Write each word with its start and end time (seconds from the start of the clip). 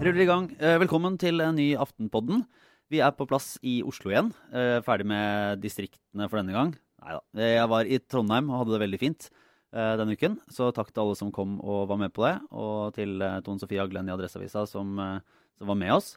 ruller 0.00 0.22
i 0.22 0.28
gang. 0.28 0.46
Eh, 0.60 0.78
velkommen 0.80 1.18
til 1.20 1.40
en 1.42 1.56
ny 1.58 1.72
Aftenpodden. 1.78 2.44
Vi 2.90 3.00
er 3.04 3.12
på 3.16 3.26
plass 3.28 3.56
i 3.66 3.80
Oslo 3.86 4.12
igjen. 4.12 4.30
Eh, 4.52 4.78
ferdig 4.86 5.06
med 5.08 5.60
distriktene 5.62 6.28
for 6.28 6.40
denne 6.40 6.54
gang. 6.54 6.72
Neida. 7.02 7.20
Jeg 7.34 7.68
var 7.70 7.84
i 7.88 7.98
Trondheim 7.98 8.48
og 8.50 8.62
hadde 8.62 8.76
det 8.76 8.82
veldig 8.84 9.00
fint 9.00 9.28
eh, 9.28 9.96
denne 10.00 10.14
uken. 10.16 10.38
Så 10.50 10.70
takk 10.74 10.92
til 10.92 11.04
alle 11.04 11.18
som 11.18 11.32
kom 11.34 11.58
og 11.60 11.88
var 11.90 12.00
med 12.00 12.14
på 12.14 12.24
det. 12.26 12.36
Og 12.52 12.94
til 12.96 13.20
eh, 13.20 13.40
Tone 13.44 13.60
Sofie 13.60 13.82
Aglen 13.82 14.08
i 14.08 14.14
Adresseavisa 14.14 14.64
som, 14.70 14.96
eh, 15.02 15.44
som 15.58 15.70
var 15.72 15.80
med 15.82 15.94
oss. 15.98 16.16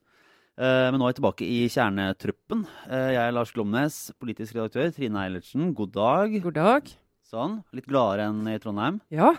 Eh, 0.57 0.87
men 0.91 0.99
nå 0.99 1.07
er 1.07 1.13
jeg 1.13 1.21
tilbake 1.21 1.47
i 1.47 1.61
kjernetruppen. 1.71 2.65
Eh, 2.87 3.11
jeg 3.17 3.23
er 3.25 3.35
Lars 3.35 3.53
Glomnes, 3.55 4.01
politisk 4.21 4.57
redaktør. 4.57 4.93
Trine 4.95 5.25
Eilertsen, 5.25 5.73
god 5.77 5.95
dag. 5.97 6.41
God 6.45 6.59
dag. 6.59 6.91
Sånn. 7.31 7.61
Litt 7.75 7.87
gladere 7.87 8.29
enn 8.29 8.43
i 8.51 8.59
Trondheim. 8.59 8.99
Ja, 9.13 9.33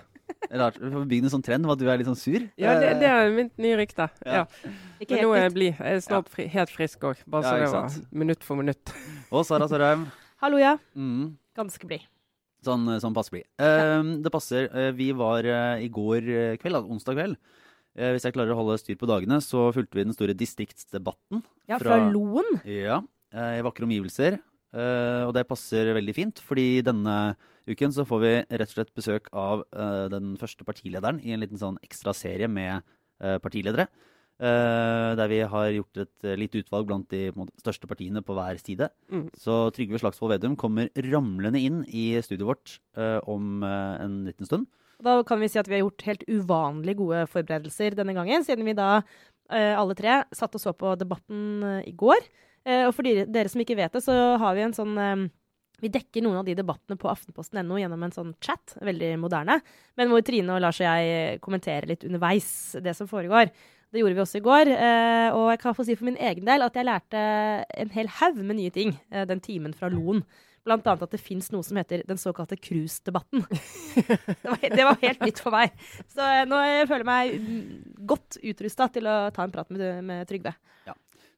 Rart, 0.52 0.76
Vi 0.80 0.90
får 0.92 1.06
bygd 1.10 1.24
en 1.28 1.32
sånn 1.34 1.44
trend 1.46 1.64
om 1.66 1.72
at 1.74 1.80
du 1.80 1.86
er 1.88 2.00
litt 2.00 2.08
sånn 2.08 2.18
sur. 2.18 2.44
ja 2.60 2.74
det, 2.80 2.90
det 3.00 3.08
er 3.10 3.30
mitt 3.36 3.54
nye 3.62 3.76
rykte. 3.80 4.08
Ja. 4.26 4.42
Ja. 4.42 4.72
Men 5.08 5.22
nå 5.24 5.30
er 5.36 5.42
jeg 5.46 5.54
blid. 5.56 5.72
Jeg 5.78 5.98
er 5.98 6.02
snart 6.04 6.28
fri, 6.32 6.46
helt 6.52 6.72
frisk 6.74 7.06
òg. 7.08 7.22
Bare 7.26 7.42
Ja, 7.62 7.66
så 7.70 7.82
det 7.86 8.02
var 8.02 8.18
minutt 8.24 8.44
for 8.44 8.56
minutt. 8.60 8.92
Og 9.32 9.46
Sara 9.48 9.68
Sørheim. 9.70 10.06
Hallo, 10.42 10.58
ja. 10.60 10.76
Mm. 10.98 11.32
Ganske 11.56 11.86
blid. 11.88 12.04
Sånn, 12.62 12.86
sånn 13.02 13.14
passe 13.16 13.32
blid. 13.34 13.46
Eh, 13.58 14.02
det 14.22 14.30
passer. 14.34 14.68
Uh, 14.70 14.90
vi 14.94 15.10
var 15.18 15.42
uh, 15.48 15.80
i 15.82 15.88
går 15.90 16.28
eh, 16.30 16.56
kveld, 16.62 16.78
altså 16.78 16.94
onsdag 16.94 17.18
kveld. 17.18 17.36
Eh, 17.98 18.12
hvis 18.14 18.24
jeg 18.24 18.32
klarer 18.36 18.54
å 18.54 18.60
holde 18.60 18.78
styr 18.80 18.96
på 19.00 19.08
dagene, 19.10 19.40
så 19.44 19.66
fulgte 19.74 19.98
vi 19.98 20.04
den 20.06 20.14
store 20.16 20.32
distriktsdebatten. 20.38 21.42
Ja, 21.68 21.76
fra, 21.82 21.98
Fra- 21.98 22.10
Loen. 22.14 22.60
Ja, 22.64 23.00
eh, 23.34 23.58
I 23.58 23.64
vakre 23.66 23.84
omgivelser. 23.88 24.38
Eh, 24.72 25.22
og 25.26 25.34
det 25.36 25.42
passer 25.50 25.90
veldig 25.92 26.14
fint, 26.16 26.40
fordi 26.40 26.80
denne 26.86 27.16
uken 27.70 27.92
så 27.94 28.04
får 28.08 28.22
vi 28.22 28.32
rett 28.42 28.70
og 28.70 28.76
slett 28.76 28.94
besøk 28.96 29.28
av 29.32 29.64
uh, 29.76 30.06
den 30.12 30.34
første 30.40 30.66
partilederen 30.66 31.20
i 31.22 31.34
en 31.34 31.42
liten 31.42 31.60
sånn 31.60 31.78
ekstra 31.84 32.14
serie 32.16 32.48
med 32.50 32.82
uh, 33.22 33.38
partiledere. 33.42 33.88
Uh, 34.42 35.14
der 35.14 35.28
vi 35.30 35.38
har 35.46 35.68
gjort 35.70 36.00
et 36.02 36.28
lite 36.40 36.62
utvalg 36.64 36.88
blant 36.88 37.06
de 37.12 37.28
måte, 37.36 37.54
største 37.62 37.86
partiene 37.86 38.24
på 38.26 38.34
hver 38.34 38.58
side. 38.58 38.88
Mm. 39.12 39.28
Så 39.38 39.58
Trygve 39.76 40.00
Slagsvold 40.02 40.34
Vedum 40.34 40.56
kommer 40.58 40.90
ramlende 41.12 41.60
inn 41.62 41.82
i 41.86 42.16
studioet 42.24 42.48
vårt 42.48 42.78
om 43.30 43.62
en 43.62 44.16
liten 44.26 44.48
stund. 44.48 44.66
Da 45.02 45.20
kan 45.26 45.38
vi 45.42 45.50
si 45.50 45.60
at 45.60 45.68
vi 45.70 45.76
har 45.76 45.84
gjort 45.84 46.06
helt 46.08 46.24
uvanlig 46.26 46.96
gode 46.98 47.20
forberedelser 47.30 47.94
denne 47.98 48.16
gangen, 48.16 48.42
siden 48.46 48.66
vi 48.66 48.74
da 48.78 49.04
alle 49.52 49.94
tre 49.98 50.22
satt 50.34 50.58
og 50.58 50.62
så 50.62 50.72
på 50.74 50.96
debatten 50.98 51.62
i 51.86 51.94
går. 51.94 52.26
Og 52.88 52.92
for 52.96 53.06
dere, 53.06 53.28
dere 53.30 53.52
som 53.52 53.62
ikke 53.62 53.78
vet 53.78 53.94
det, 53.94 54.02
så 54.02 54.16
har 54.42 54.58
vi 54.58 54.66
en 54.66 54.74
sånn 54.74 55.28
Vi 55.82 55.90
dekker 55.90 56.22
noen 56.22 56.38
av 56.38 56.46
de 56.46 56.54
debattene 56.54 56.94
på 57.00 57.10
aftenposten.no 57.10 57.80
gjennom 57.80 58.06
en 58.06 58.14
sånn 58.14 58.32
chat, 58.44 58.76
veldig 58.86 59.16
moderne, 59.18 59.58
men 59.98 60.12
hvor 60.12 60.22
Trine 60.22 60.54
og 60.54 60.62
Lars 60.62 60.78
og 60.78 60.86
jeg 60.86 61.40
kommenterer 61.42 61.90
litt 61.90 62.06
underveis 62.06 62.48
det 62.84 62.94
som 62.94 63.10
foregår. 63.10 63.50
Det 63.92 64.00
gjorde 64.00 64.16
vi 64.16 64.22
også 64.22 64.38
i 64.38 64.46
går. 64.46 64.70
Eh, 64.72 65.34
og 65.36 65.50
jeg 65.52 65.60
kan 65.60 65.74
få 65.76 65.84
si 65.84 65.96
for 65.98 66.08
min 66.08 66.16
egen 66.16 66.46
del 66.48 66.64
at 66.64 66.78
jeg 66.78 66.88
lærte 66.88 67.20
en 67.82 67.92
hel 67.92 68.08
haug 68.20 68.40
med 68.40 68.56
nye 68.56 68.72
ting 68.72 68.94
eh, 69.12 69.26
den 69.28 69.42
timen 69.44 69.74
fra 69.76 69.90
Loen. 69.92 70.22
Blant 70.62 70.86
annet 70.86 71.02
at 71.04 71.12
det 71.12 71.20
fins 71.20 71.50
noe 71.52 71.66
som 71.66 71.76
heter 71.76 72.04
den 72.06 72.20
såkalte 72.20 72.56
cruisedebatten. 72.56 73.42
det, 74.62 74.70
det 74.78 74.86
var 74.86 75.00
helt 75.02 75.26
nytt 75.26 75.42
for 75.42 75.52
meg. 75.52 75.74
Så 76.14 76.24
eh, 76.24 76.44
nå 76.48 76.62
føler 76.88 77.02
jeg 77.02 77.10
meg 77.10 78.06
godt 78.14 78.38
utrusta 78.40 78.88
til 78.94 79.10
å 79.10 79.16
ta 79.34 79.44
en 79.44 79.52
prat 79.52 79.74
med, 79.74 79.84
med 80.06 80.30
Trygve. 80.30 80.54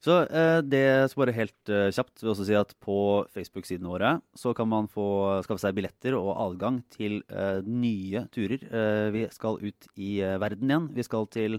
Så 0.04 0.18
eh, 0.28 0.58
det 0.68 0.82
skal 1.08 1.22
bare 1.22 1.32
helt 1.38 1.70
eh, 1.72 1.86
kjapt 1.96 2.20
vil 2.20 2.32
også 2.34 2.44
si 2.44 2.56
at 2.58 2.74
på 2.84 2.96
Facebook-sidene 3.32 3.88
våre 3.88 4.10
så 4.36 4.52
kan 4.56 4.68
man 4.68 4.88
få 4.92 5.04
skaffe 5.46 5.62
seg 5.62 5.76
billetter 5.78 6.12
og 6.18 6.34
adgang 6.44 6.82
til 6.92 7.22
eh, 7.32 7.62
nye 7.64 8.26
turer. 8.34 8.60
Eh, 8.68 9.06
vi 9.14 9.22
skal 9.32 9.56
ut 9.62 9.88
i 9.96 10.18
eh, 10.20 10.34
verden 10.42 10.68
igjen. 10.68 10.90
Vi 10.92 11.06
skal 11.06 11.24
til 11.32 11.56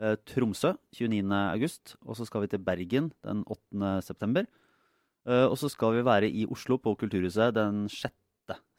eh, 0.00 0.16
Tromsø 0.24 0.72
29. 0.96 1.20
august, 1.52 1.96
og 2.06 2.16
så 2.16 2.24
skal 2.28 2.46
vi 2.46 2.52
til 2.54 2.62
Bergen 2.64 3.10
den 3.26 3.42
8. 3.44 3.92
september. 4.08 4.48
Eh, 5.28 5.44
og 5.50 5.58
så 5.60 5.68
skal 5.74 5.98
vi 5.98 6.06
være 6.08 6.30
i 6.32 6.46
Oslo 6.48 6.78
på 6.80 6.94
Kulturhuset 7.02 7.52
den 7.58 7.84
6. 7.92 8.08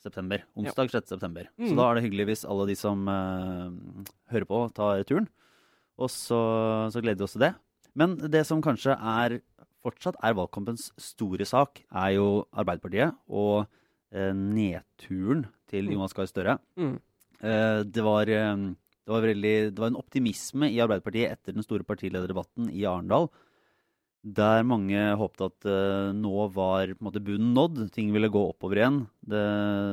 september. 0.04 0.42
Onsdag 0.58 0.90
6. 0.90 1.14
september. 1.14 1.46
Så 1.62 1.70
Mm. 1.70 1.78
da 1.78 1.86
er 1.92 1.96
det 2.00 2.04
hyggelig 2.08 2.26
hvis 2.32 2.46
alle 2.50 2.66
de 2.68 2.76
som 2.76 3.06
hører 3.08 4.48
på, 4.50 4.64
tar 4.76 5.06
turen. 5.08 5.30
Og 6.02 6.10
så, 6.10 6.90
så 6.92 7.00
gleder 7.00 7.22
vi 7.22 7.28
oss 7.30 7.38
til 7.38 7.46
det. 7.46 7.54
Men 8.00 8.18
det 8.18 8.46
som 8.50 8.62
kanskje 8.64 8.96
er 8.98 9.40
fortsatt 9.84 10.18
er 10.24 10.36
valgkampens 10.38 10.90
store 11.02 11.46
sak, 11.48 11.84
er 11.92 12.16
jo 12.16 12.28
Arbeiderpartiet 12.56 13.18
og 13.30 13.66
eh, 14.14 14.32
nedturen 14.34 15.46
til 15.70 15.90
Mm. 15.90 15.96
Jonas 15.98 16.14
Gahr 16.16 16.30
Støre. 16.30 16.58
Mm. 16.80 16.96
Eh, 17.44 17.80
det, 17.84 18.04
var, 18.06 18.30
eh, 18.30 18.56
det, 19.04 19.12
var 19.12 19.26
veldig, 19.26 19.56
det 19.74 19.82
var 19.82 19.92
en 19.92 20.00
optimisme 20.00 20.70
i 20.72 20.80
Arbeiderpartiet 20.84 21.34
etter 21.36 21.56
den 21.56 21.66
store 21.66 21.84
partilederdebatten 21.84 22.70
i 22.72 22.86
Arendal. 22.88 23.30
Der 24.24 24.64
mange 24.64 25.02
håpte 25.20 25.50
at 25.50 25.68
eh, 25.68 26.14
nå 26.16 26.48
var 26.56 26.94
måte 27.04 27.20
bunnen 27.20 27.52
nådd, 27.58 27.90
ting 27.92 28.14
ville 28.16 28.32
gå 28.32 28.46
oppover 28.54 28.80
igjen. 28.80 29.02
Det, 29.20 29.44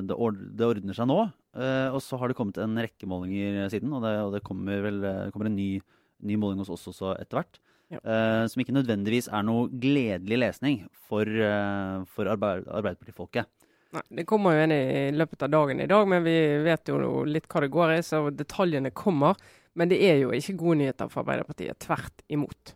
det, 0.06 0.14
ord, 0.14 0.38
det 0.54 0.68
ordner 0.68 0.94
seg 0.94 1.10
nå. 1.10 1.24
Eh, 1.58 1.88
og 1.90 1.98
så 2.04 2.20
har 2.20 2.30
det 2.30 2.38
kommet 2.38 2.60
en 2.62 2.78
rekke 2.78 3.08
målinger 3.10 3.66
siden, 3.72 3.90
og 3.96 4.06
det, 4.06 4.14
og 4.22 4.36
det 4.36 4.44
kommer 4.46 4.84
vel 4.86 5.02
det 5.02 5.32
kommer 5.34 5.50
en 5.50 5.58
ny, 5.58 5.80
ny 6.22 6.38
måling 6.38 6.62
hos 6.62 6.70
oss 6.70 6.86
også 6.92 7.16
etter 7.18 7.40
hvert. 7.40 7.58
Eh, 7.90 8.44
som 8.46 8.62
ikke 8.62 8.74
nødvendigvis 8.76 9.26
er 9.34 9.42
noe 9.42 9.66
gledelig 9.82 10.38
lesning 10.38 10.82
for, 11.08 11.26
uh, 11.26 12.06
for 12.14 12.30
arbeid, 12.30 12.68
Arbeiderpartifolket. 12.70 13.48
Nei, 13.96 14.02
det 14.20 14.24
kommer 14.30 14.54
jo 14.54 14.62
en 14.62 14.74
i, 14.76 15.10
løpet 15.10 15.42
av 15.42 15.50
dagen 15.50 15.82
i 15.82 15.88
dag, 15.90 16.06
men 16.06 16.22
vi 16.22 16.36
vet 16.62 16.92
jo 16.92 17.24
litt 17.26 17.48
hva 17.50 17.64
det 17.64 17.72
går 17.74 17.96
i, 17.96 18.02
så 18.06 18.22
detaljene 18.30 18.92
kommer. 18.94 19.34
Men 19.74 19.90
det 19.90 19.98
er 20.06 20.20
jo 20.20 20.30
ikke 20.34 20.54
gode 20.60 20.78
nyheter 20.84 21.10
for 21.10 21.24
Arbeiderpartiet. 21.24 21.80
Tvert 21.82 22.22
imot. 22.30 22.74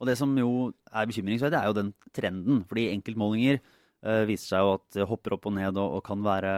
Og 0.00 0.08
det 0.08 0.16
som 0.16 0.32
jo 0.40 0.70
er 0.88 1.08
bekymringsverdig, 1.08 1.60
er 1.60 1.68
jo 1.68 1.76
den 1.76 1.92
trenden. 2.16 2.64
Fordi 2.70 2.88
enkeltmålinger 2.94 3.60
uh, 3.60 4.24
viser 4.28 4.54
seg 4.54 4.64
jo 4.64 4.72
at 4.78 5.00
hopper 5.12 5.36
opp 5.36 5.50
og 5.50 5.56
ned 5.58 5.76
og, 5.76 5.98
og 5.98 6.04
kan, 6.08 6.24
være, 6.24 6.56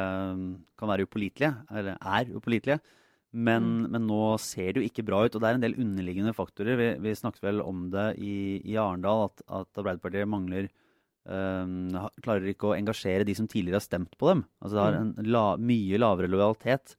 kan 0.78 0.94
være 0.94 1.08
upålitelige. 1.10 1.50
Eller 1.74 1.98
er 1.98 2.30
upålitelige. 2.30 2.78
Men, 3.32 3.82
men 3.92 4.06
nå 4.08 4.38
ser 4.40 4.72
det 4.72 4.80
jo 4.80 4.88
ikke 4.88 5.04
bra 5.04 5.20
ut. 5.26 5.34
Og 5.36 5.42
det 5.42 5.48
er 5.48 5.58
en 5.58 5.64
del 5.64 5.76
underliggende 5.76 6.34
faktorer. 6.36 6.78
Vi, 6.80 6.88
vi 7.04 7.16
snakket 7.16 7.44
vel 7.44 7.60
om 7.60 7.88
det 7.92 8.14
i, 8.24 8.36
i 8.64 8.78
Arendal, 8.80 9.26
at, 9.28 9.42
at 9.60 9.82
Arbeiderpartiet 9.82 10.30
mangler 10.30 10.68
eh, 10.68 12.06
Klarer 12.24 12.48
ikke 12.48 12.70
å 12.70 12.78
engasjere 12.78 13.26
de 13.28 13.36
som 13.36 13.50
tidligere 13.50 13.82
har 13.82 13.84
stemt 13.84 14.16
på 14.16 14.30
dem. 14.30 14.46
Altså 14.62 14.78
det 14.78 14.86
har 14.86 14.98
en 15.02 15.12
la, 15.28 15.44
mye 15.60 16.00
lavere 16.00 16.30
lojalitet 16.32 16.96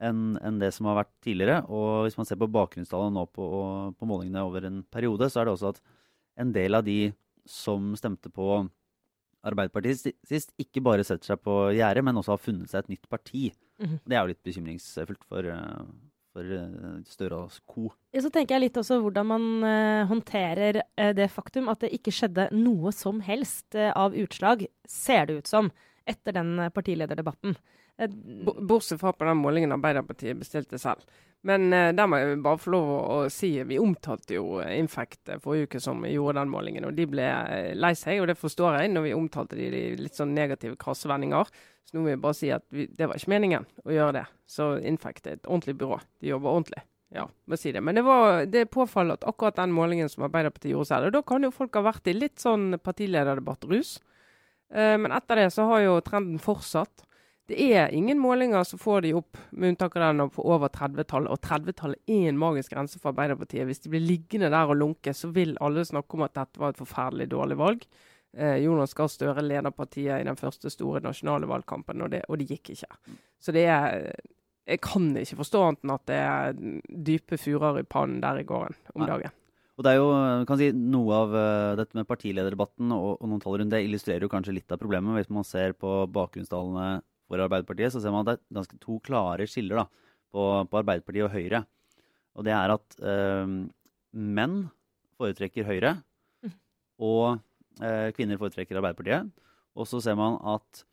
enn 0.00 0.36
en 0.40 0.60
det 0.60 0.70
som 0.72 0.88
har 0.88 1.00
vært 1.02 1.12
tidligere. 1.24 1.62
Og 1.72 2.06
hvis 2.06 2.16
man 2.20 2.28
ser 2.28 2.40
på 2.40 2.50
bakgrunnstallene 2.52 3.16
nå 3.16 3.26
på, 3.32 3.48
på 3.96 4.08
målingene 4.08 4.44
over 4.48 4.68
en 4.68 4.82
periode, 4.92 5.28
så 5.32 5.42
er 5.42 5.48
det 5.48 5.56
også 5.56 5.74
at 5.74 5.82
en 6.40 6.52
del 6.56 6.76
av 6.76 6.86
de 6.86 7.00
som 7.48 7.92
stemte 7.98 8.32
på 8.32 8.62
Arbeiderpartiet 9.46 10.12
sist, 10.28 10.52
ikke 10.60 10.82
bare 10.84 11.04
setter 11.06 11.32
seg 11.32 11.40
på 11.42 11.54
gjerdet, 11.76 12.04
men 12.04 12.18
også 12.20 12.34
har 12.34 12.42
funnet 12.42 12.68
seg 12.70 12.84
et 12.84 12.90
nytt 12.96 13.08
parti. 13.08 13.50
Mhm. 13.80 13.98
Det 14.04 14.16
er 14.16 14.20
jo 14.26 14.32
litt 14.34 14.42
bekymringsfullt 14.44 15.24
for, 15.24 15.46
eh, 15.48 15.84
for 16.34 16.42
eh, 16.44 17.00
Støre 17.08 17.38
og 17.46 17.50
co. 17.66 17.88
Ja, 18.12 18.20
Så 18.20 18.30
tenker 18.30 18.56
jeg 18.58 18.66
litt 18.68 18.76
også 18.82 19.00
hvordan 19.00 19.26
man 19.26 19.64
eh, 19.64 20.04
håndterer 20.10 20.82
det 21.16 21.30
faktum 21.32 21.68
at 21.72 21.80
det 21.80 21.92
ikke 21.96 22.12
skjedde 22.12 22.50
noe 22.52 22.92
som 22.92 23.20
helst 23.20 23.74
av 23.74 24.12
utslag, 24.14 24.66
ser 24.86 25.26
det 25.26 25.38
ut 25.40 25.46
som, 25.46 25.70
etter 26.06 26.32
den 26.36 26.56
partilederdebatten. 26.74 27.56
Bo- 28.44 28.54
Bortsett 28.64 29.00
fra 29.00 29.12
på 29.12 29.26
den 29.28 29.36
målingen 29.42 29.72
Arbeiderpartiet 29.76 30.38
bestilte 30.40 30.78
selv. 30.80 31.02
Men 31.48 31.72
eh, 31.72 31.90
der 31.96 32.08
må 32.10 32.18
jeg 32.20 32.40
bare 32.44 32.60
få 32.60 32.72
lov 32.74 32.88
å, 32.90 33.14
si 33.32 33.54
Vi 33.64 33.78
omtalte 33.80 34.36
jo 34.36 34.58
eh, 34.60 34.74
Infect 34.76 35.30
eh, 35.32 35.40
forrige 35.40 35.70
uke 35.70 35.80
som 35.80 36.04
gjorde 36.04 36.42
den 36.42 36.52
målingen, 36.52 36.88
og 36.88 36.98
de 36.98 37.06
ble 37.08 37.24
eh, 37.24 37.72
lei 37.78 37.94
seg. 37.96 38.20
Og 38.20 38.28
det 38.28 38.36
forstår 38.40 38.82
jeg, 38.82 38.92
når 38.92 39.06
vi 39.08 39.16
omtalte 39.16 39.58
de 39.58 39.70
i 39.70 39.82
litt 40.00 40.18
sånn 40.18 40.34
negative 40.36 40.76
krassevendinger. 40.80 41.48
Så 41.88 41.96
nå 41.96 42.04
vil 42.04 42.14
jeg 42.14 42.22
bare 42.22 42.38
si 42.38 42.52
at 42.54 42.66
vi, 42.74 42.86
det 42.92 43.08
var 43.08 43.18
ikke 43.18 43.32
meningen 43.32 43.66
å 43.86 43.94
gjøre 43.94 44.18
det. 44.20 44.26
Så 44.46 44.74
Infect 44.86 45.26
er 45.26 45.38
et 45.38 45.48
ordentlig 45.48 45.78
byrå. 45.80 46.00
De 46.20 46.34
jobber 46.34 46.52
ordentlig. 46.52 46.84
Ja, 47.10 47.24
må 47.50 47.58
si 47.58 47.72
det. 47.74 47.80
Men 47.82 47.96
det, 47.98 48.04
var, 48.06 48.44
det 48.46 48.62
er 48.62 48.70
påfallende 48.70 49.18
at 49.18 49.26
akkurat 49.26 49.56
den 49.58 49.72
målingen 49.74 50.12
som 50.12 50.28
Arbeiderpartiet 50.28 50.76
gjorde 50.76 50.92
selv, 50.92 51.08
og 51.08 51.16
da 51.16 51.24
kan 51.26 51.42
jo 51.42 51.50
folk 51.54 51.74
ha 51.74 51.82
vært 51.88 52.06
i 52.06 52.14
litt 52.14 52.38
sånn 52.38 52.76
partilederdebattrus. 52.78 53.96
Eh, 54.70 54.94
men 55.00 55.10
etter 55.16 55.42
det 55.42 55.48
så 55.56 55.66
har 55.72 55.82
jo 55.82 55.96
trenden 56.06 56.38
fortsatt. 56.42 57.02
Det 57.50 57.64
er 57.74 57.90
ingen 57.90 58.20
målinger 58.22 58.62
som 58.64 58.78
får 58.78 59.00
de 59.02 59.14
opp, 59.18 59.38
med 59.50 59.72
unntak 59.72 59.96
av 59.98 60.04
den 60.14 60.30
på 60.30 60.44
over 60.46 60.70
30-tallet. 60.70 61.32
Og 61.32 61.40
30-tallet 61.42 62.12
er 62.14 62.28
en 62.30 62.38
magisk 62.38 62.76
grense 62.76 63.00
for 63.00 63.10
Arbeiderpartiet. 63.10 63.66
Hvis 63.66 63.82
de 63.82 63.90
blir 63.90 64.04
liggende 64.04 64.52
der 64.52 64.70
og 64.70 64.78
lunke, 64.78 65.14
så 65.16 65.32
vil 65.34 65.56
alle 65.58 65.82
snakke 65.86 66.14
om 66.14 66.22
at 66.28 66.36
dette 66.38 66.62
var 66.62 66.70
et 66.70 66.78
forferdelig 66.78 67.26
dårlig 67.32 67.58
valg. 67.58 67.88
Eh, 68.38 68.60
Jonas 68.62 68.94
Gahr 68.94 69.10
Støre 69.10 69.42
leder 69.42 69.74
partiet 69.74 70.20
i 70.20 70.28
den 70.28 70.38
første 70.38 70.70
store 70.70 71.02
nasjonale 71.02 71.48
valgkampen, 71.50 72.04
og 72.06 72.12
det, 72.14 72.22
og 72.30 72.38
det 72.38 72.46
gikk 72.52 72.76
ikke. 72.76 73.18
Så 73.42 73.56
det 73.56 73.66
er 73.66 74.12
Jeg 74.70 74.78
kan 74.84 75.08
ikke 75.16 75.40
forstå 75.40 75.60
annet 75.66 75.82
enn 75.82 75.90
at 75.96 76.02
det 76.06 76.18
er 76.22 76.58
dype 77.08 77.38
furer 77.40 77.80
i 77.80 77.82
pannen 77.82 78.20
der 78.22 78.38
i 78.38 78.46
gården 78.46 78.76
om 78.94 79.02
Nei. 79.02 79.08
dagen. 79.08 79.32
Og 79.80 79.82
det 79.82 79.90
er 79.90 79.96
jo 79.98 80.10
eh, 80.12 80.44
kan 80.46 80.60
si, 80.60 80.70
noe 80.76 81.16
av 81.16 81.34
eh, 81.34 81.76
dette 81.80 81.96
med 81.98 82.06
partilederdebatten 82.06 82.92
og, 82.94 83.16
og 83.18 83.32
noen 83.32 83.72
det 83.72 83.80
illustrerer 83.82 84.28
jo 84.28 84.30
kanskje 84.30 84.54
litt 84.54 84.70
av 84.70 84.78
problemet. 84.78 85.16
Hvis 85.16 85.32
man 85.32 85.48
ser 85.48 85.72
på 85.72 86.04
bakgrunnstallene 86.12 87.00
for 87.30 87.42
Arbeiderpartiet, 87.44 87.94
så 87.94 88.02
ser 88.02 88.12
man 88.14 88.26
at 88.26 88.32
det 88.32 88.38
er 88.40 88.58
ganske 88.58 88.78
to 88.82 88.98
klare 89.06 89.46
skiller 89.48 89.84
da, 89.84 89.86
på, 90.34 90.46
på 90.66 90.80
Arbeiderpartiet 90.82 91.28
og 91.28 91.34
Høyre. 91.34 91.62
Og 92.38 92.46
det 92.46 92.54
er 92.56 92.74
at 92.74 92.98
eh, 93.02 93.54
menn 94.38 94.60
foretrekker 95.20 95.68
Høyre, 95.68 95.98
Mm. 96.40 96.52
og 97.04 97.40
eh, 97.84 98.08
kvinner 98.16 98.38
foretrekker 98.40 98.78
Arbeiderpartiet. 98.80 99.28
Og 99.76 99.86
så 99.88 100.00
ser 100.02 100.16
man 100.18 100.38
at 100.48 100.84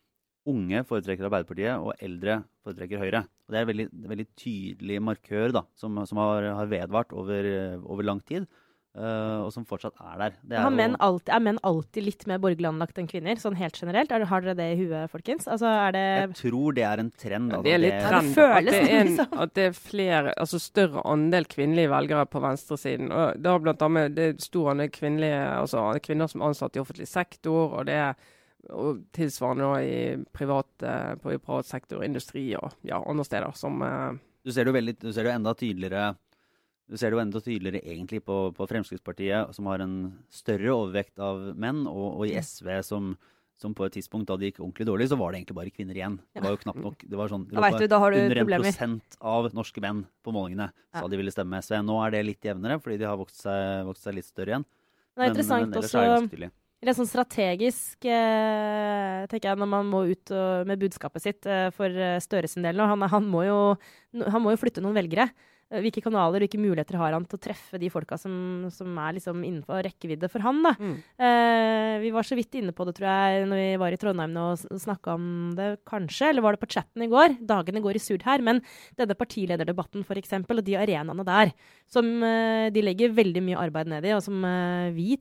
unge 0.47 0.81
foretrekker 0.87 1.27
Arbeiderpartiet, 1.27 1.79
og 1.79 1.95
eldre 2.03 2.41
foretrekker 2.65 2.99
Høyre. 2.99 3.21
Og 3.47 3.53
det 3.53 3.59
er 3.59 3.65
en 3.65 3.71
veldig, 3.71 3.87
veldig 4.11 4.27
tydelig 4.39 4.97
markør 5.03 5.55
da, 5.55 5.63
som, 5.79 5.95
som 6.07 6.19
har, 6.19 6.49
har 6.59 6.71
vedvart 6.71 7.15
over, 7.15 7.47
over 7.83 8.03
lang 8.03 8.19
tid, 8.27 8.47
eh, 8.97 9.37
og 9.45 9.51
som 9.53 9.65
fortsatt 9.69 9.93
er 10.01 10.17
der. 10.23 10.33
Det 10.43 10.57
Har 10.59 10.71
menn 10.73 10.95
alltid, 10.99 11.29
er 11.35 11.43
menn 11.45 11.59
alltid 11.63 12.03
litt 12.07 12.25
mer 12.27 12.39
borgerlig 12.43 12.67
anlagt 12.71 12.97
enn 12.97 13.07
kvinner, 13.07 13.37
sånn 13.41 13.55
helt 13.55 13.77
generelt? 13.79 14.11
Er, 14.11 14.19
det- 14.19 14.27
har 14.31 14.41
dere 14.41 14.55
det 14.57 14.67
i 14.73 14.79
huet, 14.81 15.11
folkens? 15.13 15.47
Altså, 15.47 15.65
er 15.87 15.91
det 15.95 16.05
Jeg 16.19 16.33
tror 16.41 16.73
det 16.75 16.83
er 16.83 16.99
en 17.05 17.11
trend. 17.11 17.51
Ja, 17.51 17.57
altså. 17.57 17.63
det 17.63 17.73
er 17.73 17.83
litt 17.83 17.93
Ja, 17.93 17.99
det 17.99 18.09
trend. 18.09 18.35
føles 18.35 18.73
at, 18.73 18.81
det 18.87 18.91
er 18.91 18.99
en, 18.99 19.07
sånn, 19.07 19.17
liksom. 19.17 19.41
at 19.45 19.53
det 19.53 19.65
er 19.67 19.77
flere, 19.77 20.33
altså 20.37 20.59
større 20.59 21.03
andel 21.05 21.45
kvinnelige 21.45 21.89
velgere 21.93 22.25
på 22.27 22.41
venstresiden. 22.41 23.11
Og 23.11 23.37
det 23.41 23.51
er 23.53 23.59
blant 23.59 23.81
annet 23.81 24.15
det 24.15 24.25
er 24.33 24.41
stor 24.41 24.71
andel 24.73 24.89
kvinnelige, 24.89 25.43
altså 25.61 25.85
kvinner 26.03 26.27
som 26.27 26.41
er 26.41 26.47
ansatt 26.51 26.75
i 26.75 26.79
offentlig 26.83 27.07
sektor, 27.07 27.77
og 27.79 27.85
det 27.85 27.93
er 27.93 28.15
og 28.73 28.97
tilsvarende 29.15 29.67
i 29.87 30.25
privat, 30.35 30.67
eh, 30.83 31.13
på, 31.21 31.31
privat 31.39 31.65
sektor, 31.69 32.01
industri 32.03 32.49
og 32.59 32.73
ja, 32.83 32.97
andre 32.99 33.23
steder 33.23 33.53
som 33.55 33.77
Uh, 33.81 34.17
Du 34.43 34.51
ser 34.51 34.65
det 34.65 34.73
jo, 34.73 34.75
veldig, 34.75 34.93
du 34.99 35.13
ser 35.13 35.23
det 35.23 35.31
jo 35.31 35.35
enda 35.37 35.53
tydeligere 35.55 36.15
du 36.87 36.95
ser 36.95 37.11
det 37.11 37.17
jo 37.17 37.23
enda 37.23 37.39
tydeligere 37.43 37.81
egentlig 37.83 38.21
på, 38.23 38.35
på 38.55 38.67
Fremskrittspartiet, 38.69 39.55
som 39.55 39.67
har 39.67 39.83
en 39.83 39.95
større 40.33 40.71
overvekt 40.71 41.19
av 41.19 41.49
menn, 41.59 41.83
og, 41.89 42.21
og 42.21 42.29
i 42.29 42.37
SV, 42.39 42.69
som, 42.87 43.09
som 43.59 43.73
på 43.75 43.87
et 43.87 43.97
tidspunkt 43.97 44.29
da 44.29 44.37
det 44.39 44.51
gikk 44.51 44.61
ordentlig 44.63 44.87
dårlig, 44.87 45.09
så 45.11 45.17
var 45.19 45.33
det 45.33 45.41
egentlig 45.41 45.57
bare 45.59 45.73
kvinner 45.73 45.99
igjen. 45.99 46.19
Det 46.31 46.45
var 46.45 46.55
jo 46.55 46.61
knapt 46.61 46.83
nok 46.85 47.03
det 47.03 47.19
var 47.19 47.33
sånn, 47.33 47.43
det 47.49 47.59
var 47.59 47.75
du, 48.15 48.21
Under 48.21 48.41
en 48.43 48.69
1 48.71 49.17
av 49.33 49.49
norske 49.57 49.83
menn 49.83 50.05
på 50.23 50.35
målingene 50.35 50.69
Ja. 50.95 51.03
de 51.03 51.19
ville 51.19 51.33
stemme 51.33 51.59
SV. 51.59 51.81
Nå 51.83 51.99
er 52.05 52.15
det 52.15 52.23
litt 52.29 52.47
jevnere, 52.47 52.79
fordi 52.83 53.01
de 53.03 53.09
har 53.09 53.19
vokst 53.19 53.43
seg, 53.43 53.83
vokst 53.89 54.07
seg 54.07 54.15
litt 54.19 54.29
større 54.29 54.55
igjen. 54.55 54.67
Det 55.17 55.25
er 55.25 55.33
interessant 55.33 55.75
ellers 55.75 55.91
også 55.91 56.51
er 56.85 56.93
sånn 56.93 57.09
strategisk, 57.09 58.05
eh, 58.05 59.25
tenker 59.27 59.49
jeg, 59.49 59.57
når 59.57 59.69
man 59.71 59.87
må 59.89 60.03
ut 60.05 60.29
og, 60.29 60.67
med 60.69 60.77
budskapet 60.77 61.23
sitt 61.23 61.47
eh, 61.49 61.71
for 61.73 61.89
eh, 61.89 62.19
Støre 62.21 62.47
sin 62.47 62.61
del 62.63 62.77
nå. 62.77 62.85
Han, 62.85 63.01
han, 63.01 63.25
må 63.25 63.41
jo, 63.47 63.57
han 64.13 64.43
må 64.43 64.53
jo 64.53 64.59
flytte 64.61 64.83
noen 64.85 64.93
velgere. 64.93 65.25
Eh, 65.67 65.81
Hvilke 65.83 66.03
kanaler 66.03 66.39
og 66.39 66.45
hvilke 66.45 66.59
muligheter 66.61 66.95
har 66.99 67.15
han 67.15 67.25
til 67.27 67.37
å 67.39 67.43
treffe 67.43 67.79
de 67.81 67.89
folka 67.91 68.15
som, 68.19 68.67
som 68.71 68.93
er 69.03 69.17
liksom 69.17 69.41
innenfor 69.43 69.83
rekkevidde 69.83 70.29
for 70.31 70.45
han? 70.45 70.61
da? 70.63 70.73
mm. 70.79 70.95
Eh, 71.27 71.93
vi 72.03 72.11
var 72.13 72.27
så 72.27 72.37
vidt 72.37 72.55
inne 72.59 72.71
på 72.75 72.85
det, 72.87 72.93
tror 72.97 73.09
jeg, 73.09 73.47
når 73.49 73.59
vi 73.59 73.69
var 73.81 73.95
i 73.95 73.99
Trondheim 73.99 74.37
og 74.39 74.61
snakka 74.79 75.15
om 75.17 75.27
det, 75.57 75.69
kanskje. 75.87 76.29
Eller 76.31 76.45
var 76.45 76.55
det 76.55 76.61
på 76.63 76.69
chatten 76.77 77.03
i 77.03 77.09
går? 77.11 77.39
Dagene 77.49 77.81
går 77.83 77.99
i 77.99 78.03
surr 78.03 78.23
her. 78.27 78.43
Men 78.45 78.61
denne 78.99 79.17
partilederdebatten, 79.17 80.05
for 80.07 80.19
eksempel, 80.19 80.61
og 80.61 80.67
de 80.67 80.77
arenaene 80.79 81.25
der, 81.27 81.51
som 81.91 82.07
eh, 82.23 82.69
de 82.71 82.85
legger 82.85 83.15
veldig 83.17 83.43
mye 83.49 83.59
arbeid 83.67 83.91
ned 83.91 84.07
i, 84.07 84.15
og 84.15 84.23
som 84.23 84.45
eh, 84.47 84.93
vi 84.95 85.17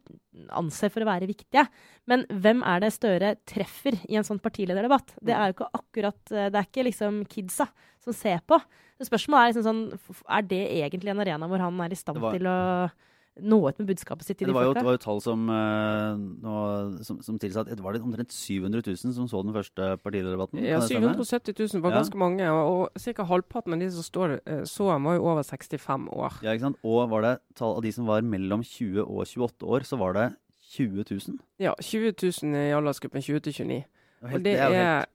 anser 0.54 0.92
for 0.92 1.02
å 1.02 1.10
være 1.10 1.28
viktige. 1.30 1.66
Men 2.06 2.26
hvem 2.30 2.62
er 2.66 2.84
det 2.84 2.94
Støre 2.94 3.34
treffer 3.48 3.98
i 4.06 4.18
en 4.20 4.26
sånn 4.26 4.40
partilederdebatt? 4.42 5.16
Det 5.24 5.34
er 5.34 5.50
jo 5.50 5.58
ikke 5.58 5.72
akkurat 5.80 6.34
eh, 6.34 6.50
Det 6.52 6.60
er 6.60 6.68
ikke 6.70 6.86
liksom 6.90 7.22
kidsa 7.30 7.66
som 8.04 8.14
ser 8.14 8.42
på. 8.46 8.60
Spørsmålet 9.02 9.42
er 9.42 9.52
liksom 9.52 9.66
sånn 9.66 10.24
Er 10.28 10.42
det 10.42 10.62
egentlig 10.72 11.10
en 11.12 11.20
arena 11.20 11.46
hvor 11.50 11.58
han 11.60 11.80
er 11.80 11.92
i 11.92 11.94
stand 11.98 12.18
var- 12.18 12.32
til 12.32 12.46
å 12.48 12.90
nå 13.36 13.68
ut 13.68 13.78
med 13.78 13.88
budskapet 13.90 14.24
sitt 14.24 14.38
til 14.38 14.46
Det 14.48 14.54
de 14.54 14.56
var 14.56 14.62
jo, 14.64 14.68
folka? 14.72 14.80
det 14.80 14.86
var 14.86 14.94
jo 14.96 15.02
tall 15.04 15.20
som, 15.20 15.40
eh, 15.50 16.16
nå, 16.40 17.04
som, 17.04 17.18
som 17.20 17.36
tilsa 17.38 17.60
at 17.60 17.66
det 17.68 17.80
var 17.84 17.92
det 17.92 18.00
omtrent 18.00 18.32
700 18.32 18.80
000 18.86 18.96
som 19.12 19.28
så 19.28 19.42
den 19.44 19.52
første 19.52 19.98
partilederdebatten. 20.00 20.56
Ja, 20.64 20.78
Kan 20.80 20.88
det 20.88 20.88
stemme? 20.88 21.12
770 21.44 21.74
000 21.74 21.82
var 21.82 21.90
Ja. 21.92 21.96
ganske 22.00 22.16
mange, 22.16 22.40
og, 22.48 22.88
og 22.96 23.14
ca. 23.14 23.24
halvparten 23.28 23.74
av 23.74 23.78
de 23.80 23.90
som 23.90 24.02
står, 24.02 24.40
eh, 24.46 24.62
så 24.64 24.88
han, 24.90 25.04
var 25.04 25.16
jo 25.18 25.26
over 25.28 25.42
65 25.44 26.08
år. 26.08 26.32
Ja, 26.40 26.52
ikke 26.56 26.60
sant? 26.64 26.78
Og 26.82 27.10
var 27.10 27.20
det 27.28 27.34
tall 27.54 27.76
av 27.76 27.82
de 27.84 27.92
som 27.92 28.06
var 28.06 28.22
mellom 28.22 28.64
20 28.64 29.04
og 29.04 29.26
28 29.28 29.68
år, 29.68 29.80
så 29.84 29.98
var 30.00 30.14
det 30.16 30.26
20 30.72 31.04
000. 31.04 31.38
Ja, 31.60 31.74
20 31.76 32.14
000 32.16 32.56
i 32.56 32.72
aldersgruppen 32.72 33.20
20 33.20 33.40
til 33.44 33.52
29. 33.52 33.84
Det 33.84 34.30
var 34.30 34.32
Og 34.32 34.42
det 34.42 34.52
jo 34.56 34.62
helt- 34.64 34.80
er, 34.80 35.06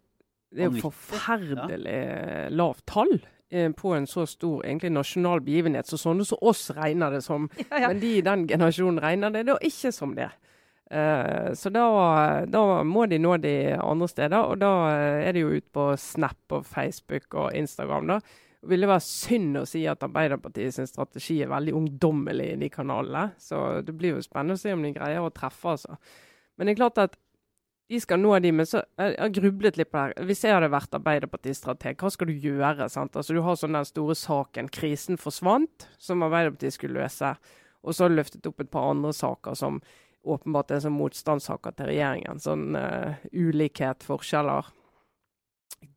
det 0.54 0.62
er 0.62 0.69
jo 0.69 0.92
forferdelig 0.92 2.51
lavt 2.54 2.86
tall 2.86 3.18
på 3.75 3.92
en 3.95 4.07
så 4.07 4.24
stor 4.30 4.65
egentlig 4.65 4.94
nasjonal 4.95 5.42
begivenhet. 5.44 5.89
Så 5.89 6.00
sånne 6.00 6.25
som 6.27 6.39
oss 6.42 6.69
regner 6.77 7.18
det 7.18 7.24
som. 7.25 7.50
Ja, 7.71 7.83
ja. 7.83 7.89
Men 7.92 8.00
de 8.00 8.13
i 8.18 8.24
den 8.25 8.48
generasjonen 8.48 9.01
regner 9.03 9.33
det 9.33 9.45
da 9.50 9.57
ikke 9.68 9.92
som 9.95 10.15
det. 10.15 10.30
Eh, 10.92 11.53
så 11.53 11.71
da, 11.71 11.86
da 12.51 12.62
må 12.83 13.06
de 13.07 13.19
nå 13.21 13.38
de 13.39 13.56
andre 13.80 14.07
steder, 14.12 14.39
og 14.44 14.59
da 14.59 14.71
eh, 14.92 15.27
er 15.30 15.36
det 15.36 15.44
jo 15.45 15.53
ut 15.56 15.68
på 15.71 15.86
Snap 16.00 16.57
og 16.57 16.65
Facebook 16.68 17.31
og 17.36 17.56
Instagram. 17.56 18.12
da. 18.12 18.19
Det 18.62 18.69
ville 18.74 18.89
være 18.89 19.06
synd 19.06 19.62
å 19.62 19.65
si 19.65 19.86
at 19.89 20.04
Arbeiderpartiet 20.06 20.75
sin 20.75 20.89
strategi 20.89 21.39
er 21.42 21.50
veldig 21.50 21.74
ungdommelig 21.80 22.51
i 22.51 22.59
de 22.62 22.69
kanalene. 22.69 23.31
Så 23.42 23.81
det 23.88 23.95
blir 23.97 24.18
jo 24.18 24.25
spennende 24.25 24.59
å 24.59 24.62
se 24.62 24.75
om 24.75 24.83
de 24.83 24.92
greier 24.97 25.24
å 25.24 25.31
treffe, 25.33 25.77
altså. 25.77 25.97
Men 26.57 26.68
det 26.68 26.75
er 26.75 26.81
klart 26.83 27.00
at 27.01 27.15
de 27.91 27.99
skal 27.99 28.21
nå 28.21 28.31
de, 28.39 28.51
men 28.55 28.67
så 28.67 28.81
jeg 28.95 29.11
jeg 29.11 29.19
har 29.19 29.33
grublet 29.35 29.77
litt 29.79 29.89
på 29.91 29.97
det 29.97 30.03
her. 30.03 30.27
Hvis 30.29 30.43
jeg 30.45 30.55
hadde 30.55 30.69
vært 30.71 30.93
Arbeiderparti-strateg, 30.95 31.97
hva 31.99 32.11
skal 32.13 32.29
du 32.29 32.45
gjøre? 32.47 32.88
sant? 32.89 33.17
Altså 33.19 33.35
Du 33.35 33.41
har 33.43 33.57
sånn 33.59 33.75
den 33.75 33.88
store 33.88 34.15
saken 34.15 34.69
'Krisen 34.69 35.19
forsvant', 35.19 35.88
som 35.99 36.23
Arbeiderpartiet 36.23 36.77
skulle 36.77 37.01
løse. 37.01 37.35
Og 37.83 37.93
så 37.93 38.03
har 38.03 38.09
du 38.09 38.15
løftet 38.15 38.47
opp 38.47 38.61
et 38.61 38.71
par 38.71 38.91
andre 38.91 39.11
saker 39.11 39.57
som 39.57 39.81
åpenbart 40.23 40.71
er 40.71 40.79
som 40.79 40.93
motstandssaker 40.93 41.73
til 41.75 41.89
regjeringen. 41.89 42.39
Sånn 42.39 42.77
uh, 42.77 43.17
ulikhet, 43.33 44.05
forskjeller. 44.05 44.69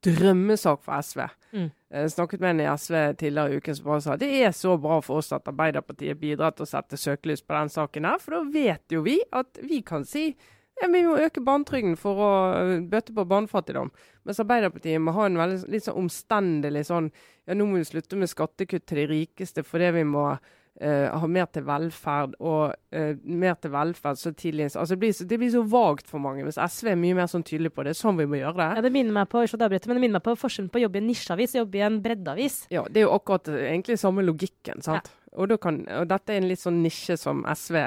Drømmesak 0.03 0.81
for 0.83 0.97
SV. 1.05 1.21
Mm. 1.53 1.69
Jeg 1.95 2.11
snakket 2.11 2.41
med 2.41 2.51
en 2.55 2.65
i 2.65 2.69
SV 2.73 2.97
tidligere 3.21 3.53
i 3.53 3.61
uken 3.61 3.77
som 3.77 3.87
bare 3.87 4.01
sa 4.01 4.17
det 4.17 4.31
er 4.43 4.51
så 4.57 4.79
bra 4.81 4.99
for 5.05 5.21
oss 5.21 5.31
at 5.37 5.47
Arbeiderpartiet 5.47 6.19
bidrar 6.19 6.57
til 6.57 6.65
å 6.65 6.71
sette 6.73 6.99
søkelys 6.99 7.45
på 7.45 7.55
den 7.55 7.71
saken 7.71 8.09
her, 8.09 8.19
for 8.19 8.39
da 8.39 8.43
vet 8.49 8.97
jo 8.97 9.05
vi 9.05 9.21
at 9.31 9.61
vi 9.63 9.83
kan 9.87 10.09
si 10.09 10.33
ja, 10.81 10.89
vi 10.91 11.05
må 11.07 11.15
øke 11.23 11.43
barnetrygden 11.45 11.95
for 12.01 12.19
å 12.19 12.33
øh, 12.59 12.75
bøte 12.91 13.15
på 13.15 13.27
barnefattigdom. 13.31 13.93
Mens 14.27 14.43
Arbeiderpartiet 14.43 15.03
må 15.03 15.15
ha 15.15 15.29
en 15.29 15.39
veldig 15.39 15.71
litt 15.71 15.87
sånn 15.87 16.01
omstendelig 16.05 16.87
sånn 16.91 17.13
Ja, 17.45 17.55
nå 17.55 17.69
må 17.69 17.79
vi 17.79 17.87
slutte 17.87 18.19
med 18.19 18.31
skattekutt 18.33 18.87
til 18.89 19.03
de 19.03 19.09
rikeste 19.11 19.67
fordi 19.67 19.93
vi 20.01 20.05
må 20.09 20.29
Uh, 20.75 21.07
ha 21.07 21.27
mer 21.31 21.47
til 21.55 21.63
velferd 21.63 22.33
og 22.43 22.73
uh, 22.75 23.13
mer 23.23 23.55
til 23.63 23.71
velferd 23.71 24.19
så 24.19 24.33
tidlig 24.35 24.73
Altså 24.73 24.97
det 24.97 24.99
blir, 25.05 25.13
så, 25.15 25.27
det 25.31 25.37
blir 25.39 25.53
så 25.53 25.61
vagt 25.71 26.09
for 26.11 26.19
mange. 26.19 26.43
Hvis 26.43 26.59
SV 26.59 26.91
er 26.91 26.99
mye 26.99 27.15
mer 27.15 27.29
sånn 27.31 27.47
tydelig 27.47 27.71
på 27.77 27.85
det. 27.87 27.93
er 27.95 28.01
Sånn 28.01 28.19
vi 28.19 28.27
må 28.27 28.41
gjøre 28.41 28.59
det. 28.59 28.67
Ja, 28.81 28.83
det 28.83 28.91
minner 28.97 29.15
meg 29.21 29.29
på 29.31 29.45
avbryter, 29.45 29.87
men 29.87 30.01
det 30.01 30.03
minner 30.03 30.19
meg 30.19 30.25
på 30.27 30.35
forskjellen 30.41 30.73
på 30.75 30.81
å 30.81 30.83
jobbe 30.89 30.99
i 30.99 31.05
en 31.05 31.07
nisjeavis 31.13 31.55
og 31.55 31.61
jobbe 31.61 31.79
i 31.79 31.85
en 31.87 32.01
breddeavis. 32.03 32.57
Ja, 32.75 32.83
det 32.91 33.05
er 33.05 33.07
jo 33.07 33.15
akkurat 33.15 33.53
eh, 33.55 33.69
egentlig 33.69 34.01
samme 34.03 34.27
logikken. 34.27 34.83
sant? 34.83 35.13
Og, 35.37 35.47
da 35.53 35.61
kan, 35.63 35.79
og 36.01 36.11
dette 36.11 36.35
er 36.35 36.43
en 36.43 36.51
litt 36.51 36.65
sånn 36.65 36.83
nisje 36.83 37.21
som 37.23 37.47
SV 37.55 37.79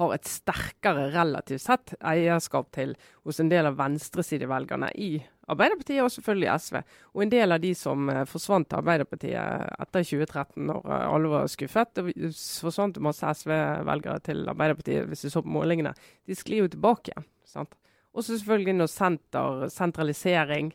har 0.00 0.14
et 0.14 0.26
sterkere 0.26 1.06
relativt 1.14 1.62
sett 1.62 1.94
eierskap 2.02 2.72
til 2.74 2.96
hos 3.26 3.38
en 3.40 3.50
del 3.52 3.68
av 3.68 3.76
venstresidevelgerne 3.78 4.90
i 4.98 5.12
Arbeiderpartiet 5.50 6.02
og 6.02 6.10
selvfølgelig 6.10 6.48
SV. 6.64 6.78
Og 7.12 7.22
en 7.22 7.32
del 7.34 7.54
av 7.54 7.60
de 7.62 7.70
som 7.76 8.08
eh, 8.10 8.24
forsvant 8.26 8.66
til 8.68 8.80
Arbeiderpartiet 8.80 9.70
etter 9.84 10.06
2013, 10.08 10.64
når 10.70 10.88
eh, 10.88 11.06
alle 11.14 11.30
var 11.34 11.52
skuffet. 11.52 11.92
Det 11.98 12.32
forsvant 12.64 13.00
masse 13.04 13.34
SV-velgere 13.42 14.24
til 14.24 14.42
Arbeiderpartiet 14.50 15.06
hvis 15.10 15.26
du 15.26 15.30
så 15.30 15.44
på 15.44 15.54
målingene. 15.54 15.94
De 16.26 16.38
sklir 16.38 16.64
jo 16.64 16.72
tilbake 16.72 17.14
sant? 17.46 17.76
Og 18.14 18.24
så 18.24 18.38
selvfølgelig 18.38 18.76
når 18.78 18.90
senter, 18.90 19.68
sentralisering, 19.74 20.72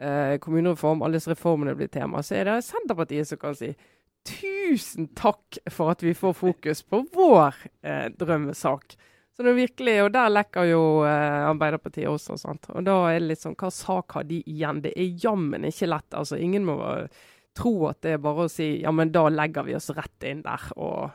eh, 0.00 0.36
kommunereform, 0.38 1.02
alle 1.02 1.18
disse 1.18 1.32
reformene 1.32 1.74
blir 1.76 1.88
tema, 1.92 2.22
så 2.22 2.40
er 2.40 2.48
det 2.48 2.60
Senterpartiet 2.64 3.28
som 3.28 3.40
kan 3.40 3.56
si 3.56 3.74
tusen 4.26 5.08
takk 5.18 5.58
for 5.72 5.90
at 5.94 6.02
vi 6.04 6.12
får 6.14 6.34
fokus 6.38 6.82
på 6.86 7.02
vår 7.14 7.54
eh, 7.82 8.08
drømmesak. 8.20 8.96
Så 9.36 9.44
det 9.46 9.52
er 9.54 9.60
virkelig, 9.62 9.94
Og 10.04 10.12
der 10.12 10.28
lekker 10.28 10.66
jo 10.68 10.80
eh, 11.08 11.48
Arbeiderpartiet 11.48 12.08
også. 12.10 12.36
sant? 12.38 12.66
Og 12.74 12.84
da 12.84 12.96
er 13.12 13.20
det 13.20 13.28
litt 13.30 13.40
sånn, 13.44 13.56
hva 13.56 13.70
sak 13.72 14.12
har 14.18 14.24
de 14.28 14.42
igjen? 14.44 14.82
Det 14.84 14.92
er 14.96 15.14
jammen 15.22 15.64
ikke 15.64 15.88
lett. 15.88 16.12
altså 16.14 16.36
Ingen 16.36 16.66
må 16.68 16.76
eh, 16.92 17.06
tro 17.56 17.72
at 17.88 18.00
det 18.04 18.12
er 18.18 18.22
bare 18.22 18.44
å 18.46 18.50
si 18.52 18.80
ja, 18.82 18.92
men 18.94 19.10
da 19.14 19.24
legger 19.32 19.64
vi 19.66 19.74
oss 19.78 19.88
rett 19.96 20.26
inn 20.28 20.42
der 20.44 20.68
og 20.76 21.10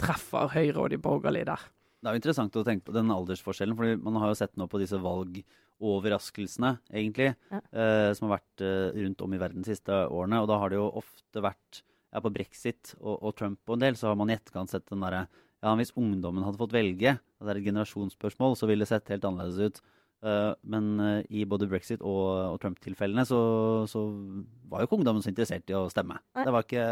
treffer 0.00 0.48
Høyre 0.56 0.86
og 0.86 0.90
de 0.90 0.98
borgerlige 0.98 1.46
der. 1.52 1.66
Det 2.00 2.08
er 2.10 2.16
jo 2.16 2.20
interessant 2.22 2.56
å 2.58 2.64
tenke 2.66 2.86
på 2.88 2.94
den 2.94 3.10
aldersforskjellen, 3.10 3.76
for 3.78 3.96
man 4.04 4.18
har 4.22 4.30
jo 4.30 4.38
sett 4.38 4.56
nå 4.60 4.66
på 4.70 4.78
disse 4.82 4.98
valgoverraskelsene, 5.02 6.78
egentlig, 6.92 7.34
Ja. 7.50 7.60
eh, 7.72 8.12
som 8.14 8.28
har 8.28 8.38
vært 8.38 8.62
eh, 8.62 9.02
rundt 9.02 9.22
om 9.22 9.34
i 9.34 9.38
verden 9.40 9.62
de 9.62 9.70
siste 9.74 9.90
årene. 10.08 10.40
Og 10.42 10.48
da 10.48 10.58
har 10.58 10.70
det 10.70 10.78
jo 10.78 10.90
ofte 11.02 11.42
vært 11.42 11.82
ja, 12.16 12.22
På 12.24 12.32
brexit 12.32 12.94
og, 12.96 13.18
og 13.20 13.34
Trump 13.36 13.60
og 13.68 13.76
en 13.76 13.84
del, 13.84 13.98
så 13.98 14.08
har 14.10 14.16
man 14.16 14.32
i 14.32 14.36
etterkant 14.38 14.72
sett 14.72 14.86
den 14.88 15.04
derre 15.04 15.26
Ja, 15.64 15.74
hvis 15.76 15.92
ungdommen 15.98 16.44
hadde 16.46 16.60
fått 16.60 16.74
velge, 16.76 17.16
at 17.16 17.44
det 17.44 17.52
er 17.52 17.60
et 17.60 17.68
generasjonsspørsmål, 17.68 18.56
så 18.56 18.68
ville 18.68 18.84
det 18.84 18.90
sett 18.90 19.12
helt 19.12 19.24
annerledes 19.26 19.58
ut. 19.60 19.80
Uh, 20.24 20.52
men 20.64 20.86
uh, 21.00 21.20
i 21.28 21.44
både 21.48 21.68
brexit 21.68 22.00
og, 22.00 22.54
og 22.54 22.58
Trump-tilfellene 22.62 23.24
så, 23.28 23.38
så 23.90 24.06
var 24.70 24.80
jo 24.80 24.88
ikke 24.88 24.98
ungdommen 25.00 25.24
så 25.24 25.30
interessert 25.32 25.68
i 25.72 25.76
å 25.76 25.86
stemme. 25.92 26.16
Det 26.36 26.54
var 26.54 26.64
ikke, 26.64 26.86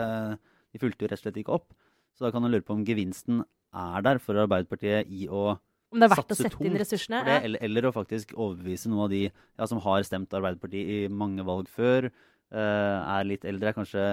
de 0.75 0.81
fulgte 0.83 1.07
jo 1.07 1.11
rett 1.13 1.23
og 1.23 1.25
slett 1.25 1.41
ikke 1.41 1.55
opp. 1.57 1.71
Så 2.15 2.27
da 2.27 2.33
kan 2.35 2.45
man 2.45 2.53
lure 2.53 2.65
på 2.67 2.77
om 2.77 2.85
gevinsten 2.87 3.41
er 3.75 4.05
der 4.07 4.21
for 4.23 4.39
Arbeiderpartiet 4.39 5.09
i 5.11 5.27
å 5.27 5.55
Om 5.95 6.03
det 6.03 6.07
er 6.09 6.15
verdt 6.15 6.35
å 6.35 6.39
sette 6.39 6.67
inn 6.67 6.77
ressursene. 6.79 7.25
det, 7.27 7.41
eller, 7.49 7.65
eller 7.69 7.89
å 7.89 7.95
faktisk 7.95 8.37
overbevise 8.37 8.93
noen 8.93 9.07
av 9.07 9.15
de 9.15 9.25
ja, 9.27 9.67
som 9.71 9.81
har 9.83 10.07
stemt 10.07 10.37
Arbeiderpartiet 10.37 10.93
i 10.95 11.01
mange 11.11 11.47
valg 11.47 11.71
før, 11.73 12.11
uh, 12.55 12.99
er 13.17 13.29
litt 13.29 13.49
eldre, 13.49 13.73
er 13.73 13.79
kanskje 13.79 14.07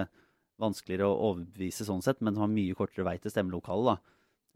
vanskeligere 0.62 1.10
å 1.10 1.32
overbevise 1.32 1.88
sånn 1.88 2.04
sett, 2.06 2.22
men 2.22 2.36
som 2.36 2.46
har 2.46 2.54
mye 2.54 2.78
kortere 2.78 3.08
vei 3.08 3.18
til 3.22 3.34
stemmelokalet 3.34 4.02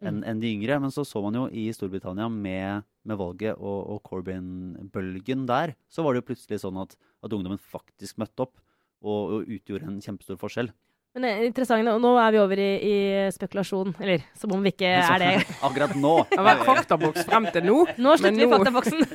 enn 0.03 0.19
Mm. 0.19 0.24
en 0.27 0.39
de 0.41 0.51
yngre. 0.51 0.79
Men 0.81 0.91
så 0.91 1.05
så 1.07 1.21
man 1.24 1.33
jo 1.33 1.45
i 1.47 1.71
Storbritannia 1.71 2.27
med, 2.29 2.83
med 3.05 3.17
valget 3.17 3.55
og, 3.57 3.79
og 3.95 4.03
Corbyn-bølgen 4.03 5.45
der, 5.47 5.75
så 5.88 6.03
var 6.03 6.13
det 6.13 6.24
jo 6.24 6.33
plutselig 6.33 6.62
sånn 6.62 6.77
at, 6.81 6.97
at 7.24 7.31
ungdommen 7.31 7.62
faktisk 7.62 8.17
møtte 8.17 8.43
opp 8.43 8.57
og, 9.01 9.21
og 9.31 9.47
utgjorde 9.47 9.88
en 9.88 10.01
kjempestor 10.01 10.39
forskjell. 10.41 10.71
Men 11.15 11.24
det 11.24 11.29
er 11.31 11.45
interessant, 11.48 11.88
og 11.88 12.01
nå 12.03 12.10
er 12.19 12.34
vi 12.36 12.39
over 12.41 12.60
i, 12.60 12.72
i 12.84 12.95
spekulasjon. 13.31 13.93
Eller 14.03 14.25
som 14.36 14.51
om 14.51 14.65
vi 14.65 14.74
ikke 14.74 14.89
er 15.00 15.22
det. 15.22 15.29
Akkurat 15.63 15.93
nå. 15.95 16.12
Det 16.34 16.39
har 16.41 16.48
vært 16.50 16.65
faktaboks 16.67 17.24
frem 17.29 17.48
til 17.55 17.63
nå. 17.69 17.77
Nå 18.03 18.15
slutter 18.19 18.41
vi 18.41 18.50
faktaboksen. 18.51 19.05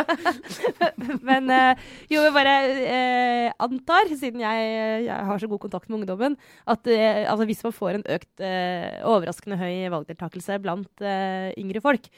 Men 1.28 1.52
eh, 1.52 1.82
jo, 2.08 2.22
jeg 2.24 2.32
bare 2.32 2.54
eh, 2.80 3.50
antar, 3.60 4.08
siden 4.08 4.40
jeg, 4.40 4.72
jeg 5.04 5.28
har 5.28 5.44
så 5.44 5.50
god 5.52 5.60
kontakt 5.66 5.92
med 5.92 6.00
ungdommen, 6.00 6.38
at 6.64 6.88
eh, 6.88 7.28
altså, 7.28 7.44
hvis 7.50 7.60
man 7.68 7.76
får 7.76 7.98
en 7.98 8.08
økt 8.16 8.44
eh, 8.48 9.04
overraskende 9.12 9.60
høy 9.60 9.92
valgdeltakelse 9.92 10.56
blant 10.64 11.04
eh, 11.04 11.52
yngre 11.60 11.84
folk, 11.84 12.08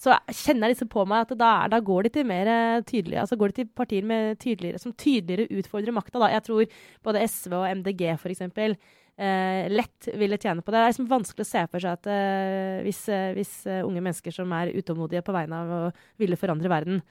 så 0.00 0.16
kjenner 0.32 0.70
jeg 0.70 0.76
liksom 0.76 0.88
på 0.94 1.02
meg 1.08 1.26
at 1.26 1.34
da, 1.36 1.50
da 1.68 1.80
går 1.84 2.06
de 2.06 2.14
til 2.14 2.28
mer 2.28 2.48
eh, 2.48 2.82
tydelige, 2.88 3.20
altså 3.20 3.36
går 3.36 3.52
de 3.52 3.58
til 3.58 3.68
partier 3.76 4.06
med 4.08 4.38
tydeligere, 4.40 4.80
som 4.80 4.94
tydeligere 4.96 5.60
utfordrer 5.60 5.92
makta. 5.92 6.22
Jeg 6.32 6.44
tror 6.46 6.78
både 7.04 7.24
SV 7.28 7.56
og 7.58 7.66
MDG 7.82 8.06
f.eks. 8.14 8.46
Eh, 9.20 9.66
lett 9.68 10.08
ville 10.16 10.38
tjene 10.40 10.64
på 10.64 10.72
det. 10.72 10.78
Det 10.78 10.86
er 10.86 10.94
liksom 10.94 11.10
vanskelig 11.10 11.44
å 11.44 11.50
se 11.50 11.66
for 11.68 11.84
seg 11.84 11.98
at 11.98 12.08
eh, 12.08 12.78
hvis, 12.86 13.02
eh, 13.12 13.26
hvis 13.36 13.52
eh, 13.68 13.82
unge 13.84 14.00
mennesker 14.00 14.32
som 14.32 14.56
er 14.56 14.72
utålmodige 14.72 15.24
på 15.26 15.36
vegne 15.36 15.60
av 15.60 15.74
å 15.76 15.82
ville 16.22 16.40
forandre 16.40 16.72
verden, 16.72 17.04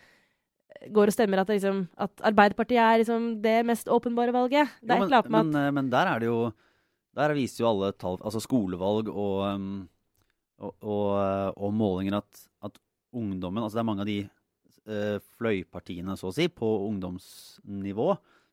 går 0.89 1.11
og 1.11 1.13
stemmer 1.13 1.43
at, 1.43 1.53
liksom, 1.53 1.85
at 2.01 2.25
Arbeiderpartiet 2.25 2.81
er 2.81 3.03
liksom 3.03 3.31
det 3.45 3.59
mest 3.69 3.89
åpenbare 3.93 4.33
valget. 4.33 4.73
Det 4.81 4.97
er 4.97 5.05
Jo, 5.05 5.11
men, 5.11 5.19
at 5.19 5.29
men, 5.29 5.73
men 5.77 5.93
der 5.93 6.09
er 6.09 6.23
det 6.23 6.29
jo 6.31 6.41
Der 7.19 7.33
viser 7.35 7.65
jo 7.65 7.69
alle 7.69 7.89
tall, 7.97 8.17
altså 8.23 8.39
skolevalg 8.41 9.09
og, 9.09 9.39
um, 9.49 9.89
og, 10.61 10.73
og, 10.79 11.57
og 11.57 11.73
målinger 11.75 12.21
at 12.21 12.48
ungdommen 13.15 13.63
Altså 13.63 13.79
det 13.79 13.83
er 13.83 13.89
mange 13.89 14.03
av 14.05 14.09
de 14.09 14.19
uh, 14.89 15.17
fløypartiene, 15.37 16.17
så 16.19 16.29
å 16.29 16.35
si, 16.35 16.49
på 16.51 16.69
ungdomsnivå 16.89 18.09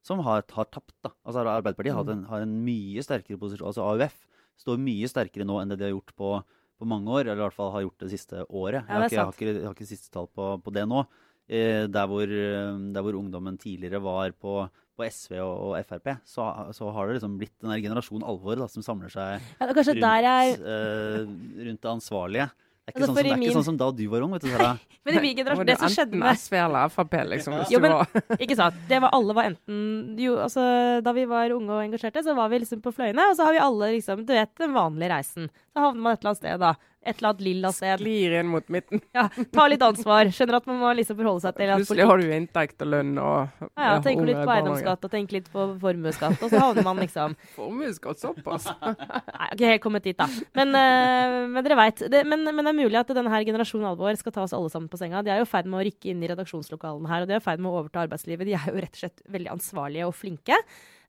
som 0.06 0.22
har, 0.22 0.44
har 0.54 0.68
tapt. 0.70 0.94
da. 1.02 1.12
Altså 1.26 1.42
Arbeiderpartiet 1.42 1.96
har, 1.96 2.08
en, 2.12 2.25
har 2.30 2.44
en 2.44 2.56
mye 2.66 3.02
sterkere 3.02 3.40
posisjon. 3.40 3.66
Altså 3.72 3.86
AUF 3.86 4.20
står 4.60 4.80
mye 4.80 5.10
sterkere 5.10 5.46
nå 5.48 5.58
enn 5.60 5.72
det 5.72 5.80
de 5.80 5.88
har 5.88 5.96
gjort 5.96 6.14
på, 6.16 6.32
på 6.78 6.88
mange 6.88 7.10
år, 7.12 7.26
eller 7.26 7.40
i 7.40 7.46
hvert 7.46 7.56
fall 7.56 7.72
har 7.75 7.86
gjort 7.86 8.04
det 8.04 8.12
siste 8.14 8.44
året. 8.46 8.82
Jeg 8.84 8.92
har, 8.92 9.06
ikke, 9.06 9.16
jeg 9.16 9.25
har, 9.25 9.38
ikke, 9.38 9.48
jeg 9.52 9.66
har 9.66 9.76
ikke 9.76 9.88
siste 9.90 10.12
tall 10.14 10.28
på, 10.30 10.50
på 10.62 10.75
det 10.76 10.86
nå. 10.88 11.04
Eh, 11.46 11.84
der, 11.86 12.10
hvor, 12.10 12.26
eh, 12.26 12.78
der 12.94 13.04
hvor 13.06 13.18
ungdommen 13.18 13.58
tidligere 13.58 14.00
var 14.02 14.32
på, 14.34 14.64
på 14.98 15.06
SV 15.06 15.36
og, 15.44 15.52
og 15.68 15.84
Frp, 15.86 16.16
så, 16.26 16.46
så 16.75 16.90
har 16.90 17.06
det 17.06 17.20
liksom 17.20 17.36
blitt 17.38 17.54
den 17.62 17.70
der 17.70 17.82
generasjonen 17.84 18.26
alvor 18.26 18.58
da, 18.58 18.66
som 18.70 18.82
samler 18.82 19.12
seg 19.14 19.44
ja, 19.60 19.68
rundt, 19.68 20.06
jeg 20.26 20.56
eh, 20.58 21.20
rundt 21.68 21.84
det 21.84 21.92
ansvarlige. 21.92 22.48
Det 22.87 22.95
er, 22.95 23.00
ikke 23.00 23.02
Altså, 23.02 23.07
sånn, 23.07 23.16
som, 23.16 23.25
det 23.26 23.33
er 23.33 23.37
min- 23.40 23.49
ikke 23.50 23.57
sånn 23.59 23.64
som 23.66 23.76
da 23.81 23.87
du 23.90 24.02
var 24.09 24.23
ung. 24.23 24.31
vet 24.37 24.43
du, 24.43 24.49
Sara. 24.52 24.78
Men 25.07 25.14
i 25.16 25.21
min 25.23 25.37
generasjon, 25.37 25.66
det 25.66 25.75
det 25.75 25.78
som 25.81 25.88
skjedde 25.90 26.19
med 26.23 26.38
SV 26.38 26.55
eller 26.64 26.88
Frp, 26.95 27.14
liksom. 27.33 27.52
Hvis 27.59 27.71
Jo, 27.75 27.78
du 27.78 27.83
men- 27.88 28.38
Ikke 28.47 28.57
sant. 28.57 28.75
Det 28.88 29.00
var, 29.02 29.11
alle 29.12 29.35
var 29.35 29.45
enten 29.50 30.16
jo, 30.23 30.37
altså, 30.38 31.02
Da 31.02 31.12
vi 31.12 31.25
var 31.26 31.50
unge 31.50 31.71
og 31.75 31.83
engasjerte, 31.83 32.23
så 32.23 32.35
var 32.38 32.49
vi 32.49 32.61
liksom 32.62 32.81
på 32.83 32.95
fløyene. 32.95 33.26
Og 33.31 33.37
så 33.37 33.45
har 33.49 33.52
vi 33.59 33.59
alle 33.59 33.90
liksom, 33.99 34.23
du 34.26 34.33
vet, 34.33 34.55
den 34.62 34.73
vanlige 34.73 35.11
reisen. 35.11 35.50
Så 35.76 35.83
havner 35.85 36.00
man 36.00 36.14
et 36.16 36.23
eller 36.23 36.30
annet 36.33 36.40
sted, 36.40 36.61
da. 36.62 36.71
Et 37.06 37.18
eller 37.21 37.28
annet 37.28 37.42
lilla 37.45 37.71
sted. 37.76 38.00
Sklir 38.00 38.33
inn 38.40 38.49
mot 38.49 38.71
midten. 38.73 39.02
Ja, 39.14 39.26
ta 39.52 39.66
litt 39.68 39.83
ansvar. 39.85 40.30
Skjønner 40.33 40.56
at 40.56 40.64
man 40.71 40.78
må 40.80 40.88
liksom 40.97 41.18
forholde 41.18 41.42
seg 41.45 41.59
til 41.59 41.68
at 41.75 41.83
Plutselig 41.83 42.06
har 42.09 42.23
du 42.23 42.33
inntekt 42.35 42.80
og 42.83 42.88
lønn 42.95 43.11
og 43.21 43.61
ja, 43.61 43.68
ja, 43.76 43.90
tenk 44.06 44.25
litt 44.25 44.40
på 44.40 44.54
eiendomsskatt 44.54 45.04
og 45.04 45.12
tenk 45.12 45.35
litt 45.37 45.50
på 45.52 45.66
formuesskatt, 45.85 46.40
og 46.40 46.49
så 46.50 46.62
havner 46.64 46.87
man 46.88 47.02
liksom 47.04 47.37
Formuesskatt 47.59 48.25
såpass. 48.25 48.71
Nei, 48.88 49.50
ikke 49.52 49.71
helt 49.75 49.85
kommet 49.85 50.09
dit, 50.09 50.16
da. 50.18 50.26
Men, 50.56 50.73
uh, 50.73 51.37
men 51.52 51.61
dere 51.68 51.78
veit. 51.83 52.02
Men, 52.16 52.49
men 52.49 52.64
det 52.64 52.73
er 52.73 52.80
mulig 52.80 53.00
at 53.04 53.14
denne 53.21 53.37
her 53.37 53.47
generasjonen 53.52 53.92
alvor 53.92 54.16
skal 54.18 54.35
ta 54.40 54.49
oss 54.49 54.56
alle 54.56 54.73
sammen 54.73 54.88
på 54.90 54.99
senga. 55.04 55.21
De 55.23 55.37
er 55.37 55.45
jo 55.45 55.47
i 55.47 55.52
ferd 55.52 55.68
med 55.68 55.83
å 55.83 55.87
rykke 55.90 56.11
inn 56.14 56.25
i 56.25 56.33
redaksjonslokalene 56.33 57.12
her, 57.12 57.23
og 57.23 57.30
de 57.30 57.37
er 57.37 57.45
i 57.45 57.49
ferd 57.50 57.61
med 57.61 57.71
å 57.71 57.85
overta 57.85 58.06
arbeidslivet. 58.09 58.49
De 58.49 58.56
er 58.56 58.73
jo 58.73 58.80
rett 58.80 58.97
og 58.97 59.04
slett 59.04 59.23
veldig 59.37 59.52
ansvarlige 59.59 60.09
og 60.09 60.16
flinke. 60.16 60.59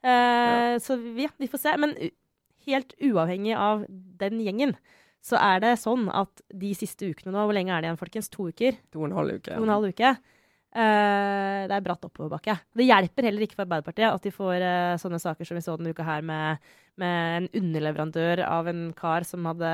Eh, 0.03 0.77
Så 0.83 0.99
ja, 1.17 1.31
vi 1.41 1.49
får 1.49 1.63
se. 1.63 1.77
Men 1.81 1.97
helt 2.67 2.95
uavhengig 3.03 3.55
av 3.57 3.85
den 3.89 4.41
gjengen, 4.43 4.75
så 5.23 5.39
er 5.41 5.61
det 5.63 5.75
sånn 5.81 6.07
at 6.13 6.43
de 6.53 6.71
siste 6.77 7.09
ukene 7.09 7.33
nå 7.33 7.45
Hvor 7.47 7.55
lenge 7.55 7.73
er 7.73 7.83
det 7.83 7.89
igjen, 7.89 7.99
folkens? 7.99 8.29
To 8.31 8.49
uker? 8.51 8.77
To 8.93 9.01
og 9.01 9.09
en 9.09 9.17
halv 9.17 9.39
uke. 9.39 9.51
To 9.51 9.59
og 9.59 9.67
en 9.67 9.75
halv 9.75 9.93
uke. 9.93 10.11
Uh, 10.77 11.63
det 11.65 11.73
er 11.73 11.85
bratt 11.85 12.03
oppoverbakke. 12.05 12.53
Det 12.77 12.85
hjelper 12.85 13.25
heller 13.25 13.45
ikke 13.45 13.57
for 13.57 13.65
Arbeiderpartiet 13.65 14.11
at 14.11 14.27
de 14.27 14.33
får 14.35 14.61
uh, 14.61 14.99
sånne 15.01 15.19
saker 15.23 15.47
som 15.47 15.57
vi 15.57 15.63
så 15.65 15.77
denne 15.79 15.93
uka 15.95 16.05
her, 16.05 16.25
med, 16.27 16.67
med 17.01 17.39
en 17.39 17.49
underleverandør 17.63 18.43
av 18.45 18.69
en 18.69 18.83
kar 18.97 19.25
som 19.27 19.47
hadde 19.49 19.71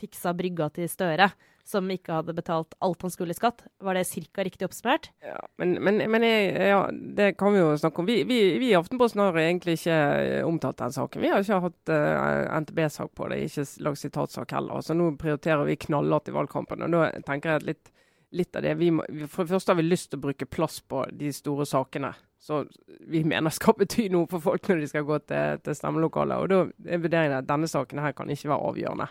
fiksa 0.00 0.32
brygga 0.34 0.70
til 0.74 0.88
Støre, 0.90 1.28
som 1.66 1.90
ikke 1.90 2.14
hadde 2.18 2.34
betalt 2.34 2.74
alt 2.84 3.02
han 3.02 3.12
skulle 3.12 3.34
i 3.34 3.38
skatt. 3.38 3.62
Var 3.84 3.96
det 3.96 4.04
ca. 4.08 4.44
riktig 4.44 4.66
oppsummert? 4.66 5.10
Ja, 5.24 5.38
men, 5.60 5.76
men, 5.84 6.00
men 6.10 6.24
jeg, 6.26 6.54
ja, 6.70 6.80
det 6.90 7.32
kan 7.38 7.54
vi 7.54 7.60
jo 7.60 7.76
snakke 7.78 8.02
om. 8.02 8.08
Vi, 8.08 8.22
vi, 8.28 8.40
vi 8.58 8.70
i 8.72 8.78
Aftenposten 8.78 9.22
har 9.22 9.38
egentlig 9.38 9.78
ikke 9.78 9.98
eh, 9.98 10.46
omtalt 10.46 10.80
den 10.80 10.94
saken. 10.96 11.22
Vi 11.22 11.32
har 11.32 11.44
ikke 11.44 11.60
hatt 11.66 11.92
uh, 11.94 12.58
NTB-sak 12.64 13.14
på 13.14 13.30
det, 13.30 13.42
ikke 13.46 13.66
lagd 13.86 14.02
sitatsak 14.02 14.56
heller. 14.56 14.82
Så 14.84 14.96
nå 14.98 15.12
prioriterer 15.20 15.66
vi 15.68 15.78
knallhardt 15.86 16.32
i 16.32 16.36
valgkampen. 16.36 16.86
Og 16.86 16.96
da 16.96 17.10
tenker 17.26 17.56
jeg 17.56 17.68
litt, 17.70 17.92
litt 18.36 18.56
av 18.56 18.66
det 18.66 18.74
vi 18.80 18.90
må, 18.94 19.06
For 19.28 19.44
det 19.44 19.56
første 19.56 19.74
har 19.74 19.80
vi 19.80 19.88
lyst 19.88 20.10
til 20.10 20.20
å 20.20 20.26
bruke 20.28 20.50
plass 20.50 20.80
på 20.80 21.04
de 21.12 21.32
store 21.34 21.68
sakene. 21.68 22.14
Så 22.40 22.64
vi 23.06 23.20
mener 23.24 23.52
skal 23.52 23.76
bety 23.76 24.08
noe 24.12 24.28
for 24.30 24.42
folk 24.42 24.70
når 24.70 24.80
de 24.80 24.88
skal 24.88 25.04
gå 25.04 25.18
til, 25.28 25.60
til 25.64 25.76
stemmelokalet. 25.76 26.40
Og 26.40 26.48
da 26.48 26.94
er 26.94 27.02
vurderingen 27.02 27.42
at 27.42 27.50
denne 27.50 27.68
saken 27.68 28.00
her 28.00 28.16
kan 28.16 28.32
ikke 28.32 28.48
være 28.48 28.72
avgjørende. 28.72 29.10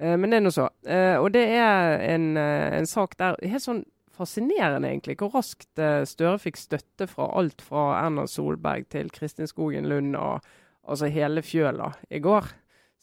Eh, 0.00 0.16
men 0.16 0.30
det 0.30 0.40
er 0.40 0.46
nå 0.46 0.52
så. 0.54 0.68
Eh, 0.86 1.16
og 1.20 1.30
det 1.36 1.44
er 1.56 2.00
en, 2.12 2.36
eh, 2.36 2.78
en 2.78 2.86
sak 2.86 3.16
der 3.20 3.38
Helt 3.42 3.64
sånn 3.64 3.84
fascinerende, 4.16 4.88
egentlig, 4.88 5.18
hvor 5.20 5.34
raskt 5.34 5.76
Støre 6.08 6.38
fikk 6.40 6.56
støtte 6.56 7.04
fra 7.04 7.26
alt 7.36 7.60
fra 7.60 7.98
Erna 8.00 8.24
Solberg 8.24 8.86
til 8.88 9.10
Kristin 9.12 9.46
Skogen 9.46 9.84
Lund 9.90 10.16
og 10.16 10.40
altså 10.88 11.10
hele 11.12 11.42
fjøla 11.44 11.90
i 12.08 12.22
går. 12.24 12.48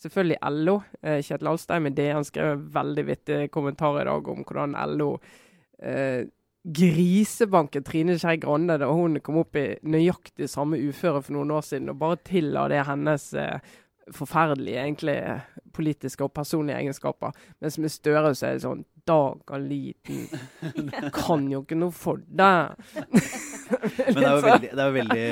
Selvfølgelig 0.01 0.39
LO. 0.65 0.79
Kjetil 1.03 1.51
Alstein 1.51 1.85
i 1.85 1.93
DN 1.93 2.25
skrev 2.25 2.55
en 2.55 2.65
veldig 2.73 3.05
vittig 3.05 3.51
kommentar 3.53 4.01
i 4.01 4.07
dag 4.09 4.27
om 4.33 4.41
hvordan 4.41 4.73
LO 4.97 5.12
eh, 5.83 6.25
grisebanket 6.63 7.85
Trine 7.85 8.15
Skei 8.19 8.38
Grande 8.41 8.77
da 8.79 8.88
hun 8.91 9.19
kom 9.23 9.41
opp 9.41 9.57
i 9.59 9.65
nøyaktig 9.83 10.47
samme 10.51 10.79
uføre 10.79 11.21
for 11.21 11.35
noen 11.35 11.51
år 11.57 11.65
siden, 11.67 11.91
og 11.91 12.00
bare 12.00 12.21
tilla 12.23 12.67
det 12.71 12.85
hennes 12.88 13.29
eh, 13.35 13.73
forferdelige 14.12 14.81
egentlig 14.83 15.15
politiske 15.74 16.25
og 16.25 16.33
personlige 16.36 16.77
egenskaper. 16.81 17.31
Mens 17.63 17.77
med 17.81 17.91
Støre 17.93 18.33
så 18.36 18.50
er 18.50 18.57
det 18.57 18.65
sånn 18.65 18.83
Daga 19.03 19.57
liten, 19.60 20.27
kan 21.17 21.41
jo 21.51 21.60
ikke 21.65 21.75
noe 21.75 21.91
for 21.91 22.22
deg. 22.24 22.77
Men 23.12 24.15
det 24.15 24.24
er 24.24 24.36
jo 24.38 24.43
veldig, 24.51 24.69
det 24.72 24.83
er 24.86 24.93
veldig 24.98 25.27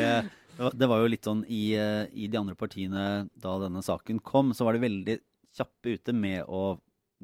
det 0.77 0.89
var- 0.91 0.99
jo 1.01 1.07
litt 1.09 1.23
sånn 1.25 1.45
i, 1.47 1.73
eh, 1.79 2.05
i 2.11 2.27
de 2.27 2.37
andre 2.37 2.55
partiene 2.59 3.29
da 3.39 3.53
denne 3.63 3.81
saken 3.81 4.19
kom, 4.21 4.51
så 4.53 4.67
var 4.67 4.75
de 4.75 4.83
veldig 4.83 5.15
kjappe 5.55 5.95
ute 5.95 6.13
med 6.13 6.43
å 6.47 6.79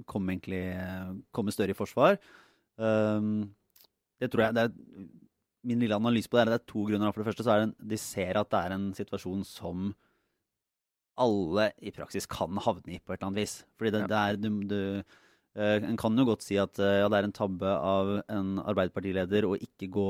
komme 0.07 0.33
egentlig 0.37 0.63
komme 1.35 1.51
større 1.51 1.75
i 1.75 1.77
forsvar. 1.77 2.17
Um, 2.77 3.49
det 4.21 4.29
tror 4.31 4.47
jeg 4.47 4.55
det 4.57 4.63
er, 4.67 4.73
Min 5.67 5.81
lille 5.81 5.97
analyse 5.97 6.29
på 6.29 6.37
det 6.37 6.43
er 6.45 6.51
at 6.53 6.53
det 6.53 6.61
er 6.61 6.71
to 6.71 6.83
grunner. 6.87 7.11
For 7.11 7.19
det 7.23 7.27
første 7.27 7.43
så 7.43 7.51
er 7.51 7.65
det 7.65 7.89
de 7.91 7.97
ser 7.99 8.37
at 8.39 8.49
det 8.53 8.59
er 8.61 8.75
en 8.75 8.85
situasjon 8.95 9.41
som 9.43 9.89
alle 11.17 11.71
i 11.81 11.91
praksis 11.95 12.27
kan 12.29 12.57
havne 12.63 12.95
i 12.95 12.99
på 12.99 13.13
et 13.13 13.19
eller 13.19 13.31
annet 13.31 13.41
vis. 13.43 13.55
Fordi 13.79 13.91
det, 13.95 14.01
Ja. 14.05 14.07
det 14.11 14.19
er 14.21 14.37
du, 14.41 14.49
du 14.69 14.79
eh, 15.57 15.77
En 15.89 15.97
kan 15.97 16.17
jo 16.17 16.25
godt 16.29 16.43
si 16.45 16.57
at 16.61 16.77
eh, 16.79 16.99
ja, 17.01 17.07
det 17.09 17.17
er 17.21 17.27
en 17.29 17.33
tabbe 17.35 17.65
av 17.73 18.11
en 18.29 18.57
Arbeiderpartileder 18.61 19.47
å 19.49 19.55
ikke 19.57 19.89
gå 19.89 20.09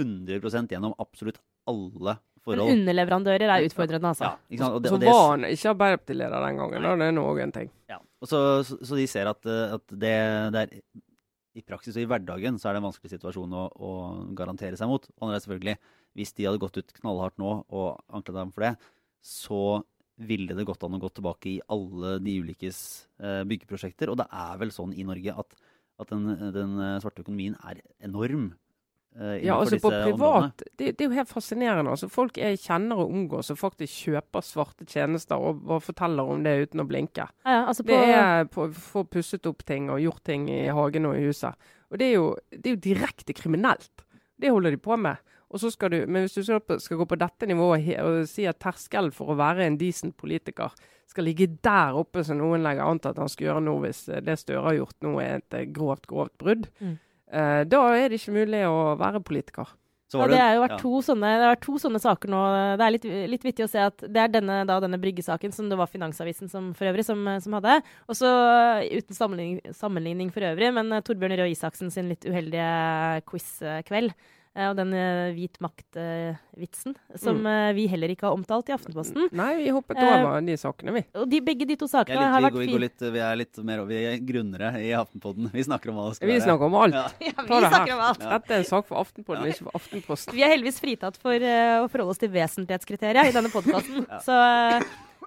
100% 0.00 0.72
gjennom 0.72 0.94
absolutt 1.02 1.38
alle 1.68 2.16
Men 2.16 2.42
forhold. 2.42 2.72
underleverandører 2.74 3.50
er 3.54 3.66
utfordrende, 3.68 4.08
altså. 4.10 4.24
Ja, 4.32 4.38
ikke 4.50 4.64
sant? 4.64 4.74
Og 4.74 4.82
det, 4.82 4.88
Så 4.90 4.96
og 4.96 5.00
det, 5.04 5.10
var 5.12 5.28
han 5.30 5.44
ikke 5.46 5.70
Arbeiderpartileder 5.76 6.46
den 6.48 6.56
gangen. 6.58 6.82
Da. 6.88 6.94
Det 6.98 7.06
er 7.06 7.14
nå 7.14 7.26
òg 7.30 7.42
en 7.44 7.52
ting. 7.54 7.70
ja. 7.92 7.98
og 8.22 8.28
så, 8.30 8.40
så, 8.66 8.78
så 8.82 8.98
de 8.98 9.06
ser 9.10 9.30
at, 9.30 9.46
eh, 9.46 9.74
at 9.76 9.86
det, 9.94 10.14
det 10.56 10.62
er 10.64 10.74
i 11.52 11.62
praksis 11.68 11.94
og 11.98 12.02
i 12.02 12.08
hverdagen 12.08 12.56
så 12.58 12.70
er 12.70 12.74
det 12.74 12.80
en 12.80 12.86
vanskelig 12.88 13.12
situasjon 13.12 13.52
å, 13.52 13.66
å 13.76 13.92
garantere 14.34 14.78
seg 14.80 14.88
mot. 14.88 15.04
Og 15.20 15.30
er 15.34 15.42
selvfølgelig, 15.44 15.76
hvis 16.16 16.32
de 16.38 16.46
hadde 16.48 16.62
gått 16.62 16.78
ut 16.80 16.94
knallhardt 16.98 17.36
nå 17.38 17.52
og 17.68 17.88
anklaget 18.08 18.40
dem 18.40 18.52
for 18.56 18.64
det, 18.66 18.72
så 19.22 19.58
ville 20.28 20.54
det 20.56 20.64
gått 20.68 20.82
an 20.86 20.96
å 20.96 21.02
gå 21.02 21.10
tilbake 21.16 21.50
i 21.50 21.60
alle 21.72 22.16
de 22.22 22.38
ulikes 22.42 22.80
eh, 23.22 23.42
byggeprosjekter. 23.48 24.10
Og 24.12 24.18
det 24.22 24.26
er 24.30 24.58
vel 24.62 24.72
sånn 24.74 24.94
i 24.94 25.04
Norge 25.08 25.34
at, 25.44 25.54
at 26.02 26.10
den, 26.12 26.26
den 26.54 26.76
eh, 26.80 26.98
svarte 27.02 27.24
økonomien 27.24 27.56
er 27.68 27.80
enorm. 28.06 28.52
eh, 29.16 29.42
Ja, 29.44 29.58
altså 29.60 29.76
på 29.82 29.90
privat 29.92 30.62
det, 30.78 30.92
det 30.96 31.04
er 31.04 31.08
jo 31.10 31.16
helt 31.18 31.32
fascinerende. 31.32 31.90
altså 31.92 32.08
Folk 32.12 32.38
jeg 32.40 32.60
kjenner 32.62 33.02
og 33.02 33.10
omgås 33.12 33.50
og 33.52 33.58
faktisk 33.60 34.06
kjøper 34.08 34.46
svarte 34.46 34.86
tjenester 34.88 35.36
og 35.36 35.60
bare 35.66 35.84
forteller 35.84 36.32
om 36.32 36.42
det 36.46 36.54
uten 36.68 36.80
å 36.84 36.88
blinke. 36.88 37.26
Ja, 37.44 37.58
ja, 37.58 37.66
altså 37.66 37.84
på, 37.84 37.92
Det 37.92 38.14
er 38.16 38.48
på, 38.52 38.68
få 38.72 39.04
pusset 39.04 39.46
opp 39.50 39.64
ting 39.68 39.90
og 39.92 40.00
gjort 40.00 40.22
ting 40.24 40.48
i 40.50 40.62
hagen 40.72 41.06
og 41.10 41.18
i 41.18 41.26
huset. 41.28 41.54
Og 41.92 41.98
det 42.00 42.08
er 42.08 42.16
jo, 42.16 42.30
det 42.50 42.66
er 42.70 42.74
jo 42.78 42.84
direkte 42.88 43.34
kriminelt. 43.36 44.06
Det 44.40 44.50
holder 44.50 44.70
de 44.74 44.78
på 44.82 44.96
med. 44.98 45.20
Og 45.52 45.60
så 45.60 45.70
skal 45.72 45.92
du, 45.92 45.98
men 46.08 46.24
hvis 46.24 46.38
du 46.38 46.42
skal, 46.46 46.96
gå 46.96 47.06
på 47.08 47.18
dette 47.20 47.48
nivået 47.48 47.90
og 48.00 48.22
si 48.30 48.46
at 48.48 48.60
terskelen 48.62 49.12
for 49.12 49.32
å 49.32 49.38
være 49.38 49.66
en 49.68 49.76
decent 49.80 50.16
politiker 50.16 50.72
skal 51.12 51.28
ligge 51.28 51.50
der 51.60 51.98
oppe 52.00 52.24
som 52.24 52.40
noen 52.40 52.64
legger 52.64 52.88
an 52.88 53.00
til 53.02 53.12
at 53.12 53.20
han 53.20 53.28
skal 53.28 53.50
gjøre 53.50 53.64
nå, 53.66 53.76
hvis 53.84 54.06
eh, 54.08 54.22
det 54.24 54.38
Støre 54.40 54.64
har 54.64 54.78
gjort 54.78 55.04
nå 55.04 55.18
er 55.20 55.42
et 55.42 55.58
eh, 55.58 55.68
grovt, 55.68 56.08
grovt 56.08 56.34
brudd, 56.40 56.70
Mm. 56.80 56.96
eh, 57.28 57.62
da 57.68 57.84
er 57.92 58.08
det 58.08 58.20
ikke 58.20 58.38
mulig 58.38 58.64
å 58.68 58.96
være 59.00 59.20
politiker. 59.20 59.76
Ja, 60.12 60.26
det 60.28 60.40
har 60.40 60.50
jo 60.52 60.60
vært 60.60 60.74
ja. 60.74 60.80
to 60.82 60.98
sånne, 61.06 61.28
det 61.40 61.44
har 61.46 61.54
vært 61.54 61.62
to 61.64 61.78
sånne 61.80 62.00
saker 62.02 62.32
nå. 62.32 62.40
Det 62.76 62.84
er 62.84 62.92
litt, 62.92 63.06
litt 63.32 63.46
vittig 63.46 63.64
å 63.64 63.70
se 63.72 63.80
at 63.80 64.02
det 64.04 64.20
er 64.20 64.34
denne, 64.34 64.58
da, 64.68 64.76
denne 64.84 64.98
bryggesaken 65.00 65.54
som 65.56 65.70
det 65.70 65.78
var 65.80 65.88
Finansavisen 65.88 66.52
som, 66.52 66.66
for 66.76 66.90
øvrig 66.90 67.06
som, 67.06 67.22
som 67.40 67.56
hadde. 67.56 67.78
Og 68.12 68.18
så 68.18 68.28
uten 68.92 69.16
sammenligning, 69.16 69.72
sammenligning 69.72 70.28
for 70.34 70.44
øvrig, 70.50 70.68
men 70.76 70.98
Torbjørn 71.00 71.38
Røe 71.40 71.54
Isaksen 71.54 71.88
sin 71.94 72.12
litt 72.12 72.28
uheldige 72.28 72.68
quiz-kveld. 73.30 74.12
Eh, 74.56 74.68
Og 74.70 74.76
den 74.76 74.92
eh, 74.94 75.32
hvit 75.36 75.56
makt-vitsen, 75.62 76.94
som 77.16 77.38
Mm. 77.42 77.46
eh, 77.46 77.72
vi 77.76 77.86
heller 77.88 78.08
ikke 78.12 78.26
har 78.28 78.36
omtalt 78.36 78.68
i 78.68 78.74
Aftenposten. 78.76 79.28
Nei, 79.32 79.56
vi 79.62 79.68
hoppet 79.70 79.96
Eh, 79.96 80.24
over 80.24 80.40
de 80.44 80.56
sakene, 80.56 80.92
vi. 80.92 81.04
Og 81.14 81.28
de, 81.30 81.40
begge 81.40 81.66
de 81.66 81.76
to 81.76 81.86
sakene 81.88 82.18
litt, 82.20 82.32
har 82.34 82.42
vært 82.42 82.52
fine. 82.52 82.66
vi, 82.66 82.72
går 82.72 82.80
litt, 82.84 83.00
vi 83.12 83.18
er 83.18 83.36
litt 83.36 83.56
mer 83.64 83.84
vi 83.86 84.00
er 84.04 84.18
grunnere 84.18 84.72
i 84.82 84.90
Aftenpodden. 84.96 85.50
Vi 85.52 85.62
snakker 85.64 85.90
om 85.90 85.96
hva 85.96 86.08
det 86.10 86.16
skal 86.16 86.28
Vi 86.28 86.34
være. 86.38 86.44
snakker 86.48 86.64
om 86.68 86.74
alt. 86.74 86.94
Ja. 86.94 87.08
Ja, 87.32 87.32
vi 87.46 87.66
snakker 87.68 87.94
om 87.94 88.00
alt. 88.08 88.18
Dette 88.20 88.50
er 88.52 88.58
en 88.58 88.64
sak 88.64 88.86
for 88.86 88.96
Aftenposten, 89.02 89.46
ikke 89.52 89.64
for 89.68 89.78
Aftenposten. 89.80 90.34
Vi 90.34 90.42
er 90.42 90.52
heldigvis 90.56 90.80
fritatt 90.80 91.16
for 91.22 91.32
uh, 91.34 91.84
å 91.84 91.88
forholde 91.88 92.10
oss 92.12 92.18
til 92.22 92.28
vesentlighetskriteriet 92.34 93.30
i 93.32 93.36
denne 93.38 93.50
podkasten. 93.52 94.06
Ja. 94.12 94.18
Så 94.20 94.32
eh, 94.36 94.82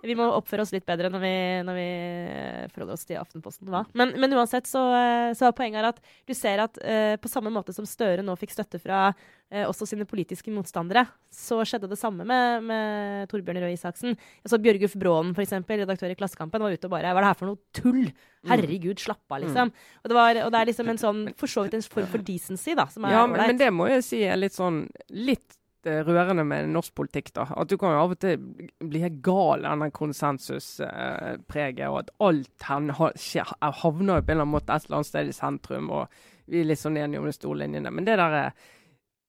vi 0.05 0.15
må 0.17 0.27
oppføre 0.37 0.63
oss 0.65 0.73
litt 0.73 0.85
bedre 0.87 1.09
når 1.11 1.21
vi, 1.23 1.35
når 1.67 1.77
vi 1.77 1.85
eh, 1.85 2.65
forholder 2.73 2.97
oss 2.97 3.07
til 3.07 3.19
Aftenposten. 3.19 3.69
Hva? 3.71 3.83
Men, 3.97 4.13
men 4.21 4.35
uansett 4.37 4.69
så, 4.69 4.83
eh, 4.97 5.31
så 5.37 5.49
er 5.49 5.55
poenget 5.57 5.87
at 5.89 6.01
du 6.27 6.33
ser 6.37 6.61
at 6.63 6.77
uh, 6.81 7.15
på 7.21 7.31
samme 7.31 7.51
måte 7.53 7.73
som 7.75 7.87
Støre 7.87 8.23
nå 8.25 8.35
fikk 8.39 8.53
støtte 8.55 8.79
fra 8.81 9.07
uh, 9.11 9.65
også 9.65 9.87
sine 9.89 10.07
politiske 10.09 10.53
motstandere, 10.53 11.05
så 11.33 11.59
skjedde 11.67 11.89
det 11.91 11.99
samme 11.99 12.25
med, 12.27 12.65
med 12.69 13.31
Torbjørn 13.31 13.61
Røe 13.63 13.73
Isaksen. 13.75 14.15
Jeg 14.15 14.53
så 14.53 14.61
Bjørgulf 14.61 14.95
Brånen, 15.01 15.35
for 15.37 15.45
eksempel, 15.45 15.81
redaktør 15.83 16.13
i 16.13 16.17
Klassekampen, 16.19 16.63
var 16.63 16.75
ute 16.75 16.89
og 16.89 16.95
bare 16.95 17.11
Hva 17.11 17.21
er 17.21 17.27
det 17.27 17.33
her 17.33 17.41
for 17.41 17.51
noe 17.51 17.61
tull? 17.75 18.05
Herregud, 18.45 19.01
slapp 19.01 19.25
av, 19.33 19.41
liksom. 19.41 19.71
Og, 20.03 20.09
det 20.11 20.17
var, 20.17 20.39
og 20.45 20.51
det 20.53 20.61
er 20.61 20.69
liksom 20.69 20.89
en 20.91 21.01
sånn, 21.01 21.21
for 21.39 21.49
så 21.49 21.65
vidt 21.65 21.77
en 21.79 21.85
form 21.97 22.09
for 22.11 22.25
decency, 22.25 22.75
da, 22.77 22.85
som 22.93 23.07
er 23.07 23.15
Ja, 23.17 23.27
men, 23.29 23.41
men 23.41 23.61
det 23.61 23.71
må 23.73 23.89
jeg 23.89 24.05
si 24.05 24.21
er 24.25 24.37
litt 24.37 24.57
sånn 24.57 24.83
litt 25.09 25.57
eh, 25.87 26.01
rørende 26.05 26.43
med 26.47 26.69
norsk 26.73 26.95
politikk. 26.95 27.33
da. 27.35 27.47
At 27.55 27.69
du 27.69 27.77
kan 27.77 27.93
jo 27.93 28.03
av 28.03 28.13
og 28.15 28.19
til 28.21 28.37
bli 28.83 29.01
helt 29.03 29.21
gal 29.25 29.65
av 29.65 29.79
den 29.79 29.91
konsensuspreget, 29.95 31.87
og 31.89 31.99
at 32.03 32.13
alt 32.19 32.67
havner 32.69 32.95
på 32.95 34.31
en 34.31 34.37
eller 34.37 34.41
annen 34.41 34.55
måte 34.55 34.73
et 34.73 34.87
eller 34.87 35.01
annet 35.01 35.11
sted 35.11 35.29
i 35.29 35.35
sentrum, 35.35 35.91
og 35.91 36.07
vi 36.45 36.61
er 36.61 36.69
litt 36.69 36.81
sånn 36.81 36.97
enige 37.01 37.21
om 37.21 37.29
de 37.29 37.35
store 37.35 37.63
linjene. 37.63 37.91
Men 37.91 38.07
det 38.07 38.17
der 38.21 38.39
er 38.45 38.57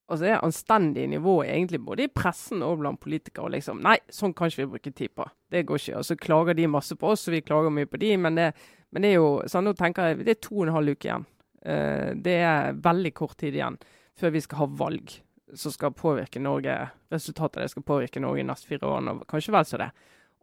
Altså 0.07 0.23
det 0.23 0.31
er 0.37 0.45
anstendig 0.47 1.09
nivå 1.11 1.41
egentlig 1.43 1.81
både 1.83 2.05
i 2.05 2.13
pressen 2.15 2.61
og 2.63 2.79
blant 2.79 3.01
politikere. 3.03 3.49
liksom, 3.51 3.81
Nei, 3.83 3.97
sånn 4.07 4.35
kan 4.39 4.47
ikke 4.47 4.61
vi 4.61 4.71
bruke 4.77 4.93
tid 4.95 5.11
på. 5.19 5.27
Det 5.51 5.65
går 5.67 5.81
ikke. 5.81 5.97
Og 5.99 6.05
så 6.07 6.15
klager 6.15 6.55
de 6.55 6.69
masse 6.71 6.95
på 6.95 7.09
oss, 7.11 7.27
og 7.27 7.35
vi 7.35 7.41
klager 7.43 7.75
mye 7.75 7.91
på 7.91 7.99
de, 7.99 8.13
men 8.17 8.39
det, 8.39 8.53
men 8.95 9.03
det 9.03 9.11
er 9.11 9.19
jo 9.19 9.43
sånn, 9.51 9.67
nå 9.67 9.75
tenker 9.75 10.13
jeg, 10.13 10.23
det 10.23 10.37
er 10.37 10.41
to 10.47 10.61
og 10.61 10.69
en 10.69 10.77
halv 10.77 10.95
uke 10.95 11.09
igjen. 11.09 11.27
Uh, 11.67 12.15
det 12.23 12.37
er 12.39 12.79
veldig 12.79 13.15
kort 13.19 13.35
tid 13.43 13.59
igjen 13.59 13.81
før 14.15 14.31
vi 14.37 14.45
skal 14.45 14.63
ha 14.63 14.69
valg 14.79 15.17
som 15.55 15.73
skal 15.73 15.95
påvirke 15.95 16.43
Norge. 16.43 16.75
Resultatet 17.13 17.61
av 17.61 17.67
det 17.67 17.73
skal 17.75 17.87
påvirke 17.87 18.23
Norge 18.23 18.43
i 18.43 18.47
neste 18.47 18.69
fire 18.71 18.89
år, 18.89 19.11
og 19.13 19.25
kanskje 19.31 19.55
vel 19.55 19.69
så 19.69 19.81
det. 19.81 19.91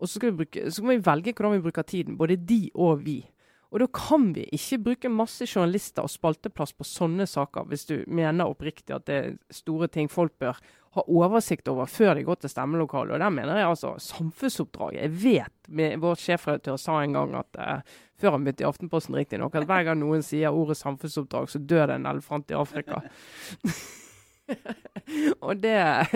Og 0.02 0.10
så, 0.10 0.20
bruke, 0.32 0.72
så 0.72 0.84
må 0.84 0.96
vi 0.96 1.06
velge 1.06 1.34
hvordan 1.34 1.58
vi 1.58 1.64
bruker 1.64 1.88
tiden, 1.88 2.18
både 2.18 2.40
de 2.40 2.66
og 2.74 3.04
vi. 3.06 3.22
Og 3.74 3.82
da 3.82 3.88
kan 3.90 4.28
vi 4.36 4.44
ikke 4.54 4.78
bruke 4.86 5.10
masse 5.10 5.48
journalister 5.50 6.06
og 6.06 6.12
spalteplass 6.14 6.76
på 6.78 6.86
sånne 6.86 7.26
saker, 7.30 7.66
hvis 7.72 7.88
du 7.90 7.96
mener 8.06 8.52
oppriktig 8.52 8.94
at 8.94 9.08
det 9.10 9.16
er 9.18 9.32
store 9.54 9.90
ting 9.90 10.12
folk 10.14 10.36
bør 10.42 10.60
ha 10.94 11.04
oversikt 11.10 11.72
over 11.72 11.90
før 11.90 12.14
de 12.20 12.26
går 12.28 12.44
til 12.44 12.54
stemmelokalet. 12.54 13.16
Og 13.16 13.24
der 13.24 13.34
mener 13.34 13.58
jeg 13.58 13.72
altså 13.72 13.96
samfunnsoppdraget. 13.98 15.02
Jeg 15.02 15.16
vet, 15.24 15.98
vår 16.04 16.22
sjefredaktør 16.22 16.78
sa 16.78 17.00
en 17.02 17.18
gang 17.18 17.34
at 17.40 17.58
eh, 17.58 17.98
før 18.22 18.38
han 18.38 18.46
begynte 18.46 18.68
i 18.68 18.70
Aftenposten 18.70 19.18
riktignok, 19.18 19.58
at 19.58 19.66
hver 19.66 19.90
gang 19.90 19.98
noen 20.04 20.22
sier 20.22 20.54
ordet 20.54 20.78
samfunnsoppdrag, 20.78 21.50
så 21.50 21.58
dør 21.58 21.90
det 21.90 21.98
en 21.98 22.10
elefant 22.14 22.54
i 22.54 22.60
Afrika. 22.62 23.02
og 25.46 25.60
det 25.64 25.74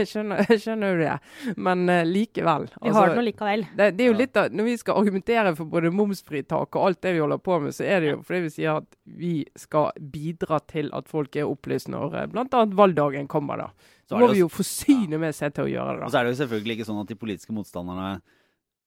skjønner, 0.10 0.44
skjønner 0.60 0.96
du 0.98 1.04
det. 1.06 1.16
Men 1.58 1.84
uh, 1.90 2.02
likevel. 2.08 2.68
Vi 2.84 2.94
har 2.96 3.12
det 3.12 3.18
nå 3.20 3.24
likevel. 3.28 3.66
det, 3.78 3.90
det 3.98 4.06
er 4.06 4.10
jo 4.12 4.16
Ja. 4.16 4.20
litt 4.22 4.40
av, 4.42 4.52
Når 4.52 4.68
vi 4.68 4.78
skal 4.82 5.00
argumentere 5.02 5.54
for 5.58 5.70
både 5.72 5.92
momsfritak 5.96 6.76
og 6.76 6.88
alt 6.90 7.02
det 7.06 7.14
vi 7.18 7.22
holder 7.24 7.42
på 7.44 7.60
med, 7.64 7.76
så 7.76 7.86
er 7.88 8.04
det 8.04 8.12
jo 8.14 8.22
fordi 8.28 8.42
vi 8.48 8.54
sier 8.58 8.80
at 8.82 8.98
vi 9.24 9.34
skal 9.60 9.92
bidra 10.00 10.60
til 10.68 10.92
at 10.98 11.10
folk 11.12 11.36
er 11.40 11.48
opplyst 11.50 11.92
når 11.94 12.16
uh, 12.16 12.26
bl.a. 12.32 12.66
valgdagen 12.82 13.28
kommer. 13.32 13.64
da. 13.66 13.94
Så 14.08 14.20
må 14.20 14.32
vi 14.32 14.40
jo- 14.44 14.52
forsyne 14.52 15.18
ja. 15.18 15.22
med 15.28 15.36
seg 15.36 15.54
til 15.56 15.68
å 15.68 15.72
gjøre 15.72 16.00
det 16.00 16.08
Og 16.08 16.12
så 16.14 16.20
er 16.22 16.28
det 16.28 16.36
jo 16.36 16.42
selvfølgelig 16.46 16.78
ikke 16.78 16.90
sånn 16.92 17.02
at 17.04 17.14
de 17.14 17.22
politiske 17.26 17.56
motstanderne 17.56 18.18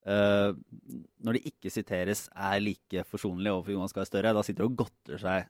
Uh, 0.00 0.57
når 1.20 1.37
de 1.37 1.40
ikke 1.50 1.68
siteres, 1.68 2.22
er 2.33 2.57
like 2.64 3.03
forsonlige 3.05 3.53
overfor 3.53 3.74
Jonas 3.74 3.92
Gahr 3.92 4.07
Støre. 4.09 4.31
Da 4.33 4.40
sitter 4.46 4.64
de 4.64 4.70
og 4.70 4.79
godter 4.81 5.20
seg 5.20 5.44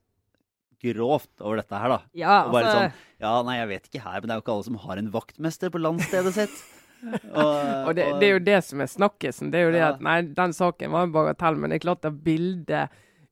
grovt 0.82 1.30
over 1.40 1.60
dette 1.60 1.80
her, 1.82 1.88
da. 1.94 2.00
Ja, 2.16 2.36
altså, 2.48 2.74
sånn 2.76 2.92
Ja, 3.20 3.32
nei, 3.46 3.56
jeg 3.60 3.68
vet 3.74 3.88
ikke 3.90 4.02
her, 4.04 4.20
men 4.20 4.28
det 4.30 4.34
er 4.34 4.40
jo 4.40 4.44
ikke 4.46 4.54
alle 4.56 4.68
som 4.70 4.78
har 4.86 5.00
en 5.02 5.10
vaktmester 5.14 5.72
på 5.74 5.80
landstedet 5.82 6.32
sitt. 6.36 6.60
Og, 7.32 7.88
Og 7.88 7.94
det, 7.96 8.04
det 8.20 8.26
er 8.28 8.34
jo 8.34 8.40
det 8.44 8.58
som 8.64 8.80
er 8.84 8.88
snakkisen. 8.92 9.50
Det 9.52 9.60
er 9.60 9.68
jo 9.68 9.72
det 9.72 9.80
Ja. 9.80 9.92
at 9.94 10.02
nei, 10.04 10.18
den 10.36 10.52
saken 10.56 10.92
var 10.92 11.06
en 11.06 11.12
bagatell, 11.14 11.56
men 11.56 11.70
det 11.72 11.78
er 11.80 11.86
klart 11.86 12.04
at 12.08 12.18
bildet 12.24 12.90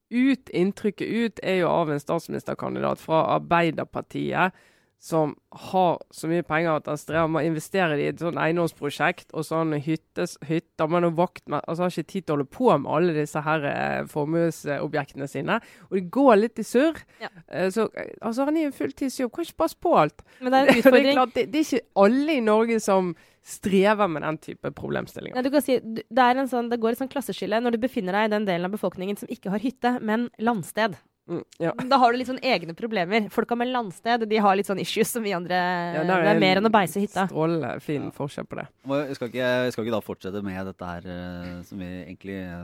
ut, 0.09 0.49
inntrykket 0.57 1.09
ut, 1.09 1.41
er 1.45 1.59
jo 1.63 1.69
av 1.69 1.91
en 1.93 2.01
statsministerkandidat 2.01 3.01
fra 3.03 3.27
Arbeiderpartiet 3.35 4.53
som 4.99 5.37
har 5.71 6.01
så 6.11 6.27
mye 6.27 6.43
penger 6.43 6.81
at 6.81 6.89
han 6.91 6.99
strever 6.99 7.31
med 7.31 7.45
å 7.45 7.51
investere 7.53 7.99
i 8.01 8.09
et 8.11 8.19
sånn 8.19 8.39
eiendomsprosjekt 8.43 9.31
og 9.31 9.47
sånn 9.47 9.77
hyttes, 9.85 10.35
hytter 10.49 10.91
men 10.91 11.07
vakt 11.15 11.45
altså 11.47 11.85
har 11.85 11.95
ikke 11.95 12.11
tid 12.11 12.27
til 12.27 12.35
å 12.35 12.37
holde 12.37 12.51
på 12.57 12.73
med 12.75 12.91
alle 12.97 13.15
disse 13.15 13.43
her 13.47 13.67
eh, 13.71 14.03
formuesobjektene 14.11 15.31
sine. 15.31 15.61
Og 15.89 16.01
det 16.01 16.05
går 16.19 16.35
litt 16.43 16.59
i 16.59 16.67
surr. 16.67 16.99
Ja. 17.23 17.31
Eh, 17.47 17.71
så 17.75 17.87
eh, 17.95 18.11
altså, 18.19 18.49
han 18.49 18.59
er 18.59 18.67
i 18.67 18.71
en 18.73 18.75
fulltidsjobb, 18.75 19.33
kan 19.35 19.47
ikke 19.47 19.63
passe 19.63 19.79
på 19.79 19.95
alt. 20.03 20.27
men 20.43 20.55
det 20.55 20.61
er 20.65 20.73
en 20.75 20.83
Det 20.99 20.99
er 20.99 21.13
klart, 21.15 21.35
det, 21.37 21.47
det 21.53 21.61
er 21.63 21.69
ikke 21.69 22.03
alle 22.03 22.35
i 22.35 22.45
Norge 22.45 22.81
som 22.83 23.15
strever 23.49 24.11
med 24.11 24.23
den 24.27 24.39
type 24.43 24.73
problemstillinger. 24.77 25.39
Nei, 25.39 25.47
du 25.47 25.53
kan 25.55 25.65
si, 25.65 25.79
det, 25.81 26.05
en 26.19 26.51
sånn, 26.51 26.69
det 26.73 26.81
går 26.83 26.97
et 26.97 27.01
sånn 27.01 27.13
klasseskille 27.13 27.63
når 27.63 27.77
du 27.77 27.85
befinner 27.87 28.19
deg 28.19 28.29
i 28.29 28.35
den 28.35 28.49
delen 28.49 28.69
av 28.69 28.75
befolkningen 28.75 29.21
som 29.21 29.31
ikke 29.33 29.55
har 29.55 29.63
hytte, 29.63 29.95
men 30.05 30.27
landsted. 30.43 30.99
Mm, 31.29 31.45
ja. 31.61 31.73
Da 31.91 31.99
har 32.01 32.13
du 32.13 32.19
litt 32.19 32.31
sånn 32.31 32.41
egne 32.41 32.75
problemer. 32.77 33.29
Folka 33.33 33.57
med 33.59 33.69
landsted 33.73 34.25
de 34.29 34.41
har 34.41 34.57
litt 34.57 34.69
sånn 34.69 34.81
issues 34.81 35.11
som 35.13 35.25
vi 35.25 35.35
andre 35.37 35.59
Ja, 35.99 36.05
Det 36.09 36.35
er 36.35 36.41
mer 36.41 36.61
enn 36.61 36.69
å 36.69 36.73
beise 36.73 37.03
hytta. 37.03 37.27
Strålende 37.29 37.75
fin 37.85 38.09
forskjell 38.17 38.49
på 38.49 38.63
det. 38.63 38.69
vi 38.89 39.01
Jeg 39.03 39.19
skal, 39.19 39.33
ikke, 39.33 39.49
jeg 39.69 39.75
skal 39.75 39.85
ikke 39.85 39.97
da 39.99 40.05
fortsette 40.05 40.45
med 40.45 40.71
dette 40.71 40.93
her 40.93 41.11
eh, 41.13 41.51
som 41.69 41.83
vi 41.83 41.91
egentlig 42.07 42.39
eh, 42.41 42.63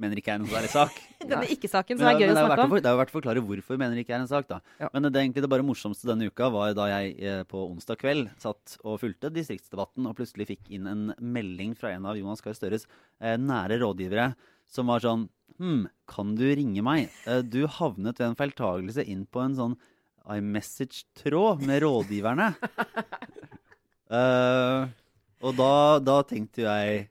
mener 0.00 0.18
ikke 0.18 0.32
er 0.34 0.40
noen 0.42 0.50
særlig 0.50 0.70
sak. 0.72 0.96
Denne 1.30 1.46
ikke-saken 1.54 2.00
som 2.00 2.08
er 2.08 2.16
det, 2.16 2.24
gøy 2.24 2.28
men 2.32 2.34
å 2.34 2.40
er 2.40 2.48
snakke 2.48 2.66
om. 2.66 2.74
det 2.74 2.90
er 2.90 2.96
jo 2.96 3.00
verdt 3.00 3.12
å 3.12 3.16
forklare 3.18 3.44
hvorfor 3.46 3.76
vi 3.76 3.82
mener 3.84 3.98
det 3.98 4.04
ikke 4.06 4.16
er 4.16 4.24
en 4.24 4.30
sak. 4.30 4.48
da. 4.50 4.58
Ja. 4.82 4.90
Men 4.96 5.06
det 5.06 5.14
er 5.14 5.26
egentlig 5.28 5.44
det 5.46 5.52
bare 5.54 5.66
morsomste 5.66 6.10
denne 6.10 6.26
uka 6.30 6.50
var 6.54 6.74
da 6.76 6.88
jeg 6.96 7.14
eh, 7.22 7.44
på 7.50 7.62
onsdag 7.68 8.00
kveld 8.02 8.32
satt 8.42 8.76
og 8.82 8.98
fulgte 9.02 9.30
distriktsdebatten 9.34 10.10
og 10.10 10.18
plutselig 10.18 10.48
fikk 10.50 10.74
inn 10.74 10.90
en 10.90 11.06
melding 11.22 11.76
fra 11.78 11.94
en 11.94 12.10
av 12.10 12.18
Jonas 12.18 12.42
Gahr 12.44 12.58
Støres 12.58 12.88
eh, 13.22 13.38
nære 13.38 13.78
rådgivere 13.84 14.32
som 14.74 14.90
var 14.90 15.04
sånn 15.04 15.28
Hm, 15.62 15.86
kan 16.10 16.34
du 16.38 16.44
ringe 16.56 16.82
meg? 16.84 17.12
Eh, 17.30 17.42
du 17.46 17.64
havnet 17.70 18.18
ved 18.18 18.32
en 18.32 18.38
feiltagelse 18.38 19.04
inn 19.06 19.24
på 19.30 19.42
en 19.44 19.54
sånn 19.58 19.76
iMessage-tråd 20.34 21.62
med 21.68 21.82
rådgiverne. 21.84 22.50
uh, 24.08 24.86
og 25.44 25.58
da, 25.58 25.72
da 26.00 26.20
tenkte 26.26 26.64
jeg 26.64 27.04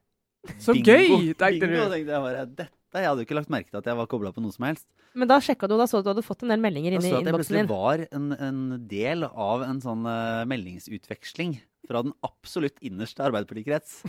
Så 0.58 0.74
bingo, 0.74 0.90
gøy, 0.90 1.34
tenkte 1.38 1.68
bingo, 1.68 1.86
du. 1.86 1.94
tenkte 1.94 2.16
jeg 2.16 2.26
bare, 2.26 2.46
Dette, 2.50 2.72
Jeg 2.98 3.08
hadde 3.10 3.24
jo 3.24 3.28
ikke 3.28 3.38
lagt 3.38 3.54
merke 3.54 3.70
til 3.70 3.80
at 3.80 3.90
jeg 3.92 4.00
var 4.02 4.10
kobla 4.10 4.34
på 4.34 4.44
noe 4.44 4.56
som 4.56 4.66
helst. 4.68 4.88
Men 5.14 5.30
da 5.30 5.38
sjekka 5.46 5.70
du, 5.70 5.78
og 5.78 5.84
da 5.84 5.88
så 5.90 6.00
du 6.00 6.02
at 6.02 6.08
du 6.08 6.12
hadde 6.16 6.26
fått 6.26 6.44
en 6.46 6.56
del 6.56 6.62
meldinger 6.64 6.98
inn 6.98 7.06
i 7.06 7.14
så 7.14 7.22
at 7.22 7.30
jeg 7.30 7.38
plutselig 7.38 7.68
var 7.70 8.04
en, 8.10 8.28
en 8.34 8.62
del 8.90 9.28
av 9.30 9.64
en 9.66 9.82
sånn 9.84 10.10
uh, 10.10 10.42
meldingsutveksling 10.50 11.60
fra 11.88 12.02
den 12.06 12.16
absolutt 12.26 12.82
innerste 12.82 13.22
Arbeiderpartikrets. 13.26 14.02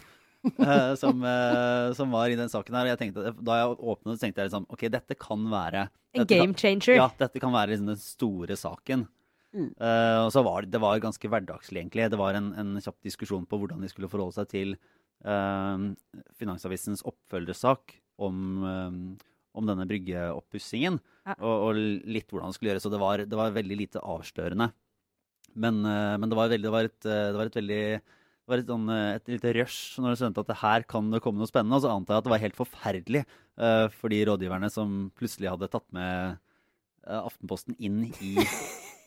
eh, 0.69 0.93
som, 1.01 1.25
eh, 1.25 1.91
som 1.97 2.15
var 2.15 2.33
i 2.33 2.39
den 2.39 2.53
saken 2.53 2.77
her. 2.77 2.89
Og 2.89 2.95
jeg 2.95 3.01
tenkte, 3.03 3.35
da 3.41 3.59
jeg 3.61 3.75
åpnet, 3.75 4.21
tenkte 4.21 4.43
jeg 4.43 4.51
liksom 4.51 4.69
OK, 4.73 4.87
dette 4.93 5.19
kan 5.19 5.45
være 5.51 5.89
En 6.15 6.29
game 6.31 6.55
changer. 6.55 6.99
Ja, 6.99 7.11
dette 7.19 7.43
kan 7.43 7.55
være 7.55 7.75
liksom 7.75 7.93
den 7.93 8.01
store 8.01 8.59
saken. 8.59 9.07
Mm. 9.55 9.71
Uh, 9.79 10.27
og 10.27 10.33
så 10.35 10.43
var 10.43 10.65
det, 10.65 10.73
det 10.75 10.81
var 10.83 11.03
ganske 11.03 11.31
hverdagslig, 11.31 11.85
egentlig. 11.85 12.09
Det 12.11 12.19
var 12.19 12.35
en, 12.39 12.51
en 12.59 12.75
kjapp 12.83 12.99
diskusjon 13.07 13.47
på 13.47 13.61
hvordan 13.61 13.85
de 13.85 13.91
skulle 13.91 14.11
forholde 14.11 14.35
seg 14.35 14.51
til 14.51 14.75
uh, 15.27 15.93
Finansavisens 16.41 17.05
oppfølgersak 17.07 17.95
om, 18.23 18.37
eh, 18.71 18.99
om 19.59 19.67
denne 19.67 19.87
bryggeoppussingen. 19.91 21.01
Ja. 21.27 21.35
Og, 21.39 21.55
og 21.69 21.79
litt 21.79 22.31
hvordan 22.31 22.51
det 22.51 22.59
skulle 22.59 22.71
gjøres. 22.73 22.85
Og 22.87 22.95
det 22.95 23.01
var, 23.03 23.23
det 23.27 23.39
var 23.39 23.57
veldig 23.57 23.79
lite 23.79 24.03
avslørende. 24.03 24.69
Men, 25.55 25.81
uh, 25.87 26.15
men 26.19 26.31
det, 26.31 26.39
var 26.39 26.51
veldig, 26.53 26.67
det, 26.67 26.75
var 26.75 26.91
et, 26.91 27.01
det 27.07 27.39
var 27.39 27.51
et 27.51 27.59
veldig 27.59 27.83
det 28.45 28.53
var 28.53 28.61
et, 28.61 28.69
sånn, 28.69 28.89
eh, 28.93 29.15
et 29.17 29.31
lite 29.33 29.53
rush 29.57 30.01
når 30.03 30.13
du 30.13 30.21
skjønte 30.21 30.43
at 30.45 30.49
det 30.51 30.59
her 30.61 30.85
kan 30.85 31.07
det 31.15 31.23
komme 31.25 31.41
noe 31.41 31.49
spennende. 31.49 31.79
Og 31.79 31.85
så 31.87 31.93
antar 31.95 32.19
jeg 32.19 32.21
at 32.21 32.27
det 32.27 32.33
var 32.35 32.43
helt 32.43 32.59
forferdelig 32.59 33.23
uh, 33.25 33.87
for 33.89 34.13
de 34.13 34.19
rådgiverne 34.29 34.69
som 34.73 34.91
plutselig 35.17 35.49
hadde 35.49 35.71
tatt 35.73 35.87
med 35.97 36.37
uh, 37.09 37.23
Aftenposten 37.23 37.79
inn 37.81 38.03
i 38.21 38.35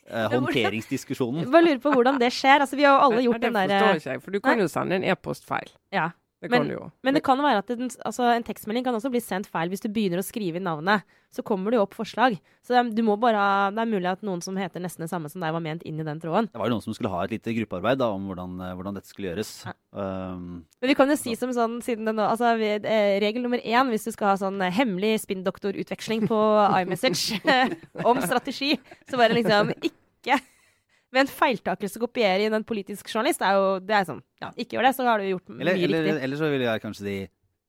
uh, 0.09 0.25
håndteringsdiskusjonen. 0.33 1.45
Bare 1.53 1.67
lurer 1.67 1.83
på 1.85 1.93
hvordan 1.93 2.17
det 2.23 2.31
skjer. 2.33 2.65
Altså, 2.65 2.79
vi 2.81 2.87
har 2.89 2.97
jo 2.97 3.11
alle 3.11 3.27
gjort 3.27 3.43
det 3.43 3.51
den 3.51 3.59
derre 3.59 3.77
forstår 3.83 4.01
ikke 4.01 4.15
jeg, 4.15 4.23
for 4.25 4.37
du 4.39 4.41
kan 4.47 4.63
jo 4.65 4.71
sende 4.73 4.97
en 4.97 5.05
e-post 5.13 5.45
feil. 5.45 5.69
Ja. 5.93 6.09
Det 6.37 6.51
Men- 6.51 6.67
kan 6.67 6.69
jo. 6.69 6.91
Men 7.01 7.15
det 7.15 7.23
kan 7.25 7.37
være 7.41 7.57
at 7.63 7.67
den, 7.67 7.89
altså, 8.05 8.35
en 8.35 8.43
tekstmelding 8.43 8.83
kan 8.85 8.93
også 8.93 9.09
bli 9.09 9.19
sendt 9.19 9.47
feil 9.49 9.69
hvis 9.69 9.81
du 9.81 9.89
begynner 9.89 10.21
å 10.21 10.25
skrive 10.25 10.57
inn 10.59 10.67
navnet. 10.69 11.01
Så 11.33 11.41
kommer 11.43 11.71
det 11.71 11.79
jo 11.79 11.81
opp 11.81 11.95
forslag. 11.97 12.37
Så 12.63 12.75
det 12.77 12.95
du 12.95 13.01
må 13.01 13.17
bare 13.19 13.73
det 13.73 13.81
er 13.81 13.89
mulig 13.89 14.05
at 14.11 14.21
noen 14.21 14.41
som 14.41 14.55
heter 14.55 14.79
nesten 14.79 15.01
det 15.01 15.09
samme 15.09 15.29
som 15.29 15.41
deg, 15.41 15.51
var 15.51 15.59
ment 15.59 15.81
inn 15.83 15.99
i 15.99 16.03
den 16.05 16.19
tråden. 16.21 16.45
Det 16.53 16.59
var 16.61 16.69
jo 16.69 16.75
noen 16.75 16.83
som 16.85 16.93
skulle 16.93 17.09
ha 17.09 17.23
et 17.25 17.31
lite 17.31 17.55
gruppearbeid 17.57 17.97
da, 17.97 18.11
om 18.13 18.27
hvordan, 18.29 18.53
eh, 18.61 18.75
hvordan 18.77 18.93
dette 18.93 19.09
skulle 19.09 19.33
gjøres. 19.33 19.65
Um, 19.91 20.65
Men 20.79 20.87
vi 20.91 20.93
kan 20.95 21.09
jo 21.09 21.15
si 21.17 21.33
som 21.35 21.49
sånn, 21.49 21.81
siden 21.81 22.05
det 22.05 22.13
nå 22.15 22.21
altså, 22.29 22.53
eh, 22.61 23.19
Regel 23.19 23.41
nummer 23.41 23.57
én 23.57 23.89
hvis 23.89 24.05
du 24.05 24.11
skal 24.11 24.35
ha 24.35 24.35
sånn 24.37 24.61
eh, 24.61 24.71
hemmelig 24.71 25.25
spinndoktorutveksling 25.25 26.27
på 26.29 26.37
iMessage 26.83 27.41
om 28.05 28.21
strategi, 28.21 28.77
så 29.09 29.17
bare 29.17 29.33
liksom 29.33 29.73
ikke 29.81 30.37
ved 31.13 31.23
en 31.23 31.31
feiltakelse 31.31 32.01
kopiere 32.01 32.45
inn 32.47 32.55
en 32.57 32.67
politisk 32.67 33.09
journalist. 33.13 33.41
Det 33.41 33.49
er 33.49 33.57
jo 33.57 33.73
det 33.83 33.97
er 33.97 34.07
sånn, 34.09 34.21
ja, 34.43 34.51
Ikke 34.55 34.77
gjør 34.77 34.89
det, 34.89 34.93
så 34.97 35.07
har 35.07 35.23
du 35.23 35.29
gjort 35.31 35.49
eller, 35.49 35.57
mye 35.57 35.87
eller, 35.87 36.07
riktig. 36.07 36.23
eller 36.27 36.41
så 36.41 36.51
vil 36.53 36.65
jeg 36.67 36.83
kanskje 36.83 37.07
de 37.07 37.17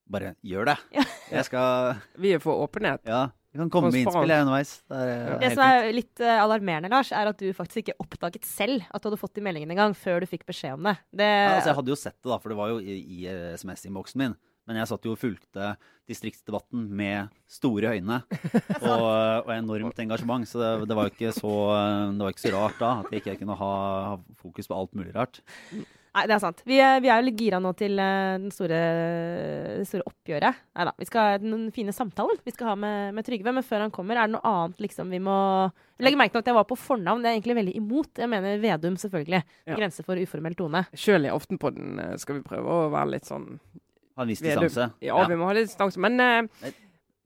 bare 0.09 0.33
gjør 0.45 0.71
det. 0.71 0.77
Ja. 0.97 1.03
Jeg 1.29 1.45
skal 1.45 1.99
Vi 2.19 2.33
er 2.35 2.41
for 2.43 2.65
åpenhet. 2.65 3.03
Ja, 3.07 3.29
vi 3.53 3.61
kan 3.61 3.71
komme 3.73 3.89
med 3.93 4.03
innspill 4.03 4.33
underveis. 4.33 4.75
Det 4.89 4.97
er, 4.97 5.11
eh, 5.33 5.39
Det 5.41 5.51
som 5.55 5.63
er 5.65 5.91
litt 5.93 6.21
uh, 6.21 6.35
alarmerende, 6.43 6.91
Lars, 6.91 7.11
er 7.11 7.31
at 7.31 7.39
du 7.41 7.49
faktisk 7.53 7.83
ikke 7.83 7.97
oppdaget 8.03 8.45
selv 8.45 8.85
at 8.89 9.01
du 9.01 9.09
hadde 9.09 9.21
fått 9.21 9.37
de 9.37 9.45
meldingene 9.45 9.73
en 9.73 9.83
gang, 9.83 9.95
før 9.97 10.21
du 10.21 10.29
fikk 10.29 10.45
beskjed 10.49 10.77
om 10.77 10.89
det. 10.89 10.97
det 11.13 11.29
Ja, 11.29 11.55
altså, 11.55 11.71
jeg 11.71 11.79
hadde 11.79 11.93
jo 11.93 11.97
sett 11.97 12.17
det, 12.17 12.29
da, 12.29 12.37
for 12.37 12.53
det 12.53 12.59
var 12.59 12.73
jo 12.73 12.79
i, 12.81 12.99
i 12.99 13.25
eh, 13.29 13.57
SMS-innboksen 13.57 14.21
min. 14.21 14.37
Men 14.69 14.77
jeg 14.77 14.91
satt 14.91 15.05
jo 15.07 15.15
og 15.15 15.21
fulgte 15.21 15.73
distriktsdebatten 16.09 16.87
med 16.93 17.33
store 17.49 17.95
øyne 17.97 18.21
og, 18.85 19.05
og 19.47 19.53
enormt 19.55 20.01
engasjement. 20.05 20.45
Så 20.49 20.61
det, 20.61 20.71
det, 20.89 20.97
var 20.97 21.09
jo 21.09 21.15
ikke 21.15 21.33
så, 21.33 21.53
det 22.13 22.21
var 22.21 22.35
ikke 22.35 22.45
så 22.45 22.55
rart 22.55 22.81
da 22.81 22.91
at 23.01 23.13
jeg 23.13 23.23
ikke 23.23 23.39
kunne 23.41 23.57
ha, 23.57 23.71
ha 24.13 24.43
fokus 24.43 24.69
på 24.69 24.77
alt 24.77 24.93
mulig 24.97 25.15
rart. 25.17 25.41
Nei, 26.09 26.23
det 26.25 26.35
er 26.35 26.41
sant. 26.41 26.61
Vi 26.65 26.77
er, 26.81 26.97
vi 27.03 27.09
er 27.11 27.21
jo 27.21 27.27
litt 27.27 27.37
gira 27.37 27.59
nå 27.61 27.71
til 27.77 27.99
eh, 28.01 28.37
den 28.41 28.53
store, 28.53 28.79
det 29.77 29.85
store 29.87 30.07
oppgjøret. 30.09 30.63
Nei 30.77 30.87
da. 30.87 30.93
Vi 30.97 31.07
skal 31.07 31.27
ha 31.27 31.41
den 31.41 31.67
fine 31.75 31.93
samtalen 31.95 32.39
vi 32.45 32.53
skal 32.55 32.71
ha 32.71 32.77
med, 32.79 33.13
med 33.17 33.27
Trygve. 33.27 33.53
Men 33.55 33.65
før 33.65 33.85
han 33.85 33.93
kommer, 33.93 34.17
er 34.17 34.29
det 34.29 34.35
noe 34.37 34.53
annet 34.53 34.81
liksom 34.87 35.13
vi 35.13 35.21
må 35.23 35.37
Legg 35.99 36.15
merke 36.15 36.31
til 36.31 36.39
at 36.45 36.47
jeg 36.47 36.55
var 36.55 36.65
på 36.69 36.77
fornavn. 36.79 37.19
Det 37.19 37.27
er 37.27 37.33
jeg 37.33 37.41
egentlig 37.41 37.57
veldig 37.57 37.75
imot. 37.75 38.11
Jeg 38.23 38.31
mener 38.31 38.61
Vedum, 38.63 38.95
selvfølgelig. 39.01 39.41
Ja. 39.67 39.75
Grense 39.75 40.05
for 40.07 40.21
uformell 40.21 40.55
tone. 40.55 40.85
Sjøl 40.95 41.27
i 41.27 41.33
Aftenpodden 41.33 41.99
eh, 41.99 42.13
skal 42.21 42.39
vi 42.39 42.45
prøve 42.47 42.71
å 42.71 42.89
være 42.93 43.17
litt 43.17 43.29
sånn 43.29 43.51
Ha 44.19 44.25
en 44.25 44.31
viss 44.33 44.41
distanse. 44.43 44.89
Ja, 45.05 45.15
vi 45.31 45.37
må 45.39 45.47
ha 45.47 45.53
litt 45.55 45.69
distanse. 45.71 45.99
Men, 46.03 46.19
eh, 46.19 46.73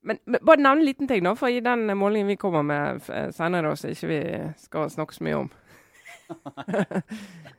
men, 0.06 0.20
men 0.30 0.44
bare 0.46 0.62
nevne 0.62 0.84
en 0.84 0.86
liten 0.86 1.10
ting, 1.10 1.24
da. 1.26 1.34
For 1.40 1.50
i 1.50 1.62
den 1.66 1.88
målingen 1.98 2.30
vi 2.30 2.38
kommer 2.38 2.62
med 2.68 3.02
eh, 3.10 3.32
senere, 3.34 3.72
da, 3.72 3.80
så 3.80 3.90
ikke 3.96 4.10
vi 4.12 4.22
skal 4.62 4.92
snakke 4.94 5.18
så 5.18 5.26
mye 5.26 5.40
om 5.42 5.52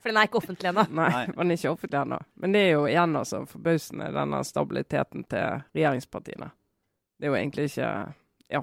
For 0.00 0.08
den 0.10 0.18
er 0.18 0.28
ikke 0.28 0.40
offentlig 0.40 0.70
ennå. 0.70 0.84
Nei, 0.96 1.24
den 1.36 1.52
er 1.52 1.58
ikke 1.58 1.72
offentlig 1.74 1.98
ennå. 2.00 2.18
Men 2.42 2.54
det 2.54 2.62
er 2.64 2.70
jo 2.74 2.84
igjen 2.88 3.16
altså 3.20 3.42
forbausende, 3.48 4.10
denne 4.14 4.40
stabiliteten 4.46 5.24
til 5.30 5.58
regjeringspartiene. 5.76 6.48
Det 7.18 7.28
er 7.28 7.32
jo 7.34 7.38
egentlig 7.40 7.68
ikke 7.72 7.90
Ja. 8.52 8.62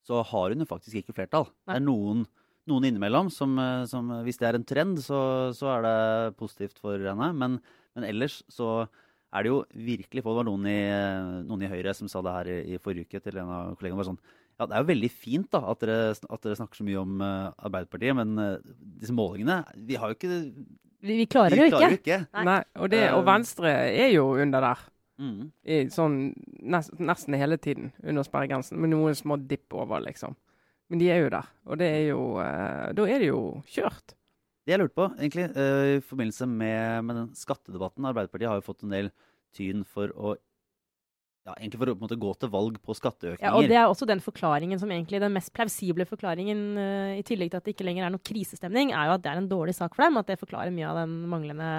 så 0.08 0.24
har 0.26 0.54
hun 0.54 0.64
jo 0.64 0.70
faktisk 0.70 1.02
ikke 1.02 1.16
flertall. 1.16 1.46
Nei. 1.70 1.76
Det 1.76 1.82
er 1.82 1.86
noen, 1.86 2.26
noen 2.70 2.88
innimellom 2.90 3.30
som, 3.34 3.54
eh, 3.62 3.86
som 3.90 4.10
Hvis 4.26 4.42
det 4.42 4.50
er 4.50 4.58
en 4.58 4.68
trend, 4.68 5.00
så, 5.04 5.22
så 5.56 5.76
er 5.76 5.86
det 5.86 6.36
positivt 6.42 6.82
for 6.82 6.98
henne. 6.98 7.32
Men, 7.38 7.60
men 7.96 8.08
ellers 8.08 8.42
så 8.50 8.88
er 9.32 9.46
det 9.46 9.52
jo 9.52 9.62
virkelig 9.72 10.24
få 10.26 10.34
Det 10.34 10.42
var 10.42 10.48
noen 10.50 10.68
i, 10.68 10.80
noen 11.48 11.64
i 11.64 11.72
Høyre 11.72 11.94
som 11.96 12.10
sa 12.12 12.24
det 12.26 12.36
her 12.36 12.52
i, 12.52 12.60
i 12.74 12.82
forrige 12.82 13.08
uke 13.08 13.24
til 13.24 13.40
en 13.40 13.52
av 13.54 13.76
kollegaene. 13.78 14.02
Var 14.02 14.10
sånn, 14.10 14.22
ja, 14.58 14.68
Det 14.68 14.76
er 14.76 14.84
jo 14.84 14.92
veldig 14.92 15.12
fint 15.14 15.50
da, 15.54 15.64
at 15.72 15.84
dere, 15.86 16.00
at 16.12 16.46
dere 16.46 16.60
snakker 16.60 16.82
så 16.82 16.88
mye 16.88 17.02
om 17.02 17.22
uh, 17.24 17.52
Arbeiderpartiet, 17.62 18.18
men 18.18 18.34
uh, 18.38 18.74
disse 19.02 19.16
målingene 19.16 19.62
Vi 19.88 20.00
har 20.02 20.12
jo 20.12 20.18
ikke 20.20 20.32
Vi, 20.34 21.16
vi 21.16 21.28
klarer 21.32 21.56
vi 21.56 21.64
det 21.64 21.70
jo 21.72 21.80
ikke. 21.80 22.00
ikke. 22.02 22.20
Nei. 22.36 22.48
Nei, 22.50 22.60
og, 22.78 22.92
det, 22.94 23.06
og 23.16 23.24
Venstre 23.30 23.72
er 23.72 24.12
jo 24.14 24.28
under 24.42 24.68
der. 24.68 24.84
I 25.22 25.82
sånn 25.94 26.16
nest, 26.74 26.94
nesten 27.00 27.38
hele 27.38 27.58
tiden 27.62 27.92
under 28.04 28.26
sperregrensen, 28.26 28.80
med 28.82 28.94
noen 28.94 29.18
små 29.18 29.38
dipp 29.50 29.74
over, 29.78 30.02
liksom. 30.06 30.38
Men 30.92 31.00
de 31.00 31.10
er 31.14 31.22
jo 31.24 31.32
der. 31.32 31.52
Og 31.70 31.80
det 31.80 31.88
er 31.88 32.02
jo 32.10 32.24
eh, 32.44 32.88
Da 32.98 33.06
er 33.08 33.24
det 33.24 33.30
jo 33.30 33.42
kjørt. 33.72 34.16
Det 34.66 34.76
jeg 34.76 34.82
lurte 34.82 34.98
på, 34.98 35.08
egentlig, 35.18 35.48
eh, 35.58 35.98
i 35.98 36.02
forbindelse 36.06 36.48
med, 36.52 37.06
med 37.08 37.16
den 37.22 37.30
skattedebatten 37.38 38.06
Arbeiderpartiet 38.10 38.52
har 38.52 38.60
jo 38.60 38.68
fått 38.68 38.84
en 38.86 38.94
del 38.94 39.12
tyn 39.56 39.86
for 39.88 40.12
å 40.14 40.36
ja, 41.42 41.56
egentlig 41.56 41.80
for 41.82 41.90
å 41.90 41.94
på 41.96 41.98
en 41.98 42.06
måte 42.06 42.18
gå 42.22 42.32
til 42.38 42.52
valg 42.54 42.76
på 42.86 42.94
skatteøkninger. 42.94 43.48
Ja, 43.48 43.58
og 43.58 43.66
det 43.66 43.78
er 43.80 43.88
også 43.90 44.06
den 44.06 44.22
forklaringen 44.22 44.78
som 44.78 44.92
egentlig 44.94 45.22
den 45.24 45.34
mest 45.34 45.50
plausible 45.58 46.06
forklaringen, 46.06 46.62
uh, 46.78 47.14
i 47.18 47.24
tillegg 47.26 47.50
til 47.50 47.58
at 47.58 47.66
det 47.66 47.74
ikke 47.74 47.88
lenger 47.88 48.06
er 48.06 48.14
noe 48.14 48.22
krisestemning, 48.30 48.94
er 48.94 49.10
jo 49.10 49.16
at 49.16 49.24
det 49.24 49.32
er 49.32 49.42
en 49.42 49.50
dårlig 49.50 49.74
sak 49.78 49.96
for 49.98 50.06
dem. 50.06 50.20
At 50.22 50.30
det 50.30 50.38
forklarer 50.42 50.74
mye 50.76 50.90
av 50.92 51.02
den 51.02 51.16
manglende 51.32 51.70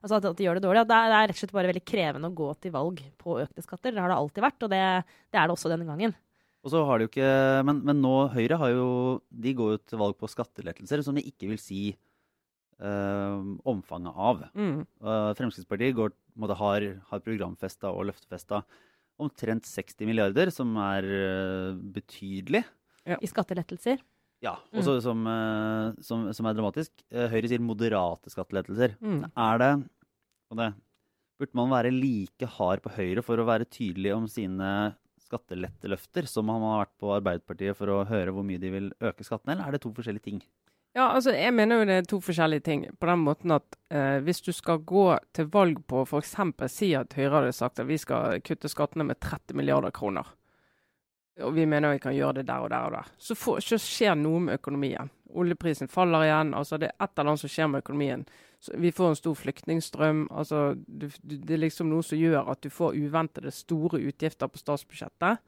Altså 0.00 0.16
at, 0.16 0.30
at 0.30 0.38
de 0.38 0.46
gjør 0.46 0.56
det 0.56 0.64
dårlig. 0.64 0.84
At 0.84 0.88
det 0.88 0.96
er, 0.96 1.10
det 1.10 1.16
er 1.16 1.26
rett 1.28 1.36
og 1.36 1.40
slett 1.42 1.56
bare 1.58 1.70
veldig 1.72 1.86
krevende 1.90 2.28
å 2.30 2.36
gå 2.38 2.46
til 2.62 2.72
valg 2.72 3.02
på 3.20 3.34
økte 3.42 3.64
skatter. 3.66 3.92
Det 3.92 4.00
har 4.00 4.12
det 4.12 4.16
alltid 4.16 4.44
vært, 4.46 4.62
og 4.64 4.70
det, 4.72 4.84
det 5.28 5.40
er 5.40 5.50
det 5.50 5.56
også 5.56 5.72
denne 5.72 5.88
gangen. 5.88 6.14
Og 6.60 6.72
så 6.72 6.84
har 6.84 7.00
de 7.00 7.06
jo 7.06 7.10
ikke, 7.10 7.32
men, 7.66 7.82
men 7.88 8.00
nå 8.04 8.14
Høyre 8.32 8.60
har 8.60 8.72
jo, 8.72 8.86
de 9.28 9.52
går 9.56 9.74
jo 9.74 9.82
til 9.90 10.00
valg 10.00 10.16
på 10.20 10.28
skattelettelser 10.30 11.02
som 11.04 11.16
de 11.16 11.24
ikke 11.28 11.50
vil 11.50 11.60
si 11.60 11.82
uh, 12.84 13.40
omfanget 13.68 14.16
av. 14.28 14.44
Mm. 14.54 14.82
Uh, 15.00 15.32
Fremskrittspartiet 15.38 15.96
går, 15.96 16.12
måte, 16.40 16.56
har, 16.60 16.86
har 17.10 17.24
programfesta 17.24 17.92
og 17.92 18.10
løftefesta 18.12 18.62
omtrent 19.20 19.68
60 19.68 20.08
milliarder, 20.08 20.50
som 20.54 20.72
er 20.80 21.06
betydelig. 21.94 22.64
betydelig. 23.04 23.20
I 23.20 23.30
skattelettelser. 23.30 24.02
Ja, 24.40 24.54
også 24.72 24.96
som, 25.04 25.26
eh, 25.28 25.98
som, 26.04 26.24
som 26.36 26.48
er 26.48 26.56
dramatisk. 26.56 26.92
Eh, 27.12 27.28
Høyre 27.28 27.50
sier 27.50 27.60
moderate 27.60 28.32
skattelettelser. 28.32 28.96
Mm. 29.04 29.26
Er 29.28 29.60
det, 29.60 29.74
og 30.50 30.62
det 30.62 30.72
Burde 31.40 31.56
man 31.56 31.70
være 31.72 31.88
like 31.88 32.44
hard 32.58 32.82
på 32.84 32.90
Høyre 32.92 33.22
for 33.24 33.40
å 33.40 33.46
være 33.48 33.64
tydelig 33.64 34.10
om 34.12 34.26
sine 34.28 34.92
skatteletteløfter 35.24 36.26
som 36.28 36.44
man 36.44 36.60
har 36.66 36.82
vært 36.82 36.92
på 37.00 37.14
Arbeiderpartiet 37.14 37.78
for 37.78 37.88
å 37.94 38.02
høre 38.04 38.34
hvor 38.36 38.44
mye 38.44 38.60
de 38.60 38.68
vil 38.74 38.90
øke 39.00 39.24
skattene, 39.24 39.54
eller 39.54 39.70
er 39.70 39.76
det 39.76 39.80
to 39.80 39.92
forskjellige 39.96 40.26
ting? 40.26 40.42
Ja, 40.96 41.12
altså 41.14 41.30
jeg 41.36 41.54
mener 41.54 41.78
jo 41.78 41.86
det 41.86 41.96
er 42.00 42.06
to 42.10 42.18
forskjellige 42.24 42.64
ting. 42.66 42.82
På 42.98 43.06
den 43.06 43.22
måten 43.22 43.54
at 43.54 43.76
eh, 43.94 44.18
hvis 44.26 44.42
du 44.42 44.50
skal 44.52 44.82
gå 44.82 45.04
til 45.36 45.46
valg 45.52 45.78
på 45.86 46.02
f.eks. 46.02 46.34
si 46.72 46.90
at 46.98 47.14
Høyre 47.14 47.36
hadde 47.36 47.54
sagt 47.54 47.78
at 47.78 47.86
vi 47.86 47.98
skal 48.00 48.40
kutte 48.42 48.68
skattene 48.68 49.06
med 49.06 49.20
30 49.22 49.54
milliarder 49.54 49.94
kroner, 49.94 50.26
og 51.40 51.54
vi 51.54 51.66
mener 51.66 51.94
vi 51.94 52.02
kan 52.02 52.16
gjøre 52.16 52.40
det 52.40 52.48
der 52.48 52.66
og 52.66 52.72
der 52.72 52.88
og 52.88 52.92
der, 52.96 53.12
så, 53.18 53.36
får, 53.38 53.62
så 53.62 53.78
skjer 53.78 54.18
noe 54.18 54.40
med 54.42 54.58
økonomien. 54.58 55.12
Oljeprisen 55.30 55.88
faller 55.88 56.26
igjen. 56.26 56.54
altså 56.58 56.76
Det 56.76 56.90
er 56.90 57.04
et 57.04 57.14
eller 57.14 57.30
annet 57.30 57.44
som 57.44 57.52
skjer 57.54 57.70
med 57.70 57.84
økonomien. 57.84 58.26
Så 58.60 58.74
vi 58.76 58.90
får 58.92 59.08
en 59.08 59.16
stor 59.16 59.34
flyktningstrøm. 59.38 60.26
altså 60.30 60.74
du, 60.74 61.06
Det 61.22 61.54
er 61.54 61.62
liksom 61.62 61.88
noe 61.88 62.02
som 62.02 62.18
gjør 62.18 62.50
at 62.50 62.62
du 62.62 62.70
får 62.70 62.98
uventede 62.98 63.54
store 63.54 64.02
utgifter 64.02 64.50
på 64.50 64.58
statsbudsjettet. 64.58 65.38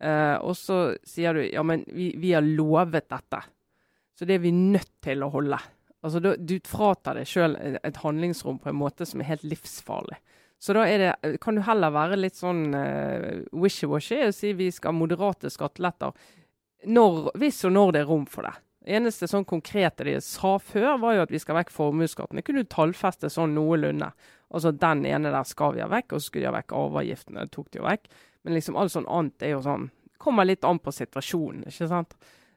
Eh, 0.00 0.36
og 0.40 0.56
så 0.56 0.96
sier 1.04 1.36
du 1.36 1.44
ja, 1.44 1.62
men 1.62 1.84
vi, 1.92 2.14
vi 2.16 2.32
har 2.32 2.42
lovet 2.42 3.10
dette. 3.12 3.44
Så 4.20 4.26
det 4.28 4.34
er 4.36 4.42
vi 4.42 4.50
nødt 4.52 4.98
til 5.00 5.22
å 5.24 5.30
holde. 5.32 5.56
Altså, 6.04 6.20
du, 6.20 6.58
fratar 6.68 7.16
deg 7.16 7.28
sjøl 7.28 7.54
et 7.56 8.00
handlingsrom 8.02 8.58
på 8.60 8.68
en 8.68 8.76
måte 8.76 9.06
som 9.08 9.22
er 9.22 9.30
helt 9.30 9.46
livsfarlig. 9.48 10.18
Så 10.60 10.74
da 10.76 10.82
er 10.84 11.00
det, 11.00 11.38
kan 11.40 11.56
du 11.56 11.62
heller 11.64 11.94
være 11.94 12.18
litt 12.18 12.36
sånn 12.36 12.66
uh, 12.76 13.38
wishy-washy 13.56 14.18
og 14.26 14.34
si 14.36 14.50
vi 14.58 14.66
skal 14.76 14.92
ha 14.92 14.98
moderate 14.98 15.48
skatteletter 15.48 16.12
når, 16.84 17.30
hvis 17.40 17.62
og 17.64 17.72
når 17.72 17.94
det 17.96 18.02
er 18.02 18.10
rom 18.10 18.26
for 18.28 18.44
det. 18.44 18.52
Det 18.84 18.98
eneste 18.98 19.28
sånn 19.28 19.46
konkrete 19.48 20.04
de 20.04 20.18
sa 20.24 20.58
før, 20.60 20.98
var 21.00 21.16
jo 21.16 21.22
at 21.24 21.32
vi 21.32 21.40
skal 21.40 21.56
vekk 21.62 21.72
formuesskatten. 21.72 22.42
Det 22.42 22.44
kunne 22.44 22.64
du 22.64 22.68
tallfeste 22.72 23.32
sånn 23.32 23.56
noenlunde. 23.56 24.10
Altså 24.52 24.74
den 24.76 25.06
ene 25.08 25.32
der 25.32 25.48
skal 25.48 25.78
vi 25.78 25.84
ha 25.84 25.88
vekk, 25.88 26.12
og 26.12 26.20
så 26.20 26.28
skulle 26.28 26.44
de 26.44 26.50
ha 26.50 26.58
vekk 26.58 26.76
arveavgiftene. 26.76 27.46
Tok 27.56 27.72
de 27.72 27.80
jo 27.80 27.88
vekk. 27.88 28.12
Men 28.44 28.56
liksom 28.56 28.76
alt 28.80 28.92
sånn 28.92 29.08
annet 29.08 29.48
er 29.48 29.56
jo 29.56 29.64
sånn 29.64 29.88
Kommer 30.20 30.44
litt 30.44 30.66
an 30.68 30.76
på 30.84 30.92
situasjonen, 30.92 31.62
ikke 31.70 31.86
sant. 31.88 32.10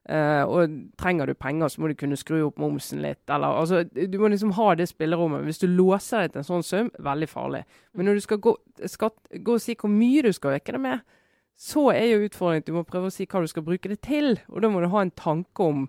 Uh, 0.03 0.43
og 0.51 0.71
trenger 0.99 1.29
du 1.29 1.33
penger, 1.39 1.71
så 1.71 1.79
må 1.79 1.87
du 1.87 1.95
kunne 1.95 2.17
skru 2.19 2.41
opp 2.43 2.57
momsen 2.59 2.99
litt. 3.05 3.21
Eller, 3.31 3.55
altså, 3.61 3.83
du 3.87 4.17
må 4.19 4.27
liksom 4.33 4.51
ha 4.57 4.73
det 4.75 4.89
spillerommet. 4.91 5.45
Hvis 5.47 5.63
du 5.63 5.69
låser 5.71 6.25
deg 6.25 6.33
til 6.33 6.41
en 6.41 6.49
sånn 6.49 6.65
sum, 6.67 6.89
veldig 6.99 7.29
farlig. 7.31 7.63
Men 7.95 8.09
når 8.09 8.19
du 8.19 8.25
skal 8.25 8.41
gå, 8.43 8.55
skal 8.91 9.13
gå 9.31 9.55
og 9.55 9.63
si 9.63 9.77
hvor 9.79 9.93
mye 9.93 10.25
du 10.25 10.33
skal 10.35 10.57
øke 10.57 10.75
det 10.75 10.81
med, 10.83 11.05
så 11.55 11.85
er 11.93 12.09
jo 12.09 12.25
utfordringen 12.25 12.65
at 12.65 12.67
du 12.67 12.75
må 12.75 12.83
prøve 12.87 13.07
å 13.07 13.13
si 13.13 13.29
hva 13.29 13.43
du 13.43 13.47
skal 13.47 13.63
bruke 13.63 13.91
det 13.91 14.01
til. 14.03 14.35
Og 14.51 14.65
da 14.65 14.73
må 14.73 14.83
du 14.83 14.89
ha 14.91 15.05
en 15.05 15.13
tanke 15.15 15.69
om 15.71 15.87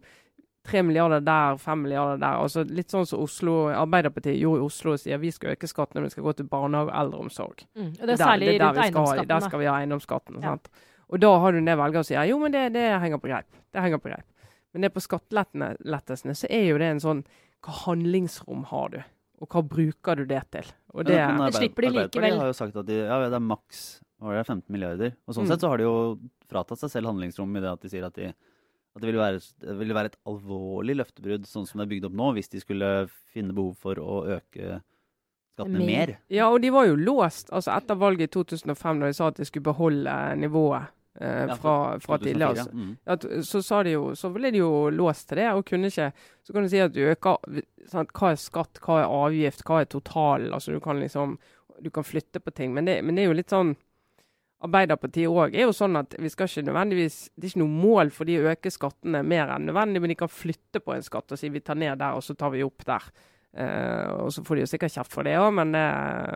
tre 0.65 0.83
milliarder 0.87 1.21
der, 1.25 1.59
fem 1.61 1.83
milliarder 1.85 2.21
der. 2.23 2.41
altså 2.45 2.65
Litt 2.71 2.95
sånn 2.95 3.07
som 3.09 3.25
Oslo, 3.25 3.57
Arbeiderpartiet 3.75 4.39
gjorde 4.39 4.63
i 4.63 4.69
Oslo 4.69 4.95
og 4.95 5.03
sier 5.03 5.21
vi 5.21 5.33
skal 5.35 5.57
øke 5.57 5.69
skatten 5.69 5.99
når 5.99 6.09
vi 6.09 6.15
skal 6.15 6.29
gå 6.29 6.39
til 6.39 6.49
barnehage 6.49 6.93
og 6.93 6.99
eldreomsorg. 7.03 7.67
Mm. 7.75 7.91
Og 7.91 8.03
det 8.07 8.15
er 8.15 8.23
særlig 8.23 8.47
der, 8.47 8.55
det 8.55 8.63
er 8.63 8.69
rundt 8.69 8.85
eiendomsskatten. 8.87 9.31
Der 9.35 9.47
skal 9.49 9.65
vi 9.65 9.69
ha 9.69 9.79
eiendomsskatten. 9.83 10.43
Ja. 10.45 10.57
Og 11.13 11.21
da 11.21 11.33
har 11.43 11.53
du 11.55 11.61
ned 11.61 11.79
velgere 11.79 12.05
og 12.05 12.09
sier 12.09 12.29
jo, 12.29 12.39
men 12.43 12.55
det, 12.55 12.69
det, 12.77 12.85
henger 13.03 13.21
på 13.23 13.31
greip. 13.31 13.59
Det 13.75 13.83
henger 13.85 14.01
på 14.03 14.11
greip. 14.13 14.27
Men 14.75 14.87
det 14.87 14.93
på 14.95 15.03
skattelettelsene 15.05 16.35
så 16.39 16.49
er 16.51 16.65
jo 16.71 16.79
det 16.83 16.89
en 16.95 17.03
sånn 17.03 17.21
Hva 17.65 17.75
handlingsrom 17.85 18.65
har 18.73 18.89
du? 18.93 19.03
Og 19.43 19.51
hva 19.51 19.63
bruker 19.67 20.19
du 20.19 20.25
det 20.29 20.43
til? 20.55 20.67
Og 20.95 21.07
det, 21.09 21.19
ja, 21.19 21.31
det 21.39 21.55
slipper 21.57 21.87
de 21.87 21.91
likevel. 21.91 22.07
Arbeiderpartiet 22.07 22.41
har 22.41 22.51
jo 22.51 22.57
sagt 22.59 22.77
at 22.81 22.89
de, 22.89 22.99
ja, 23.03 23.21
det 23.29 23.39
er 23.39 23.45
maks 23.45 23.85
15 24.25 24.63
milliarder. 24.73 25.15
Og 25.27 25.37
sånn 25.37 25.45
Mm. 25.45 25.51
sett 25.53 25.61
så 25.65 25.69
har 25.69 25.79
de 25.79 25.85
jo 25.85 25.97
fratatt 26.49 26.81
seg 26.81 26.91
selv 26.91 27.11
handlingsrom 27.11 27.57
i 27.57 27.61
det 27.61 27.71
at 27.73 27.81
de 27.83 27.91
sier 27.93 28.05
at, 28.07 28.15
de, 28.15 28.31
at 28.31 29.01
det, 29.03 29.09
ville 29.09 29.21
være, 29.21 29.41
det 29.61 29.77
ville 29.81 29.97
være 29.97 30.13
et 30.13 30.19
alvorlig 30.31 30.97
løftebrudd 31.01 31.47
sånn 31.51 31.67
som 31.67 31.81
det 31.81 31.87
er 31.87 31.93
bygd 31.95 32.09
opp 32.09 32.19
nå, 32.21 32.33
hvis 32.39 32.53
de 32.53 32.63
skulle 32.63 32.91
finne 33.35 33.53
behov 33.57 33.75
for 33.81 34.01
å 34.01 34.23
øke 34.39 34.81
skattene 35.55 35.79
Mer. 35.79 35.87
mer. 35.87 36.17
Ja, 36.33 36.51
og 36.51 36.61
de 36.63 36.73
var 36.75 36.89
jo 36.89 36.99
låst 36.99 37.53
altså 37.55 37.73
etter 37.77 37.99
valget 37.99 38.29
i 38.29 38.35
2005, 38.35 39.01
da 39.01 39.11
de 39.11 39.17
sa 39.17 39.31
at 39.31 39.41
de 39.41 39.47
skulle 39.49 39.69
beholde 39.71 40.15
nivået 40.41 40.91
eh, 41.21 41.55
fra, 41.57 41.77
fra 42.01 42.19
tidligere. 42.19 42.49
altså. 42.49 42.71
Mm. 42.73 42.97
At, 43.07 43.27
så, 43.47 43.63
sa 43.63 43.83
de 43.87 43.95
jo, 43.95 44.05
så 44.19 44.31
ble 44.35 44.51
de 44.55 44.63
jo 44.63 44.91
låst 44.91 45.29
til 45.31 45.43
det, 45.43 45.49
og 45.55 45.65
kunne 45.69 45.93
ikke 45.93 46.13
Så 46.45 46.53
kan 46.53 46.63
du 46.63 46.69
si 46.69 46.83
at 46.83 46.95
du 46.95 47.01
øker 47.01 47.63
sant? 47.89 48.13
Hva 48.13 48.35
er 48.35 48.41
skatt, 48.41 48.83
hva 48.85 49.01
er 49.03 49.11
avgift, 49.23 49.65
hva 49.65 49.81
er 49.81 49.91
totalen? 49.91 50.53
Altså 50.53 50.75
du 50.75 50.81
kan 50.81 51.01
liksom 51.01 51.39
Du 51.83 51.91
kan 51.91 52.05
flytte 52.05 52.41
på 52.41 52.51
ting. 52.55 52.75
Men 52.75 52.85
det, 52.87 53.03
men 53.03 53.17
det 53.17 53.25
er 53.25 53.33
jo 53.33 53.41
litt 53.41 53.51
sånn 53.51 53.75
Arbeiderpartiet 54.65 55.29
òg 55.29 55.53
er 55.53 55.67
jo 55.67 55.75
sånn 55.77 55.99
at 55.99 56.15
vi 56.17 56.31
skal 56.33 56.49
ikke 56.49 56.63
nødvendigvis 56.71 57.17
Det 57.35 57.45
er 57.45 57.53
ikke 57.53 57.63
noe 57.65 57.81
mål 57.83 58.13
for 58.15 58.29
de 58.29 58.39
å 58.41 58.47
øke 58.53 58.73
skattene 58.73 59.21
mer 59.27 59.53
enn 59.53 59.67
nødvendig, 59.69 60.01
men 60.01 60.13
de 60.15 60.17
kan 60.23 60.31
flytte 60.33 60.81
på 60.81 60.95
en 60.95 61.05
skatt 61.05 61.35
og 61.35 61.41
si 61.41 61.51
vi 61.53 61.61
tar 61.61 61.77
ned 61.77 61.99
der, 62.01 62.17
og 62.17 62.25
så 62.25 62.37
tar 62.39 62.55
vi 62.55 62.63
opp 62.65 62.87
der. 62.89 63.05
Eh, 63.55 64.07
og 64.19 64.33
så 64.35 64.43
får 64.43 64.59
de 64.59 64.65
jo 64.65 64.71
sikkert 64.73 64.95
kjeft 64.97 65.15
for 65.15 65.27
det 65.27 65.37
òg, 65.39 65.51
men, 65.55 65.75
det, 65.75 65.85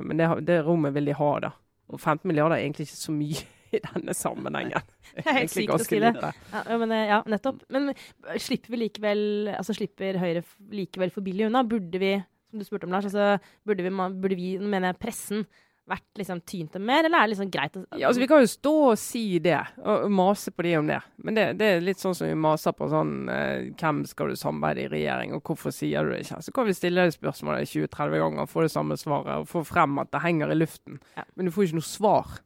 men 0.07 0.21
det, 0.21 0.29
det 0.47 0.59
rommet 0.67 0.95
vil 0.95 1.11
de 1.11 1.17
ha, 1.19 1.31
da. 1.49 1.53
Og 1.89 1.99
15 1.99 2.29
milliarder 2.29 2.59
er 2.59 2.67
egentlig 2.67 2.89
ikke 2.89 3.01
så 3.01 3.15
mye 3.15 3.45
i 3.77 3.83
denne 3.85 4.15
sammenhengen. 4.17 4.91
Det 5.11 5.25
er 5.25 5.39
helt 5.41 5.53
sykt 5.53 5.69
å 5.69 5.77
ganske 5.77 5.97
si 5.97 6.01
det. 6.05 6.33
Ja, 6.55 6.79
men, 6.81 6.95
eh, 6.95 7.07
ja, 7.11 7.21
nettopp. 7.29 7.63
Men 7.75 7.93
slipper 8.41 8.73
vi 8.73 8.83
likevel 8.85 9.23
Altså 9.55 9.75
slipper 9.77 10.19
Høyre 10.21 10.43
likevel 10.73 11.13
for 11.13 11.27
billig 11.27 11.49
unna? 11.49 11.65
Burde 11.69 12.01
vi, 12.01 12.13
som 12.49 12.61
du 12.63 12.67
spurte 12.67 12.89
om, 12.89 12.95
Lars, 12.95 13.09
altså, 13.11 13.37
burde 13.67 13.85
vi, 13.85 13.93
burde 13.93 14.39
vi 14.39 14.53
mener 14.63 14.93
jeg 14.93 15.03
pressen, 15.03 15.49
vært 15.89 16.21
liksom 16.21 16.41
tynt 16.49 16.75
dem 16.77 16.85
mer, 16.89 17.07
eller 17.07 17.19
er 17.19 17.29
det 17.29 17.35
liksom 17.35 17.51
greit 17.53 17.77
å 17.79 17.83
Ja, 17.99 18.09
altså 18.09 18.23
Vi 18.23 18.29
kan 18.31 18.43
jo 18.43 18.51
stå 18.51 18.75
og 18.91 18.99
si 19.01 19.23
det, 19.43 19.59
og 19.83 20.09
mase 20.13 20.53
på 20.55 20.67
de 20.67 20.75
om 20.81 20.91
det. 20.91 20.99
Men 21.25 21.39
det, 21.39 21.47
det 21.61 21.71
er 21.75 21.85
litt 21.85 22.03
sånn 22.03 22.17
som 22.17 22.29
vi 22.29 22.39
maser 22.39 22.75
på 22.77 22.91
sånn 22.93 23.15
eh, 23.33 23.71
Hvem 23.79 24.03
skal 24.09 24.33
du 24.33 24.39
samarbeide 24.39 24.87
i 24.87 24.91
regjering, 24.99 25.37
og 25.37 25.45
hvorfor 25.49 25.75
sier 25.75 26.05
du 26.05 26.15
det 26.15 26.25
ikke? 26.27 26.43
Så 26.45 26.55
kan 26.57 26.69
vi 26.69 26.77
stille 26.77 27.07
det 27.09 27.17
spørsmålet 27.17 27.71
20-30 27.73 28.23
ganger 28.25 28.45
og 28.45 28.53
få 28.53 28.67
det 28.67 28.75
samme 28.75 28.99
svaret, 29.01 29.43
og 29.43 29.51
få 29.51 29.65
frem 29.69 29.99
at 30.03 30.13
det 30.15 30.25
henger 30.25 30.53
i 30.53 30.61
luften. 30.61 31.01
Ja. 31.19 31.27
Men 31.35 31.49
du 31.49 31.55
får 31.55 31.69
ikke 31.69 31.81
noe 31.81 31.91
svar. 31.91 32.39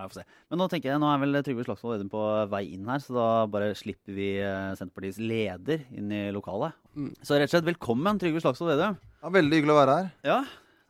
Ja, 0.00 0.06
jeg 0.06 0.12
får 0.12 0.20
se. 0.20 0.38
Men 0.48 0.62
nå 0.62 0.66
tenker 0.72 0.92
jeg, 0.92 1.00
nå 1.02 1.08
er 1.10 1.20
vel 1.20 1.42
Trygve 1.44 1.64
Slagsvold 1.66 1.96
Vedum 1.96 2.10
på 2.12 2.24
vei 2.52 2.62
inn 2.72 2.88
her, 2.88 3.02
så 3.04 3.16
da 3.16 3.28
bare 3.52 3.74
slipper 3.76 4.14
vi 4.16 4.30
eh, 4.40 4.72
Senterpartiets 4.78 5.20
leder 5.20 5.84
inn 5.92 6.12
i 6.14 6.22
lokalet. 6.34 6.76
Mm. 6.96 7.12
Så 7.20 7.36
rett 7.36 7.50
og 7.50 7.56
slett 7.56 7.68
velkommen, 7.68 8.20
Trygve 8.22 8.40
Slagsvold 8.44 8.72
Vedum. 8.72 8.98
Ja, 9.20 9.32
veldig 9.34 9.58
hyggelig 9.58 9.74
å 9.74 9.80
være 9.82 9.96
her. 9.98 10.12
Ja, 10.24 10.38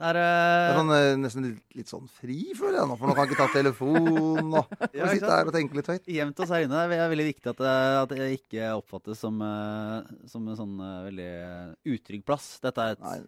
det 0.01 0.09
er, 0.09 0.17
Det 0.17 0.21
er 0.25 0.71
eh, 0.71 0.79
sånn, 0.79 0.93
eh, 0.97 1.11
nesten 1.21 1.45
litt, 1.45 1.59
litt 1.77 1.91
sånn 1.91 2.07
fri, 2.09 2.39
føler 2.57 2.79
jeg 2.79 2.89
nå. 2.89 2.95
For 2.97 3.11
nå 3.11 3.17
kan 3.17 3.27
jeg 3.27 3.35
ikke 3.35 3.43
ta 3.43 3.49
telefonen 3.53 4.55
og 4.57 4.71
ja, 4.97 5.11
sitte 5.13 5.29
her 5.29 5.51
og 5.51 5.53
tenke 5.53 5.77
litt 5.77 5.91
høyt. 5.93 6.09
Gjemt 6.09 6.41
oss 6.41 6.53
her 6.55 6.65
inne. 6.65 6.87
Det 6.89 6.97
er 6.97 7.13
veldig 7.13 7.27
viktig 7.29 7.53
at 7.53 7.61
det, 7.61 7.75
at 8.01 8.15
det 8.15 8.29
ikke 8.39 8.71
oppfattes 8.79 9.21
som, 9.21 9.37
eh, 9.45 10.09
som 10.33 10.49
en 10.49 10.57
sånn 10.57 10.81
eh, 10.87 10.97
veldig 11.11 11.29
eh, 11.35 11.75
utrygg 11.93 12.25
plass. 12.25 12.49
Dette 12.65 12.87
er 12.87 12.97
et, 12.97 13.05
Nei. 13.05 13.19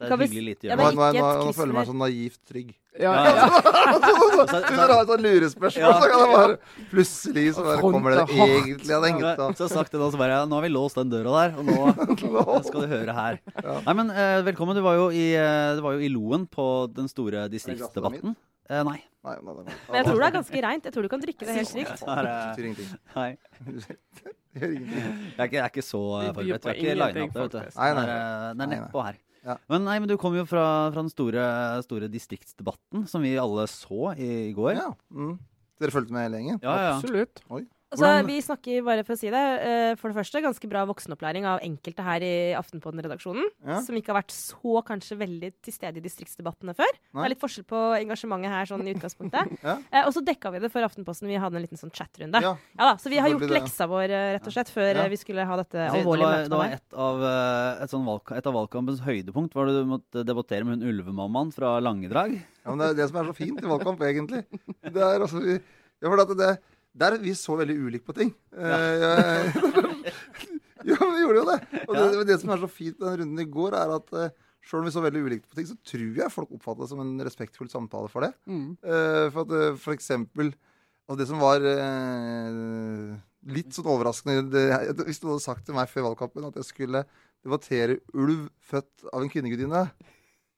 Dette 0.00 0.10
er 0.10 0.16
et 0.16 0.22
hyggelig 0.30 0.44
lite 0.50 0.64
Ja, 0.70 0.76
Nå, 0.76 0.82
hjørne. 0.82 0.96
men 0.96 1.14
nå, 1.14 1.20
nå, 1.20 1.44
nå 1.44 1.52
føler 1.54 1.70
jeg 1.70 1.76
meg 1.78 1.88
så 1.90 1.96
naivt 2.00 2.40
trygg. 2.50 2.70
Ja, 3.00 3.12
Ja, 3.14 3.24
ja. 3.30 3.48
Du 4.00 4.76
har 4.80 5.02
et 5.02 5.10
sånt 5.10 5.22
lurespørsmål, 5.24 5.84
Ja. 5.84 5.92
så 6.00 6.08
kan 6.10 6.20
det 6.24 6.30
bare 6.34 6.56
plutselig 6.90 7.44
så 7.54 7.64
bare 7.68 7.80
kommer 7.84 8.10
det 8.16 8.24
egentlig 8.34 8.94
av 8.96 9.02
den 9.06 9.18
Ja, 9.20 9.34
gutta. 9.36 9.48
Så 9.60 9.68
sagt 9.70 9.92
det 9.92 10.00
da, 10.00 10.08
så 10.10 10.18
bare 10.18 10.40
Nå 10.48 10.54
har 10.58 10.62
vi 10.66 10.72
låst 10.74 10.96
den 10.98 11.10
døra 11.12 11.30
der, 11.36 11.58
og 11.60 11.64
nå 11.68 12.62
skal 12.66 12.80
du 12.80 12.88
høre 12.90 13.14
her. 13.14 13.38
Nei, 13.86 13.94
men 13.94 14.10
eh, 14.10 14.40
Velkommen. 14.50 14.74
Du 14.76 14.82
var 14.82 14.96
jo 14.98 15.10
i, 15.14 15.34
eh, 15.36 15.76
du 15.76 15.82
var 15.84 15.92
jo 15.94 16.00
i 16.00 16.08
Loen 16.10 16.46
på 16.50 16.66
den 16.96 17.06
store 17.12 17.46
distriktsdebatten. 17.52 18.34
Eh, 18.70 18.82
nei. 18.86 18.98
Nei, 19.26 19.34
nei, 19.44 19.52
nei. 19.52 19.64
Men 19.90 19.96
jeg 19.98 20.04
tror 20.06 20.18
det 20.22 20.26
er 20.30 20.34
ganske 20.38 20.60
reint. 20.64 20.84
Jeg 20.86 20.92
tror 20.94 21.02
du 21.02 21.08
kan 21.12 21.20
drikke 21.20 21.44
det 21.44 21.54
helt 21.56 21.72
trygt. 21.74 22.02
Er- 22.08 22.22
Det 22.24 22.36
betyr 22.56 22.66
ingenting. 22.70 22.90
nei. 23.16 23.36
Det. 23.70 24.36
Jeg 24.50 24.70
er 25.38 25.44
ikke, 25.46 25.56
jeg 25.56 25.64
er 25.64 25.68
ikke 25.70 25.84
så 25.86 26.00
forberedt. 26.34 26.46
Vi 26.46 26.70
har 26.70 26.74
ikke 26.74 26.94
lina 26.94 27.06
opp 27.06 27.14
det. 27.14 27.40
vet 27.40 27.50
du. 27.52 27.58
Det 27.58 27.66
er, 27.76 27.98
eh, 27.98 28.54
det 28.54 28.62
er 28.64 28.70
nedpå 28.74 29.04
her. 29.04 29.18
Ja. 29.46 29.56
Men 29.72 29.86
nei, 29.88 29.96
men 30.02 30.10
du 30.10 30.16
kom 30.20 30.34
jo 30.36 30.44
fra, 30.48 30.64
fra 30.92 31.00
den 31.00 31.12
store, 31.12 31.44
store 31.86 32.10
distriktsdebatten 32.12 33.06
som 33.08 33.24
vi 33.24 33.36
alle 33.40 33.64
så 33.72 34.12
i, 34.16 34.30
i 34.50 34.54
går. 34.56 34.74
Ja. 34.76 34.90
Mm. 35.14 35.38
Dere 35.80 35.94
fulgte 35.94 36.12
med 36.12 36.26
hele 36.26 36.40
gjengen? 36.42 36.58
ja, 36.60 36.74
ja. 36.84 36.96
Absolutt. 36.98 37.40
Altså, 37.90 38.04
Hvordan- 38.06 38.26
vi 38.26 38.40
snakker, 38.40 38.84
bare 38.86 39.02
for 39.02 39.14
å 39.14 39.18
si 39.18 39.30
det, 39.30 39.34
eh, 39.66 39.94
for 39.96 40.12
det 40.12 40.16
første 40.16 40.40
ganske 40.40 40.68
bra 40.70 40.84
voksenopplæring 40.86 41.44
av 41.44 41.58
enkelte 41.60 41.98
her 42.06 42.20
i 42.22 42.54
Aftenpåden-redaksjonen. 42.54 43.42
Ja. 43.66 43.80
som 43.82 43.96
ikke 43.96 44.12
har 44.12 44.22
vært 44.22 44.30
så 44.30 44.82
kanskje 44.86 45.18
veldig 45.18 45.52
til 45.60 45.72
stede 45.74 45.96
i 45.98 46.00
distriktsdebattene 46.00 46.74
før. 46.76 46.86
Det 46.86 47.24
er 47.24 47.28
litt 47.34 47.40
forskjell 47.40 47.66
på 47.66 47.80
engasjementet 47.98 48.48
her 48.48 48.64
sånn 48.66 48.86
i 48.86 48.94
utgangspunktet. 48.94 49.58
Ja. 49.64 49.76
Eh, 49.92 50.06
og 50.06 50.14
så 50.14 50.22
dekka 50.24 50.52
vi 50.52 50.60
det 50.60 50.70
for 50.70 50.80
Aftenposten. 50.86 51.26
Vi 51.26 51.34
hadde 51.36 51.56
en 51.56 51.62
liten 51.66 51.76
sånn 51.78 51.90
chatrunde. 51.92 52.40
Ja. 52.40 52.56
Ja. 52.78 52.92
da, 52.92 52.94
så 52.96 53.10
vi 53.10 53.18
har 53.18 53.28
gjort 53.28 53.40
det. 53.48 53.50
leksa 53.58 53.88
vår, 53.90 54.08
eh, 54.10 54.32
rett 54.38 54.46
og 54.46 54.52
slett, 54.54 54.70
før 54.70 54.94
Ja. 54.94 55.08
vi 55.08 55.16
skulle 55.16 55.44
ha 55.44 55.56
dette 55.56 55.74
alvorlige 55.90 56.30
møtet 56.30 56.48
det 56.48 56.50
var 56.50 56.68
det 56.68 56.70
var 56.70 56.78
et 56.78 56.94
av, 56.94 57.82
et, 57.82 57.90
sånn 57.90 58.04
valg, 58.06 58.22
et 58.38 58.46
av 58.46 58.54
valgkampens 58.54 59.00
høydepunkt 59.02 59.52
var 59.54 59.66
det 59.66 59.74
du 59.74 59.84
måtte 59.84 60.24
debattere 60.24 60.64
med 60.64 60.78
hun 60.80 60.88
ulvemammaen 60.94 61.52
fra 61.52 61.80
Langedrag. 61.80 62.38
Ja, 62.64 62.70
men 62.74 62.78
det 62.78 62.90
er 62.90 62.94
det 63.02 63.10
som 63.10 63.16
er 63.18 63.32
så 63.32 63.34
fint 63.34 63.58
i 63.58 63.66
valgkamp, 63.66 63.98
egentlig. 63.98 64.44
Det 64.82 64.96
er 65.02 65.18
altså 65.20 65.42
ja, 66.00 66.08
for 66.08 66.20
at 66.20 66.28
det, 66.38 66.58
Der 66.92 67.18
vi 67.22 67.34
så 67.38 67.54
veldig 67.58 67.76
ulikt 67.78 68.06
på 68.08 68.16
ting. 68.16 68.32
Eh, 68.50 69.04
ja, 70.90 70.98
vi 70.98 71.22
gjorde 71.22 71.42
jo 71.42 71.48
det. 71.48 71.58
Og 71.86 71.96
det, 71.96 72.24
det 72.32 72.38
som 72.42 72.50
er 72.54 72.62
så 72.64 72.70
fint 72.70 72.98
med 72.98 73.06
den 73.06 73.20
runden 73.22 73.44
i 73.44 73.50
går, 73.50 73.76
er 73.78 73.94
at 73.94 74.14
uh, 74.16 74.30
selv 74.66 74.82
om 74.82 74.88
vi 74.88 74.92
så 74.94 75.02
veldig 75.04 75.22
ulikt 75.24 75.48
på 75.48 75.58
ting, 75.58 75.68
så 75.68 75.76
tror 75.86 76.20
jeg 76.20 76.34
folk 76.34 76.52
oppfattet 76.54 76.84
det 76.84 76.90
som 76.92 77.00
en 77.02 77.24
respektfull 77.26 77.70
samtale 77.72 78.10
for 78.12 78.26
det. 78.26 78.30
Mm. 78.50 78.76
Eh, 78.76 79.26
for 79.32 79.46
at 79.46 79.56
eh, 79.56 79.80
for 79.80 79.96
eksempel 79.96 80.52
altså 81.10 81.18
Det 81.18 81.26
som 81.26 81.40
var 81.42 81.64
eh, 81.66 83.14
litt 83.50 83.74
sånn 83.74 83.88
overraskende 83.90 84.44
det, 84.46 84.66
Hvis 85.08 85.18
du 85.18 85.26
hadde 85.26 85.42
sagt 85.42 85.64
til 85.66 85.74
meg 85.74 85.90
før 85.90 86.06
valgkampen 86.06 86.46
at 86.46 86.60
jeg 86.60 86.68
skulle 86.68 87.02
debattere 87.42 87.96
ulv 88.14 88.44
født 88.62 89.08
av 89.10 89.24
en 89.24 89.32
kvinnegudinne 89.32 89.80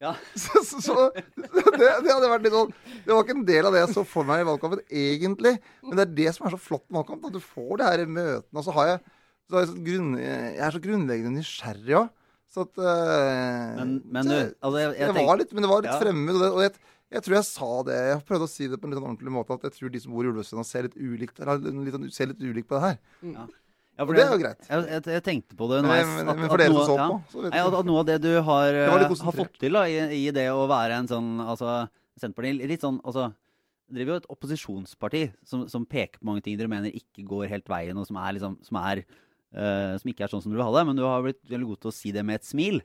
Ja. 0.02 0.12
så, 0.42 0.62
så, 0.66 0.80
så 0.82 0.94
det, 1.14 1.88
det 2.02 2.10
hadde 2.10 2.30
vært 2.32 2.42
litt 2.48 2.54
sånn 2.56 2.72
Det 3.06 3.12
var 3.14 3.22
ikke 3.22 3.36
en 3.38 3.44
del 3.46 3.68
av 3.68 3.74
det 3.76 3.82
jeg 3.84 3.92
så 3.94 4.02
for 4.08 4.26
meg 4.26 4.42
i 4.42 4.46
valgkampen, 4.48 4.82
egentlig. 4.90 5.52
Men 5.86 5.98
det 6.00 6.04
er 6.08 6.14
det 6.18 6.32
som 6.36 6.48
er 6.48 6.56
så 6.56 6.58
flott 6.60 6.84
med 6.90 6.98
valgkamp. 7.00 7.28
At 7.30 7.36
du 7.36 7.42
får 7.44 7.76
de 7.80 7.86
her 7.86 8.02
møtene. 8.10 8.58
Og 8.58 8.66
så 8.66 8.74
har 8.76 8.90
jeg, 8.90 8.98
så 9.46 9.54
har 9.56 9.62
jeg, 9.64 9.70
så 9.72 9.84
grunn, 9.86 10.10
jeg 10.18 10.58
er 10.66 10.74
så 10.74 10.82
grunnleggende 10.88 11.36
nysgjerrig 11.38 11.96
òg. 12.02 12.10
Så 12.52 12.66
at 12.66 12.82
Men, 13.78 13.92
men 14.12 14.28
jeg- 14.28 14.50
altså, 14.60 14.78
jeg, 14.82 14.96
jeg 14.98 15.14
det 15.16 15.26
var 15.30 15.38
litt, 15.40 15.52
men 15.56 15.64
det 15.64 15.70
var 15.70 15.84
litt 15.86 15.92
Ja. 15.94 16.00
fremmed. 16.02 16.34
Og, 16.36 16.42
det, 16.42 16.50
og 16.52 16.62
jeg, 16.66 16.74
jeg 17.12 17.22
tror 17.26 17.34
jeg 17.38 17.44
sa 17.48 17.68
det 17.88 17.96
Jeg 18.10 18.20
prøvde 18.28 18.46
å 18.48 18.52
si 18.52 18.66
det 18.72 18.78
på 18.80 18.84
en 18.88 18.92
litt 18.92 18.98
sånn 19.00 19.08
ordentlig 19.08 19.32
måte. 19.38 19.56
At 19.56 19.64
jeg 19.70 19.76
tror 19.78 19.92
de 19.94 20.00
som 20.02 20.12
bor 20.18 20.26
i 20.26 20.32
Ulvesund 20.34 20.66
ser 20.68 20.88
litt 20.90 20.98
ulikt 20.98 21.40
sånn- 21.40 22.10
ser 22.12 22.32
litt 22.32 22.42
ulikt 22.44 22.68
på 22.68 22.76
det 22.76 22.84
her. 22.90 22.98
ja, 23.30 23.46
Og 24.00 24.08
for 24.08 24.16
det 24.16 24.22
er 24.24 24.30
jo 24.32 24.38
greit. 24.40 24.62
Jeg, 24.70 24.84
jeg, 24.88 25.02
jeg 25.12 25.22
tenkte 25.26 25.56
på 25.58 25.66
det 25.68 25.82
Men, 25.82 25.90
underveis. 25.90 26.06
at- 26.08 26.26
men 26.36 26.44
at 26.46 26.50
for 26.50 26.62
dere 26.62 26.72
noe- 26.72 26.84
som 26.86 26.92
så 26.92 26.96
ja. 26.96 27.08
på, 27.12 27.32
så 27.32 27.42
vet 27.44 27.52
Nei, 27.52 27.60
at, 27.66 27.74
at 27.78 27.88
noe 27.90 28.00
av 28.00 28.06
det 28.08 28.16
du 28.24 28.30
har, 28.40 28.72
Det 28.72 28.86
eh, 28.88 29.24
har 29.28 29.36
fått 29.36 29.58
til 29.60 29.76
da, 29.76 29.82
i, 29.84 29.98
i 30.16 30.30
det 30.32 30.46
å 30.50 30.62
være 30.70 30.96
en 31.02 31.10
sånn 31.10 31.28
altså, 31.44 31.74
Senterpartiet 32.22 32.68
litt 32.72 32.80
sånn 32.84 32.98
altså, 33.04 33.26
driver 33.92 34.14
jo 34.14 34.20
et 34.22 34.30
opposisjonsparti 34.32 35.22
som, 35.44 35.66
som 35.68 35.84
peker 35.84 36.20
på 36.22 36.28
mange 36.30 36.40
ting 36.46 36.56
dere 36.56 36.70
mener 36.72 36.94
ikke 36.96 37.26
går 37.28 37.50
helt 37.52 37.68
veien, 37.68 37.98
og 38.00 38.06
som, 38.08 38.16
er 38.16 38.32
liksom, 38.38 38.56
som, 38.64 38.78
er, 38.80 39.02
uh, 39.52 39.92
som 40.00 40.08
ikke 40.08 40.24
er 40.24 40.32
sånn 40.32 40.42
som 40.44 40.52
du 40.52 40.56
vil 40.56 40.64
ha 40.64 40.72
det. 40.78 40.86
Men 40.88 40.96
du 40.96 41.04
har 41.04 41.20
blitt 41.26 41.42
veldig 41.52 41.68
god 41.74 41.82
til 41.84 41.92
å 41.92 41.94
si 41.96 42.12
det 42.16 42.24
med 42.24 42.40
et 42.40 42.48
smil. 42.48 42.80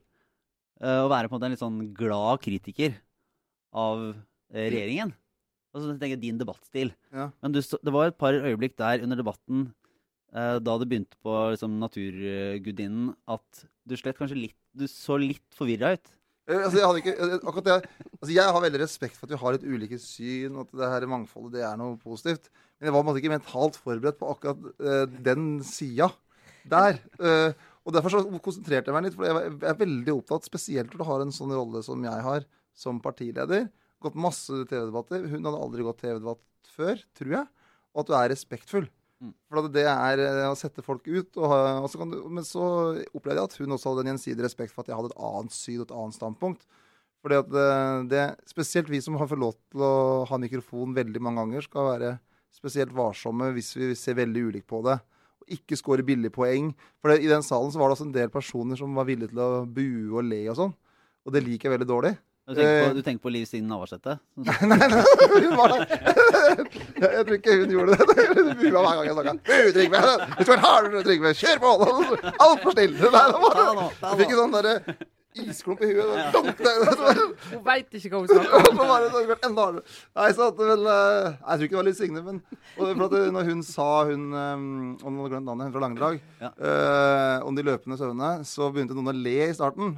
Eh, 0.83 0.99
og 1.05 1.09
være 1.09 1.29
på 1.29 1.33
en 1.33 1.39
måte 1.39 1.47
en 1.47 1.55
litt 1.55 1.63
sånn 1.63 1.79
glad 1.95 2.41
kritiker 2.43 2.97
av 3.71 4.03
regjeringen. 4.53 5.13
Altså, 5.73 5.93
jeg 5.93 6.01
tenker 6.03 6.19
din 6.21 6.37
debattstil. 6.41 6.91
Ja. 7.15 7.29
Men 7.41 7.55
du, 7.55 7.61
det 7.63 7.93
var 7.95 8.11
et 8.11 8.19
par 8.19 8.35
øyeblikk 8.35 8.75
der 8.79 9.03
under 9.07 9.19
debatten 9.19 9.69
da 10.33 10.73
det 10.81 10.87
begynte 10.91 11.17
på 11.23 11.33
liksom, 11.53 11.77
Naturgudinnen, 11.81 13.13
at 13.31 13.65
du 13.87 13.95
slett 13.97 14.17
kanskje 14.19 14.39
litt 14.41 14.57
Du 14.77 14.85
så 14.91 15.15
litt 15.17 15.45
forvirra 15.55 15.95
ut. 15.95 16.09
Eh, 16.47 16.63
Altså, 16.63 16.79
jeg, 16.79 17.01
ikke, 17.01 17.15
eh, 17.15 17.39
akkurat 17.41 17.65
det, 17.67 17.77
altså, 18.19 18.31
jeg 18.33 18.53
har 18.55 18.63
veldig 18.63 18.81
respekt 18.83 19.17
for 19.17 19.27
at 19.27 19.33
vi 19.35 19.41
har 19.41 19.55
litt 19.55 19.65
ulike 19.67 19.99
syn, 19.99 20.59
at 20.61 20.69
det 20.71 20.91
her 20.93 21.07
mangfoldet 21.11 21.57
det 21.57 21.65
er 21.67 21.79
noe 21.79 21.97
positivt. 21.99 22.51
Men 22.77 22.89
jeg 22.89 22.95
var 22.95 23.07
måte 23.07 23.21
ikke 23.21 23.33
mentalt 23.33 23.79
forberedt 23.81 24.19
på 24.19 24.29
akkurat 24.31 24.69
eh, 24.79 25.17
den 25.25 25.57
sida 25.67 26.11
der. 26.67 27.01
Eh, 27.19 27.51
og 27.87 27.95
Derfor 27.95 28.11
så 28.11 28.23
konsentrerte 28.43 28.91
jeg 28.91 28.95
meg 28.95 29.07
litt, 29.07 29.15
for 29.15 29.27
jeg 29.27 29.35
jeg 29.47 29.71
er 29.71 29.81
veldig 29.81 30.15
opptatt, 30.17 30.47
spesielt 30.47 30.91
når 30.91 30.99
du 30.99 31.07
har 31.07 31.23
en 31.23 31.35
sånn 31.35 31.53
rolle 31.55 31.83
som 31.85 32.03
jeg 32.03 32.25
har 32.25 32.47
som 32.77 32.99
partileder. 33.03 33.69
Gått 34.03 34.19
masse 34.19 34.51
TV-debatter. 34.69 35.23
Hun 35.31 35.47
hadde 35.47 35.61
aldri 35.63 35.85
gått 35.87 36.03
TV-debatt 36.03 36.43
før, 36.75 36.99
tror 37.17 37.31
jeg. 37.39 37.47
Og 37.95 38.03
at 38.03 38.09
du 38.11 38.17
er 38.19 38.31
respektfull. 38.33 38.89
Mm. 39.23 39.33
For 39.49 39.69
det 39.73 39.85
er 39.89 40.21
eh, 40.21 40.43
å 40.45 40.57
sette 40.57 40.83
folk 40.85 41.07
ut. 41.09 41.39
Og, 41.39 41.53
og 41.53 41.87
så 41.89 42.05
du, 42.05 42.17
men 42.29 42.45
så 42.45 42.65
opplevde 43.11 43.39
jeg 43.39 43.49
at 43.49 43.57
hun 43.61 43.75
også 43.75 43.93
hadde 43.93 44.05
en 44.05 44.11
gjensidig 44.13 44.45
respekt 44.45 44.75
for 44.75 44.83
at 44.83 44.91
jeg 44.91 44.99
hadde 44.99 45.13
et 45.13 45.23
annet 45.29 45.55
syn 45.55 45.81
og 45.81 45.87
et 45.87 45.97
annet 45.97 46.17
standpunkt. 46.19 46.67
Fordi 47.25 47.39
at 47.41 47.51
det, 47.51 47.67
det, 48.13 48.23
Spesielt 48.49 48.89
vi 48.91 49.01
som 49.03 49.17
har 49.19 49.29
fått 49.29 49.41
lov 49.41 49.57
til 49.57 49.83
å 49.83 50.25
ha 50.29 50.41
mikrofon 50.41 50.95
veldig 50.95 51.21
mange 51.23 51.43
ganger, 51.43 51.65
skal 51.65 51.91
være 51.91 52.15
spesielt 52.53 52.93
varsomme 52.95 53.51
hvis 53.53 53.73
vi 53.77 53.91
ser 53.97 54.17
veldig 54.17 54.47
ulikt 54.51 54.69
på 54.69 54.83
det. 54.85 54.99
Og 55.41 55.57
ikke 55.57 55.79
score 55.79 56.05
billige 56.05 56.33
poeng. 56.33 56.71
For 57.01 57.11
det, 57.11 57.23
i 57.25 57.31
den 57.31 57.45
salen 57.45 57.73
så 57.73 57.81
var 57.81 57.89
det 57.89 57.97
også 57.97 58.09
en 58.09 58.15
del 58.15 58.33
personer 58.33 58.79
som 58.79 58.93
var 58.97 59.09
villige 59.09 59.33
til 59.33 59.43
å 59.43 59.65
bue 59.65 60.13
og 60.13 60.29
le 60.29 60.43
og 60.53 60.59
sånn. 60.61 60.77
Og 61.27 61.35
det 61.35 61.43
liker 61.43 61.67
jeg 61.67 61.75
veldig 61.75 61.89
dårlig. 61.89 62.13
Du 62.47 62.53
tenker 62.55 62.77
Eh. 62.79 62.87
på, 62.89 62.93
du 62.95 63.01
tenker 63.03 63.21
på 63.25 63.31
Liv 63.33 63.45
Signe 63.45 63.67
Navarsete? 63.67 64.13
Nei, 64.37 64.55
nei, 64.63 65.01
hun 65.33 65.57
var 65.59 65.73
der. 65.73 65.81
Jeg, 65.91 67.09
jeg 67.11 67.25
tror 67.27 67.35
ikke 67.35 67.55
hun 67.59 67.73
gjorde 67.75 67.97
det. 67.97 68.25
Hun 68.37 68.53
bua 68.61 68.83
hver 68.85 68.95
gang 68.95 69.09
jeg 69.09 69.17
snakka. 69.17 69.33
Bu, 69.49 69.67
Trygve! 69.75 69.99
Du 70.37 70.41
skal 70.45 70.53
være 70.53 70.63
hardere, 70.63 71.03
Trygve! 71.09 71.33
Kjør 71.41 71.59
på! 71.65 71.73
Altfor 72.47 72.71
snill! 72.77 72.95
Nei, 73.03 73.11
det 73.11 73.43
var 73.43 73.59
Ta 73.59 74.13
Jeg 74.13 74.19
fikk 74.23 74.31
en 74.31 74.39
sånn 74.41 74.55
derre 74.55 74.75
isklump 75.37 75.83
i 75.85 75.89
huet. 75.91 76.07
Det- 76.33 76.55
det 76.63 77.27
Hun 77.51 77.61
veit 77.67 77.91
ikke 77.99 78.09
hva 78.15 78.23
hun 78.23 78.31
snakker 78.31 78.71
om. 78.71 79.27
det 79.27 79.37
enda. 79.45 79.67
Nei, 80.17 80.29
så 80.39 80.47
at 80.47 80.57
vel 80.63 80.87
eh, 80.87 81.27
Jeg 81.27 81.51
tror 81.51 81.67
ikke 81.67 81.75
det 81.75 81.81
var 81.81 81.87
litt 81.91 81.99
Signe, 81.99 82.23
men 82.25 82.39
og 82.79 82.95
for 82.95 83.05
at 83.11 83.29
når 83.35 83.51
hun 83.51 83.61
sa 83.67 83.89
hun 84.07 84.23
Om 84.33 85.19
har 85.21 85.29
glemt 85.35 85.45
navnet, 85.51 85.67
hun 85.67 85.75
fra 85.75 85.83
Langedrag, 85.83 86.17
Ja. 86.41 86.49
eh, 86.57 87.45
om 87.45 87.53
de 87.59 87.67
løpende 87.67 87.99
søvnene, 87.99 88.31
så 88.47 88.71
begynte 88.71 88.95
noen 88.97 89.11
å 89.11 89.19
le 89.19 89.35
i 89.51 89.53
starten. 89.53 89.93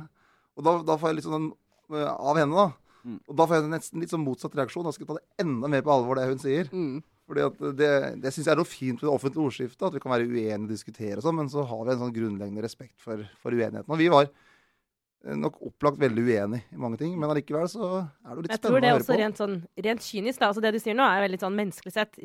Og 0.58 0.66
da, 0.66 0.80
da 0.84 0.98
får 1.00 1.14
jeg 1.14 1.22
litt 1.22 1.30
sånn 1.30 1.48
eh, 1.54 1.56
av 1.89 2.38
henne, 2.39 2.54
da. 2.56 2.89
Mm. 3.08 3.19
Og 3.30 3.38
da 3.39 3.45
får 3.47 3.60
jeg 3.60 3.71
nesten 3.71 4.04
litt 4.04 4.12
sånn 4.12 4.25
motsatt 4.25 4.58
reaksjon. 4.60 4.86
Da 4.86 4.93
skal 4.95 5.06
jeg 5.06 5.12
ta 5.13 5.19
det 5.19 5.45
enda 5.45 5.71
mer 5.71 5.86
på 5.86 5.93
alvor, 5.93 6.19
det 6.19 6.28
hun 6.30 6.41
sier. 6.41 6.69
Mm. 6.73 6.99
Fordi 7.30 7.45
at 7.45 7.63
det, 7.78 7.89
det 8.23 8.34
syns 8.34 8.47
jeg 8.47 8.56
er 8.56 8.60
noe 8.60 8.67
fint 8.67 8.99
med 8.99 9.06
det 9.06 9.13
offentlige 9.13 9.45
ordskiftet. 9.45 9.88
At 9.88 9.95
vi 9.95 10.04
kan 10.04 10.13
være 10.15 10.28
uenige 10.28 10.60
og 10.65 10.69
diskutere 10.71 11.19
og 11.19 11.25
sånn, 11.25 11.38
men 11.39 11.52
så 11.52 11.65
har 11.69 11.84
vi 11.86 11.93
en 11.93 12.04
sånn 12.04 12.13
grunnleggende 12.15 12.63
respekt 12.65 12.95
for, 13.04 13.21
for 13.41 13.56
uenigheten. 13.56 13.89
Og 13.89 14.02
vi 14.02 14.10
var 14.12 14.28
eh, 14.28 15.38
nok 15.38 15.60
opplagt 15.69 16.02
veldig 16.02 16.25
uenige 16.25 16.65
i 16.73 16.82
mange 16.82 16.99
ting, 17.02 17.13
men 17.15 17.30
allikevel 17.30 17.69
så 17.69 17.91
er 18.02 18.32
det 18.32 18.36
jo 18.36 18.45
litt 18.47 18.56
Jeg 18.56 18.63
tror 18.65 18.82
det 18.82 18.91
er 18.91 18.97
også 18.97 19.19
rent, 19.21 19.41
sånn, 19.43 19.58
rent 19.88 20.06
kynisk. 20.06 20.41
Da. 20.41 20.49
Altså 20.49 20.65
det 20.65 20.73
du 20.73 20.82
sier 20.82 20.97
nå, 20.97 21.06
er 21.06 21.28
veldig 21.28 21.41
sånn 21.45 21.60
menneskelig 21.62 21.95
sett 21.95 22.17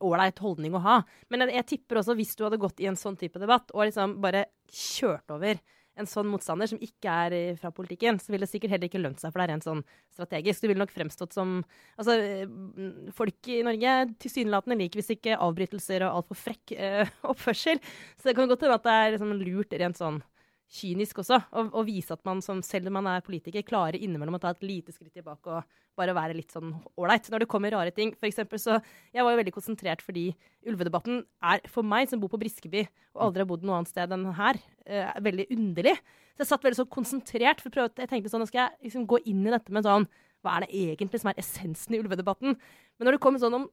ålreit 0.00 0.44
holdning 0.44 0.80
å 0.80 0.84
ha. 0.86 1.00
Men 1.28 1.44
jeg, 1.44 1.58
jeg 1.60 1.68
tipper 1.74 2.00
også, 2.02 2.16
hvis 2.18 2.32
du 2.38 2.46
hadde 2.48 2.62
gått 2.62 2.80
i 2.80 2.88
en 2.88 2.98
sånn 2.98 3.20
type 3.20 3.40
debatt 3.42 3.76
og 3.76 3.84
liksom 3.84 4.16
bare 4.24 4.48
kjørt 4.72 5.36
over 5.36 5.60
en 5.98 6.08
sånn 6.08 6.28
motstander 6.30 6.70
som 6.70 6.80
ikke 6.82 7.14
er 7.26 7.36
eh, 7.36 7.58
fra 7.58 7.72
politikken, 7.74 8.20
så 8.22 8.32
ville 8.32 8.46
det 8.46 8.52
sikkert 8.52 8.74
heller 8.74 8.90
ikke 8.90 9.02
lønt 9.02 9.22
seg, 9.22 9.32
for 9.34 9.44
er 9.44 9.52
rent 9.52 9.66
sånn 9.66 9.82
strategisk. 10.14 10.62
Du 10.62 10.70
ville 10.70 10.82
nok 10.82 10.94
fremstått 10.94 11.36
som 11.36 11.58
Altså, 11.98 12.14
eh, 12.14 13.10
folk 13.16 13.48
i 13.50 13.60
Norge 13.66 13.94
tilsynelatende 14.22 14.78
liker 14.78 15.00
visst 15.00 15.14
ikke 15.14 15.38
avbrytelser 15.42 16.04
og 16.06 16.20
altfor 16.22 16.40
frekk 16.46 16.74
eh, 16.76 17.14
oppførsel. 17.32 17.80
Så 18.18 18.30
det 18.30 18.36
kan 18.38 18.50
godt 18.50 18.66
hende 18.66 18.78
at 18.78 18.86
det 18.86 18.96
er 18.96 19.14
liksom 19.16 19.34
lurt 19.42 19.78
rent 19.82 19.98
sånn 19.98 20.20
kynisk 20.68 21.22
også, 21.22 21.38
å, 21.48 21.64
og, 21.70 21.82
vise 21.88 22.12
at 22.12 22.20
man 22.28 22.42
som, 22.44 22.60
selv 22.64 22.90
om 22.90 22.98
man 22.98 23.08
er 23.08 23.24
politiker, 23.24 23.64
klarer 23.66 23.96
innimellom 23.96 24.36
å 24.36 24.40
ta 24.42 24.52
et 24.52 24.64
lite 24.66 24.92
skritt 24.92 25.14
tilbake 25.16 25.48
og 25.48 25.78
bare 25.98 26.14
være 26.16 26.36
litt 26.36 26.52
sånn 26.54 26.74
ålreit 27.00 27.30
når 27.32 27.44
det 27.44 27.50
kommer 27.50 27.72
rare 27.74 27.94
ting. 27.94 28.12
For 28.18 28.28
eksempel 28.28 28.60
så 28.62 28.76
Jeg 29.14 29.24
var 29.24 29.32
jo 29.32 29.40
veldig 29.40 29.54
konsentrert 29.56 30.04
fordi 30.04 30.28
ulvedebatten 30.68 31.22
er 31.50 31.64
for 31.72 31.86
meg, 31.86 32.10
som 32.10 32.20
bor 32.20 32.30
på 32.32 32.40
Briskeby 32.42 32.84
og 33.16 33.28
aldri 33.28 33.42
har 33.42 33.50
bodd 33.50 33.64
noe 33.66 33.80
annet 33.80 33.90
sted 33.90 34.12
enn 34.14 34.28
her, 34.36 34.60
eh, 34.86 35.12
veldig 35.24 35.48
underlig. 35.56 35.96
Så 36.36 36.44
jeg 36.44 36.50
satt 36.52 36.66
veldig 36.66 36.80
sånn 36.82 36.92
konsentrert, 36.92 37.62
for 37.62 37.72
å 37.72 37.74
prøve, 37.74 37.94
jeg 37.98 38.12
tenkte 38.12 38.30
sånn, 38.30 38.44
nå 38.44 38.50
skal 38.50 38.66
jeg 38.66 38.90
liksom 38.90 39.08
gå 39.10 39.22
inn 39.26 39.46
i 39.46 39.54
dette 39.54 39.74
med 39.74 39.88
sånn 39.88 40.06
hva 40.44 40.54
er 40.54 40.66
det 40.66 40.82
egentlig 40.94 41.18
som 41.18 41.32
er 41.32 41.40
essensen 41.42 41.96
i 41.96 41.98
ulvedebatten? 41.98 42.54
Men 42.54 43.08
når 43.08 43.16
det 43.16 43.22
kommer 43.24 43.42
sånn 43.42 43.56
om 43.58 43.64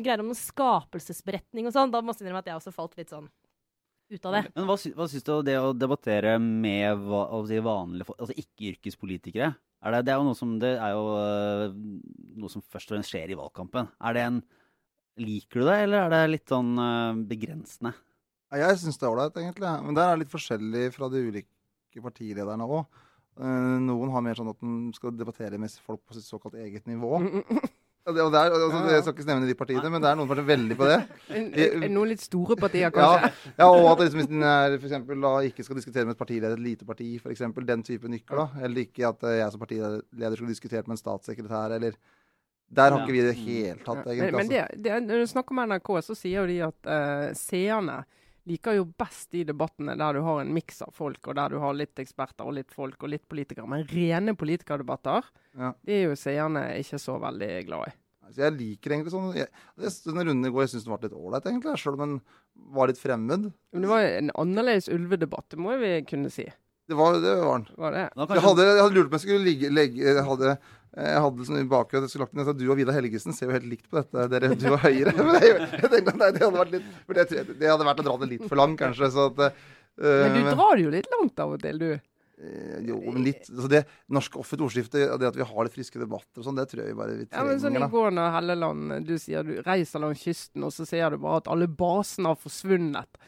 greier 0.00 0.22
om 0.24 0.32
skapelsesberetning 0.34 1.68
og 1.68 1.76
sånn, 1.76 1.92
da 1.94 2.02
må 2.02 2.10
jeg 2.10 2.24
innrømme 2.24 2.42
at 2.42 2.50
jeg 2.50 2.58
også 2.58 2.74
falt 2.74 2.98
litt 2.98 3.12
sånn 3.12 3.28
ut 4.10 4.28
av 4.28 4.36
det. 4.36 4.42
Men 4.56 4.68
hva, 4.68 4.76
sy 4.80 4.92
hva 4.96 5.06
syns 5.10 5.26
du 5.26 5.32
om 5.34 5.46
det 5.46 5.56
å 5.60 5.72
debattere 5.76 6.36
med 6.42 7.02
hva, 7.08 7.24
si, 7.48 7.58
vanlige 7.64 8.08
folk, 8.08 8.20
altså 8.24 8.36
ikke-yrkespolitikere? 8.42 9.50
Er 9.78 9.94
det, 9.94 10.04
det 10.08 10.14
er 10.14 10.20
jo 10.20 10.26
noe 10.26 10.38
som 10.38 10.54
det 10.58 10.74
er 10.74 10.94
jo 10.96 11.02
uh, 11.14 11.74
noe 12.40 12.52
som 12.52 12.64
først 12.64 12.90
og 12.90 12.96
fremst 12.96 13.12
skjer 13.12 13.34
i 13.34 13.38
valgkampen. 13.38 13.90
Er 14.02 14.16
det 14.16 14.30
en 14.30 14.40
Liker 15.18 15.64
du 15.64 15.66
det, 15.66 15.74
eller 15.82 16.04
er 16.04 16.12
det 16.12 16.18
litt 16.30 16.50
sånn 16.52 16.76
uh, 16.78 17.16
begrensende? 17.26 17.90
Jeg 18.54 18.76
syns 18.78 19.00
det 19.00 19.02
er 19.02 19.10
ålreit, 19.10 19.40
egentlig. 19.40 19.72
Men 19.82 19.96
der 19.96 20.06
er 20.06 20.14
det 20.14 20.22
litt 20.22 20.30
forskjellig 20.30 20.84
fra 20.94 21.08
de 21.10 21.24
ulike 21.26 22.04
partilederne 22.04 22.68
òg. 22.68 23.00
noen 23.82 24.12
har 24.14 24.22
mer 24.22 24.38
sånn 24.38 24.52
at 24.52 24.62
de 24.62 24.94
skal 24.94 25.16
debattere 25.18 25.58
med 25.58 25.74
folk 25.82 26.04
på 26.06 26.14
sitt 26.14 26.26
såkalt 26.28 26.54
eget 26.62 26.86
nivå. 26.86 27.18
Og 28.08 28.14
det, 28.16 28.22
er, 28.24 28.54
altså, 28.56 28.78
Jeg 28.88 29.02
skal 29.04 29.14
ikke 29.14 29.26
nevne 29.28 29.48
de 29.50 29.54
partiene, 29.58 29.90
men 29.92 30.00
det 30.04 30.08
er 30.10 30.16
noen 30.16 30.28
som 30.30 30.38
er 30.40 30.46
veldig 30.48 30.76
på 30.78 30.86
det. 30.88 30.98
En- 31.38 31.48
en- 31.52 31.92
Noen 31.92 32.08
litt 32.14 32.22
store 32.24 32.56
partier, 32.56 32.90
kanskje. 32.94 33.28
Ja, 33.52 33.56
ja, 33.60 33.66
og 33.68 33.88
at 33.92 34.04
liksom, 34.06 34.22
hvis 34.24 34.94
da, 35.26 35.32
ikke 35.50 35.66
skal 35.66 35.80
diskutere 35.80 36.08
med 36.08 36.16
et 36.16 36.22
partileder, 36.22 36.56
et 36.56 36.64
lite 36.64 36.88
parti, 36.88 37.10
f.eks. 37.20 37.44
Den 37.68 37.82
type 37.84 38.08
nykker. 38.08 38.40
da. 38.40 38.46
Eller 38.64 38.86
ikke 38.86 39.08
at 39.10 39.26
eh, 39.28 39.38
jeg 39.42 39.52
som 39.52 39.60
partileder 39.60 40.38
skulle 40.38 40.54
diskutert 40.54 40.88
med 40.88 40.96
en 40.96 41.02
statssekretær, 41.02 41.76
eller 41.76 41.98
Der 42.68 42.90
har 42.92 43.00
ikke 43.04 43.12
vi 43.16 43.24
det 43.24 43.36
helt 43.36 43.84
tatt, 43.84 44.06
egentlig. 44.06 44.32
Men, 44.32 44.40
men 44.42 44.48
det, 44.52 44.64
det, 44.84 44.96
når 45.04 45.22
du 45.24 45.26
snakker 45.30 45.56
med 45.56 45.70
NRK, 45.74 45.92
så 46.04 46.16
sier 46.16 46.42
jo 46.42 46.48
de 46.50 46.58
at 46.66 46.88
uh, 46.88 47.28
seerne 47.36 48.02
liker 48.48 48.76
jo 48.78 48.86
best 48.98 49.30
de 49.34 49.44
debattene 49.48 49.94
der 50.00 50.18
du 50.18 50.22
har 50.26 50.40
en 50.42 50.52
miks 50.56 50.80
av 50.86 50.92
folk, 50.96 51.20
og 51.28 51.36
der 51.38 51.54
du 51.54 51.58
har 51.62 51.76
litt 51.76 52.00
eksperter 52.02 52.48
og 52.48 52.56
litt 52.58 52.72
folk 52.74 53.02
og 53.04 53.12
litt 53.12 53.26
politikere. 53.30 53.68
Men 53.70 53.86
rene 53.90 54.34
politikerdebatter, 54.38 55.24
Ja. 55.58 55.72
det 55.84 55.94
er 56.00 56.04
jo 56.08 56.16
seerne 56.16 56.66
ikke 56.80 56.98
så 57.02 57.18
veldig 57.20 57.50
glad 57.66 57.88
i. 57.88 57.96
Altså, 58.28 58.42
jeg 58.44 58.56
liker 58.58 58.92
egentlig 58.92 59.12
sånn 59.14 59.30
jeg, 59.34 59.48
Den 60.04 60.18
runden 60.20 60.44
i 60.44 60.50
går 60.52 60.66
jeg 60.66 60.72
syns 60.74 60.84
den 60.84 60.92
var 60.92 61.00
litt 61.02 61.14
ålreit, 61.16 61.46
egentlig. 61.48 61.78
Selv 61.80 61.96
om 61.96 62.02
den 62.04 62.20
var 62.76 62.90
litt 62.90 62.98
fremmed. 63.00 63.52
Men 63.72 63.82
det 63.86 63.88
var 63.88 64.00
en 64.04 64.30
annerledes 64.36 64.88
ulvedebatt, 64.92 65.48
det 65.54 65.58
må 65.58 65.78
vi 65.80 65.92
kunne 66.04 66.28
si. 66.30 66.44
Det 66.88 66.96
var 66.96 67.16
det 67.20 67.32
var 67.40 67.58
den. 67.58 67.66
Var 67.76 67.92
det? 67.92 68.04
Jeg 68.16 68.42
hadde, 68.44 68.64
jeg 68.64 68.82
hadde 68.82 68.94
lurt 68.96 69.08
på 69.08 69.12
om 69.12 69.18
jeg 69.18 69.24
skulle 69.26 69.44
ligge, 69.44 69.68
legge 69.72 70.04
Jeg 70.04 70.24
hadde, 70.24 70.58
jeg 70.96 71.20
hadde 71.22 71.44
sånn 71.46 71.60
i 71.60 71.66
bakgrunnen 71.68 72.06
jeg 72.08 72.14
skulle 72.14 72.24
lagt 72.26 72.34
inn, 72.38 72.42
at 72.48 72.58
du 72.58 72.66
og 72.72 72.78
Vidar 72.80 72.96
Helgesen 72.96 73.34
ser 73.36 73.50
jo 73.50 73.56
helt 73.58 73.68
likt 73.68 73.88
på 73.90 74.00
dette. 74.00 74.24
Dere, 74.32 74.52
du 74.56 74.68
og 74.72 74.78
Høyre. 74.82 75.12
Men 75.18 75.40
jeg, 75.44 75.56
jeg 75.82 75.90
tenkte 75.92 76.14
at 76.14 76.20
nei, 76.22 76.30
det 76.34 76.42
hadde 76.46 76.62
vært 76.62 76.76
litt 76.78 76.86
for 77.04 77.18
det, 77.18 77.26
det 77.60 77.68
hadde 77.72 77.86
vært 77.90 78.00
å 78.02 78.06
dra 78.08 78.14
det 78.24 78.30
litt 78.32 78.46
for 78.48 78.56
langt, 78.62 78.78
kanskje. 78.80 79.10
Så 79.14 79.26
at, 79.30 79.42
uh, 79.44 80.22
Men 80.24 80.38
du 80.38 80.52
drar 80.54 80.78
det 80.78 80.86
jo 80.86 80.94
litt 80.96 81.10
langt 81.18 81.42
av 81.44 81.54
og 81.58 81.62
til, 81.66 81.78
du. 81.84 81.90
eh, 82.40 82.80
Jo, 82.88 82.98
men 83.04 83.24
litt 83.28 83.44
altså 83.50 83.68
det 83.72 83.84
norske 84.14 84.40
offentlige 84.40 84.68
ordskiftet, 84.70 85.06
det 85.20 85.28
at 85.30 85.38
vi 85.38 85.46
har 85.52 85.68
litt 85.68 85.74
friske 85.76 86.00
debatter 86.02 86.40
og 86.42 86.48
sånn, 86.48 86.58
det 86.58 86.66
tror 86.72 86.82
jeg 86.84 86.92
vi 86.94 86.98
bare 87.02 87.16
vi 87.20 87.28
Ja, 87.30 87.44
men 87.46 87.60
sånn 87.62 87.76
I 87.78 87.88
går 87.92 88.12
når 88.18 88.34
Helleland 88.38 88.98
du 89.08 89.14
sier 89.20 89.46
du 89.46 89.56
reiser 89.66 90.02
langs 90.02 90.24
kysten, 90.24 90.64
og 90.66 90.72
så 90.74 90.86
sier 90.88 91.10
du 91.14 91.20
bare 91.22 91.42
at 91.44 91.50
alle 91.52 91.68
basene 91.68 92.32
har 92.32 92.38
forsvunnet. 92.38 93.22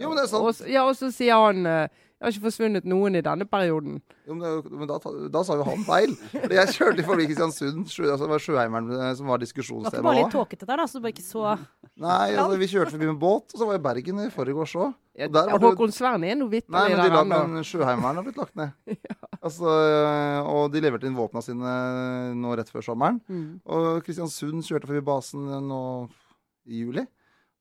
Jo, 0.00 0.08
men 0.08 0.16
det 0.16 0.24
er 0.24 0.30
sant. 0.32 0.46
Og, 0.48 0.68
ja, 0.72 0.86
og 0.88 0.96
så 0.96 1.10
sier 1.12 1.36
han 1.36 1.66
eh, 1.68 2.06
det 2.20 2.26
har 2.26 2.34
ikke 2.34 2.50
forsvunnet 2.50 2.84
noen 2.84 3.14
i 3.16 3.20
denne 3.24 3.46
perioden. 3.48 3.94
Jo, 4.28 4.34
men, 4.36 4.58
men 4.76 4.88
da, 4.90 4.98
da 5.32 5.40
sa 5.40 5.54
jo 5.56 5.64
han 5.64 5.86
feil. 5.86 6.10
Fordi 6.34 6.58
jeg 6.58 6.74
kjørte 6.74 7.04
forbi 7.06 7.24
Kristiansund, 7.30 7.86
altså 7.88 8.26
det 8.26 8.28
var 8.28 8.42
Sjøheimeren 8.44 8.90
eh, 8.92 9.12
som 9.16 9.30
var 9.32 9.40
Det 9.40 9.48
var 9.56 9.86
ikke 9.88 10.02
bare 10.04 10.18
litt 10.18 10.34
tåkete 10.34 10.68
der, 10.68 10.82
da, 10.82 10.84
så 10.84 11.00
du 11.00 11.06
bare 11.06 11.14
ikke 11.14 11.24
så 11.24 11.54
Nei, 11.96 12.34
altså, 12.34 12.58
vi 12.60 12.68
kjørte 12.74 12.92
forbi 12.92 13.08
med 13.08 13.16
båt, 13.22 13.54
og 13.54 13.56
så 13.56 13.64
var 13.64 13.78
jeg 13.78 13.80
i 13.80 13.84
Bergen 13.86 14.20
i 14.26 14.28
forgårs 14.34 14.76
òg. 14.76 14.92
Ja, 15.16 15.30
er 15.30 15.32
noe 15.32 15.72
Nei, 15.88 16.52
vitterlig 16.58 16.92
men, 16.92 17.00
de 17.00 17.08
la, 17.16 17.24
men 17.24 17.64
Sjøheimeren 17.70 18.20
har 18.20 18.28
blitt 18.28 18.42
lagt 18.42 18.60
ned. 18.60 18.76
altså, 19.46 19.72
øh, 19.72 20.52
og 20.52 20.76
de 20.76 20.84
leverte 20.84 21.08
inn 21.08 21.16
våpna 21.16 21.40
sine 21.48 21.74
nå 22.36 22.52
rett 22.60 22.68
før 22.68 22.84
sommeren. 22.84 23.24
Mm. 23.32 23.48
Og 23.64 24.04
Kristiansund 24.04 24.60
kjørte 24.68 24.92
forbi 24.92 25.06
basen 25.08 25.48
nå 25.72 25.82
i 26.68 26.84
juli. 26.84 27.08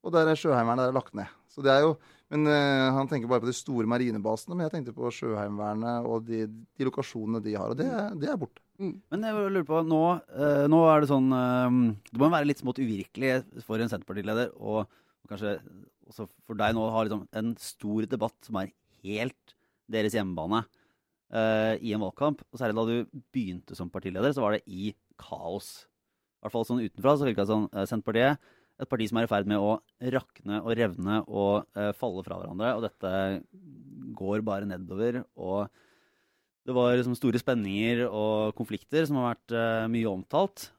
Og 0.04 0.12
der 0.16 0.28
er 0.28 0.40
Sjøheimeren 0.40 0.84
der 0.84 0.92
er 0.92 1.00
lagt 1.00 1.16
ned. 1.16 1.32
Så 1.48 1.64
det 1.64 1.72
er 1.74 1.88
jo, 1.88 1.96
men 2.30 2.46
uh, 2.46 2.92
Han 2.94 3.08
tenker 3.10 3.30
bare 3.32 3.42
på 3.42 3.50
de 3.50 3.56
store 3.58 3.90
marinebasene, 3.90 4.54
men 4.56 4.68
jeg 4.68 4.74
tenkte 4.76 4.94
på 4.94 5.10
Sjøheimevernet 5.16 6.06
og 6.06 6.28
de, 6.28 6.44
de 6.48 6.86
lokasjonene 6.88 7.42
de 7.46 7.56
har. 7.58 7.72
Og 7.74 7.80
det, 7.80 7.88
er- 7.90 8.18
det 8.22 8.30
er 8.30 8.38
borte. 8.42 8.62
Men 8.80 9.26
jeg 9.26 9.36
lurer 9.36 9.66
på, 9.68 9.80
nå, 9.84 10.02
uh, 10.38 10.66
nå 10.72 10.80
er 10.88 11.02
det 11.04 11.10
sånn 11.12 11.32
uh, 11.36 11.80
Det 12.14 12.22
må 12.22 12.30
være 12.32 12.48
litt 12.48 12.62
smått 12.62 12.80
uvirkelig 12.84 13.34
for 13.66 13.82
en 13.82 13.90
Senterpartileder, 13.92 14.54
og, 14.62 14.86
og 15.26 15.34
kanskje 15.34 15.56
også 16.10 16.28
for 16.48 16.58
deg 16.62 16.74
nå, 16.78 16.86
å 16.86 16.94
ha 16.96 17.02
liksom 17.06 17.26
en 17.42 17.52
stor 17.62 18.06
debatt 18.10 18.38
som 18.46 18.62
er 18.62 18.72
helt 19.04 19.56
deres 19.90 20.16
hjemmebane 20.18 20.64
i 21.86 21.92
en 21.94 22.02
valgkamp. 22.02 22.40
Og 22.50 22.58
særlig 22.58 22.74
da 22.80 22.86
du 22.88 23.20
begynte 23.36 23.76
som 23.78 23.92
partileder, 23.94 24.32
så 24.34 24.42
var 24.42 24.56
det 24.56 24.64
i 24.66 24.88
kaos. 25.22 25.68
I 25.86 26.42
hvert 26.48 26.56
fall 26.56 26.66
sånn 26.66 26.82
utenfra 26.82 27.14
så 27.20 27.28
virka 27.28 27.46
det 27.46 27.52
sånn 27.52 27.68
Senterpartiet, 27.92 28.42
et 28.80 28.88
parti 28.88 29.10
som 29.10 29.20
er 29.20 29.28
i 29.28 29.30
ferd 29.30 29.50
med 29.50 29.60
å 29.60 29.76
rakne 30.16 30.62
og 30.64 30.74
revne 30.80 31.20
og 31.28 31.68
uh, 31.76 31.92
falle 32.00 32.24
fra 32.24 32.40
hverandre. 32.40 32.72
Og 32.78 32.86
dette 32.86 33.12
går 34.20 34.44
bare 34.48 34.70
nedover. 34.70 35.22
Og 35.36 35.68
det 36.68 36.76
var 36.76 36.96
liksom 36.96 37.18
store 37.18 37.42
spenninger 37.42 38.06
og 38.08 38.56
konflikter 38.58 39.08
som 39.08 39.20
har 39.20 39.34
vært 39.34 39.56
uh, 39.58 39.90
mye 39.92 40.12
omtalt. 40.12 40.70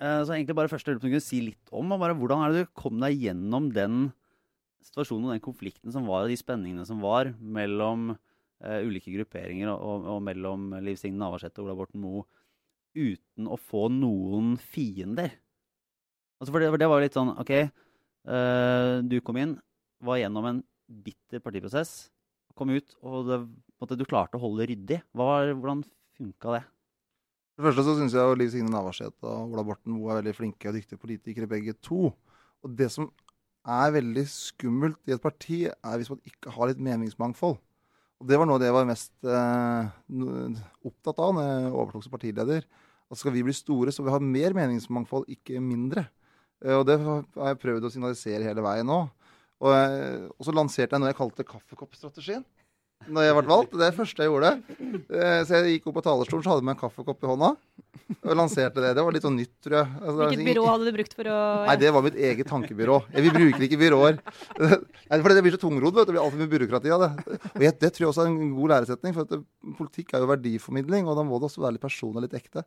Uh, 0.00 0.22
så 0.24 0.32
egentlig 0.36 0.56
bare 0.56 0.72
første 0.72 0.96
du 0.96 1.04
kunne 1.04 1.20
si 1.24 1.42
litt 1.50 1.74
om 1.76 1.92
bare 2.00 2.16
hvordan 2.16 2.46
er 2.46 2.54
det 2.54 2.64
du 2.64 2.72
kom 2.78 3.00
deg 3.02 3.20
gjennom 3.28 3.68
den 3.76 4.08
situasjonen 4.86 5.28
og 5.28 5.36
den 5.36 5.44
konflikten 5.44 5.92
som 5.92 6.08
var, 6.08 6.24
og 6.24 6.32
de 6.32 6.40
spenningene 6.40 6.86
som 6.88 7.02
var 7.04 7.34
mellom 7.36 8.14
ulike 8.60 9.12
grupperinger 9.14 9.70
og, 9.72 9.80
og, 9.80 10.06
og 10.12 10.18
mellom 10.24 10.66
Liv 10.84 10.98
Signe 11.00 11.16
Navarsete 11.16 11.62
og 11.62 11.68
Ola 11.68 11.76
Borten 11.78 12.02
Moe 12.02 12.26
uten 12.92 13.48
å 13.48 13.56
få 13.60 13.86
noen 13.92 14.56
fiender. 14.60 15.32
Altså 16.40 16.54
for, 16.54 16.62
det, 16.62 16.70
for 16.72 16.80
det 16.80 16.88
var 16.88 17.04
litt 17.04 17.16
sånn 17.16 17.34
OK, 17.36 17.52
uh, 18.32 18.96
du 19.04 19.18
kom 19.24 19.38
inn, 19.40 19.54
var 20.00 20.20
gjennom 20.22 20.46
en 20.48 20.60
bitter 21.04 21.42
partiprosess, 21.44 22.08
kom 22.56 22.72
ut, 22.72 22.94
og 23.04 23.28
det, 23.28 23.40
måte, 23.80 23.98
du 24.00 24.06
klarte 24.08 24.38
å 24.38 24.42
holde 24.42 24.62
det 24.62 24.70
ryddig. 24.72 25.00
Var- 25.16 25.52
hvordan 25.52 25.84
funka 26.16 26.56
det? 26.56 26.62
For 27.54 27.62
det 27.62 27.68
første 27.68 27.84
så 27.84 27.96
syns 27.98 28.16
jeg 28.16 28.24
jo 28.24 28.36
Liv 28.40 28.52
Signe 28.52 28.72
Navarsete 28.72 29.28
og 29.28 29.52
Ola 29.52 29.64
Borten 29.68 29.92
Moe 29.92 30.14
er 30.14 30.22
veldig 30.22 30.36
flinke 30.36 30.70
og 30.70 30.78
dyktige 30.78 31.00
politikere, 31.00 31.48
begge 31.50 31.74
to. 31.84 32.08
Og 32.64 32.76
det 32.76 32.88
som 32.92 33.10
er 33.68 33.92
veldig 33.92 34.24
skummelt 34.32 35.00
i 35.08 35.12
et 35.12 35.20
parti, 35.20 35.66
er 35.68 36.00
hvis 36.00 36.08
man 36.12 36.22
ikke 36.24 36.52
har 36.54 36.70
litt 36.70 36.80
meningsmangfold. 36.80 37.58
Og 38.20 38.28
det 38.28 38.36
var 38.36 38.48
noe 38.48 38.56
av 38.56 38.62
det 38.62 38.68
jeg 38.68 38.76
var 38.76 38.88
mest 38.88 39.28
eh, 39.28 40.62
opptatt 40.88 41.20
av 41.24 41.36
når 41.36 41.46
jeg 41.48 41.70
overtok 41.72 42.04
som 42.04 42.14
partileder. 42.14 42.64
At 43.10 43.20
skal 43.20 43.34
vi 43.34 43.44
bli 43.44 43.54
store, 43.56 43.92
så 43.92 44.04
vi 44.04 44.12
har 44.12 44.24
mer 44.24 44.56
meningsmangfold, 44.56 45.28
ikke 45.32 45.60
mindre. 45.64 46.06
Eh, 46.64 46.76
og 46.76 46.86
det 46.86 46.98
har 47.00 47.24
jeg 47.54 47.60
prøvd 47.64 47.88
å 47.88 47.92
signalisere 47.94 48.44
hele 48.46 48.62
veien 48.64 48.86
nå. 48.88 49.02
Og, 49.60 49.74
og 50.38 50.46
så 50.46 50.54
lanserte 50.56 50.96
jeg 50.96 51.02
noe 51.02 51.10
jeg 51.12 51.18
kalte 51.20 51.44
kaffekoppstrategien. 51.44 52.44
Når 53.08 53.24
jeg 53.24 53.34
ble 53.38 53.48
valgt. 53.48 53.70
Det 53.72 53.80
er 53.86 53.92
det 53.94 53.96
første 53.96 54.20
jeg 54.24 54.28
gjorde. 54.28 54.48
Eh, 55.08 55.38
Så 55.48 55.56
jeg 55.56 55.78
gikk 55.78 55.86
opp 55.88 55.94
på 55.96 56.02
talerstolen, 56.04 56.42
så 56.44 56.50
hadde 56.52 56.60
jeg 56.60 56.66
med 56.68 56.74
en 56.76 56.80
kaffekopp 56.82 57.22
i 57.24 57.30
hånda. 57.30 57.48
Og 58.20 58.34
lanserte 58.36 58.82
det. 58.84 58.90
Det 58.98 59.04
var 59.06 59.14
litt 59.16 59.24
sånn 59.24 59.38
nytt, 59.40 59.52
tror 59.64 59.76
jeg. 59.78 59.88
Altså, 60.02 60.16
Hvilket 60.20 60.36
liksom- 60.36 60.50
byrå 60.50 60.64
hadde 60.68 60.84
du 60.84 60.92
brukt 60.98 61.14
for 61.16 61.24
å 61.32 61.38
Nei, 61.70 61.76
det 61.80 61.92
var 61.96 62.04
mitt 62.04 62.18
eget 62.28 62.50
tankebyrå. 62.52 62.98
Vi 63.16 63.32
bruker 63.32 63.64
ikke 63.68 63.80
byråer. 63.80 64.20
Fordi 64.52 65.22
for 65.24 65.34
Det 65.34 65.44
blir 65.46 65.56
så 65.56 65.62
tungrodd. 65.64 65.96
vet 65.96 66.06
du. 66.06 66.12
Det 66.12 66.16
blir 66.18 66.24
altfor 66.26 66.40
mye 66.44 66.52
byråkrati 66.56 66.92
av 66.92 67.00
det. 67.06 67.10
Og 67.56 67.64
jeg, 67.64 67.78
Det 67.80 67.92
tror 67.96 68.04
jeg 68.04 68.12
også 68.12 68.24
er 68.26 68.32
en 68.34 68.54
god 68.60 68.68
læresetning. 68.76 69.16
For 69.16 69.44
politikk 69.80 70.12
er 70.14 70.20
jo 70.20 70.32
verdiformidling, 70.34 71.08
og 71.08 71.16
da 71.16 71.24
må 71.24 71.40
det 71.40 71.48
også 71.48 71.64
være 71.64 71.76
litt 71.78 71.86
personlig 71.88 72.20
og 72.20 72.28
litt 72.28 72.36
ekte. 72.36 72.64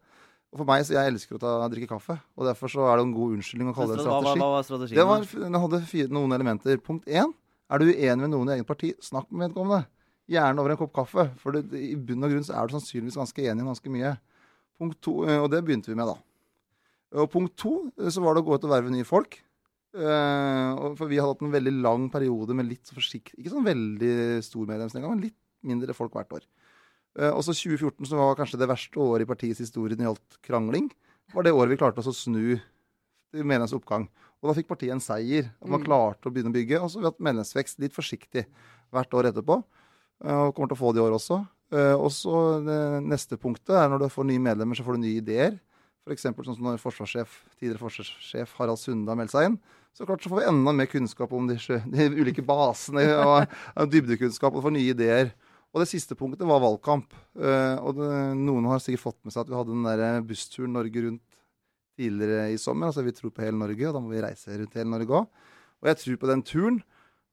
Og 0.54 0.60
for 0.62 0.70
meg, 0.70 0.84
så 0.86 0.93
Jeg 0.93 1.10
elsker 1.10 1.39
å 1.39 1.41
ta, 1.41 1.51
drikke 1.74 1.89
kaffe, 1.89 2.20
og 2.38 2.45
derfor 2.45 2.70
så 2.70 2.84
er 2.86 2.99
det 2.99 3.08
en 3.08 3.14
god 3.16 3.32
unnskyldning 3.39 3.72
å 3.72 3.74
kalle 3.74 3.95
det 3.97 4.04
en 4.04 4.06
Hva, 4.06 4.20
hva, 4.22 4.22
strategi. 4.22 4.41
hva 4.43 4.49
var 4.54 4.68
strategien? 4.68 4.99
Det 4.99 5.06
var, 5.10 5.26
den 5.47 5.58
hadde 5.64 5.80
fire, 5.89 6.12
noen 6.14 6.36
elementer. 6.38 6.78
Punkt 6.86 7.08
én. 7.10 7.32
Er 7.74 7.82
du 7.82 7.88
uenig 7.89 8.22
med 8.22 8.30
noen 8.36 8.51
i 8.51 8.54
eget 8.60 8.70
parti, 8.70 8.91
snakk 9.01 9.32
med 9.32 9.47
vedkommende. 9.49 9.88
Gjerne 10.30 10.62
over 10.62 10.76
en 10.76 10.78
kopp 10.78 10.93
kaffe. 10.93 11.26
For 11.41 11.58
det, 11.58 11.64
i 11.74 11.95
bunn 11.97 12.24
og 12.28 12.36
grunn 12.36 12.45
så 12.45 12.54
er 12.60 12.70
du 12.70 12.76
sannsynligvis 12.78 13.18
ganske 13.18 13.47
enig 13.49 13.66
om 13.66 13.72
ganske 13.74 13.89
mye. 13.95 14.14
Punkt 14.78 15.01
to, 15.01 15.16
eh, 15.26 15.39
Og 15.41 15.49
det 15.49 15.64
begynte 15.66 15.89
vi 15.89 15.97
med, 15.97 16.06
da. 16.14 16.16
Og 17.18 17.32
punkt 17.34 17.58
to 17.58 17.91
eh, 17.97 18.10
så 18.14 18.22
var 18.22 18.36
det 18.38 18.43
å 18.43 18.47
gå 18.47 18.54
ut 18.54 18.68
og 18.70 18.76
verve 18.76 18.93
nye 18.93 19.04
folk. 19.10 19.39
Eh, 19.93 20.93
for 20.97 21.10
vi 21.10 21.18
hadde 21.18 21.34
hatt 21.34 21.41
en 21.45 21.54
veldig 21.54 21.74
lang 21.82 22.08
periode 22.10 22.56
med 22.58 22.66
litt 22.66 22.89
forsiktig 22.89 23.36
Ikke 23.38 23.51
sånn 23.54 23.68
veldig 23.68 24.41
stor 24.41 24.66
medlemsnedgang, 24.66 25.12
men 25.14 25.28
litt 25.28 25.38
mindre 25.62 25.93
folk 25.93 26.14
hvert 26.18 26.34
år. 26.34 26.45
Eh, 27.20 27.30
og 27.30 27.43
så 27.45 27.53
2014, 27.53 28.05
som 28.09 28.18
var 28.20 28.36
kanskje 28.39 28.57
det 28.59 28.68
verste 28.72 28.97
året 29.01 29.26
i 29.28 29.30
partiets 29.30 29.59
historie 29.61 29.95
når 29.95 29.99
det 30.01 30.07
gjaldt 30.09 30.38
krangling, 30.47 30.91
var 31.34 31.43
det 31.45 31.53
året 31.53 31.70
vi 31.74 31.78
klarte 31.78 31.99
oss 32.01 32.09
å 32.09 32.16
snu 32.16 32.59
til 33.34 33.43
medlemsoppgang. 33.49 34.07
Og 34.43 34.49
da 34.49 34.55
fikk 34.57 34.68
partiet 34.68 34.91
en 34.91 34.99
seier. 35.01 35.51
At 35.61 35.70
man 35.70 35.80
Mm. 35.82 35.86
klarte 35.88 36.28
å 36.28 36.34
begynne 36.34 36.51
å 36.51 36.57
bygge. 36.57 36.82
Og 36.82 36.89
så 36.91 36.99
har 36.99 37.03
vi 37.05 37.11
hatt 37.14 37.20
medlemsvekst 37.24 37.80
litt 37.80 37.93
forsiktig 37.95 38.45
hvert 38.91 39.09
år 39.14 39.32
etterpå. 39.32 39.64
eh, 40.26 40.32
Og 40.36 40.53
kommer 40.55 40.68
til 40.70 40.78
å 40.78 40.84
få 40.84 40.93
det 40.93 40.99
i 41.01 41.05
år 41.07 41.16
også. 41.18 41.47
Eh, 41.72 41.95
Og 41.95 42.11
så 42.11 43.01
neste 43.01 43.38
punktet 43.38 43.70
er 43.74 43.89
når 43.89 43.99
du 43.99 44.09
får 44.09 44.26
nye 44.26 44.39
medlemmer, 44.39 44.76
så 44.76 44.84
får 44.84 44.93
du 44.95 44.99
nye 45.07 45.22
ideer. 45.22 45.59
F.eks. 46.05 46.24
sånn 46.24 46.55
som 46.57 46.66
når 46.66 46.78
forsvarssjef, 46.84 47.30
tidligere 47.59 47.80
forsvarssjef 47.80 48.53
Harald 48.57 48.78
Sunde 48.78 49.07
har 49.07 49.16
meldt 49.16 49.32
seg 49.32 49.45
inn. 49.47 49.59
Så 49.95 50.05
klart 50.05 50.22
så 50.22 50.30
får 50.30 50.41
vi 50.41 50.49
enda 50.49 50.74
mer 50.74 50.86
kunnskap 50.88 51.32
om 51.32 51.47
de, 51.47 51.55
de 51.55 52.09
ulike 52.20 52.43
basene 52.45 53.05
og, 53.24 53.47
og 53.78 53.89
dybdekunnskap 53.89 54.53
og 54.53 54.64
får 54.64 54.74
nye 54.74 54.91
ideer. 54.93 55.32
Og 55.74 55.82
det 55.82 55.89
siste 55.89 56.15
punktet 56.17 56.45
var 56.45 56.61
valgkamp. 56.61 57.15
Eh, 57.34 57.78
og 57.82 57.97
det, 57.97 58.09
noen 58.38 58.69
har 58.69 58.82
sikkert 58.84 59.07
fått 59.07 59.21
med 59.26 59.34
seg 59.34 59.43
at 59.43 59.51
vi 59.51 59.57
hadde 59.57 59.74
den 59.74 59.88
der 59.88 60.26
bussturen 60.30 60.76
Norge 60.78 61.05
rundt 61.07 61.39
tidligere 61.97 62.51
i 62.53 62.59
sommer. 62.61 62.91
Altså 62.91 63.05
vi 63.05 63.13
tror 63.17 63.34
på 63.34 63.45
hele 63.45 63.57
Norge, 63.57 63.88
og 63.89 63.95
da 63.95 64.01
må 64.01 64.13
vi 64.13 64.21
reise 64.21 64.53
rundt 64.53 64.78
hele 64.78 64.91
Norge 64.93 65.21
òg. 65.24 65.47
Og 65.84 65.89
jeg 65.89 65.99
tror 65.99 66.19
på 66.21 66.30
den 66.30 66.45
turen 66.45 66.84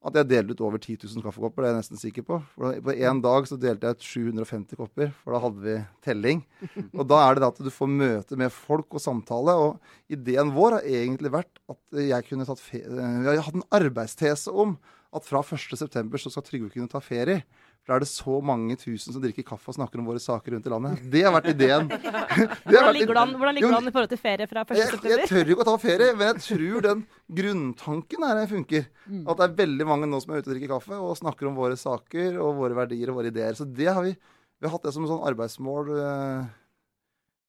at 0.01 0.15
jeg 0.17 0.29
delte 0.31 0.55
ut 0.55 0.63
over 0.65 0.81
10 0.81 0.95
000 1.03 1.21
kaffekopper. 1.21 1.61
Det 1.61 1.67
er 1.67 1.75
jeg 1.75 1.81
nesten 1.83 1.99
sikker 2.01 2.23
på. 2.25 2.39
For 2.55 2.77
på 2.87 2.95
én 2.97 3.19
dag 3.21 3.45
så 3.45 3.57
delte 3.61 3.85
jeg 3.85 3.99
ut 3.99 4.07
750 4.07 4.79
kopper, 4.79 5.11
for 5.21 5.35
da 5.35 5.41
hadde 5.43 5.65
vi 5.65 5.75
telling. 6.07 6.41
Og 6.97 7.03
da 7.09 7.19
er 7.21 7.37
det 7.37 7.43
det 7.43 7.49
at 7.51 7.61
du 7.67 7.69
får 7.73 7.91
møte 7.91 8.39
med 8.41 8.53
folk 8.55 8.97
og 8.97 9.03
samtale. 9.03 9.53
Og 9.67 10.15
ideen 10.17 10.55
vår 10.55 10.79
har 10.79 10.89
egentlig 11.03 11.33
vært 11.37 11.61
at 11.69 12.01
jeg 12.01 12.27
kunne 12.31 12.49
tatt 12.49 12.63
fe 12.63 12.81
Vi 12.81 13.29
har 13.29 13.45
hatt 13.45 13.59
en 13.59 13.69
arbeidstese 13.77 14.49
om 14.49 14.73
at 15.13 15.27
fra 15.27 15.43
1.9. 15.43 16.07
så 16.23 16.33
skal 16.33 16.47
Trygve 16.47 16.71
kunne 16.73 16.89
ta 16.89 17.01
ferie. 17.03 17.43
For 17.81 17.89
da 17.89 17.95
er 17.97 18.03
det 18.03 18.09
så 18.11 18.35
mange 18.45 18.75
tusen 18.77 19.09
som 19.15 19.21
drikker 19.23 19.41
kaffe 19.47 19.71
og 19.71 19.75
snakker 19.75 19.97
om 19.97 20.05
våre 20.05 20.19
saker 20.21 20.53
rundt 20.53 20.67
i 20.69 20.69
landet. 20.69 20.99
Det 21.09 21.23
har 21.25 21.33
vært 21.33 21.47
ideen. 21.49 21.87
Det 21.91 22.77
har 22.77 22.85
Hvordan 22.85 22.93
ligger 22.99 23.17
du 23.17 23.21
an, 23.23 23.31
hvordan 23.39 23.55
ligger 23.57 23.73
an 23.79 23.87
i 23.89 23.93
forhold 23.95 24.11
til 24.13 24.21
ferie 24.21 24.45
fra 24.51 24.61
1. 24.67 24.77
jeg, 24.77 24.99
jeg 25.09 25.25
tør 25.31 25.49
jo 25.49 25.55
ikke 25.55 25.65
å 25.65 25.69
ta 25.71 25.77
ferie, 25.81 26.11
men 26.19 26.29
jeg 26.29 26.43
tror 26.45 26.85
den 26.85 27.01
grunntanken 27.41 28.27
her 28.27 28.43
funker. 28.51 28.85
At 29.25 29.41
det 29.41 29.47
er 29.49 29.57
veldig 29.63 29.87
mange 29.89 30.09
nå 30.11 30.21
som 30.21 30.33
er 30.35 30.43
ute 30.43 30.51
og 30.51 30.53
drikker 30.53 30.73
kaffe 30.75 30.99
og 31.01 31.17
snakker 31.19 31.49
om 31.49 31.57
våre 31.57 31.77
saker 31.79 32.37
og 32.37 32.53
våre 32.61 32.77
verdier 32.83 33.09
og 33.09 33.17
våre 33.17 33.33
ideer. 33.33 33.57
Så 33.57 33.65
det 33.65 33.89
har 33.89 34.05
vi, 34.05 34.13
vi 34.13 34.67
har 34.69 34.75
hatt 34.77 34.85
det 34.85 34.93
som 34.95 35.07
en 35.07 35.11
sånn 35.15 35.25
arbeidsmål 35.31 35.89
eh, 35.97 36.51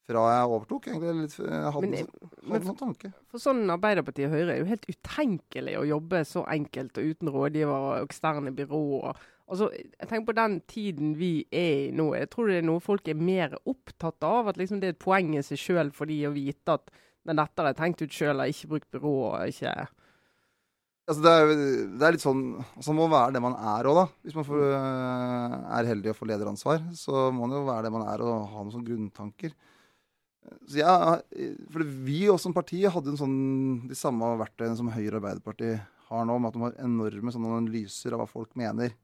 fra 0.08 0.22
jeg 0.32 0.48
overtok. 0.56 0.88
egentlig. 0.90 1.12
Litt, 1.26 1.36
jeg 1.38 1.74
hadde, 1.76 1.90
Men- 1.92 1.98
en 2.00 2.08
sånn- 2.08 2.48
hadde 2.48 2.56
en 2.62 2.70
sånn 2.72 2.80
tanke. 2.80 3.12
For 3.30 3.38
sånn 3.44 3.62
Arbeiderpartiet 3.76 4.30
og 4.30 4.34
Høyre 4.38 4.56
er 4.56 4.58
jo 4.64 4.70
helt 4.72 4.88
utenkelig 4.88 5.76
å 5.78 5.84
jobbe 5.92 6.24
så 6.26 6.42
enkelt 6.56 6.98
og 6.98 7.12
uten 7.12 7.28
rådgiver 7.36 7.86
og 7.92 8.08
eksterne 8.08 8.50
byråer. 8.56 9.28
Altså, 9.52 9.68
jeg 9.76 10.08
tenker 10.08 10.30
på 10.30 10.38
den 10.38 10.58
tiden 10.70 11.14
vi 11.20 11.32
er 11.52 11.88
i 11.88 11.94
nå. 11.94 12.08
Jeg 12.16 12.30
tror 12.32 12.48
det 12.48 12.62
er 12.62 12.64
noe 12.64 12.80
folk 12.80 13.08
er 13.12 13.18
mer 13.20 13.58
opptatt 13.68 14.24
av. 14.24 14.48
At 14.48 14.60
liksom 14.60 14.80
det 14.80 14.88
er 14.88 14.96
et 14.96 15.02
poeng 15.02 15.34
i 15.36 15.44
seg 15.44 15.60
sjøl 15.60 15.92
for 15.94 16.08
de 16.08 16.22
å 16.28 16.32
vite 16.34 16.78
at 16.78 16.92
men 17.28 17.38
dette 17.38 17.64
har 17.64 17.74
tenkt 17.78 18.02
ut 18.02 18.14
sjøl, 18.14 18.40
har 18.40 18.50
ikke 18.50 18.70
brukt 18.74 18.88
byrå. 18.94 19.18
ikke... 19.50 19.74
Altså, 21.02 21.22
det, 21.24 21.30
er, 21.34 21.52
det 21.98 22.06
er 22.06 22.14
litt 22.14 22.22
sånn 22.22 22.42
altså, 22.62 22.92
Man 22.94 22.98
må 23.00 23.06
være 23.10 23.34
det 23.34 23.40
man 23.42 23.56
er 23.58 23.88
òg, 23.90 23.96
da. 23.98 24.04
Hvis 24.22 24.36
man 24.38 24.46
får, 24.46 24.60
øh, 24.68 25.56
er 25.78 25.88
heldig 25.90 26.12
og 26.12 26.18
får 26.18 26.30
lederansvar, 26.30 26.82
så 26.98 27.28
må 27.34 27.46
man 27.46 27.56
jo 27.58 27.62
være 27.66 27.86
det 27.86 27.94
man 27.94 28.06
er 28.06 28.22
og 28.22 28.34
ha 28.52 28.62
noen 28.62 28.74
sånne 28.74 28.88
grunntanker. 28.88 29.54
Så 30.66 30.80
jeg, 30.80 31.48
for 31.70 31.86
Vi 32.06 32.20
også 32.30 32.48
som 32.48 32.54
parti 32.54 32.82
hadde 32.90 33.16
sånn, 33.18 33.36
de 33.90 33.98
samme 33.98 34.32
verktøyene 34.40 34.78
som 34.78 34.90
Høyre 34.90 35.16
og 35.16 35.20
Arbeiderpartiet 35.20 35.82
har 36.08 36.26
nå, 36.28 36.38
med 36.38 36.50
at 36.50 36.56
de 36.56 36.64
har 36.66 36.80
enorme 36.86 37.34
sånne 37.34 37.58
analyser 37.60 38.14
av 38.14 38.22
hva 38.22 38.30
folk 38.30 38.54
mener. 38.58 38.94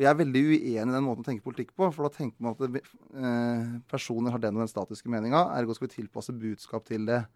Og 0.00 0.06
Jeg 0.06 0.14
er 0.14 0.16
veldig 0.16 0.40
uenig 0.48 0.70
i 0.72 0.80
den 0.80 1.04
måten 1.04 1.20
å 1.20 1.26
tenke 1.26 1.44
politikk 1.44 1.74
på. 1.76 1.90
For 1.92 2.06
da 2.06 2.14
tenker 2.14 2.40
man 2.40 2.54
at 2.56 2.62
det, 2.72 2.80
eh, 3.12 3.66
personer 3.90 4.32
har 4.32 4.40
den 4.40 4.56
og 4.56 4.64
den 4.64 4.72
statiske 4.72 5.12
meninga, 5.12 5.52
ergo 5.58 5.76
skal 5.76 5.88
vi 5.88 5.98
tilpasse 5.98 6.32
budskap 6.32 6.86
til 6.88 7.04
det. 7.04 7.26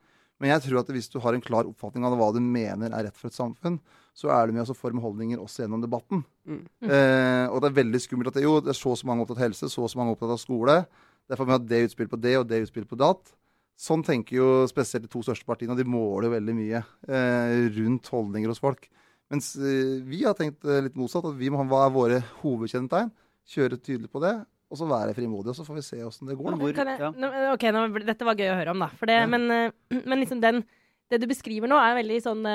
Men 0.40 0.48
jeg 0.48 0.62
tror 0.64 0.80
at 0.80 0.88
hvis 0.88 1.10
du 1.12 1.18
har 1.20 1.36
en 1.36 1.44
klar 1.44 1.68
oppfatning 1.68 2.06
av 2.08 2.16
hva 2.16 2.32
du 2.32 2.40
mener 2.40 2.88
er 2.88 3.04
rett 3.04 3.18
for 3.20 3.28
et 3.28 3.36
samfunn, 3.36 3.76
så 4.16 4.32
er 4.32 4.46
det 4.46 4.54
med 4.56 4.64
å 4.64 4.74
forme 4.74 5.04
holdninger 5.04 5.36
også 5.36 5.66
gjennom 5.66 5.84
debatten. 5.84 6.24
Mm. 6.48 6.64
Eh, 6.88 7.46
og 7.52 7.60
det 7.60 7.68
er 7.68 7.78
veldig 7.84 8.00
skummelt 8.00 8.32
at 8.32 8.40
det, 8.40 8.46
jo, 8.48 8.56
det 8.64 8.72
er 8.72 8.80
så 8.80 8.94
og 8.94 8.98
så 8.98 9.06
mange 9.06 9.26
opptatt 9.26 9.42
av 9.42 9.44
helse, 9.44 9.68
så 9.68 9.84
og 9.84 9.92
så 9.92 10.00
mange 10.00 10.16
opptatt 10.16 10.32
av 10.32 10.40
skole. 10.40 10.80
Derfor 11.28 11.44
må 11.44 11.52
vi 11.52 11.58
ha 11.58 11.68
det 11.68 11.84
utspill 11.90 12.08
på 12.08 12.20
det 12.24 12.34
og 12.40 12.48
det 12.48 12.64
utspill 12.64 12.88
på 12.88 12.96
datt. 12.96 13.34
Sånn 13.76 14.04
tenker 14.06 14.38
jo 14.38 14.48
spesielt 14.70 15.04
de 15.04 15.12
to 15.12 15.20
største 15.20 15.44
partiene, 15.44 15.74
og 15.74 15.80
de 15.80 15.84
måler 15.84 16.30
jo 16.30 16.36
veldig 16.38 16.56
mye 16.56 16.80
eh, 16.80 17.54
rundt 17.76 18.08
holdninger 18.08 18.48
hos 18.48 18.62
folk. 18.62 18.88
Mens 19.32 19.54
eh, 19.56 20.00
vi 20.04 20.22
har 20.26 20.36
tenkt 20.38 20.64
eh, 20.68 20.82
litt 20.84 20.96
motsatt, 21.00 21.24
at 21.30 21.38
vi 21.38 21.48
må 21.52 21.62
ha 21.62 21.66
hva 21.70 21.84
er 21.86 21.94
våre 21.94 22.18
hovedkjennetegn, 22.42 23.10
kjøre 23.54 23.78
tydelig 23.80 24.10
på 24.12 24.20
det, 24.24 24.34
og 24.72 24.78
så 24.80 24.88
være 24.88 25.14
frimodig, 25.16 25.52
Og 25.52 25.56
så 25.58 25.64
får 25.66 25.78
vi 25.78 25.84
se 25.86 25.98
åssen 26.04 26.28
det 26.28 26.36
går. 26.38 26.56
Hvor, 26.60 26.72
Kan 26.76 26.90
jeg, 26.92 27.12
nå, 27.20 27.30
ok, 27.54 27.66
nå, 27.76 27.84
dette 28.04 28.26
var 28.26 28.38
gøy 28.40 28.50
å 28.52 28.56
høre 28.58 28.72
om, 28.74 28.80
da. 28.84 28.88
For 28.98 29.10
det, 29.10 29.20
Ja. 29.22 29.28
men, 29.30 29.44
eh, 29.50 29.70
men 30.08 30.20
liksom 30.24 30.40
den 30.44 30.64
det 31.12 31.18
du 31.20 31.26
beskriver 31.28 31.68
nå, 31.68 31.76
er 31.76 31.98
veldig 31.98 32.16
sånn, 32.24 32.46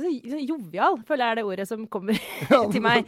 så, 0.00 0.08
jovial, 0.40 0.96
føler 1.06 1.22
jeg 1.22 1.32
er 1.34 1.36
det 1.36 1.42
ordet 1.44 1.66
som 1.68 1.82
kommer 1.92 2.16
til 2.72 2.80
meg. 2.82 3.04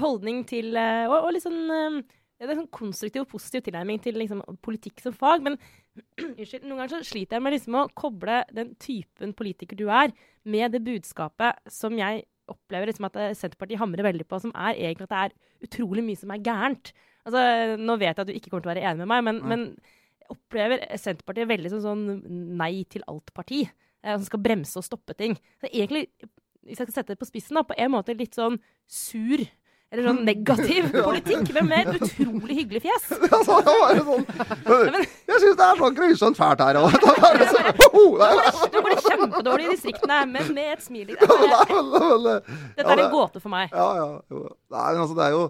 Holdning 0.00 0.40
til 0.48 0.72
Og, 0.72 1.16
og 1.18 1.28
litt 1.36 1.44
sånn 1.44 2.00
det 2.36 2.52
er 2.52 2.58
sånn 2.58 2.72
konstruktiv 2.74 3.24
og 3.24 3.30
positiv 3.30 3.64
tilnærming 3.66 4.00
til 4.04 4.18
liksom, 4.20 4.42
politikk 4.64 5.00
som 5.04 5.14
fag. 5.16 5.44
Men 5.46 5.56
unnskyld, 6.26 6.66
noen 6.66 6.82
ganger 6.82 6.94
så 6.98 7.02
sliter 7.08 7.38
jeg 7.38 7.46
med 7.46 7.56
liksom 7.56 7.78
å 7.80 7.86
koble 7.96 8.42
den 8.56 8.74
typen 8.82 9.32
politiker 9.38 9.78
du 9.78 9.86
er, 9.88 10.12
med 10.44 10.76
det 10.76 10.84
budskapet 10.86 11.72
som 11.72 11.96
jeg 11.98 12.26
opplever 12.52 12.90
liksom 12.90 13.08
at 13.08 13.16
eh, 13.18 13.34
Senterpartiet 13.34 13.80
hamrer 13.80 14.06
veldig 14.06 14.26
på, 14.28 14.38
som 14.42 14.52
er 14.54 14.76
egentlig 14.76 15.08
at 15.08 15.14
det 15.14 15.22
er 15.24 15.66
utrolig 15.66 16.04
mye 16.06 16.20
som 16.20 16.34
er 16.34 16.44
gærent. 16.46 16.92
Altså, 17.26 17.42
nå 17.80 17.96
vet 17.98 18.12
jeg 18.12 18.22
at 18.22 18.28
du 18.28 18.36
ikke 18.36 18.52
kommer 18.52 18.66
til 18.66 18.70
å 18.70 18.74
være 18.76 18.84
enig 18.86 19.02
med 19.02 19.10
meg, 19.10 19.24
men, 19.26 19.40
men 19.50 20.30
opplever 20.30 20.84
Senterpartiet 21.00 21.50
veldig 21.50 21.72
som 21.72 21.82
sånn 21.82 22.06
nei 22.60 22.84
til 22.92 23.02
alt-parti. 23.10 23.64
Eh, 24.06 24.14
som 24.14 24.26
skal 24.28 24.42
bremse 24.42 24.78
og 24.78 24.86
stoppe 24.86 25.16
ting. 25.18 25.36
Så 25.60 25.70
egentlig, 25.72 26.06
hvis 26.66 26.78
jeg 26.78 26.86
skal 26.86 26.98
sette 27.00 27.14
det 27.14 27.20
på 27.20 27.28
spissen, 27.28 27.58
da, 27.58 27.64
på 27.66 27.76
en 27.78 27.92
måte 27.94 28.16
litt 28.16 28.38
sånn 28.38 28.60
sur. 28.86 29.42
Eller 29.92 30.08
sånn 30.08 30.24
negativ 30.30 30.88
politikk, 30.94 31.52
men 31.54 31.68
med 31.70 31.90
et 31.92 32.00
utrolig 32.02 32.56
hyggelig 32.62 32.82
fjes. 32.86 33.04
Altså, 33.36 33.58
det 33.66 34.02
sånn, 34.06 34.96
jeg 34.96 35.42
syns 35.42 35.58
det 35.60 35.66
er 35.66 35.78
sånn 35.82 35.96
grusomt 35.98 36.38
fælt 36.40 36.64
her. 36.64 36.78
Og, 36.80 36.90
det 36.96 37.12
er 37.28 37.38
det 37.38 37.46
Det 38.72 38.82
går 38.82 38.96
kjempedårlig 39.06 39.68
i 39.68 39.74
distriktene, 39.76 40.18
men 40.32 40.50
med 40.56 40.72
et 40.74 40.82
smil. 40.84 41.12
i- 41.12 41.14
det 41.14 41.28
det 41.28 42.34
Dette 42.76 42.90
er 42.96 43.04
en 43.06 43.12
gåte 43.14 43.40
for 43.42 43.52
meg. 43.52 43.70
Ja, 43.72 43.88
ja. 44.00 44.08
Jo. 44.32 44.42
Nei, 44.74 44.88
men 44.92 45.04
altså, 45.04 45.16
det 45.18 45.28
er 45.28 45.36
jo 45.36 45.46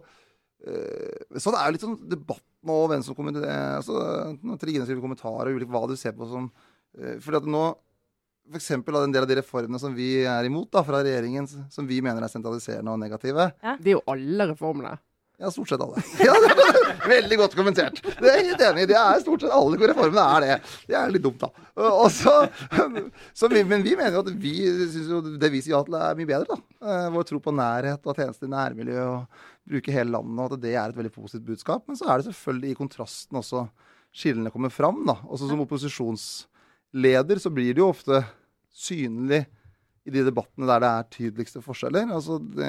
så 1.37 1.53
det 1.53 1.59
er 1.61 1.67
jo 1.69 1.73
litt 1.77 1.83
sånn 1.85 1.99
debatt 2.11 2.43
nå, 2.67 2.77
hvem 2.91 3.03
som 3.07 3.15
kommenterer 3.15 3.77
altså, 3.77 3.95
Når 4.43 4.57
Trine 4.59 4.87
skriver 4.89 5.05
kommentarer 5.05 5.53
og 5.53 5.61
ulikt 5.61 5.71
hva 5.71 5.83
du 5.87 5.93
ser 6.01 6.17
på 6.17 6.27
som 6.27 6.49
eh, 6.99 7.21
Fordi 7.23 7.39
at 7.39 7.47
nå 7.55 7.61
for 8.47 8.59
eksempel 8.61 8.97
av 8.99 9.05
en 9.07 9.13
del 9.15 9.25
av 9.27 9.31
de 9.31 9.41
reformene 9.41 9.81
som 9.83 9.95
vi 9.97 10.11
er 10.29 10.47
imot 10.49 10.71
da, 10.75 10.83
fra 10.87 11.03
regjeringen, 11.03 11.49
som 11.73 11.87
vi 11.89 12.01
mener 12.05 12.23
er 12.23 12.31
sentraliserende 12.33 12.93
og 12.95 13.01
negative. 13.03 13.51
Det 13.83 13.93
er 13.93 13.97
jo 13.99 14.05
alle 14.13 14.51
reformene. 14.53 14.97
Ja, 15.37 15.51
stort 15.53 15.69
sett 15.69 15.83
alle. 15.85 16.01
Ja, 16.25 16.33
det 16.41 16.49
er 16.55 17.09
veldig 17.11 17.37
godt 17.43 17.55
kommentert. 17.59 17.99
Det 18.01 18.25
er 18.31 18.39
jeg 18.41 18.47
helt 18.53 18.63
enig 18.71 18.87
i. 18.87 18.89
Det 18.89 18.97
er 18.97 19.19
stort 19.21 19.43
sett 19.45 19.53
alle 19.53 19.77
reformene 19.91 20.23
er 20.37 20.45
det. 20.47 20.55
Det 20.89 20.97
er 20.97 21.11
litt 21.13 21.25
dumt, 21.27 21.43
da. 21.43 21.51
Og 21.91 22.07
så, 22.15 22.33
så 23.43 23.51
vi, 23.53 23.61
men 23.69 23.85
vi 23.85 23.93
mener 23.99 24.17
jo 24.17 24.23
at 24.25 24.31
vi 24.41 24.55
synes 24.65 25.11
jo 25.13 25.21
det 25.37 25.51
vi 25.53 25.61
sier 25.67 25.77
ja 25.77 25.83
til, 25.85 25.99
er 26.01 26.17
mye 26.17 26.31
bedre. 26.31 26.57
da. 26.57 26.89
Eh, 26.89 27.11
Vår 27.13 27.29
tro 27.29 27.43
på 27.45 27.53
nærhet 27.53 28.09
og 28.09 28.17
tjenester 28.17 28.49
i 28.49 28.55
nærmiljø 28.55 28.97
og 29.11 29.43
bruke 29.69 29.93
hele 29.93 30.15
landet, 30.17 30.41
og 30.47 30.57
at 30.57 30.63
det 30.65 30.73
er 30.73 30.89
et 30.95 30.97
veldig 31.03 31.13
positivt 31.19 31.45
budskap. 31.51 31.85
Men 31.91 32.01
så 32.01 32.09
er 32.09 32.23
det 32.23 32.31
selvfølgelig 32.31 32.73
i 32.73 32.79
kontrasten 32.81 33.43
også 33.43 33.67
skillene 34.17 34.55
kommer 34.55 34.73
fram. 34.73 35.03
da. 35.05 35.19
Også 35.29 35.51
som 35.51 35.61
opposisjonsleder 36.93 37.41
så 37.43 37.51
blir 37.51 37.75
det 37.75 37.83
jo 37.83 37.93
ofte 37.93 38.23
synlig 38.77 39.47
i 40.07 40.13
de 40.15 40.23
debattene 40.23 40.69
der 40.69 40.81
det 40.81 40.91
er 40.91 41.09
tydeligste 41.11 41.63
forskjeller. 41.65 42.07
Altså, 42.15 42.39
det, 42.39 42.69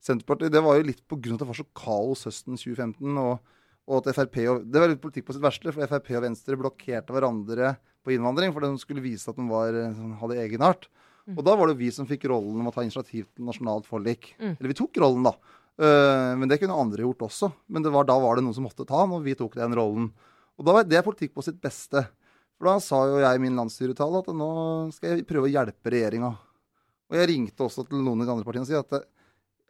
Senterpartiet, 0.00 0.52
det 0.52 0.62
var 0.64 0.76
jo 0.76 0.88
litt 0.88 1.02
pga. 1.08 1.34
at 1.34 1.40
det 1.40 1.48
var 1.48 1.56
så 1.56 1.68
kaos 1.76 2.26
høsten 2.26 2.56
2015. 2.56 3.16
og, 3.18 3.38
og 3.88 4.00
at 4.00 4.14
FRP 4.14 4.48
og, 4.48 4.64
Det 4.64 4.80
var 4.80 4.88
litt 4.88 5.00
politikk 5.00 5.26
på 5.26 5.36
sitt 5.36 5.42
verste, 5.42 5.72
for 5.72 5.86
Frp 5.86 6.10
og 6.16 6.24
Venstre 6.24 6.56
blokkerte 6.56 7.12
hverandre 7.12 7.76
på 8.04 8.12
innvandring 8.14 8.52
for 8.52 8.64
de 8.64 8.72
skulle 8.80 9.04
vise 9.04 9.28
at 9.28 9.36
de 9.36 9.44
var, 9.48 9.72
sånn, 9.96 10.16
hadde 10.20 10.40
egenart. 10.40 10.88
Og 11.36 11.44
da 11.44 11.54
var 11.54 11.68
det 11.68 11.78
vi 11.78 11.90
som 11.92 12.08
fikk 12.08 12.24
rollen 12.30 12.58
om 12.60 12.70
å 12.70 12.74
ta 12.74 12.82
initiativ 12.82 13.28
til 13.28 13.46
nasjonalt 13.46 13.86
forlik. 13.86 14.32
Mm. 14.40 14.56
Eller 14.56 14.72
vi 14.72 14.78
tok 14.78 14.98
rollen, 15.02 15.26
da. 15.28 15.34
Uh, 15.80 16.36
men 16.36 16.48
det 16.50 16.58
kunne 16.60 16.76
andre 16.76 17.04
gjort 17.04 17.28
også. 17.28 17.52
Men 17.70 17.84
det 17.84 17.92
var, 17.94 18.08
da 18.08 18.16
var 18.20 18.36
det 18.36 18.44
noen 18.44 18.56
som 18.56 18.66
måtte 18.66 18.88
ta 18.88 19.04
den, 19.04 19.14
og 19.14 19.24
vi 19.24 19.36
tok 19.38 19.54
den 19.60 19.76
rollen. 19.76 20.08
Og 20.58 20.66
da 20.66 20.74
var 20.76 20.88
det 20.88 21.04
politikk 21.06 21.36
på 21.36 21.44
sitt 21.46 21.60
beste. 21.62 22.02
For 22.60 22.68
da 22.68 22.76
sa 22.84 23.00
jo 23.08 23.20
jeg 23.22 23.38
i 23.38 23.40
min 23.40 23.56
landsstyretale 23.56 24.20
at 24.20 24.26
nå 24.36 24.50
skal 24.92 25.14
jeg 25.14 25.24
prøve 25.28 25.48
å 25.48 25.52
hjelpe 25.54 25.92
regjeringa. 25.94 26.28
Og 27.10 27.16
jeg 27.16 27.28
ringte 27.32 27.64
også 27.64 27.86
til 27.88 28.02
noen 28.04 28.20
av 28.20 28.28
de 28.28 28.34
andre 28.34 28.44
partiene 28.46 28.66
og 28.66 28.68
sa 28.68 28.82
at 28.84 29.08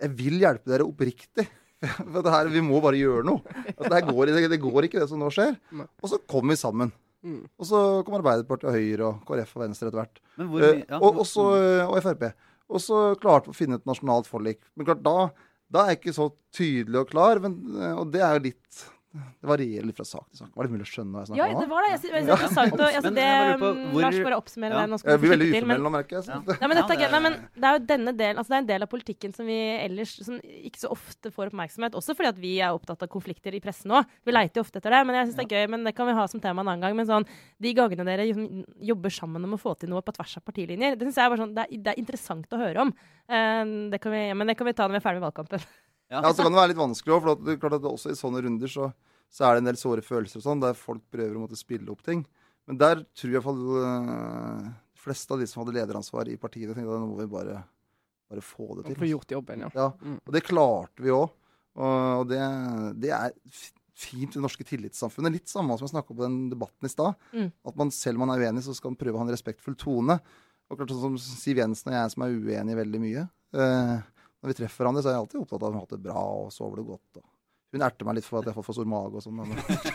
jeg 0.00 0.16
vil 0.18 0.40
hjelpe 0.42 0.72
dere 0.72 0.88
oppriktig. 0.88 1.46
For 2.12 2.18
det 2.26 2.32
her, 2.34 2.50
vi 2.52 2.62
må 2.64 2.80
bare 2.82 2.98
gjøre 2.98 3.22
noe. 3.28 3.44
Altså, 3.76 3.92
det, 3.94 4.02
går, 4.10 4.32
det, 4.50 4.58
går 4.60 4.88
ikke, 4.88 4.98
det 5.00 5.08
som 5.08 5.22
nå 5.22 5.30
skjer. 5.32 5.54
Og 5.78 6.10
så 6.10 6.18
kom 6.28 6.50
vi 6.50 6.58
sammen. 6.58 6.90
Mm. 7.22 7.44
Og 7.60 7.68
så 7.68 7.80
kom 8.04 8.16
Arbeiderpartiet 8.18 8.68
og 8.68 8.76
Høyre 8.76 9.06
og 9.06 9.22
KrF 9.28 9.54
og 9.54 9.62
Venstre 9.62 9.88
etter 9.88 10.00
hvert. 10.02 10.22
Men 10.40 10.50
hvor 10.50 10.66
Eh, 10.66 10.82
ja, 10.82 10.98
og, 10.98 11.20
og, 11.22 11.26
så, 11.28 11.46
og 11.86 11.96
Frp. 12.04 12.26
Og 12.70 12.82
så 12.82 13.00
klarte 13.22 13.50
vi 13.50 13.54
å 13.54 13.60
finne 13.60 13.78
et 13.80 13.88
nasjonalt 13.88 14.28
forlik. 14.30 14.60
Men 14.74 14.88
klart, 14.88 15.04
da, 15.06 15.30
da 15.70 15.84
er 15.84 15.94
jeg 15.94 16.02
ikke 16.02 16.16
så 16.18 16.30
tydelig 16.56 17.04
og 17.04 17.12
klar. 17.12 17.40
Men, 17.44 17.60
eh, 17.78 17.94
og 17.94 18.10
det 18.14 18.24
er 18.24 18.34
jo 18.34 18.48
litt 18.50 18.84
Det 19.10 19.48
varierer 19.50 19.86
litt 19.88 19.96
fra 19.98 20.04
sak 20.06 20.28
til 20.30 20.38
sak. 20.38 20.50
Var 20.54 20.66
det 20.68 20.70
mulig 20.70 20.84
å 20.86 20.90
skjønne 20.90 21.10
hva 21.16 21.22
jeg 21.26 21.38
Ja, 21.40 21.46
det 21.50 21.66
var 21.66 21.82
det. 21.82 21.88
Jeg 21.90 21.98
synes, 21.98 22.10
det 22.10 22.18
er 22.20 22.26
interessant 22.30 22.74
å 22.78 22.86
altså, 22.86 23.10
det, 23.16 23.24
jeg 23.26 23.56
hvor- 23.58 24.02
Lars, 24.04 24.18
bare 24.22 24.38
oppsummere 24.38 24.70
Ja. 24.70 24.80
det. 24.80 24.90
Nå 24.92 24.98
skal 25.00 25.10
Jeg 25.10 25.20
blir 25.20 25.30
veldig 25.34 25.48
uformell 25.50 25.82
nå, 25.82 25.90
merker 25.90 26.14
jeg. 26.14 26.26
Ja. 26.30 26.38
Men, 26.46 26.76
dette, 26.78 26.94
Ja. 27.00 27.08
Nei, 27.10 27.20
men 27.24 27.32
det 27.58 27.64
er 27.66 27.74
jo 27.74 27.82
denne 27.90 28.12
del, 28.16 28.36
altså 28.36 28.48
det 28.48 28.54
er 28.54 28.62
en 28.62 28.70
del 28.70 28.82
av 28.86 28.88
politikken 28.92 29.34
som 29.34 29.46
vi 29.50 29.58
ellers 29.82 30.14
som 30.24 30.38
ikke 30.38 30.78
så 30.78 30.92
ofte 30.94 31.32
får 31.34 31.50
oppmerksomhet. 31.50 31.98
Også 31.98 32.14
fordi 32.14 32.28
at 32.30 32.38
vi 32.38 32.52
er 32.60 32.70
opptatt 32.70 33.02
av 33.02 33.08
konflikter 33.10 33.52
i 33.52 33.58
pressen 33.60 33.90
òg. 33.90 34.06
Vi 34.24 34.30
leiter 34.30 34.62
jo 34.62 34.62
ofte 34.62 34.78
etter 34.78 34.94
det. 34.94 35.02
Men 35.06 35.16
jeg 35.18 35.26
synes 35.26 35.36
det 35.42 35.46
er 35.50 35.56
gøy, 35.58 35.70
men 35.70 35.84
det 35.84 35.96
kan 35.96 36.06
vi 36.06 36.14
ha 36.14 36.26
som 36.28 36.38
tema 36.40 36.62
en 36.62 36.68
annen 36.68 36.80
gang. 36.86 36.94
Men 36.94 37.06
sånn, 37.10 37.26
de 37.60 37.74
gangene 37.74 38.06
dere 38.06 38.30
jobber 38.78 39.10
sammen 39.10 39.42
om 39.42 39.58
å 39.58 39.60
få 39.60 39.74
til 39.76 39.90
noe 39.90 40.02
på 40.02 40.14
tvers 40.14 40.36
av 40.38 40.44
partilinjer, 40.46 40.94
det 40.94 41.02
syns 41.10 41.18
jeg 41.18 41.26
er 41.26 41.34
bare 41.34 41.42
sånn, 41.42 41.54
det 41.56 41.66
er, 41.66 41.82
det 41.82 41.94
er 41.96 41.98
interessant 41.98 42.46
å 42.54 42.62
høre 42.62 42.78
om. 42.86 42.94
Uh, 43.26 43.90
det 43.90 44.00
kan 44.00 44.12
vi, 44.12 44.32
men 44.34 44.46
det 44.46 44.56
kan 44.56 44.66
vi 44.70 44.72
ta 44.72 44.86
når 44.86 45.00
vi 45.00 45.02
er 45.02 45.08
ferdig 45.10 45.18
med 45.20 45.32
valgkampen. 45.32 45.66
Ja. 46.10 46.20
Ja, 46.24 46.32
så 46.34 46.42
kan 46.42 46.50
det 46.52 46.58
være 46.58 46.72
litt 46.72 46.80
vanskelig 46.80 47.14
òg, 47.14 47.22
for 47.22 47.38
det, 47.38 47.54
er 47.54 47.60
klart 47.62 47.78
at 47.78 47.86
også 47.86 48.10
i 48.10 48.18
sånne 48.18 48.42
runder 48.42 48.70
så, 48.70 48.88
så 49.30 49.46
er 49.46 49.54
det 49.56 49.62
en 49.62 49.68
del 49.70 49.78
såre 49.78 50.02
følelser 50.02 50.40
og 50.40 50.46
sånn, 50.48 50.62
der 50.64 50.74
folk 50.78 51.04
prøver 51.14 51.36
å 51.38 51.44
måtte 51.44 51.58
spille 51.58 51.90
opp 51.94 52.02
ting. 52.06 52.24
Men 52.66 52.78
der 52.82 53.04
tror 53.14 53.28
jeg 53.30 53.34
i 53.34 53.36
hvert 53.38 53.46
fall 53.46 53.60
øh, 53.80 54.64
de 54.94 55.04
fleste 55.04 55.34
av 55.34 55.40
de 55.42 55.46
som 55.50 55.62
hadde 55.62 55.76
lederansvar 55.78 56.28
i 56.30 56.38
partiene, 56.40 56.74
tenkte 56.74 56.92
at 56.96 57.02
nå 57.02 57.10
må 57.12 57.20
vi 57.22 57.28
bare, 57.30 57.60
bare 58.30 58.42
få 58.44 58.72
det 58.80 58.88
til. 58.90 58.98
Få 59.00 59.08
gjort 59.12 59.36
jobben, 59.38 59.64
ja. 59.66 59.70
Ja, 59.78 59.88
Mm. 60.02 60.18
og 60.26 60.34
det 60.34 60.42
klarte 60.46 61.06
vi 61.06 61.14
òg. 61.14 61.30
Og 61.80 62.26
det, 62.28 62.40
det 63.00 63.12
er 63.14 63.30
fint 64.00 64.32
i 64.34 64.38
det 64.38 64.42
norske 64.42 64.64
tillitssamfunnet. 64.66 65.32
Litt 65.38 65.50
samme 65.50 65.76
som 65.78 65.86
jeg 65.86 65.92
snakka 65.94 66.10
om 66.12 66.18
på 66.18 66.24
den 66.26 66.38
debatten 66.50 66.88
i 66.88 66.90
stad. 66.90 67.14
Mm. 67.32 67.50
At 67.70 67.76
man 67.78 67.90
selv 67.94 68.18
om 68.18 68.26
man 68.26 68.34
er 68.34 68.42
uenig, 68.48 68.64
så 68.66 68.74
skal 68.76 68.90
man 68.92 68.98
prøve 69.00 69.14
å 69.14 69.22
ha 69.22 69.26
en 69.28 69.32
respektfull 69.34 69.76
tone. 69.78 70.16
Og 70.70 70.78
klart 70.78 70.90
sånn 70.92 71.16
som 71.18 71.18
Siv 71.38 71.58
Jensen 71.62 71.92
og 71.92 71.96
jeg 71.96 72.12
som 72.14 72.24
er 72.26 72.34
uenige 72.34 72.78
veldig 72.80 73.00
mye. 73.02 73.24
Eh, 73.54 73.94
når 74.40 74.48
vi 74.52 74.56
treffer 74.62 74.82
hverandre, 74.84 75.02
så 75.04 75.10
er 75.10 75.14
jeg 75.18 75.22
alltid 75.24 75.40
opptatt 75.42 75.60
av 75.62 75.66
at 75.68 75.72
hun 75.72 75.78
har 75.80 75.84
hatt 75.86 75.94
det 75.96 76.02
bra 76.06 76.22
og 76.40 76.50
sover 76.54 76.76
det 76.80 76.86
godt. 76.88 77.20
Og 77.20 77.76
hun 77.76 77.82
erter 77.86 78.06
meg 78.08 78.16
litt 78.18 78.24
for 78.26 78.40
at 78.40 78.46
jeg 78.48 78.54
har 78.54 78.56
fått 78.56 78.66
for 78.66 78.76
stor 78.80 78.88
mage 78.90 79.14
og 79.14 79.22
sånn. 79.22 79.36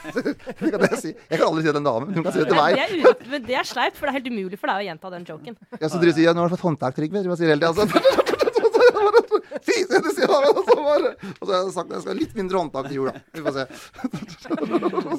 det 0.61 0.69
kan 0.71 0.85
jeg 0.85 0.99
si. 1.01 1.11
Jeg 1.11 1.39
kan 1.41 1.47
aldri 1.49 1.63
si 1.63 1.67
det 1.67 1.73
til 1.75 1.81
en 1.81 1.87
dame, 1.89 2.05
men 2.07 2.13
hun 2.19 2.23
kan 2.23 2.31
si 2.35 2.39
det 2.39 2.47
til 2.47 2.55
Det 2.55 2.61
meg. 2.61 2.77
er, 2.79 2.93
u- 3.09 3.29
men 3.33 3.43
det 3.49 3.57
er 3.59 3.67
sleipt, 3.67 3.97
for 3.97 4.05
det 4.07 4.13
er 4.13 4.17
helt 4.21 4.29
umulig 4.31 4.59
for 4.61 4.71
deg 4.71 4.77
å 4.79 4.85
gjenta 4.87 5.11
den 5.15 5.25
joken. 5.27 5.57
Ja, 5.81 5.89
så 5.91 5.99
dere 5.99 6.13
sier 6.15 6.29
at 6.31 6.37
'nå 6.37 6.45
har 6.45 6.49
du 6.49 6.55
fått 6.55 6.67
håndtak, 6.69 6.95
Trygve'. 6.95 7.25
Hva 7.25 7.35
jeg 7.35 7.41
sier 7.41 7.51
hele 7.51 7.61
tida 7.65 7.73
sånn. 7.81 7.91
Fy, 9.65 9.75
sier 9.89 10.01
du, 10.05 10.09
sier 10.15 10.29
han, 10.31 10.45
og 10.53 10.63
så 10.69 10.75
bare- 10.77 11.11
og 11.35 11.43
så 11.43 11.51
har 11.51 11.59
jeg 11.65 11.73
sagt 11.75 11.89
at 11.89 11.95
jeg 11.97 12.01
skal 12.05 12.13
ha 12.13 12.19
litt 12.21 12.35
mindre 12.37 12.61
håndtak 12.61 12.87
til 12.87 12.95
jul, 13.01 13.09
da. 13.11 13.19
Vi 13.33 13.43
får 13.43 13.53
se. 13.57 13.65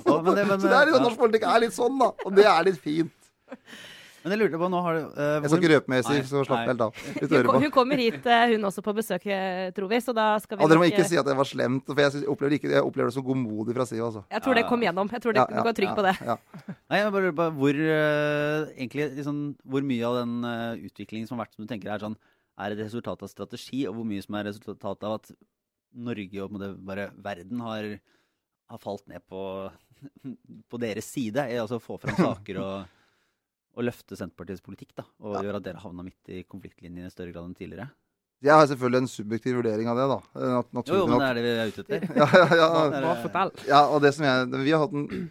Å, 0.07 0.23
men 0.23 0.35
det- 0.39 0.47
men- 0.49 0.61
så 0.61 0.71
det 0.71 0.79
er 0.81 0.93
ja. 0.95 1.03
norsk 1.03 1.19
politikk 1.21 1.45
er 1.51 1.61
litt 1.67 1.75
sånn, 1.77 1.99
da. 2.01 2.13
Og 2.25 2.35
det 2.35 2.47
er 2.47 2.65
litt 2.71 2.79
fint. 2.81 3.13
Men 4.27 4.35
jeg 4.35 4.41
lurte 4.41 4.59
på, 4.59 4.67
nå 4.67 4.79
har 4.83 4.97
du 4.97 5.03
uh, 5.15 5.19
Jeg 5.39 5.51
skal 5.53 5.61
ikke 5.61 5.69
røpe 5.71 5.93
mer, 5.93 6.01
Siv, 6.03 6.25
så 6.27 6.41
slapp 6.43 6.67
helt 6.67 6.81
av. 6.83 6.97
Hun, 7.63 7.67
kommer 7.71 8.01
hit, 8.03 8.25
eh, 8.27 8.55
hun 8.57 8.67
også, 8.67 8.83
på 8.83 8.95
besøk, 8.97 9.23
eh, 9.31 9.69
tror 9.77 9.87
vi. 9.93 10.01
Så 10.03 10.15
da 10.17 10.25
skal 10.43 10.59
vi 10.59 10.65
Ja, 10.65 10.71
dere 10.73 10.81
må 10.83 10.89
ikke 10.91 11.05
si 11.07 11.19
at 11.21 11.29
det 11.29 11.37
var 11.39 11.47
slemt, 11.47 11.87
for 11.87 12.03
jeg, 12.03 12.25
opplever, 12.33 12.57
ikke, 12.59 12.73
jeg 12.75 12.83
opplever 12.83 13.13
det 13.13 13.15
som 13.15 13.27
godmodig 13.29 13.77
fra 13.77 13.87
Siv, 13.87 14.01
altså. 14.09 14.25
Jeg 14.35 14.43
tror 14.43 14.59
det 14.59 14.65
kom 14.67 14.83
gjennom. 14.83 15.13
Jeg 15.15 15.23
tror 15.23 15.37
det, 15.37 15.45
Ja, 15.45 15.47
Du 15.53 15.61
ja, 15.61 15.65
kan 15.69 15.79
trygg 15.79 15.93
ja, 15.93 15.95
på 15.95 16.07
det. 16.09 16.15
Ja. 16.27 16.37
Nei, 16.75 16.99
jeg 16.99 17.13
bare 17.15 17.29
lurer 17.29 17.37
på 17.39 17.47
hvor, 17.61 17.79
uh, 17.85 18.75
egentlig, 18.75 19.07
liksom, 19.21 19.39
hvor 19.63 19.87
mye 19.93 20.11
av 20.11 20.19
den 20.19 20.35
uh, 20.43 20.89
utviklingen 20.91 21.31
som 21.31 21.39
har 21.39 21.47
vært, 21.47 21.55
som 21.55 21.63
du 21.63 21.71
tenker 21.71 21.95
er 21.95 22.03
sånn, 22.03 22.19
er 22.59 22.75
et 22.75 22.83
resultat 22.83 23.23
av 23.23 23.31
strategi, 23.31 23.85
og 23.87 24.01
hvor 24.01 24.11
mye 24.11 24.27
som 24.27 24.41
er 24.41 24.51
resultat 24.51 25.07
av 25.07 25.21
at 25.21 25.31
Norge 25.95 26.43
og 26.43 26.59
bare 26.83 27.13
verden 27.23 27.63
har, 27.63 27.93
har 28.75 28.83
falt 28.83 29.07
ned 29.07 29.23
på, 29.31 29.47
på 30.75 30.83
deres 30.83 31.15
side, 31.15 31.47
altså 31.63 31.79
få 31.79 32.01
fram 32.03 32.19
saker 32.19 32.63
og, 32.65 32.96
og 33.77 33.85
løfte 33.85 34.17
Senterpartiets 34.17 34.63
politikk, 34.65 34.95
da, 34.97 35.05
og 35.21 35.35
Ja. 35.37 35.43
gjøre 35.45 35.57
at 35.61 35.67
dere 35.69 35.83
havna 35.83 36.03
midt 36.07 36.29
i 36.33 36.43
konfliktlinjen 36.49 37.07
i 37.07 37.11
større 37.13 37.33
grad 37.35 37.45
enn 37.45 37.55
tidligere. 37.55 37.91
Jeg 38.45 38.53
har 38.53 38.67
selvfølgelig 38.69 39.01
en 39.03 39.09
subjektiv 39.09 39.57
vurdering 39.59 39.89
av 39.89 39.97
det, 39.97 40.07
da. 40.13 40.19
Eh, 40.41 40.53
Nat 40.57 40.67
Jo, 40.67 40.81
naturlig 40.81 40.99
jo, 41.01 41.07
men 41.07 41.19
det 41.21 41.29
er 41.29 41.35
det 41.35 41.45
vi 41.45 41.53
er 41.57 41.71
ute 41.73 41.85
etter. 41.85 42.01
Ja, 42.21 42.27
ja, 42.57 43.01
ja. 43.01 43.15
Fortell. 43.23 43.53
Ja, 43.69 43.81
og 43.89 44.03
det 44.05 44.13
som 44.15 44.25
jeg 44.25 44.65
Vi 44.65 44.71
har 44.73 44.81
hatt 44.85 44.93
en 44.93 45.31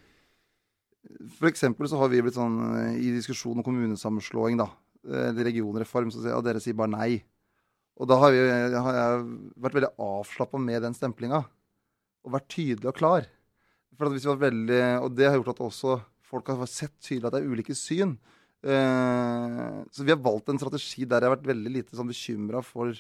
For 1.37 1.47
eksempel 1.51 1.87
så 1.89 1.99
har 2.01 2.09
vi 2.09 2.21
blitt 2.25 2.37
sånn 2.37 2.55
eh, 2.79 2.95
i 2.97 3.11
diskusjon 3.13 3.57
om 3.61 3.65
kommunesammenslåing, 3.65 4.57
da. 4.57 4.69
eh, 5.07 5.29
Eller 5.29 5.45
regionreform, 5.51 6.09
så 6.11 6.21
sier 6.23 6.41
dere 6.45 6.61
sier 6.63 6.73
bare 6.77 6.89
nei. 6.93 7.23
Og 7.97 8.09
da 8.09 8.17
har, 8.19 8.31
vi, 8.33 8.41
har 8.73 8.97
jeg 8.97 9.27
vært 9.63 9.77
veldig 9.77 9.93
avslappa 10.01 10.59
med 10.59 10.81
den 10.83 10.93
stemplinga. 10.97 11.43
Og 12.25 12.33
vært 12.33 12.49
tydelig 12.51 12.89
og 12.89 12.97
klar. 12.97 13.27
For 13.95 14.09
at 14.09 14.15
hvis 14.15 14.25
vi 14.25 14.33
var 14.33 14.41
veldig, 14.49 14.81
Og 15.05 15.13
det 15.15 15.29
har 15.29 15.37
gjort 15.37 15.53
at 15.53 15.61
også 15.63 16.01
folk 16.25 16.47
har 16.51 16.65
sett 16.67 16.97
tydelig 16.99 17.29
at 17.29 17.37
det 17.37 17.43
er 17.45 17.53
ulike 17.53 17.75
syn. 17.77 18.17
Eh, 18.65 19.81
så 19.91 20.03
vi 20.03 20.13
har 20.13 20.21
valgt 20.25 20.49
en 20.49 20.57
strategi 20.57 21.05
der 21.05 21.21
jeg 21.21 21.29
har 21.29 21.35
vært 21.35 21.51
veldig 21.51 21.73
lite 21.73 21.97
sånn 21.97 22.09
bekymra 22.09 22.63
for 22.65 22.95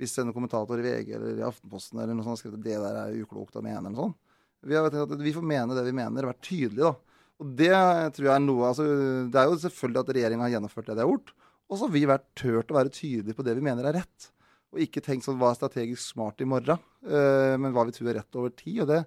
hvis 0.00 0.14
en 0.18 0.32
kommentator 0.34 0.80
i 0.80 0.84
VG 0.86 1.10
eller 1.18 1.40
i 1.42 1.44
Aftenposten 1.46 2.00
eller 2.00 2.16
noe 2.16 2.24
sånt 2.24 2.38
har 2.38 2.40
skrevet 2.40 2.62
at 2.62 2.66
det 2.66 2.78
der 2.82 3.00
er 3.02 3.18
uklokt 3.20 3.58
å 3.58 3.62
mene, 3.62 3.78
eller 3.82 3.92
noe 3.92 4.06
sånt. 4.08 4.20
Vi 4.64 4.76
har 4.78 4.88
tenkt 4.88 5.12
at 5.12 5.24
vi 5.26 5.34
får 5.36 5.44
mene 5.44 5.76
det 5.76 5.84
vi 5.84 5.94
mener, 5.94 6.30
være 6.30 6.40
tydelige, 6.40 6.88
da. 6.88 7.20
Og 7.42 7.50
det 7.58 7.74
tror 8.16 8.28
jeg 8.28 8.32
er 8.32 8.44
noe 8.44 8.68
altså, 8.68 8.84
Det 9.28 9.40
er 9.40 9.48
jo 9.50 9.56
selvfølgelig 9.58 10.00
at 10.00 10.12
regjeringa 10.16 10.46
har 10.46 10.52
gjennomført 10.54 10.86
det 10.88 10.94
de 10.94 11.02
har 11.02 11.10
gjort. 11.10 11.32
Og 11.68 11.76
så 11.76 11.86
har 11.86 11.92
vi 11.94 12.04
vært 12.08 12.26
tørt 12.38 12.70
å 12.70 12.78
være 12.78 12.94
tydelige 12.94 13.36
på 13.36 13.44
det 13.46 13.56
vi 13.58 13.64
mener 13.66 13.88
er 13.90 13.98
rett. 13.98 14.28
Og 14.74 14.82
ikke 14.84 15.02
tenkt 15.04 15.26
sånn 15.26 15.36
hva 15.40 15.52
er 15.52 15.58
strategisk 15.58 16.02
smart 16.14 16.40
i 16.42 16.48
morgen, 16.48 16.80
uh, 17.06 17.54
men 17.60 17.74
hva 17.74 17.84
vi 17.88 17.94
tror 17.94 18.10
er 18.10 18.20
rett 18.20 18.38
over 18.40 18.54
tid. 18.54 18.80
Og 18.84 18.90
det, 18.90 19.00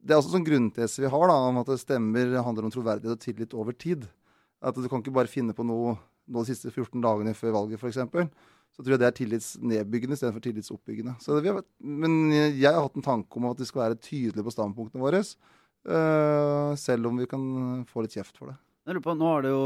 det 0.00 0.14
er 0.14 0.22
også 0.22 0.34
sånn 0.34 0.46
grunntese 0.46 1.04
vi 1.04 1.10
har, 1.12 1.26
da, 1.30 1.36
om 1.50 1.60
at 1.62 1.70
det 1.70 1.80
stemmer 1.82 2.38
handler 2.46 2.68
om 2.68 2.74
troverdighet 2.74 3.18
og 3.18 3.22
tillit 3.22 3.56
over 3.58 3.76
tid. 3.76 4.08
At 4.58 4.78
du 4.78 4.88
kan 4.90 5.02
ikke 5.02 5.14
bare 5.14 5.30
finne 5.30 5.54
på 5.54 5.66
noe 5.66 5.96
de 6.28 6.44
siste 6.48 6.70
14 6.70 7.00
dagene 7.02 7.34
før 7.36 7.54
valget, 7.56 7.80
f.eks. 7.80 8.00
Så 8.74 8.84
tror 8.84 8.94
jeg 8.94 9.00
det 9.02 9.08
er 9.08 9.16
tillitsnedbyggende 9.16 10.16
istedenfor 10.18 10.44
tillitsoppbyggende. 10.44 11.16
Har, 11.18 11.62
men 11.80 12.18
jeg 12.34 12.68
har 12.68 12.82
hatt 12.84 12.98
en 12.98 13.06
tanke 13.06 13.40
om 13.40 13.48
at 13.50 13.62
vi 13.62 13.68
skal 13.68 13.86
være 13.86 14.00
tydelige 14.02 14.44
på 14.46 14.54
standpunktene 14.54 15.02
våre. 15.02 15.22
Uh, 15.88 16.74
selv 16.76 17.08
om 17.08 17.16
vi 17.18 17.26
kan 17.30 17.42
få 17.88 18.04
litt 18.04 18.18
kjeft 18.18 18.36
for 18.36 18.52
det. 18.52 18.58
Jeg 18.84 18.96
lurer 18.96 19.04
på, 19.04 19.14
Nå 19.18 19.30
har 19.32 19.46
det 19.46 19.54
jo 19.54 19.64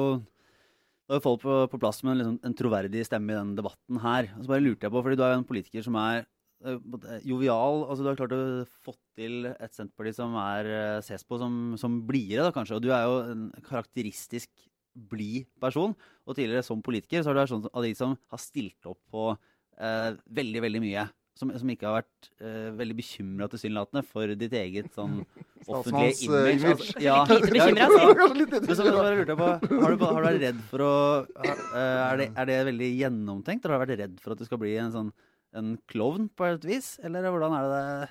da 1.12 1.18
har 1.18 1.24
folk 1.24 1.42
på, 1.42 1.54
på 1.68 1.78
plass 1.82 2.00
med 2.06 2.14
en, 2.14 2.20
liksom, 2.20 2.36
en 2.46 2.54
troverdig 2.56 3.02
stemme 3.04 3.34
i 3.34 3.36
denne 3.36 3.58
debatten 3.58 3.98
her. 4.00 4.30
Og 4.36 4.44
så 4.44 4.52
bare 4.52 4.64
lurte 4.64 4.86
jeg 4.86 4.94
på, 4.94 5.02
fordi 5.04 5.18
Du 5.18 5.24
er 5.26 5.34
jo 5.34 5.40
en 5.40 5.48
politiker 5.48 5.84
som 5.84 5.98
er 6.00 6.22
uh, 6.64 6.78
jovial. 7.26 7.82
altså 7.84 8.04
Du 8.04 8.08
har 8.08 8.20
klart 8.20 8.36
å 8.36 8.42
få 8.86 8.94
til 9.18 9.50
et 9.50 9.76
Senterparti 9.76 10.14
som 10.16 10.36
er, 10.40 10.70
uh, 10.72 11.02
ses 11.04 11.26
på 11.26 11.36
som, 11.42 11.74
som 11.80 11.98
blidere, 12.08 12.46
da 12.46 12.54
kanskje. 12.54 12.78
Og 12.78 12.86
du 12.86 12.92
er 12.94 13.04
jo 13.04 13.18
en 13.34 13.48
karakteristisk 13.66 14.48
blid 14.94 15.48
person. 15.62 15.96
Og 16.26 16.36
tidligere 16.38 16.66
som 16.66 16.82
politiker 16.84 17.22
så 17.22 17.30
har 17.30 17.36
du 17.36 17.42
vært 17.42 17.54
sånn 17.54 17.66
av 17.72 17.86
de 17.86 17.96
som 17.98 18.14
har 18.32 18.40
stilt 18.42 18.88
opp 18.90 19.00
på 19.12 19.32
eh, 19.32 20.12
veldig, 20.38 20.62
veldig 20.66 20.82
mye. 20.84 21.08
Som, 21.32 21.48
som 21.56 21.70
ikke 21.72 21.88
har 21.88 22.02
vært 22.02 22.26
eh, 22.44 22.68
veldig 22.76 22.94
bekymra 22.98 23.46
tilsynelatende 23.48 24.02
for 24.04 24.34
ditt 24.36 24.52
eget 24.52 24.90
sånn 24.92 25.22
offentlige 25.72 26.28
image. 26.28 26.74
Altså, 26.74 26.98
ja, 27.06 27.16
Lite 27.24 27.48
bekymra, 27.54 27.86
bekymret, 27.88 27.94
si. 27.96 28.18
Kanskje 28.20 28.38
litt 28.42 28.56
men 28.58 28.76
så 28.76 28.86
bare 28.86 29.14
lurte 29.16 29.32
jeg 29.32 29.40
på, 29.40 29.48
har 29.48 29.94
du, 29.96 30.04
har 30.04 30.18
du 30.20 30.26
vært 30.28 30.42
redd 30.44 30.60
for 30.68 30.84
å 30.84 30.94
eh, 31.40 31.56
er, 31.80 32.20
det, 32.20 32.28
er 32.36 32.50
det 32.52 32.58
veldig 32.68 32.90
gjennomtenkt? 33.00 33.64
Eller 33.64 33.78
har 33.78 33.80
du 33.80 33.86
vært 33.86 34.02
redd 34.04 34.20
for 34.20 34.36
at 34.36 34.42
du 34.42 34.48
skal 34.48 34.60
bli 34.60 34.74
en 34.82 34.92
sånn 34.92 35.12
en 35.56 35.72
klovn 35.88 36.28
på 36.36 36.48
et 36.48 36.68
vis? 36.68 36.94
Eller 37.04 37.26
hvordan 37.32 37.56
er 37.56 37.64
det 37.64 37.80
det 37.80 38.10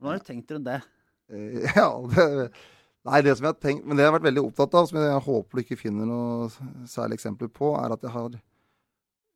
Hvordan 0.00 0.12
har 0.12 0.20
du 0.20 0.28
tenkt 0.28 0.52
rundt 0.52 0.68
det? 0.68 0.80
Eh, 1.32 1.64
Ja, 1.78 1.88
det, 2.12 2.50
nei, 3.08 3.20
det 3.24 3.34
som 3.36 3.46
jeg 3.46 3.52
har 3.52 3.60
tenkt, 3.62 3.84
men 3.86 3.96
det 3.96 4.04
jeg 4.04 4.10
har 4.10 4.16
vært 4.18 4.28
veldig 4.30 4.44
opptatt 4.48 4.76
av, 4.78 4.88
som 4.88 4.98
jeg 5.00 5.24
håper 5.26 5.58
du 5.58 5.62
ikke 5.64 5.80
finner 5.80 6.08
noe 6.08 6.48
særlig 6.90 7.18
eksempler 7.18 7.50
på, 7.52 7.74
er 7.80 7.94
at 7.96 8.04
jeg 8.06 8.14
har 8.14 8.38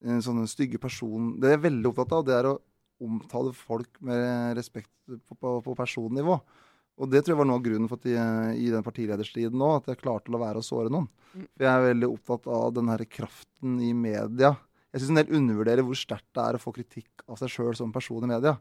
en 0.09 0.23
sånn 0.23 0.45
stygge 0.47 0.79
person 0.79 1.33
Det 1.43 1.51
jeg 1.51 1.59
er 1.59 1.65
veldig 1.65 1.91
opptatt 1.91 2.13
av, 2.15 2.25
det 2.27 2.37
er 2.37 2.49
å 2.53 2.59
omtale 3.03 3.53
folk 3.55 4.01
med 4.05 4.57
respekt 4.59 4.91
på, 5.07 5.35
på, 5.39 5.53
på 5.63 5.75
personnivå. 5.79 6.39
Og 6.99 7.11
det 7.11 7.23
tror 7.23 7.37
jeg 7.37 7.39
var 7.39 7.47
noe 7.47 7.61
av 7.61 7.67
grunnen 7.67 7.91
for 7.91 8.01
at 8.01 8.09
jeg, 8.11 8.55
i 8.59 8.71
den 8.75 8.83
partilederstriden 8.87 9.59
nå, 9.59 9.69
at 9.79 9.87
jeg 9.91 10.01
klarte 10.01 10.35
å 10.35 10.41
være 10.43 10.63
å 10.63 10.67
såre 10.67 10.91
noen. 10.91 11.07
For 11.31 11.67
jeg 11.67 11.71
er 11.71 11.85
veldig 11.93 12.09
opptatt 12.11 12.49
av 12.51 12.73
den 12.75 12.91
her 12.91 13.05
kraften 13.07 13.77
i 13.87 13.93
media. 13.95 14.57
Jeg 14.91 15.05
syns 15.05 15.13
en 15.13 15.21
del 15.21 15.37
undervurderer 15.39 15.87
hvor 15.87 15.99
sterkt 15.99 16.27
det 16.35 16.43
er 16.43 16.59
å 16.59 16.63
få 16.63 16.73
kritikk 16.75 17.23
av 17.29 17.39
seg 17.39 17.53
sjøl 17.55 17.77
som 17.79 17.95
person 17.95 18.27
i 18.27 18.33
media. 18.33 18.57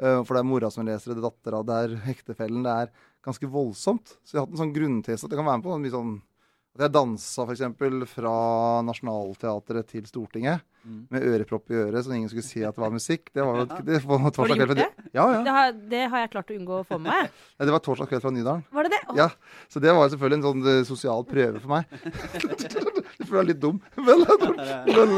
Eh, 0.00 0.22
For 0.22 0.32
det 0.32 0.40
er 0.40 0.48
mora 0.48 0.70
som 0.72 0.86
leser 0.88 1.12
det, 1.12 1.18
er 1.18 1.26
dattera, 1.26 1.60
det 1.66 1.80
er 1.82 1.96
ektefellen. 2.14 2.64
Det 2.64 2.76
er 2.86 2.94
ganske 3.24 3.48
voldsomt. 3.50 4.16
Så 4.22 4.34
jeg 4.34 4.40
har 4.40 4.46
hatt 4.46 4.54
en 4.54 4.62
sånn 4.66 4.74
grunntese 4.76 5.24
at 5.24 5.32
jeg 5.32 5.40
kan 5.40 5.48
være 5.48 5.60
med 5.60 5.66
på 5.66 5.74
en 5.74 5.84
mye 5.84 5.96
sånn 5.96 6.14
At 6.74 6.88
jeg 6.88 6.90
dansa 6.96 7.44
f.eks. 7.46 8.10
fra 8.10 8.36
Nationaltheatret 8.82 9.92
til 9.92 10.06
Stortinget 10.10 10.64
Mm. 10.84 11.06
med 11.08 11.22
ørepropp 11.24 11.70
i 11.72 11.78
øret, 11.80 12.04
så 12.04 12.12
ingen 12.12 12.28
skulle 12.28 12.44
si 12.44 12.60
at 12.60 12.76
det 12.76 12.82
var 12.82 12.90
musikk. 12.92 13.30
Det 13.32 13.40
var 13.40 13.56
jo 13.56 13.64
det 13.86 14.00
var 14.04 14.18
Har 14.20 14.30
du 14.30 14.36
torsdag 14.36 14.58
kveld 14.58 14.68
gjort 14.68 14.76
fra 14.76 14.82
det? 14.82 15.12
Ja, 15.16 15.24
ja. 15.32 15.38
Det 15.46 15.54
har, 15.56 15.72
det 15.94 16.02
har 16.12 16.18
jeg 16.24 16.30
klart 16.34 16.50
å 16.52 16.56
unngå 16.58 16.80
å 16.82 16.84
få 16.84 16.98
med 17.00 17.08
meg. 17.08 17.30
ja, 17.56 17.64
det 17.64 17.72
var 17.72 17.84
torsdag 17.86 18.10
kveld 18.10 18.24
fra 18.24 18.32
Nydalen. 18.34 18.64
Var 18.70 18.84
det 18.84 18.92
det? 18.92 19.00
Oh. 19.08 19.16
Ja, 19.16 19.28
så 19.72 19.80
det 19.80 19.94
var 19.96 20.10
selvfølgelig 20.12 20.38
en 20.40 20.44
sånn 20.44 20.68
eh, 20.74 20.82
sosial 20.84 21.24
prøve 21.30 21.62
for 21.62 21.72
meg. 21.72 21.88
jeg 23.16 23.28
føler 23.30 23.40
er 23.40 23.48
litt 23.54 23.62
dum. 23.64 23.80
Men, 24.04 24.26
men 24.92 25.16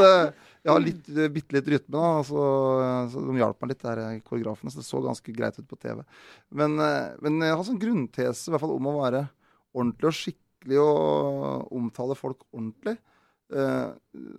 eh, 0.66 0.68
jeg 0.68 0.74
har 0.74 0.82
litt, 0.82 1.08
eh, 1.14 1.32
bitte 1.32 1.56
litt 1.56 1.70
rytme, 1.70 1.94
da, 1.94 2.22
så, 2.26 2.44
så 3.12 3.22
de 3.22 3.38
hjalp 3.38 3.62
meg 3.62 3.72
litt, 3.72 3.82
der 3.84 4.02
eh, 4.02 4.20
koreografene. 4.26 4.72
Så 4.72 4.82
det 4.82 4.88
så 4.88 5.02
ganske 5.04 5.34
greit 5.36 5.58
ut 5.60 5.68
på 5.70 5.78
TV. 5.78 6.02
Men, 6.50 6.78
eh, 6.82 7.14
men 7.24 7.40
jeg 7.46 7.54
har 7.54 7.66
sånn 7.68 7.82
grunntese 7.82 8.50
i 8.50 8.54
hvert 8.54 8.64
fall 8.64 8.76
om 8.76 8.90
å 8.90 8.96
være 8.98 9.26
ordentlig 9.76 10.10
og 10.10 10.18
skikkelig 10.18 10.80
og 10.82 11.74
omtale 11.76 12.18
folk 12.18 12.46
ordentlig. 12.50 12.96
Eh, 13.54 13.90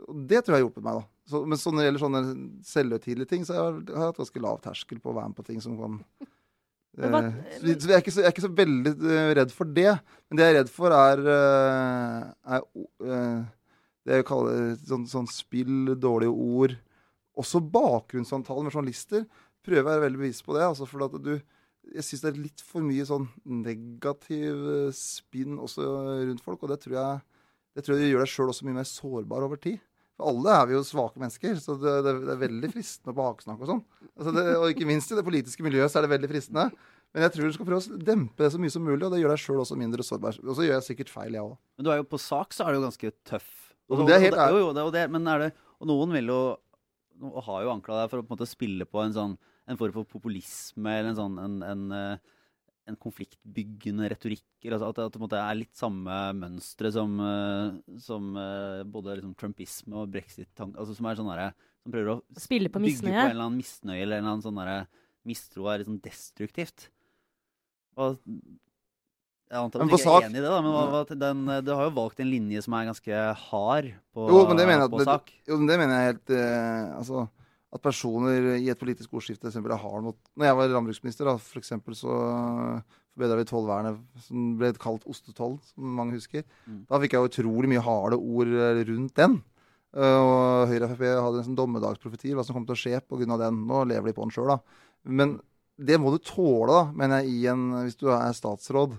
og 0.08 0.26
det 0.28 0.44
tror 0.44 0.58
jeg 0.58 0.60
har 0.60 0.66
hjulpet 0.66 0.88
meg, 0.88 1.00
da. 1.00 1.08
Så, 1.28 1.44
men 1.44 1.60
så 1.60 1.72
når 1.72 1.82
det 1.82 1.88
gjelder 1.88 2.04
sånne 2.06 2.24
selvhøytidelige 2.68 3.32
ting, 3.32 3.48
så 3.48 3.56
har 3.56 3.70
jeg, 3.72 3.96
hatt 4.00 4.20
ganske 4.20 4.44
lav 4.44 4.60
terskel 4.64 5.00
på 5.04 5.12
å 5.12 5.18
være 5.18 5.32
med 5.32 5.40
på 5.40 5.48
ting 5.48 5.64
som 5.64 5.80
kan 5.80 6.02
Men 6.98 7.14
Eh, 7.14 7.34
så, 7.60 7.74
så 7.78 7.92
jeg, 7.92 8.02
ikke 8.02 8.14
så, 8.14 8.22
jeg 8.24 8.30
er 8.30 8.34
ikke 8.34 8.46
så 8.48 8.54
veldig 8.58 8.94
uh, 9.04 9.32
redd 9.38 9.54
for 9.54 9.70
det. 9.70 9.92
Men 10.28 10.40
det 10.40 10.46
jeg 10.46 10.54
er 10.54 10.58
redd 10.62 10.72
for, 10.74 10.96
er, 10.98 11.22
uh, 11.30 12.56
er 12.58 12.66
eh, 13.06 13.44
det 14.08 14.22
jeg 14.22 14.28
kaller 14.30 14.78
sånn, 14.88 15.04
sånn 15.10 15.28
spill, 15.28 15.92
dårlige 16.00 16.32
ord. 16.32 16.78
Også 17.38 17.60
bakgrunnssamtaler 17.60 18.68
med 18.68 18.76
journalister. 18.76 19.26
Prøver 19.66 19.84
å 19.84 19.90
være 19.90 20.06
veldig 20.06 20.22
bevisst 20.22 20.46
på 20.48 20.56
det. 20.56 20.64
Altså 20.64 20.88
for 20.88 21.04
at 21.06 21.18
du, 21.24 21.34
jeg 21.92 22.06
syns 22.08 22.24
det 22.24 22.32
er 22.32 22.40
litt 22.46 22.64
for 22.64 22.86
mye 22.86 23.08
sånn 23.08 23.28
negativ 23.66 24.64
eh, 24.78 24.96
spinn 24.96 25.60
også 25.60 25.90
rundt 26.30 26.46
folk. 26.46 26.64
Og 26.64 26.72
det 26.72 26.80
tror 26.86 26.98
jeg, 27.02 27.44
det 27.76 27.84
tror 27.84 28.00
jeg 28.00 28.14
gjør 28.14 28.24
deg 28.24 28.32
sjøl 28.32 28.54
også 28.54 28.70
mye 28.70 28.80
mer 28.80 28.90
sårbar 28.90 29.48
over 29.50 29.60
tid. 29.68 29.84
For 30.18 30.32
alle 30.32 30.56
er 30.56 30.70
vi 30.70 30.74
jo 30.74 30.86
svake 30.88 31.22
mennesker, 31.22 31.60
så 31.62 31.76
det, 31.78 31.92
det, 32.08 32.14
det 32.26 32.32
er 32.34 32.40
veldig 32.42 32.72
fristende 32.74 33.14
å 33.14 33.18
baksnakke 33.20 33.68
og 33.68 33.70
sånn. 33.70 33.84
Altså 34.18 34.46
og 34.64 34.72
ikke 34.72 34.88
minst 34.90 35.12
i 35.14 35.20
det 35.20 35.26
politiske 35.28 35.66
miljøet 35.66 35.94
så 35.94 36.00
er 36.00 36.08
det 36.08 36.16
veldig 36.16 36.32
fristende. 36.32 36.72
Men 37.14 37.28
jeg 37.28 37.36
tror 37.36 37.52
du 37.52 37.56
skal 37.56 37.68
prøve 37.68 37.84
å 37.84 38.02
dempe 38.08 38.44
det 38.44 38.50
så 38.56 38.60
mye 38.62 38.74
som 38.74 38.84
mulig, 38.88 39.04
og 39.06 39.14
det 39.14 39.22
gjør 39.22 39.36
deg 39.36 39.44
sjøl 39.44 39.62
også 39.62 39.78
mindre 39.78 40.04
sårbar. 40.08 40.40
Og 40.42 40.58
så 40.58 40.66
gjør 40.66 40.80
jeg 40.80 40.88
sikkert 40.90 41.14
feil, 41.14 41.38
jeg 41.38 41.46
òg. 41.46 41.54
Men 41.78 41.86
du 41.88 41.92
er 41.94 42.02
jo 42.02 42.08
på 42.10 42.20
sak, 42.24 42.56
så 42.56 42.66
er 42.66 42.74
du 42.74 42.80
jo 42.80 42.88
ganske 42.88 43.14
tøff. 43.30 43.67
Men 43.90 44.10
det 44.10 44.16
er 44.18 44.24
helt 44.26 44.38
og, 44.38 44.44
ærlig. 44.44 44.56
jo, 44.56 44.64
jo, 44.66 44.72
det, 44.76 44.86
og, 44.88 44.96
det, 44.96 45.04
men 45.14 45.30
er 45.32 45.44
det, 45.46 45.52
og 45.80 45.92
noen 45.92 46.16
vil 46.18 46.34
jo 46.34 46.40
og 47.18 47.38
har 47.48 47.64
jo 47.66 47.74
anklaga 47.74 48.04
deg 48.04 48.12
for 48.12 48.22
å 48.22 48.26
på 48.26 48.30
en 48.30 48.38
måte 48.38 48.50
spille 48.50 48.86
på 48.86 49.02
en 49.02 49.16
sånn 49.16 49.38
en 49.68 49.80
form 49.80 49.94
for 49.96 50.08
populisme 50.08 50.92
eller 50.94 51.12
en 51.12 51.18
sånn 51.18 51.40
en, 51.42 51.56
en, 51.66 51.86
eh, 51.96 52.36
en 52.88 52.98
konfliktbyggende 53.02 54.08
retorikk. 54.14 54.46
Eller 54.64 54.78
altså 54.78 54.92
at, 54.94 55.00
at 55.02 55.10
det 55.10 55.18
på 55.18 55.20
en 55.20 55.26
måte 55.26 55.42
er 55.42 55.58
litt 55.60 55.74
samme 55.76 56.20
mønstre 56.38 56.92
som, 56.96 57.18
eh, 57.24 57.98
som 58.04 58.30
eh, 58.40 58.84
både 58.88 59.18
liksom 59.20 59.34
trumpisme 59.40 59.98
og 60.04 60.14
brexit 60.14 60.64
altså 60.68 60.96
Som 60.96 61.10
er 61.10 61.20
sånn 61.20 61.32
derre 61.32 61.50
Som 61.82 61.96
prøver 61.96 62.14
å 62.14 62.22
Spille 62.40 62.72
på 62.72 62.84
bygge 62.84 63.02
på 63.04 63.12
en 63.12 63.34
eller 63.34 63.48
annen 63.48 63.60
misnøye 63.60 64.00
eller 64.04 64.20
en 64.20 64.24
eller 64.24 64.36
annen 64.36 64.46
sånn 64.46 64.62
derre 64.62 64.80
mistro 65.28 65.66
er 65.68 65.82
liksom 65.82 65.98
destruktivt. 66.00 66.88
Og 68.00 68.16
jeg 69.48 69.60
antar 69.62 69.82
at 69.84 69.88
du 69.90 69.96
ikke 69.96 70.14
er 70.18 70.28
enig 70.28 70.40
i 70.40 70.44
det, 70.44 70.50
da, 70.52 70.60
men 70.62 70.74
hva, 70.76 70.84
hva, 70.92 71.02
den, 71.24 71.46
du 71.64 71.72
har 71.74 71.88
jo 71.88 71.96
valgt 71.96 72.20
en 72.20 72.30
linje 72.32 72.62
som 72.66 72.74
er 72.76 72.90
ganske 72.90 73.20
hard 73.48 73.90
på, 74.14 74.28
Jo, 74.28 74.44
men 74.50 74.60
det 74.60 74.68
mener 74.68 74.84
jeg 74.84 74.90
at 74.90 74.96
på 74.96 75.02
det- 75.02 75.08
sak. 75.08 75.34
Jo, 75.48 75.58
men 75.62 75.68
det 75.72 75.78
mener 75.80 75.96
jeg 75.98 76.12
helt 76.12 76.34
eh, 76.36 76.98
Altså 76.98 77.28
at 77.74 77.82
personer 77.84 78.46
i 78.58 78.70
et 78.72 78.80
politisk 78.80 79.12
ordskifte 79.14 79.50
eksempel, 79.50 79.74
er 79.76 79.82
hard 79.82 80.04
mot 80.06 80.16
Når 80.40 80.46
jeg 80.48 80.56
var 80.56 80.70
landbruksminister, 80.72 81.28
da, 81.28 81.36
for 81.38 81.60
eksempel, 81.60 81.96
så 82.00 82.12
forbedra 83.18 83.38
vi 83.40 83.48
tollvernet, 83.50 83.98
som 84.28 84.54
ble 84.60 84.72
kalt 84.78 85.04
ostetoll, 85.10 85.58
som 85.66 85.96
mange 85.98 86.14
husker. 86.16 86.46
Mm. 86.68 86.84
Da 86.90 87.00
fikk 87.02 87.16
jeg 87.16 87.24
jo 87.24 87.30
utrolig 87.32 87.72
mye 87.72 87.82
harde 87.84 88.20
ord 88.20 88.52
eh, 88.54 88.84
rundt 88.92 89.16
den. 89.18 89.40
Eh, 89.98 90.20
og 90.22 90.70
Høyre 90.70 90.86
og 90.86 90.94
Frp 90.94 91.04
hadde 91.18 91.42
en 91.42 91.48
sånn 91.50 91.58
dommedagsprofeti 91.58 92.36
hva 92.38 92.46
som 92.46 92.56
kom 92.60 92.68
til 92.68 92.78
å 92.78 92.82
skje 92.84 93.02
pga. 93.02 93.40
den. 93.42 93.64
Nå 93.68 93.84
lever 93.90 94.12
de 94.12 94.16
på 94.18 94.28
den 94.28 94.36
sjøl, 94.36 94.54
da. 94.54 94.60
Men 95.04 95.40
det 95.78 95.98
må 96.02 96.14
du 96.14 96.20
tåle, 96.22 96.70
da, 96.72 96.84
mener 96.94 97.24
jeg, 97.24 97.34
i 97.34 97.48
en, 97.52 97.68
hvis 97.88 97.98
du 98.00 98.08
er 98.14 98.34
statsråd, 98.38 98.96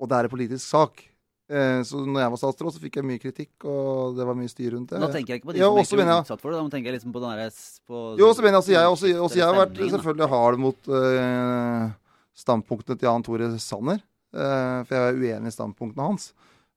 og 0.00 0.08
det 0.08 0.16
er 0.18 0.24
en 0.28 0.32
politisk 0.32 0.64
sak. 0.66 1.04
Eh, 1.48 1.80
så 1.86 2.00
når 2.02 2.20
jeg 2.24 2.30
var 2.34 2.40
statsråd, 2.42 2.72
så 2.74 2.80
fikk 2.82 2.96
jeg 2.98 3.06
mye 3.06 3.20
kritikk, 3.22 3.52
og 3.70 4.16
det 4.18 4.24
var 4.26 4.34
mye 4.34 4.50
styr 4.50 4.72
rundt 4.74 4.90
det. 4.90 4.98
Nå 4.98 5.08
tenker 5.14 5.34
jeg 5.34 5.40
ikke 5.40 5.50
på 5.52 5.54
de 5.54 5.60
Ja, 5.62 5.68
som 5.70 5.78
ikke 5.78 6.02
jeg- 6.02 6.24
utsatt 6.26 6.40
for 6.42 6.50
det. 6.50 6.58
Da 6.58 6.68
tenker 6.74 6.90
jeg 6.90 6.96
liksom 6.98 7.12
på 7.14 7.20
den 7.22 7.30
derre 7.36 8.18
Jo, 8.18 8.32
så 8.34 8.42
mener 8.42 8.56
jeg 8.56 8.62
altså, 8.62 8.72
jeg, 8.74 8.86
også, 8.90 9.06
også 9.22 9.36
jeg 9.36 9.46
har 9.46 9.54
vært 9.66 9.78
selvfølgelig 9.94 10.28
hard 10.28 10.58
mot 10.58 10.88
eh, 10.90 11.90
standpunktene 12.36 12.98
til 12.98 13.06
Jan 13.08 13.22
Tore 13.22 13.58
Sanner. 13.62 14.02
eh, 14.34 14.82
for 14.84 14.90
jeg 14.90 15.14
er 15.14 15.20
uenig 15.22 15.48
i 15.48 15.54
standpunktene 15.54 16.02
hans. 16.10 16.32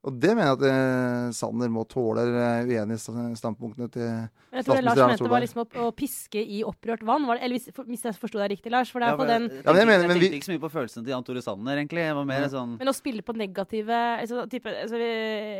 Og 0.07 0.15
det 0.15 0.29
mener 0.31 0.47
jeg 0.47 0.55
at 0.55 0.61
eh, 0.63 1.31
Sanner 1.35 1.67
må 1.67 1.81
tåle. 1.91 2.21
uenige 2.23 2.79
uenig 2.79 2.95
i 2.95 3.01
sta- 3.03 3.35
standpunktene 3.35 3.89
til 3.91 4.05
jeg 4.07 4.63
tror 4.63 4.77
det 4.79 4.83
Lars 4.85 4.95
mente 5.11 5.27
var 5.29 5.41
liksom 5.43 5.59
å, 5.65 5.65
å 5.83 5.89
piske 5.91 6.39
i 6.39 6.61
opprørt 6.63 7.03
vann. 7.03 7.25
Var 7.27 7.35
det, 7.35 7.43
eller 7.43 7.59
hvis, 7.59 7.67
hvis 7.83 8.05
jeg 8.07 8.15
forsto 8.15 8.39
deg 8.39 8.53
riktig, 8.53 8.71
Lars. 8.71 8.89
For 8.95 9.03
det 9.03 9.09
er 9.09 9.11
Ja, 9.11 9.19
på 9.19 9.27
den 9.27 9.49
Ja, 9.51 9.73
men 9.73 9.81
jeg 9.81 9.87
mener- 9.91 10.07
men 10.07 10.15
jeg 10.15 10.21
vi- 10.23 10.29
tenkte 10.29 10.39
ikke 10.39 10.47
så 10.47 10.55
mye 10.55 10.63
på 10.63 10.71
følelsene 10.77 11.03
til 11.03 11.11
Jan 11.11 11.23
Tore 11.27 11.41
Sanner, 11.43 11.75
egentlig. 11.83 12.05
Jeg 12.07 12.15
var 12.15 12.25
mer 12.31 12.41
Ja. 12.41 12.47
sånn 12.47 12.77
Men 12.79 12.87
å 12.87 12.95
spille 12.95 13.21
på 13.27 13.35
negative 13.35 13.91
altså, 14.23 14.47
type, 14.49 14.65
altså, 14.71 14.95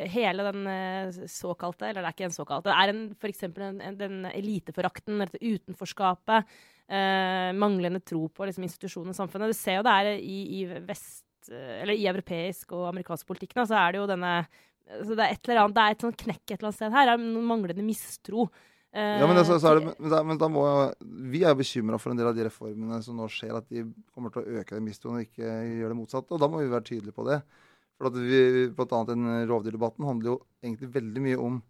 Hele 0.09 0.47
den 0.51 0.67
eh, 0.67 1.11
såkalte 1.27 1.83
Eller 1.91 2.01
det 2.01 2.07
er 2.07 2.15
ikke 2.15 2.29
en 2.31 2.39
såkalt. 2.39 2.63
Det 2.63 2.71
er 2.79 2.89
en, 2.95 3.15
for 3.19 3.27
eksempel 3.27 3.61
en, 3.67 3.81
en, 3.81 3.97
den 3.99 4.25
eliteforakten, 4.31 5.19
dette 5.19 5.37
utenforskapet, 5.43 6.45
eh, 6.89 7.51
manglende 7.59 7.99
tro 8.03 8.29
på 8.29 8.47
liksom, 8.47 8.63
institusjonen 8.63 9.09
og 9.11 9.15
samfunnet. 9.19 9.51
Du 9.51 9.53
ser 9.53 9.75
jo 9.79 9.83
det 9.83 9.91
er 9.99 10.15
i, 10.17 10.63
i 10.63 10.79
vest 10.87 11.25
Eller 11.51 11.95
i 11.97 12.07
europeisk 12.09 12.73
og 12.77 12.87
amerikansk 12.91 13.27
politikk 13.29 13.55
nå, 13.57 13.65
så 13.69 13.77
er 13.79 13.93
det 13.95 14.01
jo 14.03 14.09
denne 14.09 14.33
så 14.89 15.13
Det 15.13 15.21
er 15.21 15.35
et 15.35 15.45
eller 15.45 15.59
annet, 15.61 15.75
det 15.77 15.81
er 15.85 15.95
et 15.95 16.03
sånn 16.03 16.15
knekk 16.17 16.43
et 16.47 16.55
eller 16.55 16.67
annet 16.71 16.77
sted 16.79 16.93
her. 16.95 17.09
Er 17.11 17.19
noen 17.21 17.45
manglende 17.45 17.83
mistro. 17.85 18.47
eh, 18.89 19.19
Ja, 19.21 19.27
men, 19.29 19.37
det, 19.37 19.43
så, 19.45 19.59
så 19.61 19.69
er 19.69 19.77
det, 19.79 19.91
men, 19.99 20.09
da, 20.09 20.21
men 20.25 20.39
da 20.41 20.47
må 20.49 20.63
Vi 21.29 21.43
er 21.45 21.53
bekymra 21.59 21.99
for 22.01 22.09
en 22.09 22.17
del 22.17 22.31
av 22.31 22.33
de 22.33 22.47
reformene 22.47 22.97
som 23.05 23.19
nå 23.21 23.27
skjer, 23.29 23.53
at 23.59 23.67
de 23.69 23.83
kommer 24.15 24.33
til 24.33 24.41
å 24.41 24.57
øke 24.63 24.73
den 24.73 24.87
mistroen 24.87 25.19
og 25.19 25.27
ikke 25.27 25.45
gjøre 25.45 25.91
det 25.93 25.99
motsatte. 25.99 26.33
Og 26.33 26.41
da 26.41 26.49
må 26.49 26.63
vi 26.63 26.71
være 26.73 26.87
tydelige 26.89 27.13
på 27.19 27.27
det. 27.29 27.37
For 27.99 28.09
at 28.09 28.17
vi, 28.17 28.41
blant 28.73 28.95
annet 28.97 29.13
den 29.13 29.29
rovdyrdebatten 29.51 30.09
handler 30.09 30.31
jo 30.31 30.37
egentlig 30.63 30.89
veldig 30.97 31.25
mye 31.27 31.39
om 31.51 31.61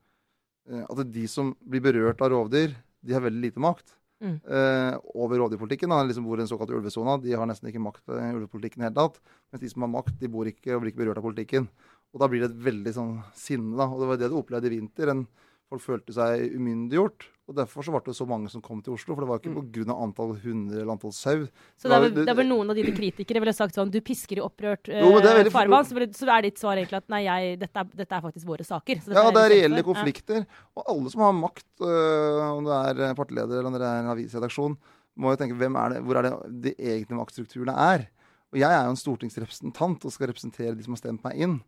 eh, 0.71 0.85
at 0.87 1.03
de 1.11 1.27
som 1.27 1.51
blir 1.59 1.83
berørt 1.83 2.23
av 2.23 2.31
rovdyr, 2.31 2.77
de 3.03 3.15
har 3.17 3.27
veldig 3.27 3.43
lite 3.49 3.67
makt. 3.67 3.98
Mm. 4.19 4.35
Eh, 4.43 4.95
over 5.15 5.39
rovdyrpolitikken. 5.39 5.93
Liksom 6.07 6.27
bor 6.27 6.39
i 6.39 6.43
den 6.43 6.51
såkalte 6.51 6.75
ulvesona. 6.75 7.17
De 7.23 7.35
har 7.35 7.47
nesten 7.49 7.71
ikke 7.71 7.83
makt 7.83 8.03
i 8.11 8.33
ulvepolitikken 8.35 8.81
i 8.81 8.85
det 8.85 8.91
hele 8.91 8.99
tatt. 8.99 9.19
Mens 9.51 9.63
de 9.63 9.71
som 9.71 9.85
har 9.85 9.93
makt, 9.93 10.19
de 10.19 10.31
bor 10.31 10.49
ikke 10.49 10.75
og 10.75 10.83
blir 10.83 10.93
ikke 10.93 11.03
berørt 11.05 11.21
av 11.21 11.27
politikken. 11.27 11.69
Og 12.13 12.21
da 12.21 12.29
blir 12.29 12.43
det 12.43 12.51
et 12.51 12.63
veldig 12.69 12.93
sånn 12.95 13.13
sinne, 13.37 13.75
da. 13.77 13.87
Og 13.87 14.01
det 14.01 14.09
var 14.09 14.21
det 14.21 14.31
du 14.31 14.39
opplevde 14.39 14.71
i 14.71 14.75
vinter. 14.77 15.13
En, 15.13 15.27
folk 15.69 15.85
følte 15.85 16.15
seg 16.15 16.55
umyndiggjort. 16.57 17.27
Og 17.49 17.55
derfor 17.57 17.81
så 17.81 17.89
ble 17.93 18.01
det 18.05 18.13
så 18.13 18.27
mange 18.29 18.49
som 18.53 18.61
kom 18.61 18.83
til 18.85 18.93
Oslo. 18.93 19.15
For 19.17 19.25
det 19.25 19.29
var 19.29 19.39
ikke 19.41 19.49
Mm. 19.49 19.71
pga. 19.73 19.95
antall 20.03 20.35
hunder 20.43 20.81
eller 20.83 20.93
antall 20.93 21.11
sau. 21.11 21.47
Så 21.75 21.89
det 21.89 21.95
er, 21.95 22.01
vel, 22.03 22.13
det 22.13 22.29
er 22.29 22.37
vel 22.37 22.47
noen 22.47 22.69
av 22.69 22.75
dine 22.77 22.93
kritikere 22.93 23.41
ville 23.41 23.53
sagt 23.57 23.73
sånn 23.73 23.89
Du 23.89 23.99
pisker 24.01 24.37
i 24.37 24.43
opprørt 24.45 24.85
uh, 24.87 25.49
farvann. 25.49 25.87
Så, 25.89 25.97
så 26.13 26.29
er 26.29 26.45
ditt 26.45 26.61
svar 26.61 26.77
egentlig 26.77 26.99
at 27.01 27.09
nei, 27.09 27.23
jeg, 27.25 27.57
dette, 27.59 27.73
er, 27.73 27.89
dette 28.03 28.15
er 28.15 28.21
faktisk 28.21 28.45
våre 28.45 28.67
saker. 28.67 29.01
Ja, 29.09 29.25
det 29.33 29.41
er 29.41 29.49
reelle 29.55 29.83
konflikter. 29.83 30.45
Ja. 30.45 30.61
Og 30.77 30.93
alle 30.93 31.09
som 31.09 31.25
har 31.25 31.33
makt, 31.33 31.67
uh, 31.81 32.53
om 32.59 32.69
du 32.69 32.71
er 32.71 33.17
partileder 33.17 33.59
eller 33.59 33.71
om 33.71 33.73
det 33.73 33.81
er 33.81 34.03
en 34.03 34.13
avisredaksjon, 34.13 34.77
må 35.19 35.33
jo 35.33 35.41
tenke 35.41 35.57
hvem 35.57 35.75
er 35.75 35.95
det, 35.95 36.03
hvor 36.05 36.21
er 36.21 36.29
det 36.29 36.33
de 36.69 36.75
egentlige 36.77 37.17
maktstrukturene 37.17 37.73
er. 37.73 38.05
Og 38.53 38.61
jeg 38.61 38.69
er 38.69 38.85
jo 38.85 38.93
en 38.93 39.03
stortingsrepresentant 39.03 40.05
og 40.05 40.13
skal 40.13 40.29
representere 40.31 40.77
de 40.77 40.85
som 40.85 40.95
har 40.95 41.01
stemt 41.01 41.25
meg 41.25 41.41
inn. 41.41 41.59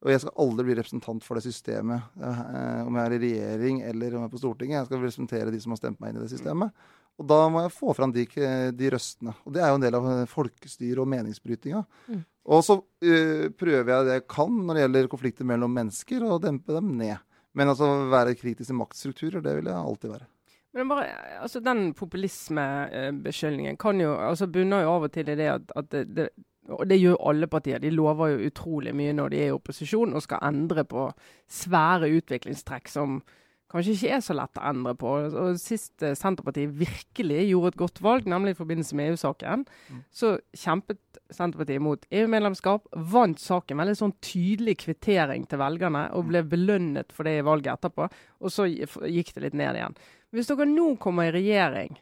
Og 0.00 0.08
jeg 0.08 0.22
skal 0.22 0.38
aldri 0.40 0.64
bli 0.64 0.78
representant 0.78 1.24
for 1.26 1.36
det 1.36 1.44
systemet, 1.44 2.06
eh, 2.24 2.80
om 2.86 2.96
jeg 2.96 3.04
er 3.04 3.14
i 3.14 3.20
regjering 3.26 3.82
eller 3.90 4.14
om 4.14 4.24
jeg 4.24 4.30
er 4.30 4.32
på 4.32 4.40
Stortinget. 4.40 4.78
Jeg 4.78 4.88
skal 4.88 5.02
representere 5.02 5.52
de 5.52 5.60
som 5.60 5.74
har 5.74 5.80
stemt 5.82 6.00
meg 6.00 6.12
inn 6.12 6.20
i 6.20 6.24
det 6.24 6.32
systemet. 6.32 6.86
Og 7.20 7.26
da 7.28 7.40
må 7.52 7.60
jeg 7.66 7.74
få 7.76 7.92
fram 7.96 8.14
de, 8.14 8.24
de 8.72 8.90
røstene. 8.94 9.34
Og 9.44 9.52
det 9.52 9.60
er 9.60 9.72
jo 9.72 9.76
en 9.76 9.84
del 9.84 9.98
av 9.98 10.08
eh, 10.14 10.26
folkestyret 10.30 11.02
og 11.02 11.10
meningsbrytinga. 11.12 11.82
Mm. 12.08 12.22
Og 12.56 12.64
så 12.64 12.78
eh, 13.04 13.46
prøver 13.52 13.92
jeg 13.92 14.08
det 14.08 14.16
jeg 14.16 14.28
kan 14.32 14.56
når 14.64 14.78
det 14.78 14.84
gjelder 14.86 15.12
konflikter 15.12 15.50
mellom 15.52 15.76
mennesker, 15.76 16.24
og 16.24 16.40
dempe 16.46 16.76
dem 16.78 16.94
ned. 16.96 17.20
Men 17.52 17.72
altså 17.72 17.90
være 18.08 18.38
kritisk 18.38 18.70
til 18.70 18.78
maktstrukturer, 18.78 19.44
det 19.44 19.58
vil 19.58 19.68
jeg 19.68 19.76
alltid 19.76 20.14
være. 20.14 20.30
Men 20.72 20.88
bare, 20.88 21.06
altså 21.42 21.60
Den 21.60 21.94
populismebeskyldningen 21.98 23.76
kan 23.76 24.00
jo, 24.00 24.14
altså 24.14 24.46
bunner 24.46 24.84
jo 24.84 24.92
av 24.94 25.08
og 25.08 25.12
til 25.12 25.28
i 25.28 25.36
det 25.36 25.48
at, 25.50 25.72
at 25.76 25.88
det, 25.90 26.04
det, 26.14 26.28
og 26.68 26.86
det 26.88 27.00
gjør 27.00 27.16
alle 27.30 27.46
partier. 27.50 27.80
De 27.82 27.90
lover 27.90 28.34
jo 28.34 28.48
utrolig 28.50 28.92
mye 28.94 29.12
når 29.16 29.32
de 29.32 29.38
er 29.42 29.50
i 29.50 29.56
opposisjon 29.56 30.12
og 30.14 30.22
skal 30.22 30.42
endre 30.44 30.84
på 30.84 31.08
svære 31.50 32.10
utviklingstrekk 32.20 32.88
som 32.92 33.22
kanskje 33.70 33.92
ikke 33.94 34.10
er 34.16 34.22
så 34.26 34.34
lett 34.34 34.58
å 34.58 34.66
endre 34.66 34.92
på. 34.98 35.10
Og 35.30 35.58
Sist 35.62 36.02
eh, 36.02 36.16
Senterpartiet 36.18 36.72
virkelig 36.74 37.44
gjorde 37.52 37.70
et 37.70 37.78
godt 37.78 38.00
valg, 38.02 38.26
nemlig 38.26 38.56
i 38.56 38.58
forbindelse 38.58 38.96
med 38.98 39.12
EU-saken, 39.12 39.64
Mm. 39.90 40.00
så 40.10 40.32
kjempet 40.58 40.98
Senterpartiet 41.30 41.82
mot 41.82 42.02
EU-medlemskap, 42.10 42.88
vant 43.12 43.38
saken. 43.38 43.78
Veldig 43.78 43.96
sånn 43.98 44.14
tydelig 44.26 44.76
kvittering 44.82 45.46
til 45.46 45.58
velgerne, 45.62 46.08
og 46.18 46.26
ble 46.26 46.42
belønnet 46.42 47.12
for 47.14 47.22
det 47.24 47.38
i 47.38 47.46
valget 47.46 47.76
etterpå. 47.78 48.10
Og 48.42 48.50
så 48.50 48.66
gikk 48.66 49.34
det 49.34 49.44
litt 49.46 49.54
ned 49.54 49.78
igjen. 49.78 49.94
Hvis 50.34 50.50
dere 50.50 50.66
nå 50.66 50.96
kommer 50.98 51.30
i 51.30 51.36
regjering, 51.38 51.96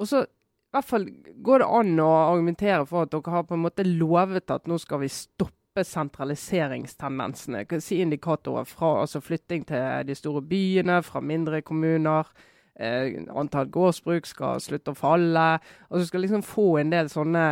og 0.00 0.08
så 0.08 0.24
i 0.72 0.78
hvert 0.78 0.88
fall 0.88 1.02
går 1.44 1.60
det 1.60 1.66
an 1.68 1.98
å 2.00 2.08
argumentere 2.30 2.86
for 2.88 3.04
at 3.04 3.10
dere 3.12 3.34
har 3.34 3.42
på 3.44 3.58
en 3.58 3.60
måte 3.66 3.84
lovet 3.84 4.48
at 4.54 4.64
nå 4.70 4.78
skal 4.80 5.02
vi 5.02 5.10
stoppe 5.12 5.84
sentraliseringstendensene. 5.84 7.66
Si 7.84 7.98
indikatorer 8.00 8.64
fra 8.64 8.94
altså 9.02 9.20
flytting 9.20 9.66
til 9.68 10.08
de 10.08 10.16
store 10.16 10.40
byene, 10.48 11.02
fra 11.04 11.20
mindre 11.20 11.60
kommuner. 11.60 12.30
Eh, 12.72 13.20
antall 13.36 13.68
gårdsbruk 13.68 14.24
skal 14.24 14.64
slutte 14.64 14.94
å 14.94 14.96
falle. 14.96 15.46
Og 15.90 16.00
så 16.00 16.08
skal 16.08 16.24
liksom 16.24 16.46
få 16.46 16.66
en 16.80 16.96
del 16.96 17.12
sånne 17.12 17.44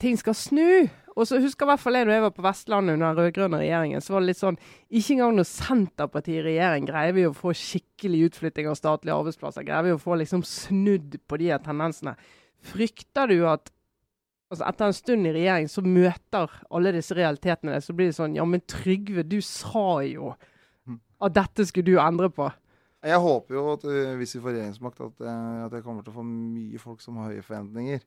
ting 0.00 0.18
skal 0.20 0.36
snu. 0.36 0.88
Og 1.18 1.26
så 1.26 1.40
husker 1.42 1.66
i 1.66 1.70
hvert 1.72 1.82
fall 1.82 1.98
jeg 1.98 2.06
når 2.06 2.14
jeg 2.14 2.24
var 2.28 2.34
på 2.36 2.44
Vestlandet 2.44 2.94
under 2.94 3.08
den 3.10 3.18
rød-grønne 3.18 3.58
regjeringen, 3.58 4.02
så 4.04 4.14
var 4.14 4.22
det 4.22 4.30
litt 4.30 4.38
sånn 4.38 4.58
Ikke 4.86 5.16
engang 5.16 5.34
når 5.34 5.48
Senterpartiet 5.50 6.38
i 6.38 6.44
regjering 6.46 6.86
greier 6.86 7.16
vi 7.16 7.24
å 7.26 7.34
få 7.34 7.54
skikkelig 7.58 8.28
utflytting 8.28 8.68
av 8.70 8.78
statlige 8.78 9.16
arbeidsplasser. 9.16 9.66
Greier 9.66 9.88
vi 9.88 9.96
å 9.96 10.02
få 10.02 10.20
liksom 10.20 10.44
snudd 10.46 11.18
på 11.26 11.40
de 11.42 11.50
her 11.50 11.64
tendensene. 11.64 12.14
Frykter 12.70 13.32
du 13.32 13.42
at 13.50 13.72
altså 14.48 14.64
etter 14.68 14.86
en 14.86 14.96
stund 14.96 15.28
i 15.28 15.34
regjering 15.34 15.66
så 15.68 15.82
møter 15.84 16.54
alle 16.70 16.94
disse 16.94 17.16
realitetene 17.18 17.74
deg, 17.74 17.84
så 17.84 17.96
blir 17.96 18.12
det 18.12 18.18
sånn 18.20 18.38
Ja, 18.38 18.46
men 18.48 18.64
Trygve, 18.70 19.26
du 19.26 19.40
sa 19.44 20.00
jo 20.06 20.32
at 21.18 21.34
dette 21.34 21.66
skulle 21.66 21.90
du 21.90 21.98
endre 21.98 22.30
på. 22.30 22.46
Jeg 23.02 23.18
håper 23.22 23.54
jo 23.54 23.64
at 23.72 23.84
øh, 23.86 24.14
hvis 24.18 24.36
vi 24.36 24.40
får 24.42 24.54
regjeringsmakt, 24.54 25.00
at, 25.02 25.20
øh, 25.22 25.66
at 25.66 25.74
jeg 25.74 25.84
kommer 25.84 26.02
til 26.02 26.14
å 26.14 26.18
få 26.18 26.24
mye 26.26 26.80
folk 26.82 27.02
som 27.02 27.18
har 27.18 27.32
høye 27.32 27.44
forventninger. 27.46 28.02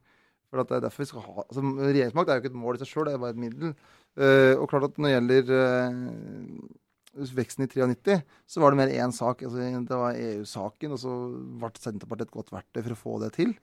For 0.51 0.59
det 0.59 0.75
er 0.77 0.83
derfor 0.83 1.05
vi 1.05 1.07
skal 1.07 1.23
ha 1.23 1.43
altså, 1.45 1.63
Regjeringsmakt 1.63 2.29
er 2.29 2.37
jo 2.37 2.43
ikke 2.43 2.51
et 2.51 2.61
mål 2.61 2.77
i 2.77 2.81
seg 2.81 2.89
sjøl, 2.91 3.07
det 3.07 3.15
er 3.15 3.21
bare 3.23 3.35
et 3.37 3.41
middel. 3.41 3.75
Uh, 4.19 4.53
og 4.59 4.65
klart 4.67 4.89
at 4.89 4.97
når 4.99 5.07
det 5.07 5.13
gjelder 5.15 5.51
uh, 5.55 7.29
veksten 7.37 7.65
i 7.65 7.69
93, 7.71 8.17
så 8.51 8.63
var 8.63 8.73
det 8.73 8.81
mer 8.81 8.91
én 8.91 9.15
sak. 9.15 9.45
Altså, 9.47 9.63
det 9.87 9.99
var 10.03 10.19
EU-saken, 10.19 10.95
og 10.95 10.99
så 10.99 11.13
ble 11.61 11.71
Senterpartiet 11.79 12.27
et 12.27 12.35
godt 12.35 12.51
verktøy 12.51 12.81
for 12.81 12.95
å 12.95 12.99
få 12.99 13.15
det 13.23 13.31
til. 13.39 13.55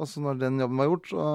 Og 0.00 0.08
så 0.08 0.22
når 0.24 0.40
den 0.40 0.60
jobben 0.62 0.80
var 0.80 0.88
gjort, 0.88 1.12
så 1.12 1.26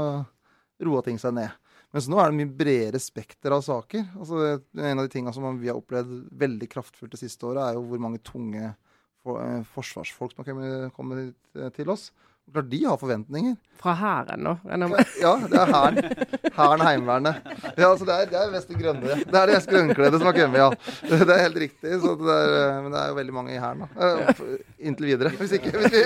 roa 0.86 1.06
ting 1.06 1.22
seg 1.22 1.38
ned. 1.38 1.53
Mens 1.95 2.10
nå 2.12 2.20
er 2.20 2.32
det 2.32 2.39
mye 2.39 2.56
bredere 2.60 2.99
spekter 2.99 3.53
av 3.56 3.62
saker. 3.64 4.10
Altså, 4.20 4.58
en 4.74 4.99
av 4.99 5.06
de 5.06 5.14
tingene 5.14 5.34
som 5.36 5.45
vi 5.62 5.70
har 5.72 5.80
opplevd 5.80 6.26
veldig 6.41 6.68
kraftfullt 6.74 7.14
det 7.14 7.22
siste 7.22 7.47
året, 7.47 7.62
er 7.64 7.78
jo 7.78 7.86
hvor 7.88 8.01
mange 8.03 8.20
tunge 8.26 8.64
eh, 8.68 9.62
forsvarsfolk 9.72 10.36
som 10.36 10.60
har 10.60 10.89
kommet 10.95 11.38
til 11.78 11.93
oss. 11.93 12.10
Klart 12.53 12.69
de 12.69 12.79
har 12.85 12.97
forventninger. 12.97 13.55
Fra 13.81 13.93
hæren, 13.99 14.43
da. 14.47 14.53
med. 14.87 15.05
Ja, 15.21 15.33
det 15.49 15.57
er 15.59 15.71
Hæren. 15.73 15.97
Hæren 16.55 16.81
Heimevernet. 16.81 17.35
Ja, 17.77 17.89
altså 17.89 18.05
det 18.07 18.13
er, 18.15 18.29
det 18.31 18.37
er 18.39 18.51
mest 18.53 18.69
de 18.71 18.77
grønne. 18.79 19.17
Det 19.25 19.39
er 19.39 19.49
det 19.49 19.57
mest 19.57 19.71
grønnkledde 19.71 20.19
som 20.21 20.29
har 20.29 20.37
kommet, 20.37 20.61
ja. 20.61 20.69
Det 21.09 21.35
er 21.35 21.41
helt 21.41 21.59
riktig. 21.65 21.95
Så 22.01 22.13
det 22.21 22.37
er, 22.37 22.77
men 22.85 22.93
det 22.93 23.01
er 23.01 23.09
jo 23.11 23.17
veldig 23.19 23.35
mange 23.35 23.55
i 23.55 23.59
Hæren, 23.59 23.83
da. 23.83 23.89
Eh, 24.07 24.43
Inntil 24.87 25.09
videre. 25.11 25.33
Hvis 25.41 25.55
ikke 25.57 25.73
hvis 25.75 25.91
vi, 25.97 26.03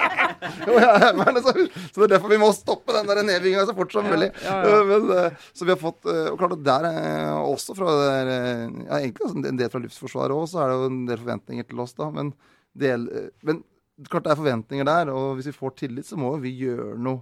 ja, 0.84 0.92
Heimevernet, 1.06 1.48
så, 1.48 1.54
så 1.90 1.96
det 1.96 2.06
er 2.06 2.12
derfor 2.14 2.32
vi 2.36 2.40
må 2.44 2.52
stoppe 2.56 2.94
den 2.96 3.10
der 3.10 3.22
nedbygginga 3.26 3.66
så 3.68 3.74
fort 3.80 3.96
som 3.96 4.06
mulig. 4.06 4.30
Ja, 4.44 4.60
ja. 4.62 4.76
Eh, 4.78 4.86
Men, 4.92 5.10
eh, 5.16 5.48
så 5.56 5.66
vi 5.66 5.74
har 5.74 5.80
fått 5.80 6.06
eh, 6.08 6.28
Og 6.32 6.38
klart 6.40 6.54
at 6.58 6.64
der 6.68 6.88
er 6.92 7.40
også 7.40 7.74
fra 7.78 7.96
der, 8.04 8.30
eh, 8.36 8.62
ja, 8.86 9.00
egentlig 9.00 9.48
en 9.50 9.58
del 9.58 9.72
fra 9.72 9.82
Luftforsvaret 9.82 10.36
òg, 10.36 10.46
så 10.52 10.62
er 10.62 10.70
det 10.72 10.78
jo 10.78 10.88
en 10.92 11.02
del 11.10 11.20
forventninger 11.24 11.66
til 11.72 11.82
oss, 11.82 11.96
da. 11.98 12.08
Men, 12.14 12.32
del, 12.78 13.08
eh, 13.10 13.28
men 13.48 13.64
klart 14.08 14.24
det 14.24 14.32
er 14.32 14.40
forventninger 14.40 14.86
der, 14.88 15.12
og 15.12 15.36
hvis 15.36 15.50
vi 15.50 15.56
får 15.56 15.76
tillit, 15.82 16.08
så 16.08 16.18
må 16.20 16.32
vi 16.40 16.54
gjøre 16.62 16.94
noe 17.02 17.20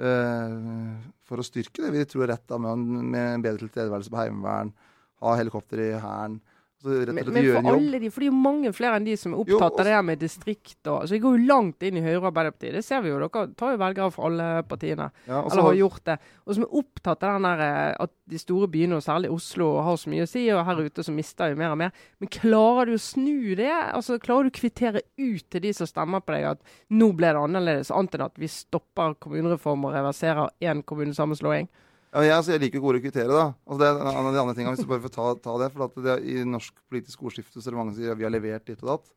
eh, 0.00 1.08
for 1.28 1.40
å 1.40 1.46
styrke 1.46 1.84
det 1.84 1.92
vi 1.94 2.06
tror 2.08 2.26
er 2.26 2.34
rett 2.34 2.46
da, 2.50 2.58
med, 2.60 2.84
med 3.14 3.26
en 3.36 3.44
bedre 3.44 3.64
tilstedeværelse 3.64 4.12
på 4.12 4.20
Heimevern, 4.20 4.74
ha 5.20 5.36
helikopter 5.38 5.82
i 5.84 5.92
Hæren. 6.00 6.40
Men, 6.82 7.14
men 7.14 7.44
for 7.62 7.66
alle 7.74 7.98
de, 8.00 8.08
for 8.08 8.22
det 8.22 8.28
er 8.28 8.30
jo 8.30 8.36
mange 8.40 8.70
flere 8.72 8.96
enn 8.96 9.04
de 9.04 9.14
som 9.20 9.34
er 9.34 9.36
Jo, 9.36 9.56
opptatt 9.58 9.74
også- 9.74 9.80
av 9.80 9.84
det 9.84 9.92
her 9.92 10.02
med 10.02 10.18
distrikt. 10.18 10.78
Og, 10.86 11.02
Så 11.04 11.10
Vi 11.12 11.18
går 11.20 11.36
jo 11.38 11.46
langt 11.46 11.82
inn 11.82 11.96
i 11.98 12.00
Høyre 12.00 12.22
og 12.22 12.28
Arbeiderpartiet. 12.32 12.72
Det 12.72 12.84
ser 12.84 13.02
vi 13.02 13.10
jo. 13.10 13.18
Dere 13.18 13.48
tar 13.54 13.72
jo 13.74 13.80
velgere 13.82 14.10
fra 14.14 14.24
alle 14.30 14.62
partiene. 14.64 15.10
Ja, 15.26 15.42
eller 15.42 15.50
har 15.60 15.62
har- 15.62 15.74
gjort 15.74 16.04
det. 16.04 16.18
Og 16.46 16.54
som 16.54 16.64
er 16.64 16.72
opptatt 16.80 17.22
av 17.22 17.34
den 17.36 17.42
der, 17.42 17.60
eh, 17.60 17.96
at 18.00 18.10
de 18.26 18.38
store 18.38 18.66
byene, 18.68 18.96
og 18.96 19.02
særlig 19.02 19.30
Oslo, 19.30 19.82
har 19.82 19.96
så 19.96 20.08
mye 20.08 20.22
å 20.22 20.28
si. 20.28 20.48
Og 20.50 20.64
her 20.64 20.76
ute 20.76 21.04
så 21.04 21.12
mister 21.12 21.48
vi 21.50 21.54
mer 21.56 21.72
og 21.72 21.78
mer. 21.78 21.92
Men 22.18 22.28
klarer 22.30 22.86
du 22.86 22.94
å 22.94 22.98
snu 22.98 23.54
det? 23.56 23.70
Altså, 23.92 24.18
Klarer 24.18 24.44
du 24.44 24.50
å 24.50 24.60
kvittere 24.60 25.00
ut 25.18 25.50
til 25.50 25.60
de 25.60 25.72
som 25.74 25.86
stemmer 25.86 26.20
på 26.24 26.32
deg 26.32 26.44
at 26.44 26.58
nå 26.90 27.12
ble 27.14 27.26
det 27.32 27.36
annerledes, 27.36 27.90
annet 27.90 28.14
enn 28.14 28.24
at 28.24 28.38
vi 28.38 28.46
stopper 28.46 29.14
kommunereform 29.20 29.84
og 29.84 29.92
reverserer 29.92 30.48
én 30.62 30.82
kommunesammenslåing? 30.82 31.68
Jeg, 32.10 32.30
altså, 32.34 32.50
jeg 32.56 32.64
liker 32.64 32.80
jo 32.80 32.88
ordet 32.90 33.04
kvittere, 33.04 33.30
da. 33.30 33.44
Altså, 33.68 33.78
det 33.78 33.88
er 33.88 34.00
en 34.10 34.26
av 34.26 34.34
de 34.34 34.40
andre 34.42 34.54
tingene, 34.56 34.74
hvis 34.74 34.82
du 34.82 34.90
bare 34.90 35.04
får 35.04 35.12
ta, 35.14 35.26
ta 35.44 35.52
det. 35.62 35.68
For 35.74 36.02
det 36.02 36.16
I 36.26 36.40
norsk 36.42 36.74
politisk 36.90 37.22
ordskifte 37.22 37.60
så 37.60 37.68
er 37.68 37.76
det 37.76 37.78
mange 37.78 37.94
som 37.94 38.00
sier 38.00 38.14
at 38.14 38.18
vi 38.18 38.26
har 38.26 38.34
levert 38.34 38.66
ditt 38.66 38.82
og 38.82 38.90
datt. 38.96 39.12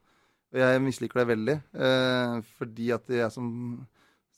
Og 0.54 0.62
jeg 0.62 0.82
misliker 0.86 1.24
det 1.24 1.30
veldig. 1.32 1.56
Eh, 1.88 2.36
fordi 2.60 2.92
at 2.94 3.10
jeg 3.10 3.34
som 3.34 3.48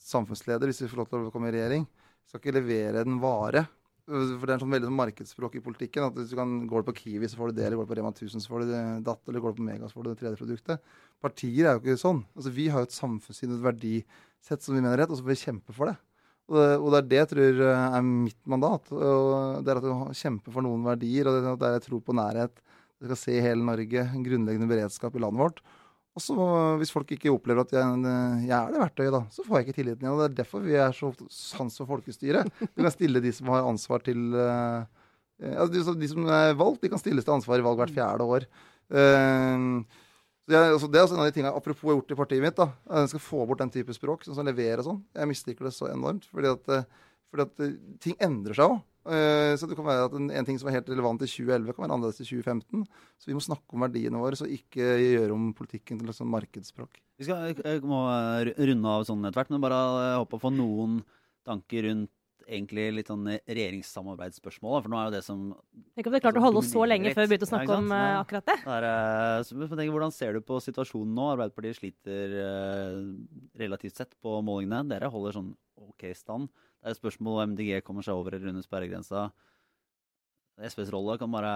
samfunnsleder, 0.06 0.72
hvis 0.72 0.86
vi 0.86 0.88
får 0.88 1.02
lov 1.02 1.10
til 1.12 1.26
å 1.28 1.34
komme 1.34 1.52
i 1.52 1.56
regjering, 1.58 1.84
skal 2.30 2.40
ikke 2.40 2.56
levere 2.56 3.04
en 3.04 3.20
vare. 3.20 3.66
For 4.06 4.46
det 4.46 4.54
er 4.54 4.62
sånn 4.62 4.72
veldig 4.72 4.88
sånn 4.88 5.00
markedsspråk 5.02 5.60
i 5.60 5.64
politikken. 5.66 6.08
at 6.08 6.16
hvis 6.16 6.32
du 6.32 6.38
kan, 6.40 6.56
Går 6.70 6.84
du 6.84 6.92
på 6.92 6.98
Kiwi, 7.02 7.28
så 7.28 7.42
får 7.42 7.52
du 7.52 7.60
det. 7.60 7.68
Eller 7.68 7.82
går 7.82 7.90
du 7.90 7.92
på 7.92 8.00
Rema 8.00 8.14
1000, 8.14 8.40
så 8.40 8.54
får 8.54 8.64
du 8.64 8.74
datt. 9.04 9.24
Eller 9.28 9.44
går 9.44 9.52
du 9.52 9.60
på 9.60 9.68
Mega, 9.68 9.90
så 9.90 10.00
får 10.00 10.04
du 10.04 10.10
det 10.14 10.20
tredje 10.24 10.40
produktet. 10.40 10.80
Partier 11.20 11.66
er 11.66 11.76
jo 11.76 11.84
ikke 11.84 12.00
sånn. 12.00 12.24
Altså, 12.38 12.56
Vi 12.56 12.70
har 12.70 12.80
jo 12.80 12.88
et 12.88 13.00
samfunnssyn 13.02 13.52
og 13.52 13.60
et 13.60 13.68
verdisett 13.68 14.62
som 14.62 14.76
vi 14.76 14.80
mener 14.80 14.94
er 14.94 15.04
rett, 15.04 15.12
og 15.12 15.18
så 15.18 15.26
får 15.26 15.36
vi 15.36 15.44
kjempe 15.44 15.76
for 15.76 15.92
det. 15.92 15.98
Og 16.52 16.92
det, 16.94 16.98
er 17.00 17.08
det 17.10 17.18
jeg 17.24 17.30
tror 17.32 17.62
eh, 17.66 17.86
er 17.98 18.04
mitt 18.06 18.42
mandat. 18.52 18.92
Og 18.94 19.64
det 19.66 19.72
er 19.74 19.80
at 19.82 19.88
jeg 19.90 20.20
kjemper 20.22 20.54
for 20.54 20.66
noen 20.66 20.84
verdier, 20.86 21.26
og 21.30 21.38
det 21.40 21.48
er 21.50 21.56
at 21.56 21.80
jeg 21.80 21.86
tror 21.88 22.04
på 22.06 22.16
nærhet. 22.18 22.62
Jeg 23.02 23.10
skal 23.10 23.20
se 23.20 23.40
hele 23.44 23.66
Norge, 23.66 24.04
en 24.06 24.24
grunnleggende 24.26 24.70
beredskap 24.70 25.16
i 25.18 25.24
landet 25.24 25.42
vårt. 25.42 25.64
Og 26.16 26.24
så 26.24 26.36
Hvis 26.80 26.94
folk 26.96 27.10
ikke 27.12 27.34
opplever 27.34 27.66
at 27.66 27.74
jeg, 27.76 27.98
jeg 28.48 28.56
er 28.56 28.70
det 28.72 28.80
verktøyet, 28.80 29.12
da, 29.18 29.24
så 29.36 29.44
får 29.44 29.58
jeg 29.58 29.66
ikke 29.66 29.78
tilliten 29.82 30.06
igjen. 30.06 30.14
og 30.14 30.22
Det 30.22 30.28
er 30.30 30.38
derfor 30.44 30.64
vi 30.64 30.78
er 30.80 30.94
så 30.96 31.10
sans 31.34 31.76
for 31.82 31.90
folkestyre. 31.90 32.46
Vi 32.72 32.86
kan 32.86 32.94
stille 32.94 33.20
de 33.26 33.34
som 33.36 33.50
har 33.52 33.68
ansvar 33.68 34.06
til 34.06 34.22
eh, 34.32 34.86
ja, 35.50 35.66
de, 35.68 35.82
som- 35.84 36.30
er 36.30 36.56
valgt, 36.56 36.86
de 36.86 36.94
kan 36.94 37.02
stilles 37.02 37.26
til 37.28 37.36
ansvar 37.36 37.60
i 37.60 37.66
valg 37.66 37.82
hvert 37.82 37.96
fjerde 37.98 38.30
år. 38.38 38.46
Eh, 38.96 39.66
så 40.46 40.54
jeg, 40.54 40.74
altså, 40.76 40.90
det 40.94 41.00
er 41.02 41.08
en 41.10 41.22
av 41.24 41.30
de 41.30 41.34
tingene, 41.34 41.54
Apropos 41.58 41.82
jeg 41.82 41.90
har 41.90 42.00
gjort 42.00 42.12
i 42.14 42.18
partiet 42.20 42.44
mitt. 42.44 42.60
da, 42.60 42.68
Jeg 43.02 43.14
skal 43.16 43.24
få 43.26 43.46
bort 43.50 43.64
den 43.64 43.72
type 43.74 43.96
språk, 43.98 44.26
sånn 44.26 44.38
som 44.38 44.46
leverer 44.46 44.84
og 44.84 44.90
sånn. 44.90 45.00
Jeg 45.18 45.30
misliker 45.32 45.66
det 45.66 45.74
så 45.74 45.90
enormt. 45.90 46.28
Fordi 46.30 46.52
at, 46.52 46.70
eh, 46.70 46.86
fordi 47.34 47.48
at 47.48 47.64
eh, 47.66 47.80
ting 48.04 48.20
endrer 48.22 48.58
seg 48.58 48.76
òg. 48.76 48.84
Så 49.06 49.68
det 49.70 49.76
kan 49.78 49.86
være 49.86 50.06
at 50.08 50.14
en, 50.18 50.32
en 50.34 50.46
ting 50.48 50.58
som 50.58 50.66
er 50.66 50.80
helt 50.80 50.88
relevant 50.90 51.22
i 51.22 51.28
2011, 51.30 51.76
kan 51.76 51.84
være 51.84 51.94
annerledes 51.94 52.24
i 52.24 52.26
2015. 52.26 52.88
Så 53.22 53.30
vi 53.30 53.36
må 53.38 53.44
snakke 53.46 53.78
om 53.78 53.84
verdiene 53.86 54.18
våre, 54.18 54.38
så 54.40 54.48
ikke 54.50 54.96
gjøre 54.98 55.36
om 55.36 55.52
politikken 55.54 56.00
til 56.00 56.10
et 56.10 56.18
sånn 56.18 56.32
markedsspråk. 56.34 56.98
Vi 57.22 57.28
skal, 57.28 57.54
må 57.88 58.02
eh, 58.12 58.50
runde 58.70 58.92
av 58.92 59.06
sånn 59.08 59.22
etter 59.24 59.40
hvert, 59.40 59.52
men 59.54 59.64
bare 59.64 59.78
eh, 60.02 60.16
håpe 60.20 60.36
å 60.40 60.42
få 60.42 60.52
noen 60.52 61.00
tanker 61.48 61.86
rundt 61.88 62.12
egentlig 62.46 62.86
litt 62.94 63.10
sånn 63.10 63.26
regjeringssamarbeidsspørsmål. 63.28 64.78
For 64.84 64.92
nå 64.92 65.00
er 65.00 65.08
jo 65.10 65.14
det 65.16 65.22
som 65.26 65.44
Tenk 65.98 66.10
om 66.10 66.16
vi 66.16 66.22
klarte 66.24 66.42
å 66.42 66.46
holde 66.46 66.62
oss 66.62 66.72
så 66.74 66.86
lenge 66.88 67.14
før 67.16 67.26
vi 67.26 67.34
begynte 67.34 67.48
å 67.48 67.52
snakke 67.52 67.78
om 67.80 67.94
eh, 67.96 68.18
akkurat 68.20 68.48
det. 68.52 68.58
det 68.64 68.76
er, 68.78 68.88
eh, 68.90 69.40
så 69.48 69.58
tenker, 69.66 69.94
Hvordan 69.96 70.16
ser 70.16 70.38
du 70.38 70.44
på 70.46 70.60
situasjonen 70.64 71.16
nå? 71.18 71.28
Arbeiderpartiet 71.36 71.80
sliter 71.80 72.36
uh, 72.38 73.00
relativt 73.60 73.98
sett 74.02 74.14
på 74.22 74.38
målingene. 74.46 74.84
Dere 74.92 75.12
holder 75.12 75.40
sånn 75.40 75.52
OK 75.86 76.08
stand. 76.18 76.52
Det 76.80 76.92
er 76.92 76.96
et 76.96 77.02
spørsmål 77.02 77.42
om 77.42 77.56
MDG 77.56 77.82
kommer 77.86 78.06
seg 78.06 78.20
over 78.20 78.38
eller 78.38 78.54
under 78.54 78.66
sperregrensa. 78.66 79.30
SVs 80.56 80.92
rolle 80.94 81.18
kan 81.20 81.32
bare 81.34 81.56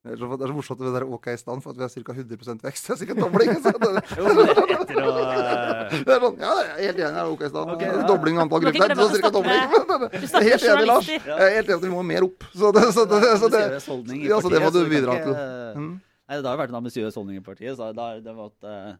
Det 0.00 0.14
er 0.14 0.16
så, 0.16 0.28
det 0.32 0.46
er 0.46 0.48
så 0.48 0.54
morsomt 0.56 0.78
med 0.80 0.86
det 0.88 0.94
der 0.96 1.04
OK 1.12 1.26
i 1.28 1.36
stand, 1.36 1.60
for 1.60 1.74
at 1.74 1.76
vi 1.76 1.84
har 1.84 1.90
ca. 1.92 2.12
100 2.16 2.62
vekst. 2.64 2.86
Det 2.86 2.92
er 2.94 2.98
sikkert 3.02 3.18
dobling. 3.20 3.50
Altså. 3.52 3.72
det, 3.82 3.90
Jo, 4.16 4.30
men 4.30 4.52
etter 4.78 5.00
å 5.04 5.10
eh, 5.12 5.96
det 6.06 6.14
er 6.14 6.22
sånn, 6.22 6.38
ja, 6.40 6.52
jeg 6.56 6.70
er 6.70 6.86
helt 6.86 7.02
enig. 7.02 7.10
Det 7.10 7.20
er 7.20 7.32
OK 7.34 7.42
i 7.44 7.50
stand. 7.50 7.72
Okay, 7.74 7.90
ja. 7.90 8.06
Dobling 8.08 8.38
av 8.40 8.46
antall 8.46 8.64
grupper. 8.64 8.94
det 8.96 9.08
Så 9.10 9.20
ca. 9.20 9.32
dobling. 9.34 9.60
Er 9.60 10.46
helt 10.46 10.64
enig, 10.70 10.88
Lars. 10.88 11.10
Jeg 11.12 11.36
er 11.36 11.52
helt 11.58 11.68
enig 11.68 11.76
at 11.76 11.84
vi 11.84 11.92
må 11.92 12.06
mer 12.14 12.28
opp. 12.30 12.48
Så 12.54 12.72
det, 12.72 12.86
så 12.96 13.04
det, 13.12 13.20
så 13.44 13.52
det, 13.52 13.62
så 13.84 14.00
det, 14.08 14.18
ja, 14.24 14.40
så 14.40 14.54
det 14.56 14.64
må 14.64 14.72
du 14.72 14.80
bidra 14.88 15.20
til. 15.20 15.36
Mm. 15.76 15.94
Nei, 16.00 16.40
Det 16.40 16.46
har 16.48 16.56
jo 16.56 16.64
vært 16.64 16.72
en 16.72 16.80
ambisiøs 16.80 17.20
holdning 17.20 17.40
i 17.42 17.44
partiet. 17.44 17.76
så 17.76 17.92
det 17.92 18.00
har, 18.00 18.20
det 18.24 18.32
har 18.32 18.40
vært, 18.40 18.68
eh, 18.72 18.92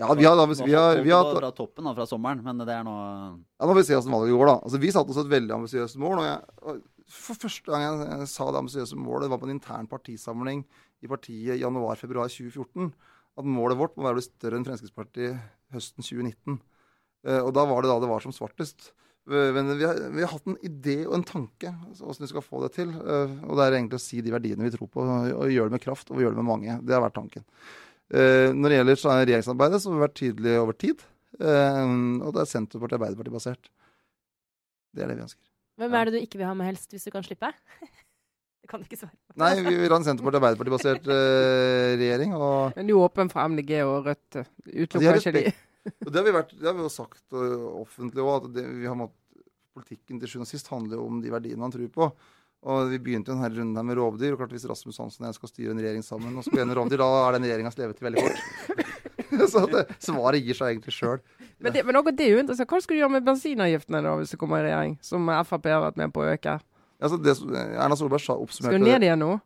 Ja, 0.00 0.12
vi 0.14 0.24
har, 0.24 0.38
vi 0.38 0.44
har, 0.48 0.64
vi 0.64 0.76
har, 0.80 1.00
vi 1.04 1.12
har, 1.12 1.32
fra 1.36 1.52
toppen 1.52 1.84
da, 1.84 1.92
fra 1.92 2.08
sommeren, 2.08 2.40
men 2.40 2.64
det 2.64 2.72
er 2.72 2.88
nå 2.88 2.94
Ja, 2.96 3.66
Nå 3.66 3.74
får 3.74 3.82
vi 3.82 3.88
se 3.90 3.98
hvordan 3.98 4.16
valget 4.16 4.38
går, 4.38 4.54
da. 4.54 4.60
Altså, 4.64 4.80
vi 4.80 4.92
satte 4.96 5.12
oss 5.12 5.26
et 5.26 5.32
veldig 5.36 5.60
ambisiøst 5.60 6.00
mål. 6.00 6.22
Og 6.22 6.28
jeg, 6.30 6.38
og 6.64 6.86
for 7.08 7.40
første 7.40 7.72
gang 7.72 7.84
jeg, 7.84 8.28
sa 8.30 8.48
det 8.52 8.60
ambisiøse 8.60 8.98
målet, 9.00 9.30
var 9.32 9.40
på 9.40 9.48
en 9.48 9.56
intern 9.56 9.88
partisamling 9.88 10.64
i 11.04 11.10
partiet 11.10 11.56
i 11.56 11.62
januar-februar 11.62 12.28
2014. 12.32 12.90
At 13.38 13.46
målet 13.46 13.78
vårt 13.78 13.94
må 13.96 14.04
være 14.04 14.18
å 14.18 14.20
bli 14.20 14.26
større 14.26 14.58
enn 14.58 14.66
Fremskrittspartiet 14.66 15.38
høsten 15.74 16.04
2019. 16.04 16.58
Eh, 17.26 17.40
og 17.42 17.52
da 17.56 17.64
var 17.68 17.84
det 17.84 17.92
da 17.92 17.98
det 18.02 18.10
var 18.10 18.24
som 18.24 18.34
svartest. 18.34 18.90
Eh, 19.30 19.50
Men 19.54 19.72
vi 19.78 19.86
har, 19.86 20.00
vi 20.14 20.24
har 20.24 20.32
hatt 20.32 20.48
en 20.50 20.58
idé 20.66 21.00
og 21.06 21.18
en 21.18 21.26
tanke 21.26 21.70
altså, 21.70 22.04
hvordan 22.04 22.26
vi 22.26 22.32
skal 22.32 22.46
få 22.46 22.62
det 22.64 22.72
til. 22.76 22.94
Eh, 22.94 23.36
og 23.46 23.58
det 23.58 23.66
er 23.66 23.78
egentlig 23.78 24.00
å 24.00 24.06
si 24.06 24.22
de 24.24 24.34
verdiene 24.34 24.66
vi 24.66 24.74
tror 24.74 24.90
på, 24.92 25.04
og, 25.04 25.44
gjøre 25.52 25.70
det 25.70 25.78
med 25.78 25.84
kraft 25.84 26.12
og 26.12 26.22
gjøre 26.22 26.36
det 26.36 26.42
med 26.42 26.50
mange. 26.50 26.80
Det 26.82 26.96
har 26.96 27.04
vært 27.04 27.18
tanken. 27.18 27.46
Når 28.08 28.72
det 28.72 28.76
gjelder 28.78 29.02
er 29.04 29.26
regjeringsarbeidet, 29.28 29.78
så 29.82 29.90
har 29.90 29.98
vi 29.98 30.00
vært 30.06 30.14
tydelige 30.16 30.60
over 30.62 30.76
tid. 30.80 31.02
Og 31.36 32.30
det 32.32 32.40
er 32.40 32.48
Senterpartiet 32.48 32.96
og 32.96 33.02
Arbeiderpartiet 33.02 33.36
basert. 33.36 33.68
Det 34.96 35.04
er 35.04 35.12
det 35.12 35.18
vi 35.18 35.26
ønsker. 35.26 35.47
Hvem 35.78 35.94
er 35.94 36.08
det 36.08 36.14
du 36.16 36.20
ikke 36.20 36.40
vil 36.40 36.48
ha 36.48 36.54
med 36.58 36.68
helst, 36.72 36.90
hvis 36.92 37.06
du 37.06 37.12
kan 37.14 37.26
slippe? 37.26 37.52
Det 38.68 38.72
kan 38.72 38.82
du 38.82 38.88
ikke 38.88 38.98
svare 39.00 39.14
på. 39.14 39.36
Nei, 39.40 39.52
vi 39.64 39.76
vil 39.80 39.92
ha 39.94 39.96
en 39.96 40.04
Senterparti- 40.04 40.36
og 40.36 40.42
Arbeiderparti-basert 40.42 41.06
uh, 41.08 41.94
regjering. 42.02 42.34
Og, 42.36 42.74
Men 42.76 42.90
du 42.90 42.96
er 42.98 43.04
åpen 43.06 43.30
for 43.32 43.48
MDG 43.54 43.70
og 43.86 44.10
Rødt? 44.10 44.36
eh, 44.42 44.50
Utelukker 44.82 45.20
ikke 45.22 45.32
de? 45.38 45.44
og 46.04 46.10
det 46.10 46.18
har 46.20 46.26
vi, 46.26 46.34
vært, 46.36 46.52
det 46.58 46.68
har 46.68 46.76
vi 46.76 46.84
jo 46.84 46.90
sagt 46.92 47.22
uh, 47.32 47.62
offentlig 47.80 48.26
òg, 48.26 48.34
at 48.42 48.58
det, 48.58 48.66
vi 48.82 48.90
har 48.90 48.98
måttet 48.98 49.16
politikken 49.78 50.18
til 50.20 50.28
sjuende 50.34 50.44
og 50.44 50.50
sist 50.50 50.68
handler 50.72 50.98
jo 50.98 51.06
om 51.06 51.22
de 51.22 51.32
verdiene 51.32 51.62
man 51.62 51.72
tror 51.72 51.88
på. 51.94 52.10
Og 52.68 52.90
Vi 52.90 52.98
begynte 52.98 53.30
denne 53.30 53.48
runden 53.54 53.78
her 53.78 53.86
med 53.86 53.96
rovdyr. 54.00 54.34
og 54.34 54.40
klart 54.42 54.52
Hvis 54.52 54.66
Rasmus 54.66 54.98
Hansson 54.98 55.24
og 55.24 55.30
jeg 55.30 55.38
skal 55.38 55.52
styre 55.52 55.72
en 55.76 55.80
regjering 55.80 56.04
sammen, 56.04 56.34
og 56.36 56.44
skal 56.44 56.58
gjøre 56.60 56.76
rovdyr, 56.80 56.98
da 57.00 57.08
er 57.22 57.36
den 57.38 57.46
regjeringas 57.46 57.78
levetid 57.78 58.08
veldig 58.08 58.24
kort. 58.26 59.48
Så 59.52 59.62
det, 59.70 59.84
svaret 60.02 60.42
gir 60.42 60.58
seg 60.58 60.72
egentlig 60.74 60.94
sjøl. 60.96 61.20
Men, 61.58 61.74
det, 61.74 61.82
men 61.86 61.98
det 62.14 62.24
er 62.24 62.36
jo 62.36 62.42
interessant. 62.42 62.70
Hva 62.70 62.80
skal 62.82 62.94
du 62.94 63.00
gjøre 63.00 63.14
med 63.16 63.26
bensinavgiftene 63.26 64.02
da, 64.04 64.14
hvis 64.20 64.34
du 64.34 64.38
kommer 64.38 64.62
i 64.62 64.68
regjering, 64.68 64.98
som 65.02 65.26
Frp 65.48 65.66
har 65.72 65.82
vært 65.88 65.98
med 65.98 66.14
på 66.14 66.22
å 66.22 66.28
øke? 66.30 66.58
Altså 66.98 67.18
det 67.22 67.34
Erna 67.78 67.96
Solberg 67.98 68.22
sa 68.22 68.34
Skal 68.50 68.78
du 68.78 68.82
ned 68.82 69.06
igjen 69.06 69.20
nå? 69.22 69.36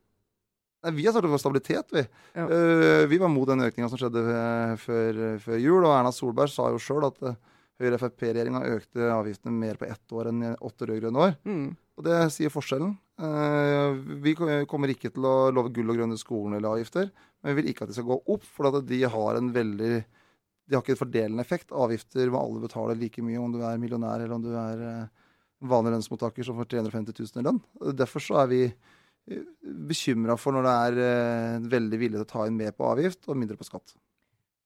Nei, 0.82 0.92
Vi 0.96 1.04
har 1.06 1.14
startet 1.14 1.30
for 1.30 1.42
stabilitet, 1.42 1.92
vi. 1.94 2.02
Ja. 2.34 2.48
Uh, 2.48 3.04
vi 3.10 3.20
var 3.22 3.30
mot 3.30 3.46
den 3.48 3.62
økninga 3.62 3.88
som 3.92 4.00
skjedde 4.00 4.22
eh, 4.26 4.72
før, 4.82 5.20
før 5.42 5.60
jul. 5.60 5.84
Og 5.84 5.92
Erna 5.94 6.10
Solberg 6.14 6.50
sa 6.50 6.72
jo 6.74 6.80
sjøl 6.82 7.06
at 7.06 7.20
uh, 7.22 7.36
Høyre-Frp-regjeringa 7.82 8.64
økte 8.74 9.12
avgiftene 9.14 9.54
mer 9.54 9.78
på 9.78 9.86
ett 9.86 10.16
år 10.16 10.32
enn 10.32 10.42
i 10.48 10.50
åtte 10.58 10.88
rød-grønne 10.90 11.22
år. 11.28 11.36
Mm. 11.46 11.68
Og 11.98 12.06
det 12.08 12.18
sier 12.34 12.50
forskjellen. 12.52 12.96
Uh, 13.22 13.94
vi 14.24 14.34
kommer 14.34 14.90
ikke 14.90 15.12
til 15.14 15.28
å 15.28 15.52
love 15.54 15.70
gull 15.74 15.94
og 15.94 16.00
grønne 16.00 16.18
skoler 16.18 16.58
eller 16.58 16.74
avgifter. 16.74 17.12
Men 17.42 17.52
vi 17.52 17.60
vil 17.60 17.70
ikke 17.70 17.86
at 17.86 17.92
de 17.92 17.98
skal 18.00 18.08
gå 18.10 18.18
opp, 18.34 18.48
for 18.48 18.72
at 18.72 18.82
de 18.88 19.02
har 19.14 19.38
en 19.38 19.52
veldig 19.54 19.94
De 20.72 20.78
har 20.78 20.84
ikke 20.86 20.94
en 20.96 21.02
fordelende 21.02 21.44
effekt. 21.44 21.68
Avgifter 21.76 22.30
må 22.32 22.40
alle 22.40 22.62
betale 22.64 22.94
like 22.96 23.20
mye 23.20 23.36
om 23.42 23.52
du 23.52 23.60
er 23.60 23.76
millionær 23.82 24.22
eller 24.24 24.32
om 24.38 24.44
du 24.44 24.48
er 24.56 24.84
eh, 24.88 25.26
vanlig 25.68 25.92
lønnsmottaker 25.98 26.46
som 26.48 26.56
får 26.56 26.70
350 26.72 27.12
000 27.20 27.42
i 27.42 27.44
lønn. 27.44 27.60
Derfor 27.98 28.24
så 28.24 28.38
er 28.42 28.48
vi 28.48 28.62
bekymra 29.62 30.34
for 30.40 30.56
når 30.56 30.64
det 30.66 30.76
er 30.86 31.02
eh, 31.08 31.58
veldig 31.74 31.98
villig 32.00 32.18
til 32.20 32.24
å 32.26 32.30
ta 32.32 32.46
inn 32.48 32.56
mer 32.58 32.72
på 32.76 32.88
avgift 32.88 33.28
og 33.28 33.38
mindre 33.38 33.58
på 33.60 33.68
skatt. 33.68 33.92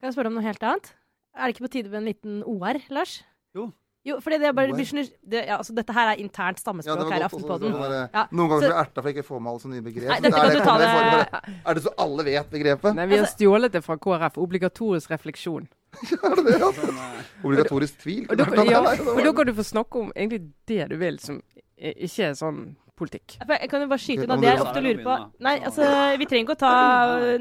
Kan 0.01 0.09
jeg 0.11 0.17
spørre 0.17 0.31
om 0.33 0.39
noe 0.39 0.47
helt 0.47 0.63
annet? 0.65 0.93
Er 1.37 1.49
det 1.51 1.57
ikke 1.57 1.67
på 1.67 1.73
tide 1.75 1.91
med 1.93 2.01
en 2.01 2.09
liten 2.09 2.39
OR, 2.49 2.79
Lars? 2.95 3.19
Jo. 3.57 3.67
Jo, 4.07 4.21
fordi 4.23 4.37
det 4.39 4.47
er 4.47 4.53
bare 4.55 4.85
så 4.87 5.03
det, 5.27 5.41
ja, 5.49 5.57
altså, 5.59 5.75
Dette 5.75 5.91
her 5.97 6.13
er 6.13 6.21
internt 6.23 6.61
stammespråk 6.63 7.09
her 7.11 7.19
i 7.19 7.25
også, 7.27 7.41
Aftenpodden. 7.41 7.73
sånn 7.75 7.95
Ja, 8.15 8.23
Noen 8.31 8.51
ganger 8.53 8.61
så- 8.63 8.69
blir 8.69 8.77
jeg 8.77 8.85
erta 8.87 9.03
for 9.03 9.09
jeg 9.11 9.17
ikke 9.17 9.27
får 9.27 9.41
med 9.43 9.51
alle 9.51 9.63
sånne 9.65 9.75
nye 9.75 9.87
begrep. 9.89 10.07
Nei, 10.13 10.21
dette 10.21 10.29
er 10.29 10.31
kan 10.31 10.47
det- 10.47 10.57
du 10.57 10.63
ta 10.63 10.77
det- 10.79 11.57
Er 11.67 11.75
det 11.75 11.83
så 11.83 11.93
alle 11.99 12.25
vet 12.25 12.51
begrepet? 12.51 12.95
Nei, 12.95 13.07
vi 13.07 13.17
har 13.19 13.27
stjålet 13.27 13.73
det 13.73 13.83
fra 13.83 13.97
KrF. 13.97 14.39
Obligatorisk 14.39 15.11
refleksjon. 15.11 15.67
Er 16.27 16.35
det 16.39 16.47
det? 16.47 16.57
Altså? 16.61 16.89
sånn, 16.89 17.21
Obligatorisk 17.45 18.01
tvil? 18.03 18.25
Og 18.31 18.41
da, 18.41 18.49
ja, 18.69 18.83
og 18.83 19.23
da 19.23 19.37
kan 19.37 19.49
du 19.49 19.55
få 19.57 19.67
snakke 19.67 20.03
om 20.03 20.11
egentlig 20.15 20.43
det 20.69 20.91
du 20.93 20.99
vil, 21.01 21.21
som 21.23 21.41
ikke 21.77 22.31
er 22.31 22.37
sånn 22.39 22.67
politikk. 22.97 23.37
Jeg 23.45 23.69
kan 23.71 23.83
jo 23.85 23.89
bare 23.91 24.01
skyte 24.01 24.25
inn 24.25 24.33
at 24.33 24.43
det 24.43 24.49
jeg 24.49 24.63
ofte 24.63 24.83
lurer 24.83 25.01
på 25.05 25.17
Nei, 25.45 25.55
altså, 25.69 25.87
Vi 26.17 26.29
trenger 26.29 26.47
ikke 26.47 26.57
å 26.57 26.61
ta 26.63 26.73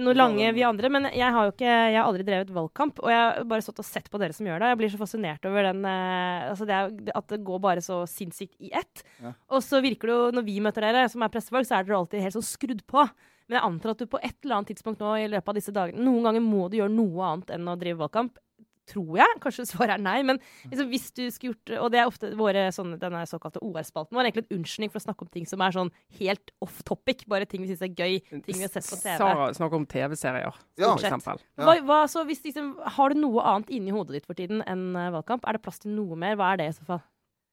noe 0.01 0.15
lange, 0.17 0.49
vi 0.55 0.65
andre, 0.67 0.91
men 0.91 1.07
jeg 1.15 1.35
har 1.35 1.47
jo 1.47 1.53
ikke 1.53 1.69
Jeg 1.69 1.95
har 1.95 2.09
aldri 2.09 2.25
drevet 2.27 2.51
valgkamp. 2.55 2.99
Og 3.03 3.11
jeg 3.11 3.21
har 3.21 3.47
bare 3.49 3.65
stått 3.65 3.79
og 3.83 3.87
sett 3.87 4.09
på 4.11 4.19
dere 4.21 4.35
som 4.35 4.47
gjør 4.49 4.61
det. 4.61 4.73
Jeg 4.73 4.81
blir 4.81 4.91
så 4.93 5.01
fascinert 5.01 5.47
over 5.47 5.69
den 5.69 5.85
eh, 5.87 6.49
altså 6.51 6.67
det 6.67 6.75
er, 6.75 6.91
at 7.21 7.29
det 7.31 7.41
går 7.47 7.61
bare 7.63 7.85
så 7.85 8.01
sinnssykt 8.09 8.59
i 8.59 8.73
ett. 8.75 9.05
Og 9.47 9.63
så 9.63 9.79
virker 9.85 10.11
det 10.11 10.17
jo, 10.17 10.25
når 10.35 10.47
vi 10.49 10.57
møter 10.63 10.85
dere, 10.89 11.07
som 11.11 11.23
er 11.23 11.31
pressefolk, 11.33 11.69
så 11.69 11.79
er 11.79 11.87
dere 11.87 12.01
alltid 12.01 12.25
helt 12.25 12.37
sånn 12.37 12.49
skrudd 12.49 12.83
på. 12.91 13.07
Men 13.45 13.59
jeg 13.59 13.67
antar 13.67 13.93
at 13.93 14.01
du 14.01 14.09
på 14.09 14.19
et 14.25 14.37
eller 14.41 14.57
annet 14.57 14.71
tidspunkt 14.73 15.03
nå 15.03 15.11
i 15.21 15.27
løpet 15.29 15.51
av 15.51 15.57
disse 15.57 15.73
dagene 15.73 16.01
Noen 16.01 16.25
ganger 16.25 16.41
må 16.41 16.65
du 16.65 16.79
gjøre 16.79 16.93
noe 16.93 17.27
annet 17.29 17.53
enn 17.55 17.69
å 17.69 17.77
drive 17.79 18.01
valgkamp. 18.01 18.39
Tror 18.85 19.17
jeg. 19.17 19.37
Kanskje 19.41 19.65
svaret 19.65 19.95
er 19.95 20.01
nei. 20.03 20.19
Men 20.27 20.37
liksom, 20.69 20.89
hvis 20.91 21.07
du 21.17 21.23
skulle 21.33 21.55
gjort 21.55 21.71
Og 21.81 21.91
det 21.93 21.99
er 22.01 22.09
ofte 22.09 22.29
våre 22.37 22.67
sånne, 22.75 22.99
denne 23.01 23.23
såkalte 23.29 23.61
OR-spalten 23.65 24.13
vår. 24.13 24.27
Egentlig 24.29 24.45
en 24.45 24.59
unnskyldning 24.59 24.91
for 24.93 25.01
å 25.01 25.05
snakke 25.07 25.25
om 25.25 25.31
ting 25.33 25.47
som 25.49 25.63
er 25.65 25.73
sånn 25.75 25.91
helt 26.19 26.53
off 26.61 26.83
topic. 26.85 27.25
Bare 27.31 27.47
ting 27.49 27.63
vi 27.65 27.71
syns 27.71 27.81
er 27.81 27.93
gøy. 27.97 28.19
Ting 28.45 28.59
vi 28.59 28.61
har 28.67 28.73
sett 28.73 28.85
på 28.91 28.99
TV. 29.01 29.17
Sara 29.17 29.49
snakker 29.57 29.81
om 29.81 29.87
TV-serier, 29.89 30.53
Ja. 30.77 30.91
for 30.93 31.01
eksempel. 31.01 31.41
Ja. 31.57 31.65
Hva, 31.65 31.75
hva, 31.87 31.99
så 32.11 32.25
hvis 32.29 32.43
liksom, 32.45 32.75
har 32.97 33.09
du 33.09 33.21
noe 33.21 33.41
annet 33.41 33.69
inni 33.73 33.91
hodet 33.95 34.19
ditt 34.19 34.29
for 34.29 34.37
tiden 34.37 34.61
enn 34.69 34.95
eh, 34.95 35.09
valgkamp? 35.15 35.45
Er 35.49 35.57
det 35.57 35.63
plass 35.65 35.79
til 35.81 35.95
noe 35.97 36.15
mer? 36.19 36.37
Hva 36.37 36.53
er 36.53 36.61
det 36.61 36.69
i 36.69 36.77
så 36.77 36.85
fall? 36.85 37.01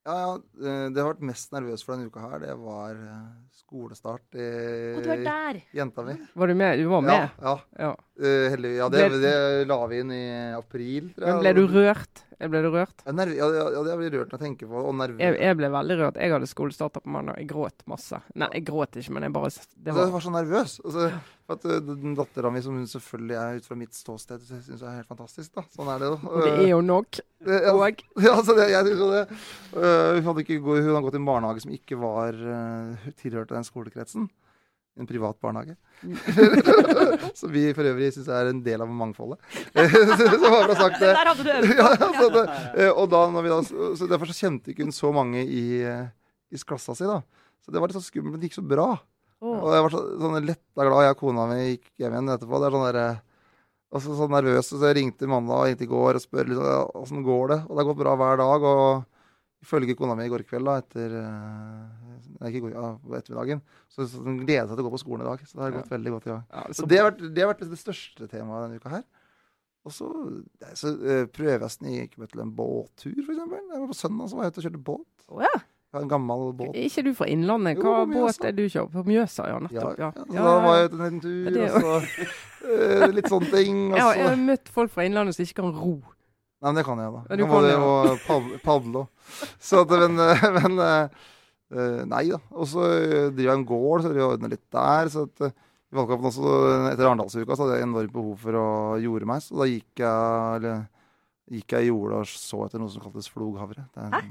Ja, 0.03 0.15
ja, 0.19 0.31
eh, 0.35 0.87
det 0.91 0.99
jeg 0.99 1.05
har 1.05 1.13
vært 1.13 1.27
mest 1.29 1.53
nervøs 1.55 1.85
for 1.87 1.95
denne 1.95 2.11
uka 2.11 2.23
her, 2.25 2.41
det 2.43 2.55
var 2.59 2.97
eh, 2.99 3.27
skolestart 3.55 4.35
i 4.35 4.47
Og 4.97 5.05
du 5.05 5.11
er 5.15 5.23
der! 5.23 5.61
jenta 5.79 6.03
mi. 6.07 6.17
Var 6.35 6.51
du 6.51 6.55
med? 6.59 6.83
Du 6.83 6.89
var 6.91 7.05
med? 7.07 7.15
Ja, 7.15 7.29
ja. 7.47 7.55
Ja. 7.87 7.93
Uh, 8.23 8.47
heldig, 8.53 8.73
ja 8.77 8.89
det, 8.93 9.05
det 9.23 9.35
la 9.71 9.79
vi 9.91 10.01
inn 10.03 10.11
i 10.15 10.25
april. 10.55 11.13
tror 11.15 11.27
jeg. 11.27 11.39
Men 11.39 11.41
ble 11.43 11.53
du 11.57 11.63
rørt? 11.71 12.25
Jeg 12.43 12.51
ble 12.51 12.61
du 12.65 12.73
rørt? 12.75 13.05
Ja, 13.07 13.13
nerv, 13.15 13.35
ja, 13.39 13.47
ja, 13.55 13.65
ja, 13.71 13.83
jeg 13.87 13.99
blir 14.01 14.15
rørt 14.17 14.33
når 14.33 14.41
jeg 14.41 14.43
tenker 14.49 14.71
på 14.71 14.75
det. 14.75 14.87
Og 14.91 14.97
nervøs. 14.99 15.21
Jeg, 15.23 15.37
jeg 15.39 15.59
ble 15.61 15.69
veldig 15.71 15.97
rørt. 16.01 16.17
Jeg 16.19 16.33
hadde 16.35 16.49
skolestart 16.51 16.97
på 16.99 17.13
mandag. 17.15 17.37
Jeg 17.39 17.47
gråt 17.53 17.85
masse. 17.91 18.19
Nei, 18.35 18.49
jeg 18.57 18.65
gråt 18.67 18.99
ikke, 18.99 19.15
men 19.15 19.29
jeg 19.29 19.35
bare 19.37 19.53
Det 19.53 19.93
var... 19.93 19.93
jeg 19.93 20.01
var 20.01 20.15
var 20.17 20.25
så 20.25 20.33
nervøs. 20.35 20.75
Altså, 20.83 21.11
at 21.55 21.67
den 21.87 22.17
Dattera 22.19 22.51
mi, 22.51 22.63
som 22.65 22.81
hun 22.81 22.89
selvfølgelig 22.91 23.39
er 23.39 23.61
ut 23.61 23.69
fra 23.69 23.79
mitt 23.79 23.95
ståsted, 23.95 24.43
syns 24.49 24.73
jeg 24.73 24.89
er 24.91 24.99
helt 24.99 25.13
fantastisk. 25.13 25.53
da. 25.55 25.65
Sånn 25.77 25.93
er 25.95 26.03
det 26.03 26.11
jo. 26.11 26.19
Det 26.33 26.53
er 26.57 26.69
jo 26.73 26.81
nok. 26.89 27.21
Eh, 27.43 27.65
ja, 27.65 27.73
Og 27.75 27.81
ja, 28.23 28.37
altså, 28.37 28.55
det, 28.55 28.69
jeg 28.71 28.93
jo 28.95 29.09
det. 29.11 29.23
Eh, 29.75 30.13
hun, 30.15 30.29
hadde 30.29 30.45
ikke, 30.45 30.61
hun 30.63 30.77
hadde 30.79 31.01
gått 31.03 31.17
i 31.17 31.19
en 31.19 31.27
barnehage 31.27 31.65
som 31.65 31.73
ikke 31.75 31.99
var 31.99 32.37
uh, 32.39 33.09
tilhørte 33.19 33.57
den 33.57 33.67
skolekretsen. 33.67 34.29
En 35.01 35.09
privat 35.09 35.39
barnehage. 35.41 35.77
som 37.39 37.53
vi 37.53 37.63
for 37.73 37.87
øvrig 37.89 38.11
syns 38.13 38.29
er 38.29 38.51
en 38.51 38.61
del 38.65 38.83
av 38.85 38.91
mangfoldet. 38.93 39.39
så 39.73 39.79
bare 39.79 40.67
for 40.67 40.75
å 40.75 40.77
sagt 40.77 40.99
det. 41.01 41.13
Der 41.17 41.31
hadde 41.31 41.47
du 41.47 41.53
øvd. 41.55 41.71
ja, 41.79 42.11
så 42.19 42.27
det, 42.35 42.43
eh, 42.77 42.91
og 42.91 43.09
da, 43.13 43.23
da, 43.33 43.61
så 43.71 44.11
Derfor 44.11 44.29
så 44.29 44.37
kjente 44.37 44.75
ikke 44.75 44.85
hun 44.85 44.93
så 44.93 45.13
mange 45.17 45.47
i, 45.47 45.65
eh, 45.81 46.11
i 46.53 46.61
klassa 46.61 46.97
si. 46.99 47.09
da. 47.09 47.23
Så 47.65 47.73
det 47.73 47.81
var 47.81 47.89
litt 47.89 47.97
sånn 47.97 48.05
skummelt, 48.05 48.35
men 48.35 48.43
det 48.43 48.51
gikk 48.51 48.59
så 48.61 48.67
bra. 48.67 48.91
Oh. 49.43 49.57
Og 49.57 49.73
jeg 49.75 49.87
var 49.87 49.95
så, 49.95 50.03
sånn 50.23 50.45
letta 50.45 50.87
glad. 50.87 51.05
Jeg 51.07 51.17
og 51.17 51.23
kona 51.23 51.47
mi 51.51 51.61
gikk 51.63 51.89
hjem 52.03 52.19
igjen 52.19 52.35
etterpå. 52.37 52.61
Det 52.61 52.69
er 52.69 52.77
sånn 52.77 52.89
der, 52.91 53.01
og 53.93 54.05
så 54.05 54.19
sånn 54.19 54.37
nervøs, 54.37 54.69
så 54.69 54.83
jeg 54.87 54.99
ringte 55.01 55.29
mandag 55.31 55.57
og 55.57 55.67
ringte 55.71 55.85
i 55.89 55.91
går 55.91 56.19
og 56.19 56.25
spør 56.25 56.53
litt, 56.53 56.61
åssen 57.01 57.25
går 57.25 57.49
det. 57.55 57.59
Og 57.65 57.73
det 57.73 57.81
har 57.81 57.89
gått 57.89 58.03
bra 58.05 58.15
hver 58.21 58.39
dag. 58.41 58.69
Og 58.75 59.12
ifølge 59.63 59.95
kona 59.99 60.15
mi 60.19 60.27
i 60.27 60.33
går 60.33 60.43
kveld, 60.49 60.67
da, 60.69 60.77
etter 60.83 61.17
eh, 61.21 62.13
Nei, 62.43 62.51
ikke 62.51 62.63
går, 62.65 62.73
ja, 62.75 62.89
ettermiddagen, 63.19 63.61
så, 63.93 64.07
så 64.11 64.23
hun 64.25 64.41
gleder 64.43 64.67
seg 64.67 64.75
til 64.79 64.83
å 64.83 64.87
gå 64.89 64.95
på 64.97 65.03
skolen 65.03 65.23
i 65.23 65.29
dag. 65.29 65.43
Så 65.47 65.55
det 65.59 65.63
har 65.63 65.71
Ja. 65.75 65.81
gått 65.81 65.93
veldig 65.93 66.13
godt 66.17 66.27
i 66.27 66.31
dag. 66.33 66.43
ja, 66.51 66.63
Så 66.73 66.81
så, 66.83 66.87
det 66.91 66.99
har 66.99 67.11
vært 67.11 67.21
det, 67.35 67.43
har 67.45 67.51
vært 67.53 67.67
det 67.71 67.79
største 67.79 68.29
temaet 68.33 68.65
denne 68.67 68.81
uka 68.83 68.95
her. 68.97 69.05
Og 69.83 69.91
så, 69.95 70.09
så 70.79 70.93
uh, 70.95 71.25
prøver 71.35 71.57
jeg 71.57 71.67
å 71.67 71.71
snike 71.75 72.19
meg 72.23 72.31
til 72.31 72.43
en 72.45 72.51
båttur, 72.55 73.19
var 73.27 73.87
på 73.91 73.97
søndag 73.99 74.31
så 74.31 74.39
var 74.39 74.47
jeg 74.47 74.55
ute 74.55 74.61
og 74.63 74.67
kjørte 74.69 74.83
båt. 74.91 75.25
Oh, 75.29 75.43
ja. 75.43 75.53
En 75.99 76.09
gammel 76.09 76.53
båt. 76.57 76.71
er 76.73 76.87
ikke 76.89 77.03
du 77.05 77.11
fra 77.19 77.27
Innlandet? 77.29 77.77
Hva 77.83 77.99
jo, 78.01 78.07
båt 78.15 78.47
er 78.49 78.55
du 78.57 78.63
kjører? 78.65 78.89
På 78.95 79.03
Mjøsa, 79.05 79.45
ja. 79.51 79.59
Ja, 79.59 79.65
Nettopp. 79.67 79.99
ja. 80.01 80.09
Ja. 80.17 80.25
Så 80.31 80.47
da 80.47 80.55
var 80.65 80.79
jeg 80.79 80.87
ute 80.89 80.95
en 80.97 81.03
liten 81.03 81.21
tur, 81.21 81.59
Ja, 81.59 81.67
og 81.67 81.83
så 81.83 81.93
eh, 82.73 83.07
litt 83.13 83.29
sånne 83.29 83.51
ting. 83.53 83.83
Jeg 83.93 84.25
har 84.31 84.39
møtt 84.41 84.71
folk 84.73 84.95
fra 84.95 85.05
Innlandet 85.05 85.37
som 85.37 85.45
ikke 85.45 85.59
kan 85.61 85.75
ro. 85.77 85.99
Nei, 86.63 86.71
men 86.71 86.79
det 86.79 86.85
kan 86.87 87.01
jeg, 87.03 87.11
da. 87.11 87.21
Ja, 87.27 87.61
Jeg 87.67 87.79
og 87.91 88.23
padle, 88.23 88.59
padle 88.63 89.03
og 89.03 89.35
Så 89.59 89.83
at, 89.83 89.93
men, 90.05 90.21
eh, 90.23 90.47
men 90.61 90.79
eh, 90.87 91.27
eh, 91.75 92.01
Nei 92.07 92.25
da. 92.31 92.39
Og 92.55 92.71
så 92.71 92.87
driver 93.35 93.49
jeg 93.49 93.59
en 93.59 93.67
gård, 93.67 94.05
så 94.05 94.13
driver 94.13 94.23
jeg 94.23 94.37
ordner 94.37 94.55
litt 94.55 94.67
der. 94.79 95.11
Så 95.11 95.27
at, 95.27 95.53
i 95.93 95.99
valgkampen 95.99 96.31
også, 96.31 96.55
etter 96.93 97.09
Arendalsuka, 97.09 97.57
så 97.57 97.67
hadde 97.67 97.81
jeg 97.81 97.89
enormt 97.89 98.15
behov 98.15 98.47
for 98.47 98.57
å 98.57 98.67
jorde 99.03 99.29
meg. 99.29 99.43
Så 99.45 99.59
da 99.59 99.67
gikk 99.69 100.05
jeg 100.05 100.61
eller, 100.61 100.85
gikk 101.53 101.75
jeg 101.75 101.85
i 101.85 101.91
jorda 101.91 102.23
og 102.23 102.31
så 102.31 102.63
etter 102.65 102.81
noe 102.81 102.93
som 102.95 103.03
kaltes 103.03 103.29
floghavre. 103.29 103.83
Det 103.93 104.07
er, 104.07 104.31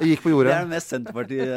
jeg 0.00 0.14
gikk 0.14 0.24
på 0.24 0.32
Det 0.40 0.54
er 0.56 0.64
det 0.64 0.72
mest 0.72 0.94
Senterpartiet 0.94 1.52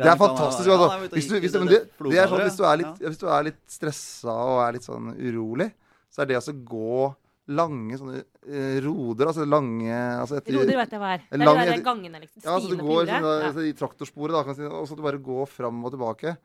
Det 0.00 0.08
er 0.08 0.18
fantastisk. 0.24 0.72
Altså. 0.72 0.88
Hvis 1.12 1.28
du, 1.28 1.36
hvis, 1.36 1.52
du, 1.52 1.68
det, 1.68 1.82
det 2.08 2.16
er 2.16 2.32
sånn, 2.32 2.46
hvis, 2.48 2.56
du 2.56 2.64
er 2.64 2.80
litt, 2.80 3.04
hvis 3.04 3.20
du 3.20 3.28
er 3.28 3.46
litt 3.52 3.60
stressa 3.70 4.34
og 4.34 4.64
er 4.64 4.78
litt 4.78 4.88
sånn 4.88 5.12
urolig, 5.20 5.68
så 6.10 6.24
er 6.24 6.32
det 6.32 6.40
altså 6.40 6.56
gå 6.56 7.10
lange 7.50 7.98
sånne 8.00 8.20
eh, 8.46 8.76
roder, 8.84 9.30
altså 9.30 9.44
lange 9.48 9.90
altså 9.94 10.38
etter, 10.38 10.56
Roder 10.58 10.78
vet 10.80 10.94
jeg 10.94 11.02
hva 11.02 11.10
er. 11.16 11.24
Det 11.26 11.36
er 11.38 11.44
Lang- 11.44 11.60
de 11.60 11.66
der 11.72 11.84
gangene, 11.86 12.20
liksom. 12.22 12.44
Ja, 12.46 12.54
så 12.62 12.70
du 12.70 12.76
går 12.80 13.02
sånn, 13.10 13.26
da, 13.26 13.34
Ja. 13.40 13.48
altså, 13.50 13.64
i 13.66 13.74
traktorsporet, 13.78 14.34
da, 14.36 14.44
kan 14.46 14.54
si, 14.58 14.62
og 14.68 14.86
så 14.88 14.96
du 14.98 15.02
bare 15.04 15.20
går 15.22 15.46
fram 15.50 15.82
og 15.84 15.92
tilbake. 15.96 16.36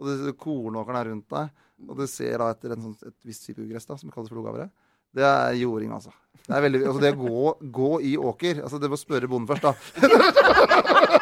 Og 0.00 0.08
det, 0.08 0.36
kornåkeren 0.40 0.98
er 1.00 1.10
rundt 1.12 1.28
deg, 1.34 1.50
og 1.88 1.98
du 1.98 2.06
ser 2.10 2.38
da 2.38 2.50
etter 2.54 2.72
en 2.76 2.82
sånn, 2.88 2.96
et 3.06 3.18
visst 3.28 3.44
type 3.46 3.60
ugress 3.62 3.86
da, 3.86 3.96
som 4.00 4.10
kalles 4.14 4.30
floghavre. 4.32 4.70
Det 5.12 5.22
er 5.28 5.52
jording, 5.60 5.90
altså. 5.92 6.10
Det 6.46 6.56
er 6.56 6.62
veldig, 6.64 6.80
altså 6.88 7.00
det 7.02 7.12
å 7.12 7.20
gå, 7.20 7.42
gå 7.70 7.90
i 8.02 8.16
åker 8.18 8.62
altså 8.64 8.78
Det 8.82 8.88
må 8.90 8.96
spørre 8.98 9.28
bonden 9.30 9.46
først, 9.46 9.62
da. 9.62 9.72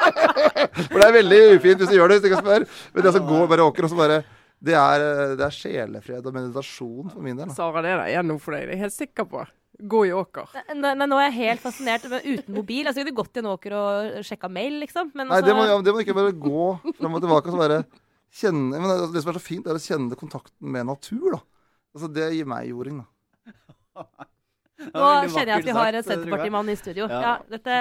For 0.90 0.96
det 1.00 1.06
er 1.08 1.16
veldig 1.18 1.40
ufint 1.58 1.82
hvis 1.82 1.90
du 1.90 1.96
gjør 1.98 2.08
det 2.12 2.16
hvis 2.20 2.24
du 2.24 2.28
ikke 2.30 2.42
spør. 2.44 2.64
Men 2.94 3.04
det 3.04 3.12
å 3.18 3.22
gå 3.28 3.40
bare 3.50 3.66
åker 3.66 3.86
og 3.86 3.92
så 3.92 3.98
bare 3.98 4.20
det 4.60 4.76
er, 4.76 5.02
det 5.40 5.44
er 5.46 5.54
sjelefred 5.56 6.26
og 6.28 6.36
meditasjon 6.36 7.08
for 7.08 7.24
min 7.24 7.38
del. 7.38 7.48
Da. 7.48 7.56
Sara, 7.56 7.80
det 7.84 7.94
er 7.94 8.02
det 8.02 8.12
gjennom 8.12 8.40
for 8.42 8.56
deg. 8.56 8.66
Det 8.66 8.74
er 8.74 8.76
jeg 8.76 8.84
helt 8.84 8.96
sikker 8.96 9.28
på. 9.30 9.44
Gå 9.90 10.02
i 10.04 10.12
åker. 10.12 10.50
Nei, 10.76 10.92
nei, 10.92 11.06
nå 11.08 11.16
er 11.16 11.30
jeg 11.30 11.36
helt 11.38 11.62
fascinert 11.62 12.04
med 12.12 12.26
uten 12.26 12.58
mobil. 12.58 12.84
Altså, 12.84 13.00
jeg 13.00 13.08
skulle 13.08 13.22
gått 13.22 13.38
i 13.38 13.40
en 13.40 13.48
åker 13.54 13.76
og 13.78 14.26
sjekka 14.28 14.50
mail, 14.52 14.76
liksom. 14.82 15.14
Men 15.14 15.30
Nei, 15.30 15.38
altså, 15.38 15.48
det 15.48 15.54
må, 15.56 15.64
ja, 15.70 15.78
det 15.86 15.94
må 15.96 16.02
ikke 16.04 16.16
bare 16.18 16.34
gå 16.36 16.66
fram 16.98 17.16
og 17.16 17.24
tilbake 17.24 17.54
og 17.54 17.62
bare 17.62 17.78
kjenne 18.40 18.76
men 18.76 18.90
det, 18.92 18.98
Det 19.14 19.22
som 19.24 19.32
er 19.32 19.38
så 19.40 19.42
fint, 19.42 19.70
er 19.70 19.78
å 19.78 19.82
kjenne 19.82 20.18
kontakten 20.20 20.68
med 20.76 20.90
natur, 20.90 21.38
da. 21.38 21.40
Altså, 21.96 22.12
det 22.12 22.28
gir 22.36 22.52
meg 22.52 22.68
jording, 22.68 23.00
da. 23.00 23.08
nå 24.92 25.08
kjenner 25.32 25.54
jeg 25.54 25.56
at 25.56 25.66
vi 25.66 25.78
har 25.80 25.96
en 25.96 26.06
Senterpartimann 26.06 26.70
i 26.72 26.76
studio. 26.78 27.08
Ja. 27.08 27.24
Ja, 27.24 27.32
dette, 27.48 27.80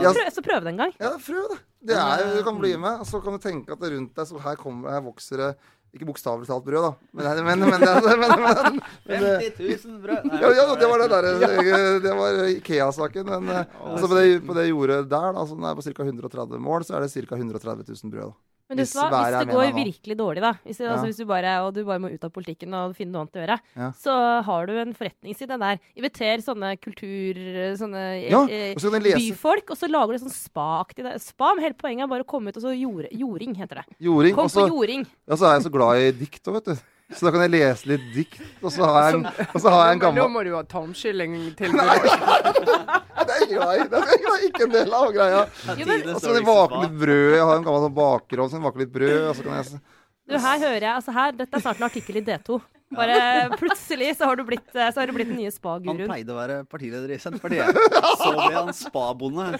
men 0.00 0.08
prøv, 0.16 0.32
så 0.34 0.44
prøv 0.48 0.64
det 0.64 0.72
en 0.72 0.82
gang. 0.86 0.96
Ja, 0.96 1.12
prøv 1.20 1.46
det. 1.52 1.60
Det 1.84 2.00
er, 2.00 2.24
du 2.38 2.42
kan 2.46 2.56
bli 2.56 2.72
med, 2.80 3.04
så 3.04 3.20
kan 3.20 3.36
du 3.36 3.44
tenke 3.44 3.76
at 3.76 3.84
det 3.84 3.92
rundt 3.92 4.16
deg 4.16 4.28
så 4.32 4.40
her, 4.40 4.56
kommer, 4.56 4.96
her 4.96 5.04
vokser 5.04 5.42
det 5.42 5.52
Ikke 5.94 6.08
bokstavelig 6.08 6.48
talt 6.48 6.64
brød, 6.66 6.82
da. 6.82 6.92
Men, 7.14 7.28
men, 7.46 7.60
men, 7.60 7.68
men, 7.70 7.84
men, 7.84 8.22
men, 8.22 8.32
men, 8.34 8.80
men 9.06 9.26
50 9.44 9.84
000 9.86 10.00
brød. 10.02 10.24
Nei, 10.26 10.40
ja, 10.42 10.48
ja, 10.58 10.64
det 10.80 10.88
var 10.90 11.04
det 11.04 11.10
der 11.12 12.00
Det 12.02 12.14
var 12.18 12.40
Ikea-saken. 12.50 13.28
Men 13.30 13.52
eh, 13.54 13.76
altså 13.78 14.08
på, 14.10 14.16
det, 14.18 14.24
på 14.48 14.56
det 14.58 14.66
jordet 14.72 14.98
der, 15.12 15.28
da, 15.36 15.44
som 15.46 15.62
er 15.62 15.78
på 15.78 15.86
ca. 15.86 16.08
130 16.08 16.58
mål, 16.66 16.86
så 16.88 16.98
er 16.98 17.06
det 17.06 17.12
ca. 17.14 17.38
130 17.38 17.86
000 17.86 18.10
brød. 18.10 18.32
Da. 18.32 18.53
Men 18.70 18.78
Hvis 18.80 18.94
hva, 18.96 19.10
hvis 19.12 19.34
det 19.44 19.52
går 19.52 19.74
virkelig 19.76 20.14
dårlig, 20.16 20.40
da, 20.40 20.52
hvis, 20.64 20.78
det, 20.80 20.86
altså, 20.88 21.04
hvis 21.10 21.18
du 21.20 21.26
bare, 21.28 21.50
og 21.66 21.74
du 21.76 21.82
bare 21.84 22.00
må 22.00 22.08
ut 22.08 22.22
av 22.24 22.30
politikken 22.32 22.72
og 22.78 22.94
finne 22.96 23.12
noe 23.12 23.26
annet 23.26 23.36
å 23.36 23.42
gjøre, 23.42 23.58
Ja. 23.76 23.88
så 24.00 24.14
har 24.46 24.66
du 24.70 24.72
en 24.80 24.94
forretningsside 24.96 25.58
der. 25.60 25.82
Inviter 26.00 26.40
sånne 26.40 26.70
kultur... 26.80 27.42
Sånne 27.76 28.04
Ja, 28.24 28.40
eh, 28.48 28.72
og 28.72 29.04
byfolk, 29.04 29.74
og 29.74 29.76
så 29.76 29.90
lager 29.90 30.16
du 30.16 30.24
sånn 30.24 30.32
spa-aktig 30.32 31.04
Spa, 31.20 31.52
men 31.54 31.66
hele 31.66 31.76
poenget 31.76 32.06
er 32.06 32.12
bare 32.14 32.24
å 32.24 32.30
komme 32.32 32.48
ut 32.48 32.56
og 32.56 32.64
så 32.64 32.72
jord, 32.72 33.06
jording, 33.12 33.52
heter 33.60 33.82
det. 33.82 33.86
Joring, 34.00 34.34
Kom 34.34 34.48
også, 34.48 34.64
på 34.64 34.72
jording. 34.72 35.04
ja, 35.28 35.36
så 35.36 35.50
er 35.50 35.58
jeg 35.58 35.66
så 35.68 35.74
glad 35.76 36.00
i 36.00 36.10
dikt 36.24 36.48
òg, 36.48 36.56
vet 36.62 36.72
du. 36.72 36.93
Så 37.12 37.26
da 37.26 37.30
kan 37.34 37.42
jeg 37.44 37.50
lese 37.52 37.86
litt 37.90 38.04
dikt, 38.14 38.38
og 38.64 38.72
så 38.72 38.86
har 38.88 39.10
jeg 39.10 39.18
en, 39.18 39.26
og 39.28 39.58
så 39.60 39.68
har 39.70 39.82
jeg 39.90 39.96
en 39.98 40.00
gammel 40.06 40.22
da 40.22 40.28
må 40.32 40.42
du 40.46 40.54
ha 40.56 40.62
tarmskylling 40.64 41.34
til. 41.58 41.74
Nei, 41.76 41.98
Det 43.24 43.34
er 43.34 43.42
ikke 43.44 43.58
grei. 43.60 43.76
Det 43.92 43.98
er 44.00 44.14
ikke- 44.16 44.38
ikke 44.48 44.62
en 44.64 44.72
del 44.74 44.94
av 44.96 45.12
greia. 45.14 45.42
Og 45.44 46.20
så 46.20 46.30
kan 46.30 46.38
jeg 46.38 46.46
bake 46.48 46.80
litt 46.84 46.96
brød. 47.04 47.28
Jeg 47.36 47.44
har 47.44 47.56
en 47.60 47.64
gammel 47.66 47.84
sånn 47.84 47.94
bakerovn 47.98 48.50
som 48.54 48.64
baker 48.66 48.82
litt 48.84 48.92
brød. 48.94 49.18
Og 49.28 49.36
så 49.36 49.44
kan 49.46 49.60
jeg 49.60 49.80
du, 50.24 50.38
her 50.40 50.58
hører 50.58 50.80
jeg 50.80 50.94
altså 50.96 51.12
her, 51.12 51.32
Dette 51.36 51.58
er 51.58 51.60
snart 51.60 51.76
en 51.82 51.84
artikkel 51.90 52.16
i 52.16 52.24
D2. 52.24 52.56
Bare 52.96 53.16
plutselig 53.60 54.14
så 54.16 54.24
har 54.30 54.36
du 54.40 54.44
blitt, 54.48 54.70
eh, 54.72 54.88
så 54.94 55.00
har 55.02 55.06
du 55.06 55.12
blitt 55.12 55.28
den 55.28 55.36
nye 55.36 55.50
Han 55.50 55.52
spa-guruen. 55.52 56.06
pleide 56.08 56.32
å 56.32 56.36
være 56.38 56.56
partileder 56.64 57.10
i 57.12 57.18
Senterpartiet. 57.20 57.76
Så 58.22 58.30
ble 58.32 58.54
han 58.54 58.72
spabonde. 58.72 59.50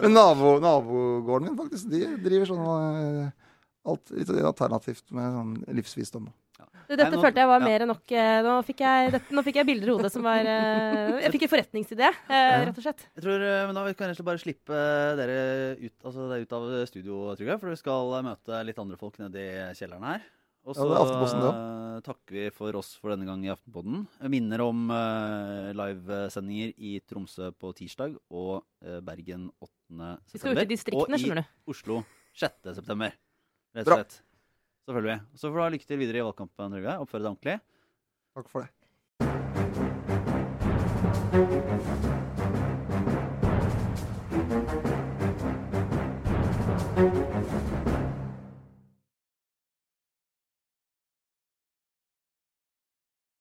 Men 0.00 0.14
nabo, 0.16 0.54
nabogården 0.64 1.50
min, 1.50 1.58
faktisk, 1.60 1.90
de 1.92 2.06
driver 2.24 2.48
sånn 2.48 2.62
eh, 3.26 3.30
alt 3.92 4.14
litt 4.16 4.30
alternativt 4.40 5.04
med 5.12 5.28
sånn 5.36 5.52
livsvisdom. 5.76 6.30
Dette 6.98 7.08
Nei, 7.10 7.18
nå- 7.18 7.24
følte 7.24 7.42
jeg 7.42 7.50
var 7.50 7.62
ja. 7.62 7.66
mer 7.66 7.84
enn 7.84 7.90
nok 7.92 8.14
eh, 8.14 8.40
Nå 8.46 8.56
fikk 8.66 8.82
jeg, 8.84 9.12
dette, 9.14 9.36
nå 9.36 9.44
fikk 9.46 9.60
jeg 9.60 9.68
bilder 9.68 9.90
i 9.90 9.94
hodet 9.96 10.12
som 10.14 10.26
var 10.26 10.50
eh, 10.54 11.22
Jeg 11.24 11.32
fikk 11.36 11.46
en 11.46 11.52
forretningsidé, 11.54 12.10
eh, 12.10 12.58
rett 12.68 12.82
og 12.82 12.86
slett. 12.86 13.06
Jeg 13.16 13.24
tror, 13.26 13.46
men 13.48 13.78
Da 13.78 13.86
kan 13.86 13.88
vi 13.88 14.12
og 14.12 14.20
slett 14.20 14.30
bare 14.32 14.42
slippe 14.42 14.84
dere 15.22 15.40
ut, 15.80 15.96
altså, 16.02 16.28
det 16.30 16.44
ut 16.44 16.54
av 16.58 16.68
studio, 16.90 17.24
Trygve. 17.38 17.58
For 17.62 17.72
vi 17.72 17.80
skal 17.80 18.14
møte 18.28 18.62
litt 18.68 18.80
andre 18.82 19.00
folk 19.00 19.18
nede 19.22 19.42
i 19.42 19.74
kjelleren 19.78 20.08
her. 20.12 20.30
Og 20.62 20.76
så 20.78 20.84
eh, 20.86 21.96
takker 22.06 22.36
vi 22.36 22.42
for 22.54 22.76
oss 22.78 22.92
for 23.00 23.10
denne 23.10 23.26
gang 23.26 23.42
i 23.42 23.50
Aftenpodden. 23.50 24.04
Minner 24.30 24.62
om 24.62 24.84
uh, 24.94 25.72
livesendinger 25.74 26.70
i 26.78 26.94
Tromsø 27.02 27.50
på 27.58 27.72
tirsdag 27.74 28.14
og 28.30 28.62
uh, 28.86 29.00
Bergen 29.02 29.48
8. 29.58 29.72
september. 29.74 30.20
Vi 30.30 30.38
skal 30.38 30.60
ut 30.60 30.62
i 30.62 30.70
distriktene, 30.70 31.18
og 31.18 31.24
skjønner 31.24 31.42
du. 31.42 31.48
i 31.50 31.74
Oslo 31.74 31.98
6. 32.38 32.70
september. 32.78 33.16
Rett 33.74 33.90
og 33.90 33.98
slett. 33.98 34.20
Vi. 34.86 35.18
Så 35.34 35.48
får 35.48 35.56
du 35.56 35.62
ha 35.62 35.68
lykke 35.70 35.86
til 35.86 35.98
videre 36.00 36.18
i 36.18 36.24
valgkampen, 36.26 36.72
Trygve. 36.74 36.98
Oppføre 37.04 37.22
deg 37.22 37.30
ordentlig. 37.30 37.56
Takk 38.34 38.48
for 38.50 38.60
det. 38.66 38.70